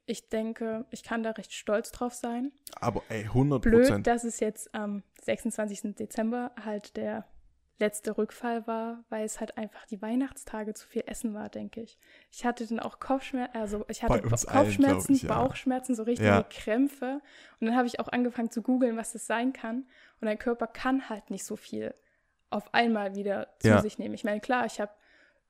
ich 0.05 0.29
denke, 0.29 0.85
ich 0.91 1.03
kann 1.03 1.23
da 1.23 1.31
recht 1.31 1.53
stolz 1.53 1.91
drauf 1.91 2.13
sein. 2.13 2.51
Aber 2.79 3.01
ey, 3.09 3.23
100 3.23 3.61
Blöd, 3.61 3.81
Prozent. 3.87 4.07
dass 4.07 4.23
es 4.23 4.39
jetzt 4.39 4.73
am 4.75 5.03
26. 5.21 5.95
Dezember 5.95 6.51
halt 6.63 6.97
der 6.97 7.25
letzte 7.79 8.17
Rückfall 8.17 8.67
war, 8.67 9.03
weil 9.09 9.25
es 9.25 9.39
halt 9.39 9.57
einfach 9.57 9.85
die 9.87 10.01
Weihnachtstage 10.01 10.73
zu 10.73 10.87
viel 10.87 11.03
Essen 11.07 11.33
war, 11.33 11.49
denke 11.49 11.81
ich. 11.81 11.97
Ich 12.31 12.45
hatte 12.45 12.67
dann 12.67 12.79
auch 12.79 12.99
Kopfschmerzen, 12.99 13.55
also 13.55 13.83
ich 13.87 14.03
hatte 14.03 14.13
allen, 14.13 14.29
Kopfschmerzen, 14.29 14.79
glaub 15.07 15.09
ich, 15.09 15.21
ja. 15.23 15.27
Bauchschmerzen, 15.27 15.95
so 15.95 16.03
richtige 16.03 16.27
Ja. 16.29 16.43
Krämpfe. 16.43 17.19
Und 17.59 17.67
dann 17.67 17.75
habe 17.75 17.87
ich 17.87 17.99
auch 17.99 18.07
angefangen 18.09 18.51
zu 18.51 18.61
googeln, 18.61 18.95
was 18.95 19.13
das 19.13 19.25
sein 19.25 19.53
kann. 19.53 19.87
Und 20.21 20.27
dein 20.27 20.37
Körper 20.37 20.67
kann 20.67 21.09
halt 21.09 21.29
nicht 21.29 21.45
so 21.45 21.55
viel 21.55 21.93
auf 22.51 22.73
einmal 22.73 23.15
wieder 23.15 23.47
zu 23.59 23.69
Ja. 23.69 23.81
sich 23.81 23.97
nehmen. 23.97 24.13
Ich 24.13 24.23
meine, 24.23 24.39
klar, 24.39 24.65
ich 24.65 24.79
habe 24.79 24.91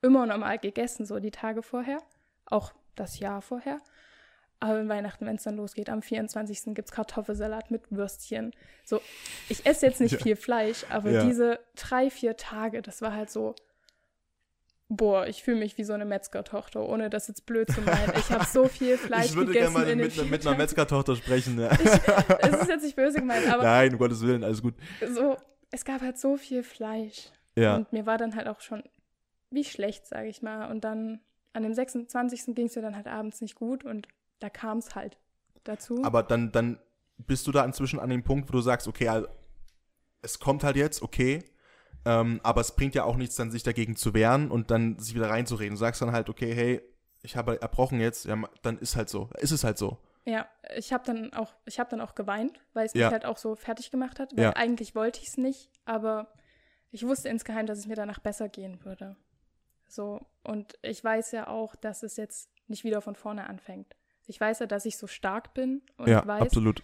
immer 0.00 0.26
normal 0.26 0.58
gegessen, 0.58 1.04
so 1.06 1.18
die 1.20 1.30
Tage 1.30 1.62
vorher, 1.62 1.98
auch 2.46 2.72
das 2.94 3.18
Jahr 3.18 3.42
vorher. 3.42 3.80
Aber 4.64 4.80
in 4.80 4.88
Weihnachten, 4.88 5.26
wenn 5.26 5.36
es 5.36 5.42
dann 5.42 5.56
losgeht, 5.56 5.90
am 5.90 6.00
24. 6.00 6.74
gibt 6.74 6.88
es 6.88 6.92
Kartoffelsalat 6.94 7.70
mit 7.70 7.82
Würstchen. 7.90 8.52
So, 8.86 9.02
ich 9.50 9.66
esse 9.66 9.84
jetzt 9.84 10.00
nicht 10.00 10.12
Ja. 10.12 10.18
viel 10.20 10.36
Fleisch, 10.36 10.86
aber 10.88 11.10
Ja. 11.10 11.24
diese 11.26 11.58
drei, 11.76 12.08
vier 12.08 12.38
Tage, 12.38 12.80
das 12.80 13.02
war 13.02 13.12
halt 13.12 13.28
so, 13.30 13.54
boah, 14.88 15.26
ich 15.26 15.42
fühle 15.42 15.58
mich 15.58 15.76
wie 15.76 15.84
so 15.84 15.92
eine 15.92 16.04
Metzgertochter, 16.06 16.80
ohne 16.88 17.10
das 17.10 17.28
jetzt 17.28 17.44
blöd 17.46 17.70
zu 17.70 17.82
meinen. 17.82 18.12
Ich 18.16 18.30
habe 18.30 18.44
so 18.46 18.66
viel 18.68 18.96
Fleisch 18.96 19.26
Ich 19.26 19.34
würde 19.36 19.52
gerne 19.52 19.66
gegessen 19.68 19.82
mal 19.84 19.90
in 19.90 19.98
mit, 19.98 20.30
mit 20.30 20.46
einer. 20.46 20.56
Metzgertochter 20.56 21.16
sprechen. 21.16 21.60
Ja. 21.60 21.68
Es 22.40 22.62
ist 22.62 22.68
jetzt 22.68 22.84
nicht 22.84 22.96
böse 22.96 23.18
gemeint, 23.18 23.46
aber 23.52 23.62
Nein, 23.64 23.92
um 23.92 23.98
Gottes 23.98 24.22
Willen, 24.22 24.44
alles 24.44 24.62
gut. 24.62 24.74
so, 25.12 25.36
es 25.70 25.84
gab 25.84 26.00
halt 26.00 26.18
so 26.18 26.36
viel 26.36 26.62
Fleisch. 26.62 27.30
Ja, 27.56 27.76
Und 27.76 27.92
mir 27.92 28.06
war 28.06 28.18
dann 28.18 28.34
halt 28.34 28.48
auch 28.48 28.60
schon 28.60 28.82
wie 29.50 29.64
schlecht, 29.64 30.06
sage 30.06 30.28
ich 30.28 30.40
mal. 30.42 30.70
Und 30.70 30.84
dann 30.84 31.20
an 31.52 31.62
dem 31.64 31.74
26. 31.74 32.54
ging 32.54 32.66
es 32.66 32.76
mir 32.76 32.82
dann 32.82 32.96
halt 32.96 33.06
abends 33.06 33.40
nicht 33.40 33.54
gut 33.54 33.84
und 33.84 34.08
da 34.40 34.50
kam 34.50 34.78
es 34.78 34.94
halt 34.94 35.18
dazu. 35.64 36.02
aber 36.04 36.22
dann, 36.22 36.52
dann 36.52 36.78
bist 37.18 37.46
du 37.46 37.52
da 37.52 37.64
inzwischen 37.64 38.00
an 38.00 38.10
dem 38.10 38.24
Punkt, 38.24 38.48
wo 38.48 38.52
du 38.52 38.60
sagst, 38.60 38.88
okay, 38.88 39.08
also, 39.08 39.28
es 40.22 40.38
kommt 40.38 40.64
halt 40.64 40.76
jetzt, 40.76 41.02
okay, 41.02 41.44
ähm, 42.04 42.40
aber 42.42 42.60
es 42.60 42.74
bringt 42.74 42.94
ja 42.94 43.04
auch 43.04 43.16
nichts, 43.16 43.36
dann 43.36 43.50
sich 43.50 43.62
dagegen 43.62 43.96
zu 43.96 44.14
wehren 44.14 44.50
und 44.50 44.70
dann 44.70 44.98
sich 44.98 45.14
wieder 45.14 45.30
reinzureden. 45.30 45.74
Du 45.74 45.78
sagst 45.78 46.02
dann 46.02 46.12
halt, 46.12 46.28
okay, 46.28 46.52
hey, 46.54 46.82
ich 47.22 47.36
habe 47.36 47.60
erbrochen 47.62 48.00
jetzt, 48.00 48.24
ja, 48.26 48.36
dann 48.62 48.78
ist 48.78 48.96
halt 48.96 49.08
so, 49.08 49.30
ist 49.38 49.52
es 49.52 49.64
halt 49.64 49.78
so. 49.78 49.98
Ja, 50.26 50.46
ich 50.76 50.92
habe 50.92 51.04
dann 51.04 51.32
auch, 51.34 51.54
ich 51.66 51.78
habe 51.78 51.90
dann 51.90 52.00
auch 52.00 52.14
geweint, 52.14 52.58
weil 52.72 52.86
es 52.86 52.94
Ja. 52.94 53.06
mich 53.06 53.12
halt 53.12 53.24
auch 53.26 53.36
so 53.36 53.54
fertig 53.56 53.90
gemacht 53.90 54.18
hat. 54.18 54.34
Weil 54.36 54.44
Ja. 54.44 54.50
eigentlich 54.56 54.94
wollte 54.94 55.20
ich 55.20 55.28
es 55.28 55.36
nicht, 55.36 55.70
aber 55.84 56.32
ich 56.90 57.06
wusste 57.06 57.28
insgeheim, 57.28 57.66
dass 57.66 57.78
es 57.78 57.86
mir 57.86 57.96
danach 57.96 58.20
besser 58.20 58.48
gehen 58.48 58.82
würde. 58.84 59.16
So, 59.86 60.20
und 60.42 60.78
ich 60.82 61.04
weiß 61.04 61.32
ja 61.32 61.48
auch, 61.48 61.76
dass 61.76 62.02
es 62.02 62.16
jetzt 62.16 62.50
nicht 62.68 62.84
wieder 62.84 63.02
von 63.02 63.14
vorne 63.16 63.46
anfängt. 63.48 63.94
Ich 64.26 64.40
weiß 64.40 64.60
ja, 64.60 64.66
dass 64.66 64.86
ich 64.86 64.96
so 64.96 65.06
stark 65.06 65.54
bin 65.54 65.82
und 65.96 66.08
ja, 66.08 66.20
ich 66.20 66.26
weiß, 66.26 66.42
absolut. 66.42 66.82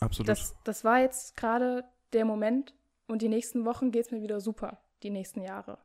Absolut. 0.00 0.28
das, 0.28 0.54
das 0.64 0.84
war 0.84 1.00
jetzt 1.00 1.36
gerade 1.36 1.84
der 2.12 2.24
Moment 2.24 2.74
und 3.06 3.22
die 3.22 3.28
nächsten 3.28 3.64
Wochen 3.64 3.90
geht 3.90 4.06
es 4.06 4.10
mir 4.12 4.22
wieder 4.22 4.40
super, 4.40 4.78
die 5.02 5.10
nächsten 5.10 5.40
Jahre. 5.40 5.78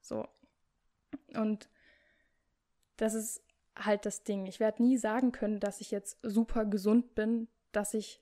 So. 0.00 0.26
Und 1.34 1.68
das 2.96 3.14
ist 3.14 3.42
halt 3.76 4.06
das 4.06 4.24
Ding. 4.24 4.46
Ich 4.46 4.60
werde 4.60 4.82
nie 4.82 4.96
sagen 4.96 5.32
können, 5.32 5.60
dass 5.60 5.80
ich 5.80 5.90
jetzt 5.90 6.18
super 6.22 6.64
gesund 6.64 7.14
bin, 7.14 7.48
dass 7.72 7.94
ich 7.94 8.20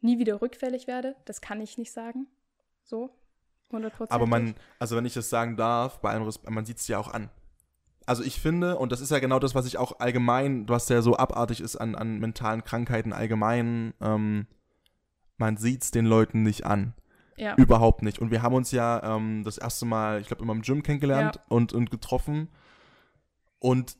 nie 0.00 0.18
wieder 0.18 0.42
rückfällig 0.42 0.86
werde. 0.86 1.16
Das 1.24 1.40
kann 1.40 1.60
ich 1.60 1.78
nicht 1.78 1.92
sagen. 1.92 2.26
So. 2.82 3.10
100 3.70 4.10
Aber 4.10 4.26
man, 4.26 4.54
also 4.78 4.96
wenn 4.96 5.06
ich 5.06 5.14
das 5.14 5.30
sagen 5.30 5.56
darf, 5.56 6.00
bei 6.00 6.10
allem 6.10 6.24
Respekt, 6.24 6.50
man 6.50 6.64
sieht 6.66 6.76
es 6.76 6.88
ja 6.88 6.98
auch 6.98 7.08
an. 7.08 7.30
Also 8.06 8.22
ich 8.22 8.40
finde, 8.40 8.78
und 8.78 8.92
das 8.92 9.00
ist 9.00 9.10
ja 9.10 9.18
genau 9.18 9.38
das, 9.38 9.54
was 9.54 9.66
ich 9.66 9.78
auch 9.78 10.00
allgemein, 10.00 10.68
was 10.68 10.88
ja 10.88 11.02
so 11.02 11.16
abartig 11.16 11.60
ist 11.60 11.76
an, 11.76 11.94
an 11.94 12.18
mentalen 12.18 12.64
Krankheiten 12.64 13.12
allgemein, 13.12 13.94
ähm, 14.00 14.46
man 15.36 15.56
sieht 15.56 15.82
es 15.84 15.90
den 15.90 16.06
Leuten 16.06 16.42
nicht 16.42 16.66
an. 16.66 16.94
Ja. 17.36 17.54
Überhaupt 17.56 18.02
nicht. 18.02 18.18
Und 18.18 18.30
wir 18.30 18.42
haben 18.42 18.54
uns 18.54 18.70
ja 18.72 19.16
ähm, 19.16 19.42
das 19.44 19.58
erste 19.58 19.86
Mal, 19.86 20.20
ich 20.20 20.26
glaube, 20.26 20.42
immer 20.42 20.52
im 20.52 20.62
Gym 20.62 20.82
kennengelernt 20.82 21.36
Ja. 21.36 21.42
und, 21.48 21.72
und 21.72 21.90
getroffen. 21.90 22.48
Und 23.58 23.96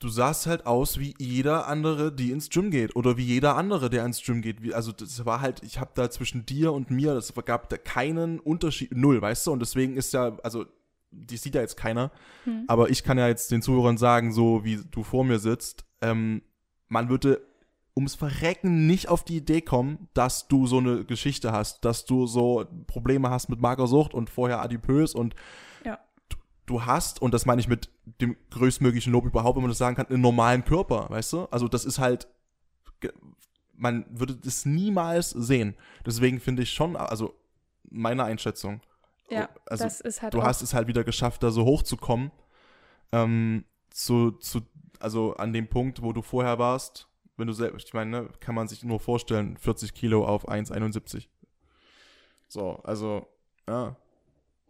du 0.00 0.08
sahst 0.08 0.46
halt 0.46 0.66
aus 0.66 0.98
wie 0.98 1.14
jeder 1.18 1.66
andere, 1.66 2.12
die 2.12 2.30
ins 2.30 2.50
Gym 2.50 2.70
geht 2.70 2.94
oder 2.94 3.16
wie 3.16 3.24
jeder 3.24 3.56
andere, 3.56 3.88
der 3.88 4.04
ins 4.04 4.22
Gym 4.22 4.42
geht. 4.42 4.62
Wie, 4.62 4.74
also 4.74 4.92
das 4.92 5.24
war 5.24 5.40
halt, 5.40 5.62
ich 5.62 5.80
habe 5.80 5.92
da 5.94 6.10
zwischen 6.10 6.44
dir 6.44 6.72
und 6.72 6.90
mir, 6.90 7.14
das 7.14 7.32
gab 7.46 7.68
da 7.70 7.78
keinen 7.78 8.38
Unterschied, 8.38 8.94
null, 8.94 9.22
weißt 9.22 9.46
du? 9.46 9.52
Und 9.52 9.60
deswegen 9.60 9.96
ist 9.96 10.12
ja, 10.12 10.36
also 10.42 10.66
die 11.14 11.36
sieht 11.36 11.54
ja 11.54 11.60
jetzt 11.60 11.76
keiner, 11.76 12.10
hm. 12.44 12.64
aber 12.68 12.90
ich 12.90 13.04
kann 13.04 13.18
ja 13.18 13.28
jetzt 13.28 13.50
den 13.50 13.62
Zuhörern 13.62 13.96
sagen, 13.98 14.32
so 14.32 14.64
wie 14.64 14.80
du 14.90 15.02
vor 15.02 15.24
mir 15.24 15.38
sitzt, 15.38 15.84
ähm, 16.00 16.42
man 16.88 17.08
würde 17.08 17.40
ums 17.96 18.14
Verrecken 18.14 18.86
nicht 18.86 19.08
auf 19.08 19.24
die 19.24 19.36
Idee 19.36 19.60
kommen, 19.60 20.08
dass 20.14 20.48
du 20.48 20.66
so 20.66 20.78
eine 20.78 21.04
Geschichte 21.04 21.52
hast, 21.52 21.84
dass 21.84 22.04
du 22.04 22.26
so 22.26 22.66
Probleme 22.86 23.30
hast 23.30 23.48
mit 23.48 23.60
Magersucht 23.60 24.14
und 24.14 24.30
vorher 24.30 24.60
adipös 24.60 25.14
und 25.14 25.34
ja. 25.84 25.98
du, 26.28 26.36
du, 26.66 26.84
hast, 26.86 27.22
und 27.22 27.32
das 27.32 27.46
meine 27.46 27.60
ich 27.60 27.68
mit 27.68 27.90
dem 28.20 28.36
größtmöglichen 28.50 29.12
Lob 29.12 29.26
überhaupt, 29.26 29.56
wenn 29.56 29.62
man 29.62 29.70
das 29.70 29.78
sagen 29.78 29.94
kann, 29.94 30.06
einen 30.06 30.20
normalen 30.20 30.64
Körper, 30.64 31.06
weißt 31.08 31.32
du? 31.34 31.44
Also 31.46 31.68
das 31.68 31.84
ist 31.84 32.00
halt, 32.00 32.26
man 33.76 34.06
würde 34.10 34.36
das 34.36 34.66
niemals 34.66 35.30
sehen. 35.30 35.76
Deswegen 36.04 36.40
finde 36.40 36.62
ich 36.62 36.72
schon, 36.72 36.96
also 36.96 37.34
meine 37.90 38.24
Einschätzung. 38.24 38.80
Ja, 39.30 39.48
also 39.66 39.84
das 39.84 40.00
ist 40.00 40.22
halt 40.22 40.34
Du 40.34 40.42
hast 40.42 40.62
es 40.62 40.74
halt 40.74 40.86
wieder 40.86 41.04
geschafft, 41.04 41.42
da 41.42 41.50
so 41.50 41.64
hochzukommen. 41.64 42.30
Ähm, 43.12 43.64
zu, 43.90 44.32
zu, 44.32 44.62
also 45.00 45.34
an 45.36 45.52
dem 45.52 45.68
Punkt, 45.68 46.02
wo 46.02 46.12
du 46.12 46.20
vorher 46.20 46.58
warst, 46.58 47.08
wenn 47.36 47.46
du 47.46 47.52
selbst, 47.52 47.88
ich 47.88 47.94
meine, 47.94 48.10
ne, 48.10 48.28
kann 48.40 48.54
man 48.54 48.68
sich 48.68 48.84
nur 48.84 49.00
vorstellen, 49.00 49.56
40 49.56 49.94
Kilo 49.94 50.26
auf 50.26 50.48
1,71. 50.48 51.28
So, 52.48 52.76
also, 52.84 53.26
ja. 53.68 53.96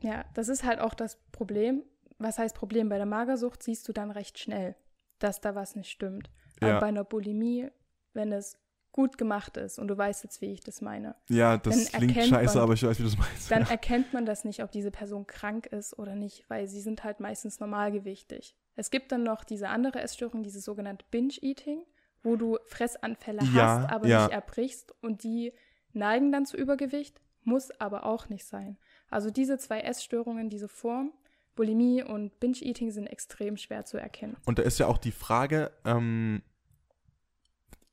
Ja, 0.01 0.25
das 0.35 0.49
ist 0.49 0.65
halt 0.65 0.81
auch 0.81 0.95
das 0.95 1.19
Problem. 1.33 1.83
Was 2.19 2.39
heißt 2.39 2.55
Problem? 2.55 2.89
Bei 2.89 2.97
der 2.97 3.07
Magersucht 3.07 3.63
siehst 3.63 3.89
du 3.89 3.93
dann 3.93 4.11
recht 4.11 4.39
schnell, 4.39 4.77
dass 5.19 5.41
da 5.41 5.55
was 5.55 5.75
nicht 5.75 5.91
stimmt. 5.91 6.31
Aber 6.61 6.71
ja. 6.71 6.81
bei 6.81 6.87
einer 6.87 7.05
Bulimie, 7.05 7.69
wenn 8.13 8.33
es 8.33 8.57
gut 8.95 9.19
gemacht 9.19 9.59
ist 9.59 9.79
und 9.79 9.89
du 9.89 9.99
weißt 9.99 10.25
jetzt, 10.25 10.41
wie 10.41 10.53
ich 10.53 10.61
das 10.61 10.81
meine. 10.81 11.15
Ja, 11.29 11.59
das 11.59 11.93
klingt 11.93 12.15
scheiße, 12.15 12.55
man, 12.55 12.65
aber 12.65 12.73
ich 12.73 12.83
weiß, 12.83 12.99
wie 12.99 13.03
du 13.03 13.09
das 13.11 13.19
meinst. 13.19 13.51
Dann 13.51 13.65
ja. 13.65 13.69
erkennt 13.71 14.15
man 14.15 14.25
das 14.25 14.45
nicht, 14.45 14.63
ob 14.63 14.73
diese 14.73 14.91
Person 14.91 15.27
krank 15.27 15.67
ist 15.67 15.99
oder 15.99 16.15
nicht, 16.15 16.49
weil 16.49 16.67
sie 16.69 16.81
sind 16.81 17.05
halt 17.05 17.21
meistens 17.21 17.61
normalgewichtig. 17.61 18.57
Es 18.77 18.91
gibt 18.91 19.13
dann 19.13 19.23
noch 19.23 19.45
diese 19.45 19.69
andere 19.69 20.01
Essstörung, 20.01 20.43
diese 20.43 20.61
sogenannte 20.61 21.05
Binge-Eating 21.11 21.83
wo 22.25 22.37
du 22.37 22.59
Fressanfälle 22.65 23.43
ja, 23.55 23.83
hast, 23.83 23.93
aber 23.93 24.09
ja. 24.09 24.25
nicht 24.25 24.33
erbrichst 24.33 24.95
und 25.03 25.23
die 25.23 25.53
neigen 25.93 26.33
dann 26.33 26.47
zu 26.47 26.57
Übergewicht, 26.57 27.21
muss 27.45 27.71
aber 27.79 28.07
auch 28.07 28.29
nicht 28.29 28.47
sein. 28.47 28.79
Also 29.11 29.31
diese 29.31 29.59
zwei 29.59 29.81
Essstörungen, 29.81 30.49
diese 30.49 30.69
Form, 30.69 31.13
Bulimie 31.55 32.03
und 32.03 32.41
Binge-Eating 32.41 32.91
sind 32.91 33.07
extrem 33.07 33.57
schwer 33.57 33.85
zu 33.85 33.99
erkennen. 33.99 34.37
Und 34.45 34.59
da 34.59 34.63
ist 34.63 34.79
ja 34.79 34.87
auch 34.87 34.99
die 34.99 35.13
Frage, 35.13 35.71
ähm, 35.85 36.43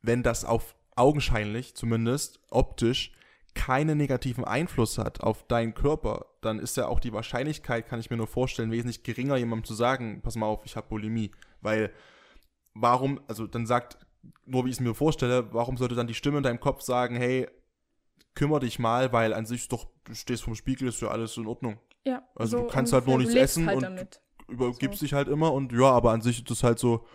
wenn 0.01 0.23
das 0.23 0.45
auf 0.45 0.75
augenscheinlich 1.01 1.75
zumindest 1.75 2.39
optisch 2.49 3.11
keinen 3.53 3.97
negativen 3.97 4.45
Einfluss 4.45 4.97
hat 4.97 5.21
auf 5.21 5.45
deinen 5.47 5.73
Körper, 5.73 6.27
dann 6.41 6.59
ist 6.59 6.77
ja 6.77 6.87
auch 6.87 6.99
die 6.99 7.11
Wahrscheinlichkeit, 7.11 7.87
kann 7.87 7.99
ich 7.99 8.09
mir 8.09 8.17
nur 8.17 8.27
vorstellen, 8.27 8.71
wesentlich 8.71 9.03
geringer, 9.03 9.35
jemandem 9.35 9.65
zu 9.65 9.73
sagen, 9.73 10.21
pass 10.21 10.37
mal 10.37 10.45
auf, 10.45 10.61
ich 10.63 10.77
habe 10.77 10.87
Bulimie. 10.87 11.31
Weil 11.59 11.91
warum, 12.73 13.19
also 13.27 13.47
dann 13.47 13.65
sagt 13.65 13.97
nur 14.45 14.65
wie 14.65 14.69
ich 14.69 14.75
es 14.75 14.79
mir 14.79 14.93
vorstelle, 14.93 15.51
warum 15.53 15.77
sollte 15.77 15.95
dann 15.95 16.07
die 16.07 16.13
Stimme 16.13 16.37
in 16.37 16.43
deinem 16.43 16.59
Kopf 16.59 16.81
sagen, 16.81 17.15
hey, 17.15 17.47
kümmere 18.35 18.61
dich 18.61 18.79
mal, 18.79 19.11
weil 19.11 19.33
an 19.33 19.45
sich 19.45 19.67
doch, 19.67 19.87
du 20.05 20.13
stehst 20.13 20.43
vom 20.43 20.55
Spiegel, 20.55 20.87
ist 20.87 21.01
ja 21.01 21.09
alles 21.09 21.35
in 21.35 21.47
Ordnung. 21.47 21.79
Ja. 22.05 22.23
Also 22.35 22.57
so 22.57 22.63
du 22.63 22.69
kannst 22.69 22.93
halt 22.93 23.07
nur 23.07 23.17
nichts 23.17 23.33
essen 23.33 23.65
halt 23.65 23.77
und 23.77 23.83
damit. 23.83 24.21
übergibst 24.47 24.99
so. 24.99 25.05
dich 25.05 25.13
halt 25.13 25.27
immer 25.27 25.51
und 25.51 25.73
ja, 25.73 25.89
aber 25.91 26.11
an 26.11 26.21
sich 26.21 26.39
ist 26.39 26.51
das 26.51 26.63
halt 26.63 26.79
so, 26.79 27.05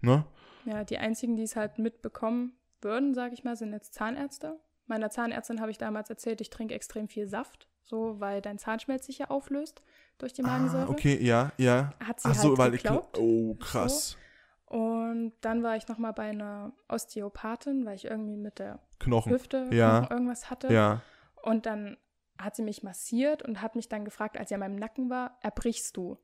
ne? 0.00 0.24
Ja, 0.64 0.84
die 0.84 0.96
einzigen, 0.96 1.36
die 1.36 1.42
es 1.42 1.56
halt 1.56 1.78
mitbekommen 1.78 2.54
würden, 2.84 3.14
sage 3.14 3.34
ich 3.34 3.44
mal, 3.44 3.56
sind 3.56 3.72
jetzt 3.72 3.94
Zahnärzte. 3.94 4.60
Meiner 4.86 5.10
Zahnärztin 5.10 5.60
habe 5.60 5.70
ich 5.70 5.78
damals 5.78 6.10
erzählt, 6.10 6.40
ich 6.40 6.50
trinke 6.50 6.74
extrem 6.74 7.08
viel 7.08 7.26
Saft, 7.26 7.68
so 7.82 8.20
weil 8.20 8.42
dein 8.42 8.58
Zahnschmelz 8.58 9.06
sich 9.06 9.18
ja 9.18 9.30
auflöst 9.30 9.82
durch 10.18 10.32
die 10.32 10.42
Magensäure. 10.42 10.86
Ah, 10.86 10.90
okay, 10.90 11.18
ja, 11.22 11.52
ja. 11.56 11.94
Hat 12.04 12.20
sie 12.20 12.28
Ach 12.28 12.34
so, 12.34 12.48
halt 12.50 12.58
weil 12.58 12.70
geglaubt. 12.72 13.16
ich 13.16 13.22
Oh, 13.22 13.54
krass. 13.54 14.10
So. 14.10 14.76
Und 14.76 15.32
dann 15.40 15.62
war 15.62 15.76
ich 15.76 15.88
nochmal 15.88 16.12
bei 16.12 16.24
einer 16.24 16.72
Osteopathin, 16.88 17.86
weil 17.86 17.96
ich 17.96 18.06
irgendwie 18.06 18.36
mit 18.36 18.58
der 18.58 18.80
Knochen. 18.98 19.32
Hüfte 19.32 19.68
ja. 19.70 20.00
Knochen 20.00 20.12
irgendwas 20.12 20.50
hatte. 20.50 20.72
Ja. 20.72 21.02
Und 21.42 21.66
dann 21.66 21.96
hat 22.38 22.56
sie 22.56 22.62
mich 22.62 22.82
massiert 22.82 23.42
und 23.42 23.62
hat 23.62 23.76
mich 23.76 23.88
dann 23.88 24.04
gefragt, 24.04 24.36
als 24.36 24.48
sie 24.48 24.54
an 24.54 24.60
meinem 24.60 24.76
Nacken 24.76 25.10
war, 25.10 25.38
erbrichst 25.40 25.96
du? 25.96 26.18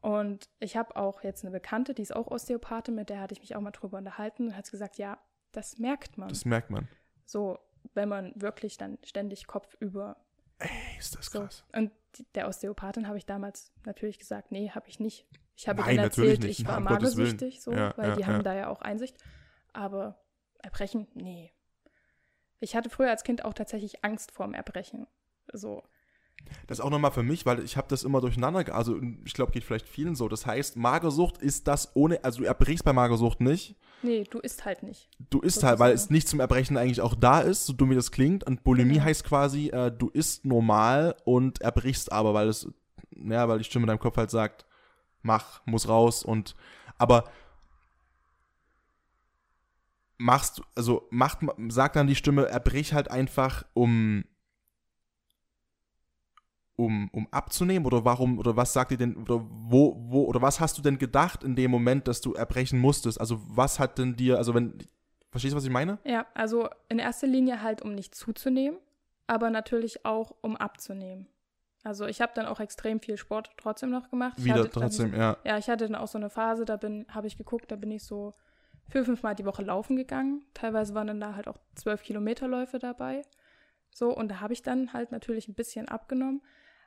Und 0.00 0.48
ich 0.58 0.76
habe 0.76 0.96
auch 0.96 1.22
jetzt 1.22 1.44
eine 1.44 1.52
Bekannte, 1.52 1.94
die 1.94 2.02
ist 2.02 2.14
auch 2.14 2.26
Osteopathin, 2.26 2.96
mit 2.96 3.08
der 3.08 3.20
hatte 3.20 3.34
ich 3.34 3.40
mich 3.40 3.54
auch 3.54 3.60
mal 3.60 3.70
drüber 3.70 3.98
unterhalten 3.98 4.48
und 4.48 4.56
hat 4.56 4.68
gesagt, 4.68 4.98
ja, 4.98 5.18
das 5.52 5.78
merkt 5.78 6.18
man. 6.18 6.28
Das 6.28 6.44
merkt 6.44 6.70
man. 6.70 6.88
So, 7.24 7.58
wenn 7.94 8.08
man 8.08 8.32
wirklich 8.34 8.76
dann 8.76 8.98
ständig 9.04 9.46
Kopf 9.46 9.76
über. 9.80 10.16
Ey, 10.58 10.68
ist 10.98 11.16
das 11.16 11.30
krass. 11.30 11.64
So. 11.72 11.78
Und 11.78 11.92
der 12.34 12.48
Osteopathin 12.48 13.08
habe 13.08 13.18
ich 13.18 13.26
damals 13.26 13.72
natürlich 13.84 14.18
gesagt, 14.18 14.52
nee, 14.52 14.70
habe 14.70 14.88
ich 14.88 15.00
nicht. 15.00 15.26
Ich 15.56 15.68
habe 15.68 15.82
Nein, 15.82 15.98
erzählt, 15.98 16.44
ich 16.44 16.66
war 16.66 16.80
magersüchtig, 16.80 17.60
so, 17.60 17.72
ja, 17.72 17.96
weil 17.96 18.10
ja, 18.10 18.16
die 18.16 18.26
haben 18.26 18.42
da 18.42 18.54
ja 18.54 18.68
auch 18.68 18.80
Einsicht. 18.80 19.16
Aber 19.72 20.18
Erbrechen, 20.58 21.08
nee. 21.14 21.52
Ich 22.60 22.76
hatte 22.76 22.90
früher 22.90 23.10
als 23.10 23.24
Kind 23.24 23.44
auch 23.44 23.54
tatsächlich 23.54 24.04
Angst 24.04 24.32
vorm 24.32 24.54
Erbrechen. 24.54 25.06
So. 25.52 25.82
Das 26.66 26.78
ist 26.78 26.84
auch 26.84 26.90
nochmal 26.90 27.10
für 27.10 27.22
mich, 27.22 27.46
weil 27.46 27.60
ich 27.60 27.76
habe 27.76 27.88
das 27.88 28.04
immer 28.04 28.20
durcheinander, 28.20 28.74
also 28.74 28.98
ich 29.24 29.34
glaube, 29.34 29.52
geht 29.52 29.64
vielleicht 29.64 29.88
vielen 29.88 30.14
so. 30.14 30.28
Das 30.28 30.46
heißt, 30.46 30.76
Magersucht 30.76 31.38
ist 31.38 31.68
das 31.68 31.94
ohne, 31.94 32.22
also 32.24 32.40
du 32.40 32.44
erbrichst 32.44 32.84
bei 32.84 32.92
Magersucht 32.92 33.40
nicht. 33.40 33.76
Nee, 34.02 34.24
du 34.28 34.40
isst 34.40 34.64
halt 34.64 34.82
nicht. 34.82 35.08
Du 35.30 35.40
isst 35.40 35.62
halt, 35.62 35.78
weil 35.78 35.92
es 35.92 36.10
nicht 36.10 36.28
zum 36.28 36.40
Erbrechen 36.40 36.76
eigentlich 36.76 37.00
auch 37.00 37.14
da 37.14 37.40
ist, 37.40 37.66
so 37.66 37.72
dumm 37.72 37.90
wie 37.90 37.94
das 37.94 38.10
klingt. 38.10 38.44
Und 38.44 38.64
Bulimie 38.64 38.94
genau. 38.94 39.04
heißt 39.04 39.24
quasi, 39.24 39.68
äh, 39.68 39.92
du 39.92 40.08
isst 40.08 40.44
normal 40.44 41.16
und 41.24 41.60
erbrichst 41.60 42.10
aber, 42.10 42.34
weil 42.34 42.48
es, 42.48 42.68
ja, 43.16 43.48
weil 43.48 43.58
die 43.58 43.64
Stimme 43.64 43.84
in 43.84 43.88
deinem 43.88 44.00
Kopf 44.00 44.16
halt 44.16 44.30
sagt, 44.30 44.66
mach, 45.22 45.64
muss 45.66 45.88
raus 45.88 46.24
und 46.24 46.56
aber 46.98 47.24
machst 50.18 50.62
also 50.74 51.06
macht 51.10 51.38
sagt 51.68 51.96
dann 51.96 52.06
die 52.06 52.14
Stimme, 52.14 52.46
erbrich 52.46 52.92
halt 52.92 53.10
einfach 53.10 53.64
um 53.74 54.24
um, 56.76 57.10
um 57.12 57.28
abzunehmen 57.30 57.86
oder 57.86 58.04
warum 58.04 58.38
oder 58.38 58.56
was 58.56 58.72
sagt 58.72 58.92
ihr 58.92 58.96
denn 58.96 59.16
oder 59.16 59.44
wo 59.48 59.96
wo 59.98 60.24
oder 60.24 60.40
was 60.40 60.60
hast 60.60 60.78
du 60.78 60.82
denn 60.82 60.98
gedacht 60.98 61.44
in 61.44 61.54
dem 61.54 61.70
Moment, 61.70 62.08
dass 62.08 62.20
du 62.20 62.34
erbrechen 62.34 62.78
musstest? 62.78 63.20
Also 63.20 63.40
was 63.46 63.78
hat 63.78 63.98
denn 63.98 64.16
dir 64.16 64.38
also 64.38 64.54
wenn 64.54 64.78
verstehst 65.30 65.52
du 65.52 65.56
was 65.56 65.64
ich 65.64 65.70
meine? 65.70 65.98
Ja, 66.04 66.26
also 66.34 66.68
in 66.88 66.98
erster 66.98 67.26
Linie 67.26 67.62
halt 67.62 67.82
um 67.82 67.94
nicht 67.94 68.14
zuzunehmen, 68.14 68.78
aber 69.26 69.50
natürlich 69.50 70.04
auch 70.04 70.34
um 70.40 70.56
abzunehmen. 70.56 71.26
Also 71.84 72.06
ich 72.06 72.20
habe 72.20 72.32
dann 72.34 72.46
auch 72.46 72.60
extrem 72.60 73.00
viel 73.00 73.16
Sport 73.16 73.50
trotzdem 73.56 73.90
noch 73.90 74.08
gemacht. 74.08 74.38
Ich 74.38 74.44
Wieder 74.44 74.70
trotzdem, 74.70 75.10
dann, 75.10 75.20
ja. 75.20 75.36
Ja, 75.44 75.58
ich 75.58 75.68
hatte 75.68 75.86
dann 75.88 75.96
auch 75.96 76.06
so 76.06 76.16
eine 76.16 76.30
Phase, 76.30 76.64
da 76.64 76.76
bin, 76.76 77.06
habe 77.08 77.26
ich 77.26 77.36
geguckt, 77.36 77.70
da 77.72 77.76
bin 77.76 77.90
ich 77.90 78.04
so 78.04 78.34
vier, 78.88 79.04
fünf 79.04 79.22
Mal 79.22 79.34
die 79.34 79.44
Woche 79.44 79.62
laufen 79.62 79.96
gegangen. 79.96 80.44
Teilweise 80.54 80.94
waren 80.94 81.08
dann 81.08 81.20
da 81.20 81.34
halt 81.34 81.48
auch 81.48 81.58
zwölf 81.74 82.02
Kilometerläufe 82.02 82.78
dabei. 82.78 83.22
So, 83.90 84.14
und 84.14 84.28
da 84.30 84.40
habe 84.40 84.52
ich 84.52 84.62
dann 84.62 84.92
halt 84.92 85.10
natürlich 85.10 85.48
ein 85.48 85.54
bisschen 85.54 85.88
abgenommen. 85.88 86.42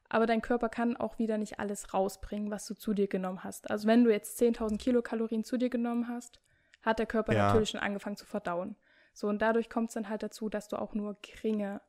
Aber 0.10 0.26
dein 0.26 0.41
Körper 0.41 0.70
kann 0.70 0.95
auch 0.95 1.18
wieder 1.18 1.38
nicht 1.38 1.60
alles 1.60 1.93
rausbringen, 1.93 2.51
was 2.51 2.66
du 2.66 2.76
zu 2.76 2.93
dir 2.93 3.08
genommen 3.08 3.43
hast. 3.43 3.70
Also 3.70 3.88
wenn 3.88 4.03
du 4.03 4.12
jetzt 4.12 4.39
10.000 4.39 4.78
Kilokalorien 4.78 5.43
zu 5.43 5.58
dir 5.58 5.70
genommen 5.70 6.08
hast, 6.08 6.39
hat 6.84 6.99
der 6.99 7.08
Körper 7.08 7.34
ja. 7.34 7.47
natürlich 7.47 7.72
schon 7.72 7.80
angefangen 7.80 8.16
zu 8.16 8.26
verdauen. 8.26 8.76
So, 9.14 9.28
und 9.28 9.41
dadurch 9.41 9.70
kommt 9.70 9.89
es 9.89 9.95
dann 9.95 10.10
halt 10.10 10.24
dazu, 10.24 10.49
dass 10.49 10.68
du 10.68 10.78
auch 10.78 10.93
nur 10.93 11.18
geringe 11.22 11.82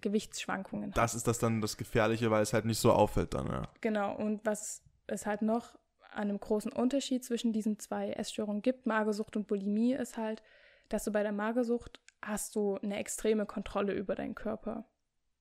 Gewichtsschwankungen 0.00 0.92
Das 0.92 1.14
ist 1.14 1.26
das 1.26 1.38
dann 1.38 1.60
das 1.60 1.76
Gefährliche, 1.76 2.30
weil 2.30 2.42
es 2.42 2.52
halt 2.52 2.64
nicht 2.64 2.78
so 2.78 2.92
auffällt 2.92 3.34
dann, 3.34 3.46
ja. 3.48 3.62
Genau, 3.80 4.14
und 4.14 4.44
was 4.44 4.82
es 5.06 5.26
halt 5.26 5.42
noch 5.42 5.74
an 6.12 6.28
einem 6.28 6.40
großen 6.40 6.72
Unterschied 6.72 7.24
zwischen 7.24 7.52
diesen 7.52 7.78
zwei 7.78 8.10
Essstörungen 8.10 8.62
gibt, 8.62 8.86
Magersucht 8.86 9.36
und 9.36 9.46
Bulimie, 9.46 9.94
ist 9.94 10.16
halt, 10.16 10.42
dass 10.88 11.04
du 11.04 11.12
bei 11.12 11.22
der 11.22 11.32
Magersucht 11.32 12.00
hast 12.22 12.54
du 12.54 12.76
eine 12.76 12.98
extreme 12.98 13.46
Kontrolle 13.46 13.92
über 13.92 14.14
deinen 14.14 14.34
Körper, 14.34 14.84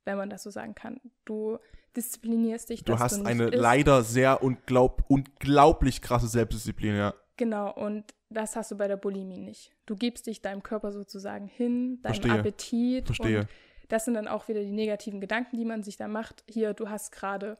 wenn 0.07 0.17
man 0.17 0.29
das 0.31 0.41
so 0.41 0.49
sagen 0.49 0.73
kann. 0.73 0.99
Du 1.25 1.59
disziplinierst 1.95 2.69
dich. 2.69 2.83
Du 2.83 2.97
hast 2.97 3.17
du 3.19 3.23
eine 3.25 3.45
isst. 3.45 3.55
leider 3.55 4.03
sehr 4.03 4.41
unglaub, 4.41 5.03
unglaublich 5.07 6.01
krasse 6.01 6.27
Selbstdisziplin, 6.27 6.95
ja. 6.95 7.13
Genau, 7.35 7.71
und 7.71 8.05
das 8.29 8.55
hast 8.55 8.71
du 8.71 8.77
bei 8.77 8.87
der 8.87 8.97
Bulimie 8.97 9.37
nicht. 9.37 9.71
Du 9.85 9.95
gibst 9.95 10.25
dich 10.25 10.41
deinem 10.41 10.63
Körper 10.63 10.91
sozusagen 10.91 11.47
hin, 11.47 12.01
deinem 12.01 12.15
Verstehe. 12.15 12.39
Appetit. 12.39 13.05
Verstehe. 13.05 13.39
Und 13.41 13.47
das 13.89 14.05
sind 14.05 14.15
dann 14.15 14.27
auch 14.27 14.47
wieder 14.47 14.61
die 14.61 14.71
negativen 14.71 15.21
Gedanken, 15.21 15.57
die 15.57 15.65
man 15.65 15.83
sich 15.83 15.97
da 15.97 16.07
macht. 16.07 16.43
Hier, 16.47 16.73
du 16.73 16.89
hast 16.89 17.11
gerade 17.11 17.57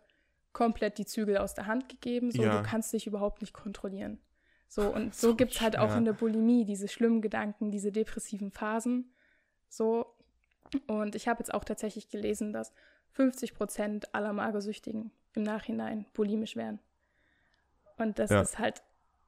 komplett 0.52 0.98
die 0.98 1.06
Zügel 1.06 1.38
aus 1.38 1.54
der 1.54 1.68
Hand 1.68 1.88
gegeben, 1.90 2.32
so 2.32 2.42
ja. 2.42 2.62
du 2.62 2.68
kannst 2.68 2.92
dich 2.92 3.06
überhaupt 3.06 3.42
nicht 3.42 3.54
kontrollieren. 3.54 4.20
So, 4.68 4.94
und 4.94 5.16
so, 5.16 5.36
gibt 5.36 5.54
es 5.54 5.62
halt 5.62 5.78
auch 5.78 5.90
ja. 5.90 5.98
in 5.98 6.06
der 6.06 6.14
Bulimie 6.14 6.66
diese 6.66 6.88
schlimmen 6.88 7.22
Gedanken, 7.22 7.72
diese 7.72 7.92
depressiven 7.92 8.52
Phasen. 8.52 9.14
So. 9.70 10.17
Und 10.88 11.16
ich 11.16 11.28
habe 11.28 11.40
jetzt 11.40 11.54
auch 11.54 11.64
tatsächlich 11.64 12.10
gelesen, 12.10 12.54
dass 12.54 12.74
50 13.14 13.54
Prozent 13.54 14.14
aller 14.14 14.34
Magersüchtigen 14.34 15.12
im 15.34 15.44
Nachhinein 15.44 16.06
bulimisch 16.14 16.56
wären. 16.56 16.80
Und 17.98 18.20
das 18.20 18.30
ja. 18.30 18.42
ist 18.42 18.60
halt 18.60 18.84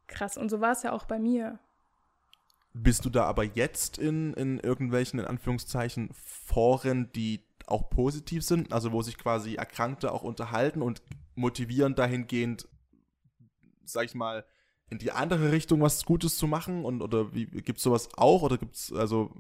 krass. 0.08 0.38
Und 0.38 0.50
so 0.50 0.62
war 0.62 0.72
es 0.72 0.84
ja 0.84 0.92
auch 0.92 1.06
bei 1.06 1.20
mir. 1.20 1.60
Bist 2.74 3.06
du 3.06 3.10
da 3.10 3.24
aber 3.24 3.44
jetzt 3.44 3.98
in, 3.98 4.34
in 4.34 4.60
irgendwelchen, 4.60 5.20
in 5.20 5.26
Anführungszeichen, 5.26 6.12
Foren, 6.14 7.12
die 7.14 7.44
auch 7.66 7.90
positiv 7.90 8.44
sind, 8.44 8.74
also 8.74 8.92
wo 8.92 9.02
sich 9.02 9.18
quasi 9.18 9.56
Erkrankte 9.56 10.12
auch 10.12 10.24
unterhalten 10.24 10.82
und 10.82 11.02
motivieren 11.36 11.96
dahingehend, 11.96 12.68
sag 13.86 14.06
ich 14.06 14.16
mal, 14.16 14.46
in 14.90 14.98
die 14.98 15.12
andere 15.12 15.52
Richtung 15.52 15.82
was 15.82 16.06
Gutes 16.06 16.38
zu 16.38 16.48
machen? 16.48 16.86
Und 16.86 17.02
oder 17.02 17.34
wie 17.34 17.46
gibt's 17.46 17.84
sowas 17.84 18.10
auch? 18.18 18.42
Oder 18.42 18.58
gibt's, 18.58 18.92
also 18.94 19.32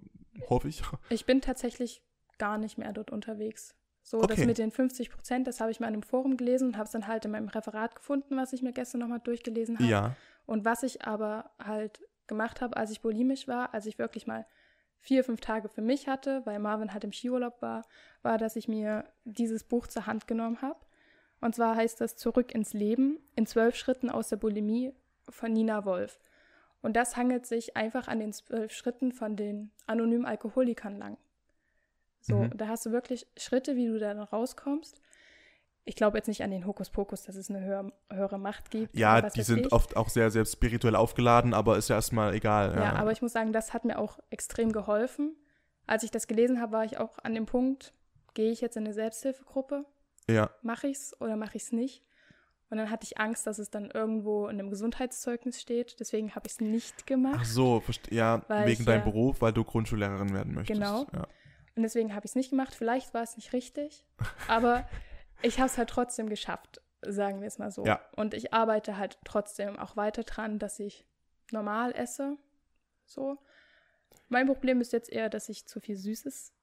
hoffe 0.48 0.68
ich. 0.68 0.82
Ich 1.10 1.26
bin 1.26 1.42
tatsächlich 1.42 2.02
gar 2.38 2.58
nicht 2.58 2.78
mehr 2.78 2.94
dort 2.94 3.12
unterwegs. 3.12 3.76
So, 4.02 4.18
okay. 4.18 4.36
das 4.36 4.46
mit 4.46 4.58
den 4.58 4.72
50 4.72 5.10
Prozent, 5.10 5.48
das 5.48 5.60
habe 5.60 5.72
ich 5.72 5.80
mal 5.80 5.88
in 5.88 5.94
einem 5.94 6.04
Forum 6.04 6.38
gelesen 6.38 6.70
und 6.70 6.78
habe 6.78 6.86
es 6.86 6.92
dann 6.92 7.08
halt 7.08 7.26
in 7.26 7.32
meinem 7.32 7.50
Referat 7.50 7.96
gefunden, 7.96 8.38
was 8.38 8.54
ich 8.54 8.62
mir 8.62 8.74
gestern 8.74 9.02
nochmal 9.02 9.20
durchgelesen 9.20 9.78
habe. 9.78 9.88
Ja. 9.88 10.16
Und 10.46 10.66
was 10.66 10.84
ich 10.84 11.06
aber 11.06 11.52
halt 11.64 12.02
gemacht 12.26 12.62
habe, 12.62 12.76
als 12.78 12.92
ich 12.92 13.02
bulimisch 13.02 13.48
war, 13.48 13.74
als 13.74 13.86
ich 13.86 14.00
wirklich 14.00 14.26
mal 14.26 14.46
vier, 15.00 15.24
fünf 15.24 15.42
Tage 15.42 15.70
für 15.70 15.82
mich 15.82 16.08
hatte, 16.08 16.46
weil 16.46 16.60
Marvin 16.60 16.94
halt 16.94 17.04
im 17.04 17.12
Skiurlaub 17.12 17.62
war, 17.62 17.86
war, 18.22 18.38
dass 18.38 18.56
ich 18.56 18.68
mir 18.68 19.06
dieses 19.26 19.64
Buch 19.64 19.88
zur 19.88 20.06
Hand 20.06 20.28
genommen 20.28 20.62
habe. 20.62 20.80
Und 21.42 21.56
zwar 21.56 21.76
heißt 21.76 22.02
das 22.02 22.18
Zurück 22.18 22.54
ins 22.54 22.74
Leben 22.74 23.20
in 23.36 23.46
zwölf 23.46 23.76
Schritten 23.76 24.10
aus 24.10 24.30
der 24.30 24.38
Bulimie 24.38 24.94
von 25.30 25.54
Nina 25.54 25.86
Wolf. 25.86 26.20
Und 26.82 26.96
das 26.96 27.18
hangelt 27.18 27.46
sich 27.46 27.76
einfach 27.76 28.08
an 28.08 28.20
den 28.20 28.34
zwölf 28.34 28.72
Schritten 28.72 29.12
von 29.12 29.36
den 29.36 29.72
anonymen 29.86 30.26
Alkoholikern 30.26 30.98
lang. 30.98 31.18
So, 32.22 32.38
mhm. 32.38 32.58
da 32.58 32.68
hast 32.68 32.86
du 32.86 32.92
wirklich 32.92 33.28
Schritte, 33.38 33.76
wie 33.76 33.88
du 33.88 34.00
da 34.00 34.12
rauskommst. 34.24 35.02
Ich 35.86 35.96
glaube 35.96 36.18
jetzt 36.18 36.28
nicht 36.28 36.44
an 36.44 36.52
den 36.52 36.66
Hokuspokus, 36.66 37.24
dass 37.24 37.36
es 37.36 37.50
eine 37.50 37.62
höhere, 37.62 37.92
höhere 38.12 38.38
Macht 38.38 38.70
gibt. 38.70 38.96
Ja, 38.96 39.22
die 39.30 39.42
sind 39.42 39.68
ich. 39.68 39.72
oft 39.72 39.98
auch 39.98 40.10
sehr, 40.10 40.30
sehr 40.30 40.46
spirituell 40.46 40.96
aufgeladen, 40.96 41.54
aber 41.54 41.78
ist 41.78 41.90
ja 41.90 41.96
erstmal 41.96 42.36
egal. 42.36 42.76
Ja. 42.76 42.84
ja, 42.84 42.94
aber 42.96 43.12
ich 43.12 43.22
muss 43.22 43.34
sagen, 43.34 43.54
das 43.54 43.74
hat 43.74 43.86
mir 43.86 43.98
auch 43.98 44.20
extrem 44.30 44.72
geholfen. 44.72 45.36
Als 45.88 46.04
ich 46.04 46.12
das 46.12 46.28
gelesen 46.28 46.62
habe, 46.62 46.74
war 46.74 46.86
ich 46.86 47.00
auch 47.00 47.18
an 47.24 47.34
dem 47.34 47.48
Punkt, 47.48 47.94
gehe 48.36 48.52
ich 48.52 48.62
jetzt 48.62 48.78
in 48.78 48.86
eine 48.86 48.94
Selbsthilfegruppe? 48.94 49.86
Ja. 50.30 50.52
Mache 50.62 50.88
ich 50.88 50.98
es 50.98 51.20
oder 51.20 51.36
mache 51.36 51.58
ich 51.58 51.64
es 51.64 51.72
nicht? 51.72 52.04
Und 52.70 52.78
dann 52.78 52.92
hatte 52.92 53.04
ich 53.06 53.18
Angst, 53.18 53.48
dass 53.48 53.58
es 53.58 53.72
dann 53.72 53.90
irgendwo 53.90 54.48
in 54.48 54.60
einem 54.60 54.70
Gesundheitszeugnis 54.70 55.60
steht. 55.60 56.00
Deswegen 56.00 56.36
habe 56.36 56.46
ich 56.46 56.54
es 56.54 56.62
nicht 56.62 57.08
gemacht. 57.08 57.40
Ach 57.42 57.46
so, 57.46 57.82
ja, 58.12 58.44
wegen 58.66 58.86
deinem 58.86 59.00
ja, 59.00 59.06
Beruf, 59.06 59.42
weil 59.42 59.54
du 59.54 59.64
Grundschullehrerin 59.64 60.34
werden 60.34 60.54
möchtest. 60.54 60.80
Genau. 60.80 61.08
Ja. 61.12 61.28
Und 61.76 61.84
deswegen 61.84 62.14
habe 62.14 62.26
ich 62.26 62.32
es 62.32 62.36
nicht 62.36 62.52
gemacht. 62.52 62.76
Vielleicht 62.76 63.14
war 63.14 63.24
es 63.24 63.38
nicht 63.38 63.54
richtig, 63.54 64.06
aber 64.48 64.88
ich 65.42 65.60
habe 65.60 65.68
es 65.68 65.78
halt 65.78 65.90
trotzdem 65.90 66.30
geschafft, 66.30 66.82
sagen 67.02 67.42
wir 67.42 67.48
es 67.48 67.58
mal 67.58 67.72
so. 67.72 67.86
Ja. 67.86 68.02
Und 68.16 68.36
ich 68.36 68.54
arbeite 68.54 68.98
halt 68.98 69.18
trotzdem 69.26 69.80
auch 69.80 69.96
weiter 69.96 70.24
dran, 70.24 70.60
dass 70.60 70.80
ich 70.80 71.08
normal 71.52 71.94
esse. 71.96 72.38
So. 73.06 73.38
Mein 74.28 74.46
Problem 74.46 74.80
ist 74.80 74.94
jetzt 74.94 75.10
eher, 75.10 75.30
dass 75.30 75.50
ich 75.50 75.66
zu 75.66 75.80
viel 75.80 75.96
Süßes 75.96 76.54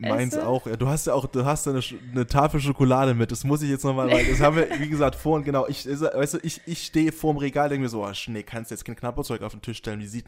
Meins 0.00 0.34
esse. 0.34 0.46
auch. 0.46 0.66
Ja, 0.66 0.76
du 0.76 0.88
hast 0.88 1.06
ja 1.06 1.14
auch, 1.14 1.26
du 1.26 1.44
hast 1.44 1.68
eine, 1.68 1.80
eine 2.12 2.26
Tafel 2.26 2.60
Schokolade 2.60 3.14
mit. 3.14 3.30
Das 3.30 3.44
muss 3.44 3.62
ich 3.62 3.68
jetzt 3.68 3.84
nochmal, 3.84 4.10
weil 4.10 4.24
das 4.26 4.40
haben 4.40 4.56
wir, 4.56 4.68
wie 4.78 4.88
gesagt, 4.88 5.14
vorhin, 5.14 5.44
genau. 5.44 5.66
Ich, 5.68 5.86
weißt 5.86 6.34
du, 6.34 6.38
ich, 6.42 6.60
ich 6.66 6.84
stehe 6.86 7.12
vorm 7.12 7.36
Regal, 7.36 7.68
denke 7.68 7.82
mir 7.82 7.88
so, 7.88 8.04
oh, 8.04 8.12
nee, 8.28 8.42
kannst 8.42 8.70
du 8.70 8.74
jetzt 8.74 8.84
kein 8.84 8.96
Knabberzeug 8.96 9.42
auf 9.42 9.52
den 9.52 9.62
Tisch 9.62 9.78
stellen. 9.78 10.00
Die 10.00 10.06
sieht 10.06 10.26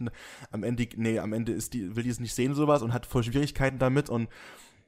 am 0.50 0.62
Ende, 0.62 0.86
nee, 0.96 1.18
am 1.18 1.32
Ende 1.32 1.52
ist 1.52 1.72
die, 1.72 1.96
will 1.96 2.04
die 2.04 2.10
es 2.10 2.20
nicht 2.20 2.34
sehen, 2.34 2.54
sowas, 2.54 2.82
und 2.82 2.92
hat 2.92 3.06
voll 3.06 3.22
Schwierigkeiten 3.22 3.78
damit 3.78 4.10
und, 4.10 4.28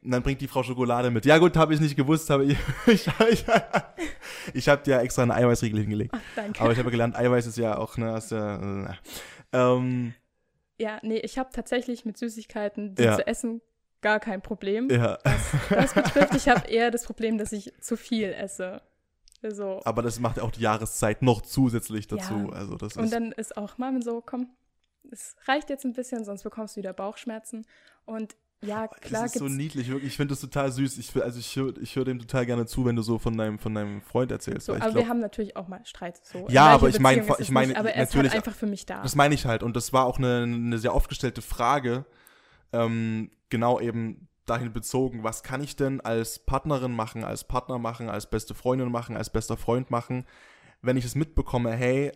und 0.03 0.11
dann 0.11 0.22
bringt 0.22 0.41
die 0.43 0.49
Frau 0.49 0.62
Schokolade 0.62 1.11
mit. 1.11 1.24
Ja 1.24 1.39
gut, 1.39 1.57
habe 1.57 1.72
ich 1.72 1.80
nicht 1.80 1.97
gewusst, 1.97 2.28
habe 2.28 2.45
ich, 2.45 2.59
ich, 2.87 3.09
ich, 3.30 3.45
ich 4.53 4.68
habe 4.68 4.82
dir 4.82 5.01
extra 5.01 5.22
eine 5.22 5.35
Eiweißriegel 5.35 5.80
hingelegt. 5.80 6.12
Ach, 6.14 6.20
danke. 6.37 6.61
Aber 6.61 6.72
ich 6.72 6.78
habe 6.78 6.91
gelernt, 6.91 7.16
Eiweiß 7.16 7.47
ist 7.47 7.57
ja 7.57 7.78
auch, 7.78 7.97
ne, 7.97 8.16
ist 8.16 8.30
ja, 8.30 8.91
äh, 8.91 8.95
ähm, 9.53 10.14
ja, 10.78 10.99
nee, 11.03 11.18
ich 11.18 11.39
habe 11.39 11.51
tatsächlich 11.53 12.05
mit 12.05 12.18
Süßigkeiten, 12.18 12.95
die 12.97 13.05
ja. 13.05 13.16
zu 13.16 13.26
essen, 13.26 13.61
gar 14.05 14.20
kein 14.20 14.42
Problem. 14.42 14.88
Ja. 14.90 15.18
Was 15.24 15.94
das 15.94 15.94
betrifft, 15.94 16.34
ich 16.36 16.48
habe 16.48 16.68
eher 16.68 16.90
das 16.90 17.05
Problem, 17.05 17.38
dass 17.38 17.50
ich 17.52 17.72
zu 17.80 17.96
viel 17.96 18.32
esse. 18.32 18.82
So. 19.42 19.80
Aber 19.84 20.02
das 20.02 20.20
macht 20.20 20.36
ja 20.36 20.42
auch 20.42 20.50
die 20.50 20.61
Jahreszeit 20.61 21.22
noch 21.22 21.42
zusätzlich 21.42 22.07
dazu. 22.07 22.48
Ja. 22.50 22.57
Also 22.57 22.76
das 22.76 22.96
Und 22.96 23.12
dann 23.12 23.32
ist 23.32 23.57
auch 23.57 23.78
Mama 23.78 24.00
so, 24.00 24.22
komm, 24.24 24.50
es 25.11 25.36
reicht 25.46 25.70
jetzt 25.70 25.84
ein 25.84 25.94
bisschen, 25.94 26.24
sonst 26.24 26.42
bekommst 26.42 26.76
du 26.76 26.80
wieder 26.80 26.92
Bauchschmerzen. 26.92 27.66
Und 28.05 28.36
ja, 28.62 28.88
klar. 28.88 29.22
Das 29.22 29.34
ist 29.34 29.38
so 29.38 29.48
niedlich, 29.48 29.88
wirklich. 29.88 30.12
Ich 30.12 30.16
finde 30.16 30.32
das 30.32 30.40
total 30.40 30.70
süß. 30.70 30.98
Ich, 30.98 31.14
also 31.22 31.38
ich 31.38 31.57
höre 31.57 31.76
ich 31.78 31.96
hör 31.96 32.05
dem 32.05 32.18
total 32.18 32.46
gerne 32.46 32.66
zu, 32.66 32.84
wenn 32.84 32.96
du 32.96 33.02
so 33.02 33.18
von 33.18 33.36
deinem, 33.36 33.59
von 33.59 33.74
deinem 33.74 34.00
Freund 34.00 34.30
erzählst. 34.30 34.66
So, 34.66 34.72
aber 34.72 34.80
glaub, 34.80 34.94
wir 34.94 35.09
haben 35.09 35.20
natürlich 35.20 35.57
auch 35.57 35.68
mal 35.68 35.84
Streit. 35.84 36.20
So. 36.24 36.46
Ja, 36.48 36.66
aber 36.68 36.88
ich 36.88 36.98
meine, 36.98 37.26
ich 37.38 37.50
meine, 37.50 37.76
aber 37.76 37.92
er 37.92 38.05
natürlich, 38.05 38.28
ist 38.28 38.34
halt 38.34 38.46
einfach 38.46 38.59
für 38.59 38.66
mich 38.66 38.86
da. 38.86 39.02
Das 39.02 39.14
meine 39.14 39.34
ich 39.34 39.44
halt. 39.44 39.62
Und 39.62 39.76
das 39.76 39.92
war 39.92 40.07
auch 40.07 40.18
eine, 40.18 40.44
eine 40.44 40.78
sehr 40.78 40.94
oft 40.94 41.09
gestellte 41.09 41.42
Frage. 41.42 42.07
Ähm, 42.74 43.30
genau 43.50 43.80
eben 43.80 44.28
dahin 44.46 44.72
bezogen, 44.72 45.22
was 45.22 45.42
kann 45.42 45.62
ich 45.62 45.76
denn 45.76 46.00
als 46.00 46.40
Partnerin 46.40 46.92
machen, 46.92 47.24
als 47.24 47.44
Partner 47.44 47.78
machen, 47.78 48.08
als 48.08 48.28
beste 48.28 48.54
Freundin 48.54 48.90
machen, 48.90 49.16
als 49.16 49.30
bester 49.30 49.56
Freund 49.56 49.90
machen, 49.90 50.26
wenn 50.82 50.96
ich 50.96 51.04
es 51.04 51.14
mitbekomme, 51.14 51.72
hey, 51.72 52.12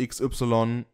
XY 0.00 0.86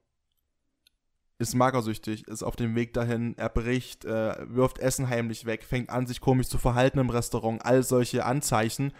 ist 1.38 1.54
magersüchtig, 1.54 2.26
ist 2.28 2.42
auf 2.42 2.56
dem 2.56 2.74
Weg 2.74 2.92
dahin, 2.94 3.36
er 3.38 3.50
bricht, 3.50 4.04
äh, 4.04 4.34
wirft 4.48 4.78
Essen 4.78 5.08
heimlich 5.08 5.46
weg, 5.46 5.64
fängt 5.64 5.90
an, 5.90 6.06
sich 6.06 6.20
komisch 6.20 6.48
zu 6.48 6.58
verhalten 6.58 6.98
im 6.98 7.10
Restaurant, 7.10 7.64
all 7.64 7.82
solche 7.82 8.24
Anzeichen. 8.24 8.92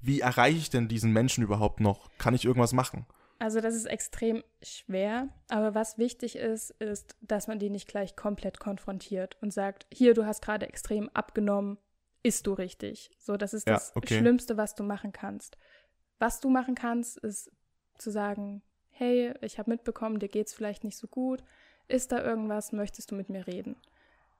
Wie 0.00 0.20
erreiche 0.20 0.58
ich 0.58 0.70
denn 0.70 0.88
diesen 0.88 1.12
Menschen 1.12 1.44
überhaupt 1.44 1.80
noch? 1.80 2.08
Kann 2.18 2.34
ich 2.34 2.44
irgendwas 2.44 2.72
machen? 2.72 3.06
Also 3.42 3.60
das 3.60 3.74
ist 3.74 3.86
extrem 3.86 4.44
schwer, 4.62 5.28
aber 5.48 5.74
was 5.74 5.98
wichtig 5.98 6.36
ist, 6.36 6.70
ist, 6.78 7.16
dass 7.22 7.48
man 7.48 7.58
die 7.58 7.70
nicht 7.70 7.88
gleich 7.88 8.14
komplett 8.14 8.60
konfrontiert 8.60 9.36
und 9.42 9.52
sagt, 9.52 9.84
hier, 9.92 10.14
du 10.14 10.24
hast 10.24 10.42
gerade 10.42 10.68
extrem 10.68 11.08
abgenommen, 11.08 11.76
isst 12.22 12.46
du 12.46 12.52
richtig. 12.52 13.10
So, 13.18 13.36
das 13.36 13.52
ist 13.52 13.66
ja, 13.66 13.72
das 13.74 13.96
okay. 13.96 14.16
Schlimmste, 14.16 14.56
was 14.56 14.76
du 14.76 14.84
machen 14.84 15.12
kannst. 15.12 15.58
Was 16.20 16.38
du 16.38 16.50
machen 16.50 16.76
kannst, 16.76 17.18
ist 17.18 17.50
zu 17.98 18.12
sagen, 18.12 18.62
hey, 18.90 19.34
ich 19.40 19.58
habe 19.58 19.72
mitbekommen, 19.72 20.20
dir 20.20 20.28
geht's 20.28 20.54
vielleicht 20.54 20.84
nicht 20.84 20.96
so 20.96 21.08
gut, 21.08 21.42
ist 21.88 22.12
da 22.12 22.22
irgendwas, 22.22 22.70
möchtest 22.70 23.10
du 23.10 23.16
mit 23.16 23.28
mir 23.28 23.48
reden? 23.48 23.74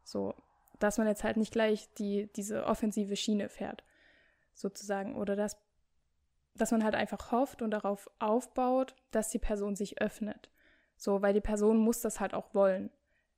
So, 0.05 0.33
dass 0.79 0.99
man 0.99 1.09
jetzt 1.09 1.25
halt 1.25 1.39
nicht 1.39 1.51
gleich 1.51 1.93
die, 1.95 2.31
diese 2.37 2.67
offensive 2.67 3.17
Schiene 3.17 3.49
fährt, 3.49 3.83
sozusagen, 4.55 5.17
oder 5.17 5.35
dass 5.35 5.57
dass 6.55 6.71
man 6.71 6.85
halt 6.85 6.95
einfach 6.95 7.33
hofft 7.33 7.63
und 7.63 7.71
darauf 7.71 8.11
aufbaut, 8.19 8.95
dass 9.11 9.31
die 9.31 9.39
Person 9.39 9.77
sich 9.77 10.01
öffnet. 10.01 10.51
So, 10.97 11.23
weil 11.23 11.35
die 11.35 11.41
Person 11.41 11.79
muss 11.79 12.01
das 12.01 12.21
halt 12.21 12.35
auch 12.35 12.55
wollen. 12.55 12.91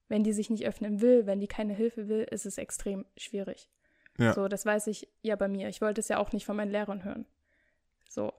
Wenn 0.08 0.24
die 0.24 0.32
sich 0.32 0.50
nicht 0.50 0.66
öffnen 0.66 1.00
will, 1.00 1.26
wenn 1.26 1.40
die 1.40 1.46
keine 1.46 1.72
Hilfe 1.72 2.08
will, 2.08 2.26
ist 2.30 2.44
es 2.44 2.58
extrem 2.58 3.06
schwierig. 3.16 3.70
Ja. 4.18 4.32
So, 4.32 4.48
das 4.48 4.66
weiß 4.66 4.86
ich 4.88 5.08
ja 5.22 5.36
bei 5.36 5.48
mir. 5.48 5.68
Ich 5.68 5.80
wollte 5.80 6.00
es 6.00 6.08
ja 6.08 6.18
auch 6.18 6.32
nicht 6.32 6.44
von 6.44 6.56
meinen 6.56 6.70
Lehrern 6.70 7.04
hören. 7.04 7.26
So. 8.08 8.32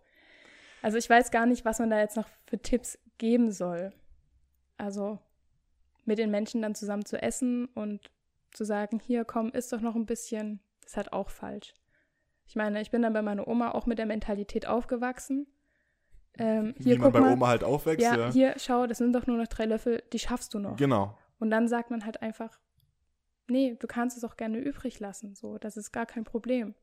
Also 0.81 0.97
ich 0.97 1.09
weiß 1.09 1.31
gar 1.31 1.45
nicht, 1.45 1.65
was 1.65 1.79
man 1.79 1.89
da 1.89 1.99
jetzt 1.99 2.15
noch 2.15 2.27
für 2.45 2.59
Tipps 2.59 2.99
geben 3.17 3.51
soll. 3.51 3.91
Also 4.77 5.19
mit 6.05 6.19
den 6.19 6.31
Menschen 6.31 6.61
dann 6.61 6.75
zusammen 6.75 7.05
zu 7.05 7.21
essen 7.21 7.65
und 7.65 8.11
zu 8.51 8.63
sagen, 8.63 8.99
hier 8.99 9.25
komm, 9.25 9.49
isst 9.51 9.73
doch 9.73 9.81
noch 9.81 9.95
ein 9.95 10.05
bisschen, 10.05 10.59
ist 10.85 10.97
halt 10.97 11.11
auch 11.11 11.29
falsch. 11.29 11.73
Ich 12.47 12.55
meine, 12.55 12.81
ich 12.81 12.91
bin 12.91 13.01
dann 13.01 13.13
bei 13.13 13.21
meiner 13.21 13.47
Oma 13.47 13.71
auch 13.71 13.85
mit 13.85 13.97
der 13.97 14.05
Mentalität 14.05 14.67
aufgewachsen. 14.67 15.47
Ähm, 16.37 16.75
hier, 16.77 16.95
Wie 16.95 16.99
man 16.99 17.11
bei 17.11 17.21
mal, 17.21 17.33
Oma 17.33 17.47
halt 17.47 17.63
aufwächst. 17.63 18.03
Ja, 18.03 18.15
ja, 18.17 18.31
hier, 18.31 18.55
schau, 18.57 18.87
das 18.87 18.97
sind 18.97 19.13
doch 19.13 19.25
nur 19.25 19.37
noch 19.37 19.47
drei 19.47 19.65
Löffel, 19.65 20.03
die 20.11 20.19
schaffst 20.19 20.53
du 20.53 20.59
noch. 20.59 20.75
Genau. 20.75 21.17
Und 21.39 21.49
dann 21.49 21.67
sagt 21.67 21.91
man 21.91 22.05
halt 22.05 22.21
einfach, 22.21 22.59
nee, 23.47 23.75
du 23.79 23.87
kannst 23.87 24.17
es 24.17 24.23
auch 24.23 24.37
gerne 24.37 24.59
übrig 24.59 24.99
lassen. 24.99 25.35
So, 25.35 25.57
das 25.57 25.77
ist 25.77 25.91
gar 25.91 26.05
kein 26.05 26.23
Problem. 26.23 26.75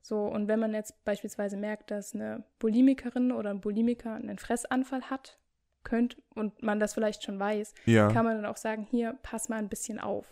So, 0.00 0.20
und 0.20 0.46
wenn 0.46 0.60
man 0.60 0.72
jetzt 0.72 1.04
beispielsweise 1.04 1.56
merkt, 1.56 1.90
dass 1.90 2.14
eine 2.14 2.44
Bulimikerin 2.60 3.32
oder 3.32 3.50
ein 3.50 3.60
Bulimiker 3.60 4.14
einen 4.14 4.38
Fressanfall 4.38 5.10
hat, 5.10 5.38
könnt 5.82 6.16
und 6.34 6.62
man 6.62 6.80
das 6.80 6.94
vielleicht 6.94 7.24
schon 7.24 7.38
weiß, 7.38 7.74
ja. 7.86 8.08
kann 8.12 8.24
man 8.24 8.36
dann 8.36 8.46
auch 8.46 8.56
sagen, 8.56 8.86
hier, 8.88 9.18
pass 9.22 9.48
mal 9.48 9.56
ein 9.56 9.68
bisschen 9.68 9.98
auf. 9.98 10.26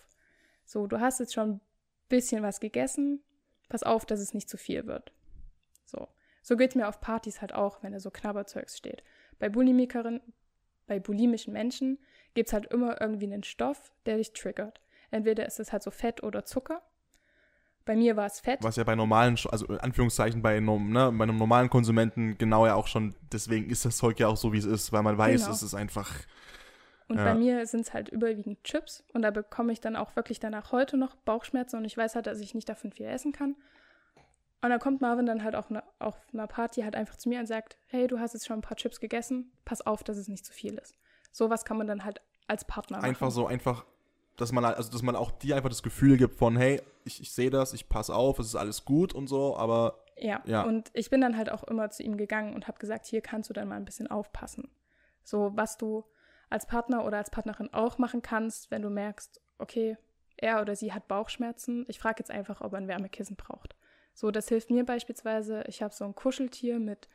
So, 0.65 0.87
du 0.87 1.01
hast 1.01 1.21
jetzt 1.21 1.35
schon 1.35 1.55
ein 1.55 1.61
bisschen 2.09 2.43
was 2.43 2.61
gegessen, 2.61 3.23
pass 3.69 3.83
auf, 3.83 4.07
dass 4.07 4.21
es 4.21 4.35
nicht 4.35 4.49
zu 4.49 4.57
viel 4.57 4.87
wird. 4.87 5.13
So. 5.85 6.09
So 6.43 6.57
geht 6.57 6.71
es 6.71 6.77
mir 6.77 6.89
auf 6.89 7.01
Partys 7.01 7.41
halt 7.41 7.55
auch, 7.55 7.83
wenn 7.83 7.93
da 7.93 8.01
so 8.01 8.11
Knabberzeugs 8.11 8.77
steht. 8.77 9.03
Bei 9.39 9.49
Bulimikerin, 9.49 10.21
bei 10.87 11.01
bulimischen 11.01 11.53
Menschen 11.53 11.99
gibt 12.35 12.49
es 12.49 12.53
halt 12.53 12.67
immer 12.67 13.01
irgendwie 13.01 13.27
einen 13.27 13.45
Stoff, 13.45 13.93
der 14.05 14.19
dich 14.19 14.33
triggert. 14.33 14.81
Entweder 15.11 15.47
ist 15.47 15.61
es 15.61 15.73
halt 15.73 15.83
so 15.83 15.91
Fett 15.91 16.23
oder 16.23 16.45
Zucker. 16.45 16.83
Bei 17.85 17.97
mir 17.97 18.17
war 18.17 18.27
es 18.27 18.41
Fett. 18.41 18.63
Was 18.63 18.77
ja 18.77 18.85
bei 18.85 18.95
normalen, 18.95 19.39
also 19.51 19.67
in 19.67 19.79
Anführungszeichen 19.79 20.43
bei, 20.43 20.59
ne, 20.61 21.13
bei 21.13 21.25
einem 21.25 21.37
normalen 21.37 21.69
Konsumenten 21.69 22.37
genau 22.39 22.67
ja 22.67 22.75
auch 22.75 22.89
schon, 22.89 23.15
deswegen 23.31 23.69
ist 23.69 23.85
das 23.85 23.99
Zeug 23.99 24.19
ja 24.19 24.29
auch 24.29 24.37
so, 24.37 24.53
wie 24.53 24.59
es 24.59 24.65
ist, 24.65 24.93
weil 24.93 25.03
man 25.03 25.19
weiß, 25.19 25.43
genau. 25.43 25.53
es 25.53 25.63
ist 25.63 25.75
einfach 25.75 26.11
und 27.09 27.19
ja. 27.19 27.25
bei 27.25 27.35
mir 27.35 27.67
sind 27.67 27.81
es 27.81 27.93
halt 27.93 28.09
überwiegend 28.09 28.65
Chips 28.65 29.05
und 29.13 29.23
da 29.23 29.31
bekomme 29.31 29.73
ich 29.73 29.81
dann 29.81 29.97
auch 29.97 30.17
wirklich 30.17 30.41
danach 30.41 30.73
heute 30.73 30.97
noch 30.97 31.17
Bauchschmerzen 31.17 31.77
und 31.77 31.85
ich 31.85 31.97
weiß 31.97 32.15
halt, 32.15 32.27
dass 32.27 32.41
ich 32.41 32.55
nicht 32.55 32.69
davon 32.69 32.93
viel 32.93 33.07
essen 33.07 33.33
kann. 33.33 33.57
Und 34.63 34.71
dann 34.71 34.81
kommt 34.81 35.03
Marvin 35.03 35.27
dann 35.27 35.45
halt 35.45 35.55
auch 35.55 35.69
ne, 35.69 35.83
auf 35.99 36.17
einer 36.33 36.47
Party 36.47 36.81
halt 36.81 36.97
einfach 36.97 37.17
zu 37.17 37.29
mir 37.29 37.39
und 37.39 37.47
sagt, 37.47 37.77
hey, 37.87 38.07
du 38.07 38.19
hast 38.19 38.33
jetzt 38.33 38.47
schon 38.47 38.59
ein 38.59 38.63
paar 38.63 38.79
Chips 38.79 38.99
gegessen, 38.99 39.53
pass 39.67 39.87
auf, 39.87 40.03
dass 40.03 40.17
es 40.17 40.29
nicht 40.29 40.47
zu 40.47 40.55
viel 40.55 40.79
ist. 40.79 40.95
Sowas 41.33 41.67
kann 41.67 41.77
man 41.77 41.87
dann 41.87 42.05
halt 42.05 42.23
als 42.47 42.65
Partner 42.65 42.97
machen. 42.97 43.07
Einfach 43.11 43.31
so, 43.31 43.47
einfach, 43.47 43.85
dass 44.39 44.53
man 44.53 44.65
also 44.65 44.91
dass 44.91 45.03
man 45.03 45.17
auch 45.17 45.31
dir 45.33 45.57
einfach 45.57 45.69
das 45.69 45.83
Gefühl 45.83 46.17
gibt 46.17 46.39
von, 46.39 46.57
hey, 46.57 46.81
ich, 47.05 47.21
ich 47.21 47.33
sehe 47.33 47.51
das, 47.51 47.75
ich 47.75 47.91
pass 47.91 48.09
auf, 48.09 48.39
es 48.39 48.47
ist 48.47 48.55
alles 48.55 48.87
gut 48.87 49.15
und 49.15 49.27
so, 49.27 49.55
aber 49.55 49.99
ja. 50.17 50.41
Ja. 50.47 50.63
und 50.63 50.91
ich 50.95 51.11
bin 51.11 51.21
dann 51.21 51.37
halt 51.37 51.53
auch 51.53 51.65
immer 51.65 51.91
zu 51.91 52.03
ihm 52.03 52.17
gegangen 52.17 52.55
und 52.55 52.67
habe 52.67 52.79
gesagt, 52.79 53.05
hier 53.05 53.21
kannst 53.21 53.51
du 53.51 53.55
dann 53.55 53.69
mal 53.69 53.77
ein 53.77 53.85
bisschen 53.85 54.11
aufpassen. 54.11 54.71
So, 55.25 55.53
was 55.55 55.77
du 55.77 56.05
als 56.51 56.67
Partner 56.67 57.05
oder 57.05 57.19
als 57.19 57.31
Partnerin 57.31 57.73
auch 57.73 57.99
machen 57.99 58.23
kannst, 58.23 58.71
wenn 58.71 58.83
du 58.83 58.91
merkst, 58.91 59.41
okay, 59.59 59.97
er 60.37 60.61
oder 60.61 60.77
sie 60.77 60.93
hat 60.93 61.09
Bauchschmerzen. 61.09 61.85
Ich 61.89 61.99
frage 61.99 62.21
jetzt 62.21 62.31
einfach, 62.31 62.61
ob 62.61 62.73
er 62.73 62.79
ein 62.79 62.89
Wärmekissen 62.89 63.37
braucht. 63.37 63.77
So, 64.15 64.31
das 64.31 64.49
hilft 64.49 64.71
mir 64.71 64.85
beispielsweise. 64.85 65.65
Ich 65.67 65.83
habe 65.83 65.95
so 65.95 66.05
ein 66.05 66.15
Kuscheltier 66.15 66.79
mit 66.79 67.09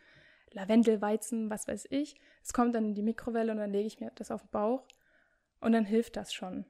Lavendelweizen, 0.51 1.49
was 1.49 1.67
weiß 1.67 1.87
ich. 1.89 2.15
Es 2.43 2.53
kommt 2.53 2.75
dann 2.75 2.85
in 2.85 2.95
die 2.95 3.01
Mikrowelle 3.01 3.51
und 3.51 3.57
dann 3.57 3.71
lege 3.71 3.87
ich 3.87 3.99
mir 3.99 4.11
das 4.15 4.31
auf 4.31 4.41
den 4.41 4.49
Bauch 4.49 4.85
und 5.61 5.71
dann 5.71 5.85
hilft 5.85 6.17
das 6.17 6.33
schon. 6.33 6.65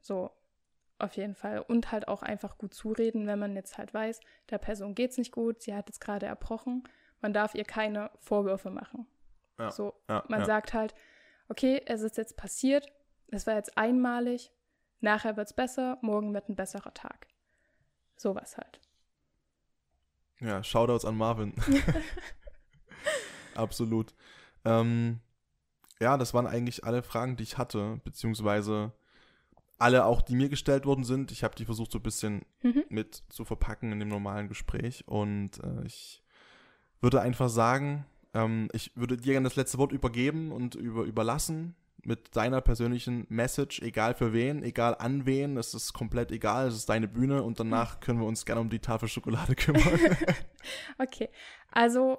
So, 0.00 0.30
auf 0.98 1.16
jeden 1.16 1.34
Fall. 1.34 1.60
Und 1.60 1.92
halt 1.92 2.08
auch 2.08 2.22
einfach 2.22 2.58
gut 2.58 2.74
zureden, 2.74 3.26
wenn 3.26 3.38
man 3.38 3.54
jetzt 3.54 3.78
halt 3.78 3.94
weiß, 3.94 4.20
der 4.50 4.58
Person 4.58 4.94
geht's 4.94 5.18
nicht 5.18 5.32
gut, 5.32 5.62
sie 5.62 5.74
hat 5.74 5.88
jetzt 5.88 6.00
gerade 6.00 6.26
erbrochen. 6.26 6.84
Man 7.20 7.32
darf 7.32 7.54
ihr 7.54 7.64
keine 7.64 8.10
Vorwürfe 8.18 8.70
machen. 8.70 9.06
Ja, 9.58 9.70
So, 9.70 9.94
ja, 10.08 10.24
man 10.28 10.40
ja. 10.40 10.46
sagt 10.46 10.74
halt, 10.74 10.94
okay, 11.48 11.82
es 11.86 12.02
ist 12.02 12.16
jetzt 12.16 12.36
passiert, 12.36 12.86
es 13.28 13.46
war 13.46 13.54
jetzt 13.54 13.76
einmalig, 13.78 14.50
nachher 15.00 15.36
wird's 15.36 15.52
besser, 15.54 15.98
morgen 16.02 16.32
wird 16.34 16.48
ein 16.48 16.56
besserer 16.56 16.94
Tag. 16.94 17.26
Sowas 18.16 18.56
halt. 18.56 18.80
Ja, 20.40 20.62
Shoutouts 20.62 21.04
an 21.04 21.16
Marvin. 21.16 21.54
Absolut. 23.54 24.14
Ähm, 24.64 25.20
ja, 26.00 26.16
das 26.16 26.34
waren 26.34 26.46
eigentlich 26.46 26.84
alle 26.84 27.02
Fragen, 27.02 27.36
die 27.36 27.42
ich 27.44 27.58
hatte, 27.58 28.00
beziehungsweise 28.04 28.92
alle 29.78 30.04
auch, 30.04 30.22
die 30.22 30.36
mir 30.36 30.48
gestellt 30.48 30.86
worden 30.86 31.04
sind. 31.04 31.32
Ich 31.32 31.42
habe 31.42 31.54
die 31.56 31.64
versucht 31.64 31.90
so 31.92 31.98
ein 31.98 32.02
bisschen 32.02 32.44
Mhm. 32.62 32.84
mit 32.88 33.24
zu 33.28 33.44
verpacken 33.44 33.90
in 33.90 33.98
dem 33.98 34.08
normalen 34.08 34.48
Gespräch 34.48 35.06
und 35.08 35.58
äh, 35.64 35.84
ich 35.84 36.22
würde 37.00 37.20
einfach 37.20 37.48
sagen, 37.48 38.06
ähm, 38.34 38.68
ich 38.72 38.92
würde 38.94 39.16
dir 39.16 39.32
gerne 39.32 39.48
das 39.48 39.56
letzte 39.56 39.78
Wort 39.78 39.92
übergeben 39.92 40.52
und 40.52 40.74
über, 40.74 41.04
überlassen 41.04 41.74
mit 42.04 42.34
deiner 42.34 42.60
persönlichen 42.60 43.26
Message, 43.28 43.80
egal 43.80 44.14
für 44.14 44.32
wen, 44.32 44.62
egal 44.62 44.96
an 44.98 45.24
wen, 45.24 45.56
es 45.56 45.72
ist 45.72 45.92
komplett 45.92 46.32
egal, 46.32 46.68
es 46.68 46.74
ist 46.74 46.88
deine 46.88 47.06
Bühne 47.06 47.42
und 47.42 47.60
danach 47.60 48.00
können 48.00 48.18
wir 48.18 48.26
uns 48.26 48.44
gerne 48.44 48.60
um 48.60 48.70
die 48.70 48.80
Tafel 48.80 49.08
Schokolade 49.08 49.54
kümmern. 49.56 49.82
Okay, 50.98 51.28
also 51.72 52.18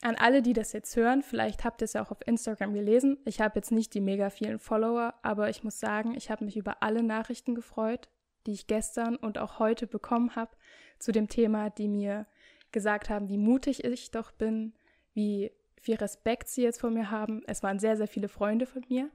an 0.00 0.16
alle, 0.16 0.42
die 0.42 0.52
das 0.52 0.72
jetzt 0.72 0.96
hören, 0.96 1.22
vielleicht 1.22 1.64
habt 1.64 1.82
ihr 1.82 1.86
es 1.86 1.94
ja 1.94 2.04
auch 2.04 2.10
auf 2.10 2.26
Instagram 2.26 2.74
gelesen. 2.74 3.18
Ich 3.24 3.40
habe 3.40 3.56
jetzt 3.56 3.72
nicht 3.72 3.94
die 3.94 4.00
mega 4.00 4.30
vielen 4.30 4.58
Follower, 4.58 5.14
aber 5.22 5.50
ich 5.50 5.64
muss 5.64 5.80
sagen, 5.80 6.14
ich 6.14 6.30
habe 6.30 6.44
mich 6.44 6.56
über 6.56 6.82
alle 6.82 7.02
Nachrichten 7.02 7.54
gefreut, 7.54 8.08
die 8.46 8.52
ich 8.52 8.66
gestern 8.66 9.16
und 9.16 9.38
auch 9.38 9.58
heute 9.58 9.86
bekommen 9.86 10.36
habe 10.36 10.50
zu 10.98 11.12
dem 11.12 11.28
Thema, 11.28 11.70
die 11.70 11.88
mir 11.88 12.26
gesagt 12.72 13.08
haben, 13.08 13.28
wie 13.28 13.38
mutig 13.38 13.84
ich 13.84 14.10
doch 14.10 14.32
bin, 14.32 14.74
wie 15.14 15.50
viel 15.80 15.96
Respekt 15.96 16.48
sie 16.48 16.62
jetzt 16.62 16.80
vor 16.80 16.90
mir 16.90 17.10
haben. 17.10 17.42
Es 17.46 17.62
waren 17.62 17.78
sehr, 17.78 17.96
sehr 17.96 18.08
viele 18.08 18.28
Freunde 18.28 18.66
von 18.66 18.84
mir 18.88 19.10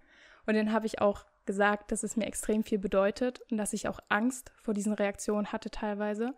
und 0.46 0.56
denen 0.56 0.72
habe 0.72 0.86
ich 0.86 1.02
auch 1.02 1.26
gesagt, 1.46 1.92
dass 1.92 2.04
es 2.04 2.16
mir 2.16 2.28
extrem 2.28 2.64
viel 2.64 2.78
bedeutet 2.78 3.42
und 3.50 3.58
dass 3.58 3.74
ich 3.74 3.88
auch 3.88 4.00
Angst 4.08 4.52
vor 4.62 4.74
diesen 4.74 4.94
Reaktionen 4.94 5.52
hatte 5.52 5.72
teilweise. 5.72 6.36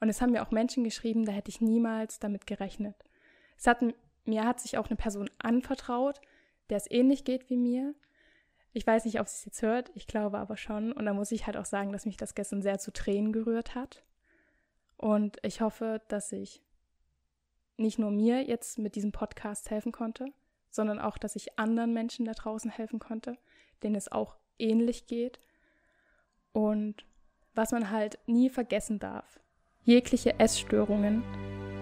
Und 0.00 0.10
es 0.10 0.20
haben 0.20 0.32
mir 0.32 0.42
auch 0.42 0.50
Menschen 0.50 0.84
geschrieben, 0.84 1.24
da 1.24 1.32
hätte 1.32 1.48
ich 1.48 1.62
niemals 1.62 2.18
damit 2.18 2.46
gerechnet. 2.46 2.94
Es 3.56 3.66
hat, 3.66 3.82
mir 4.26 4.44
hat 4.44 4.60
sich 4.60 4.76
auch 4.76 4.88
eine 4.88 4.96
Person 4.96 5.30
anvertraut, 5.38 6.20
der 6.68 6.76
es 6.76 6.90
ähnlich 6.90 7.24
geht 7.24 7.48
wie 7.48 7.56
mir. 7.56 7.94
Ich 8.74 8.86
weiß 8.86 9.04
nicht, 9.06 9.20
ob 9.20 9.28
sie 9.28 9.36
es 9.36 9.44
jetzt 9.46 9.62
hört, 9.62 9.90
ich 9.94 10.06
glaube 10.06 10.38
aber 10.38 10.56
schon. 10.56 10.92
Und 10.92 11.06
da 11.06 11.14
muss 11.14 11.32
ich 11.32 11.46
halt 11.46 11.56
auch 11.56 11.64
sagen, 11.64 11.92
dass 11.92 12.06
mich 12.06 12.16
das 12.16 12.34
gestern 12.34 12.60
sehr 12.60 12.78
zu 12.78 12.92
Tränen 12.92 13.32
gerührt 13.32 13.74
hat. 13.74 14.02
Und 14.96 15.38
ich 15.42 15.60
hoffe, 15.60 16.02
dass 16.08 16.32
ich 16.32 16.60
nicht 17.76 17.98
nur 17.98 18.10
mir 18.10 18.42
jetzt 18.42 18.78
mit 18.78 18.94
diesem 18.94 19.12
Podcast 19.12 19.70
helfen 19.70 19.92
konnte, 19.92 20.26
sondern 20.70 20.98
auch, 20.98 21.18
dass 21.18 21.36
ich 21.36 21.58
anderen 21.58 21.92
Menschen 21.92 22.24
da 22.24 22.32
draußen 22.32 22.70
helfen 22.70 22.98
konnte, 22.98 23.36
denen 23.82 23.94
es 23.94 24.10
auch 24.10 24.36
ähnlich 24.58 25.06
geht. 25.06 25.38
Und 26.52 27.04
was 27.54 27.72
man 27.72 27.90
halt 27.90 28.18
nie 28.26 28.50
vergessen 28.50 28.98
darf, 28.98 29.40
jegliche 29.84 30.38
Essstörungen 30.40 31.22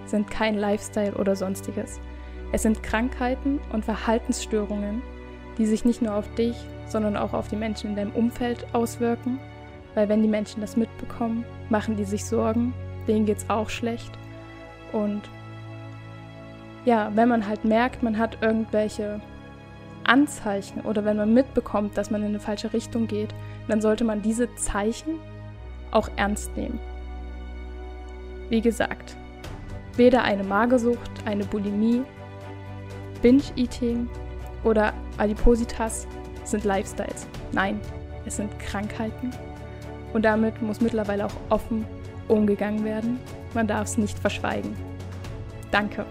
sind 0.06 0.30
kein 0.30 0.56
Lifestyle 0.56 1.14
oder 1.16 1.36
sonstiges. 1.36 2.00
Es 2.52 2.62
sind 2.62 2.82
Krankheiten 2.82 3.60
und 3.72 3.84
Verhaltensstörungen, 3.84 5.02
die 5.56 5.66
sich 5.66 5.84
nicht 5.84 6.02
nur 6.02 6.14
auf 6.14 6.34
dich, 6.34 6.56
sondern 6.86 7.16
auch 7.16 7.32
auf 7.32 7.48
die 7.48 7.56
Menschen 7.56 7.90
in 7.90 7.96
deinem 7.96 8.14
Umfeld 8.14 8.74
auswirken, 8.74 9.38
weil 9.94 10.08
wenn 10.08 10.22
die 10.22 10.28
Menschen 10.28 10.60
das 10.60 10.76
mitbekommen, 10.76 11.44
machen 11.70 11.96
die 11.96 12.04
sich 12.04 12.24
Sorgen, 12.24 12.74
denen 13.06 13.26
geht's 13.26 13.48
auch 13.48 13.70
schlecht 13.70 14.12
und 14.92 15.22
ja, 16.84 17.10
wenn 17.14 17.28
man 17.28 17.46
halt 17.46 17.64
merkt, 17.64 18.02
man 18.02 18.18
hat 18.18 18.38
irgendwelche 18.42 19.20
Anzeichen 20.04 20.80
oder 20.80 21.04
wenn 21.04 21.16
man 21.16 21.32
mitbekommt, 21.32 21.96
dass 21.96 22.10
man 22.10 22.22
in 22.22 22.28
eine 22.28 22.40
falsche 22.40 22.72
Richtung 22.72 23.06
geht, 23.06 23.34
dann 23.68 23.80
sollte 23.80 24.04
man 24.04 24.22
diese 24.22 24.52
Zeichen 24.56 25.20
auch 25.90 26.08
ernst 26.16 26.56
nehmen. 26.56 26.80
Wie 28.48 28.60
gesagt, 28.60 29.16
weder 29.96 30.24
eine 30.24 30.42
Magersucht, 30.42 31.10
eine 31.24 31.44
Bulimie, 31.44 32.02
Binge-Eating 33.22 34.08
oder 34.64 34.92
Adipositas 35.18 36.06
sind 36.44 36.64
Lifestyles. 36.64 37.26
Nein, 37.52 37.80
es 38.26 38.36
sind 38.36 38.58
Krankheiten. 38.58 39.30
Und 40.12 40.24
damit 40.24 40.60
muss 40.60 40.80
mittlerweile 40.80 41.26
auch 41.26 41.36
offen 41.48 41.86
umgegangen 42.28 42.84
werden. 42.84 43.18
Man 43.54 43.66
darf 43.66 43.84
es 43.86 43.98
nicht 43.98 44.18
verschweigen. 44.18 44.74
Danke. 45.70 46.04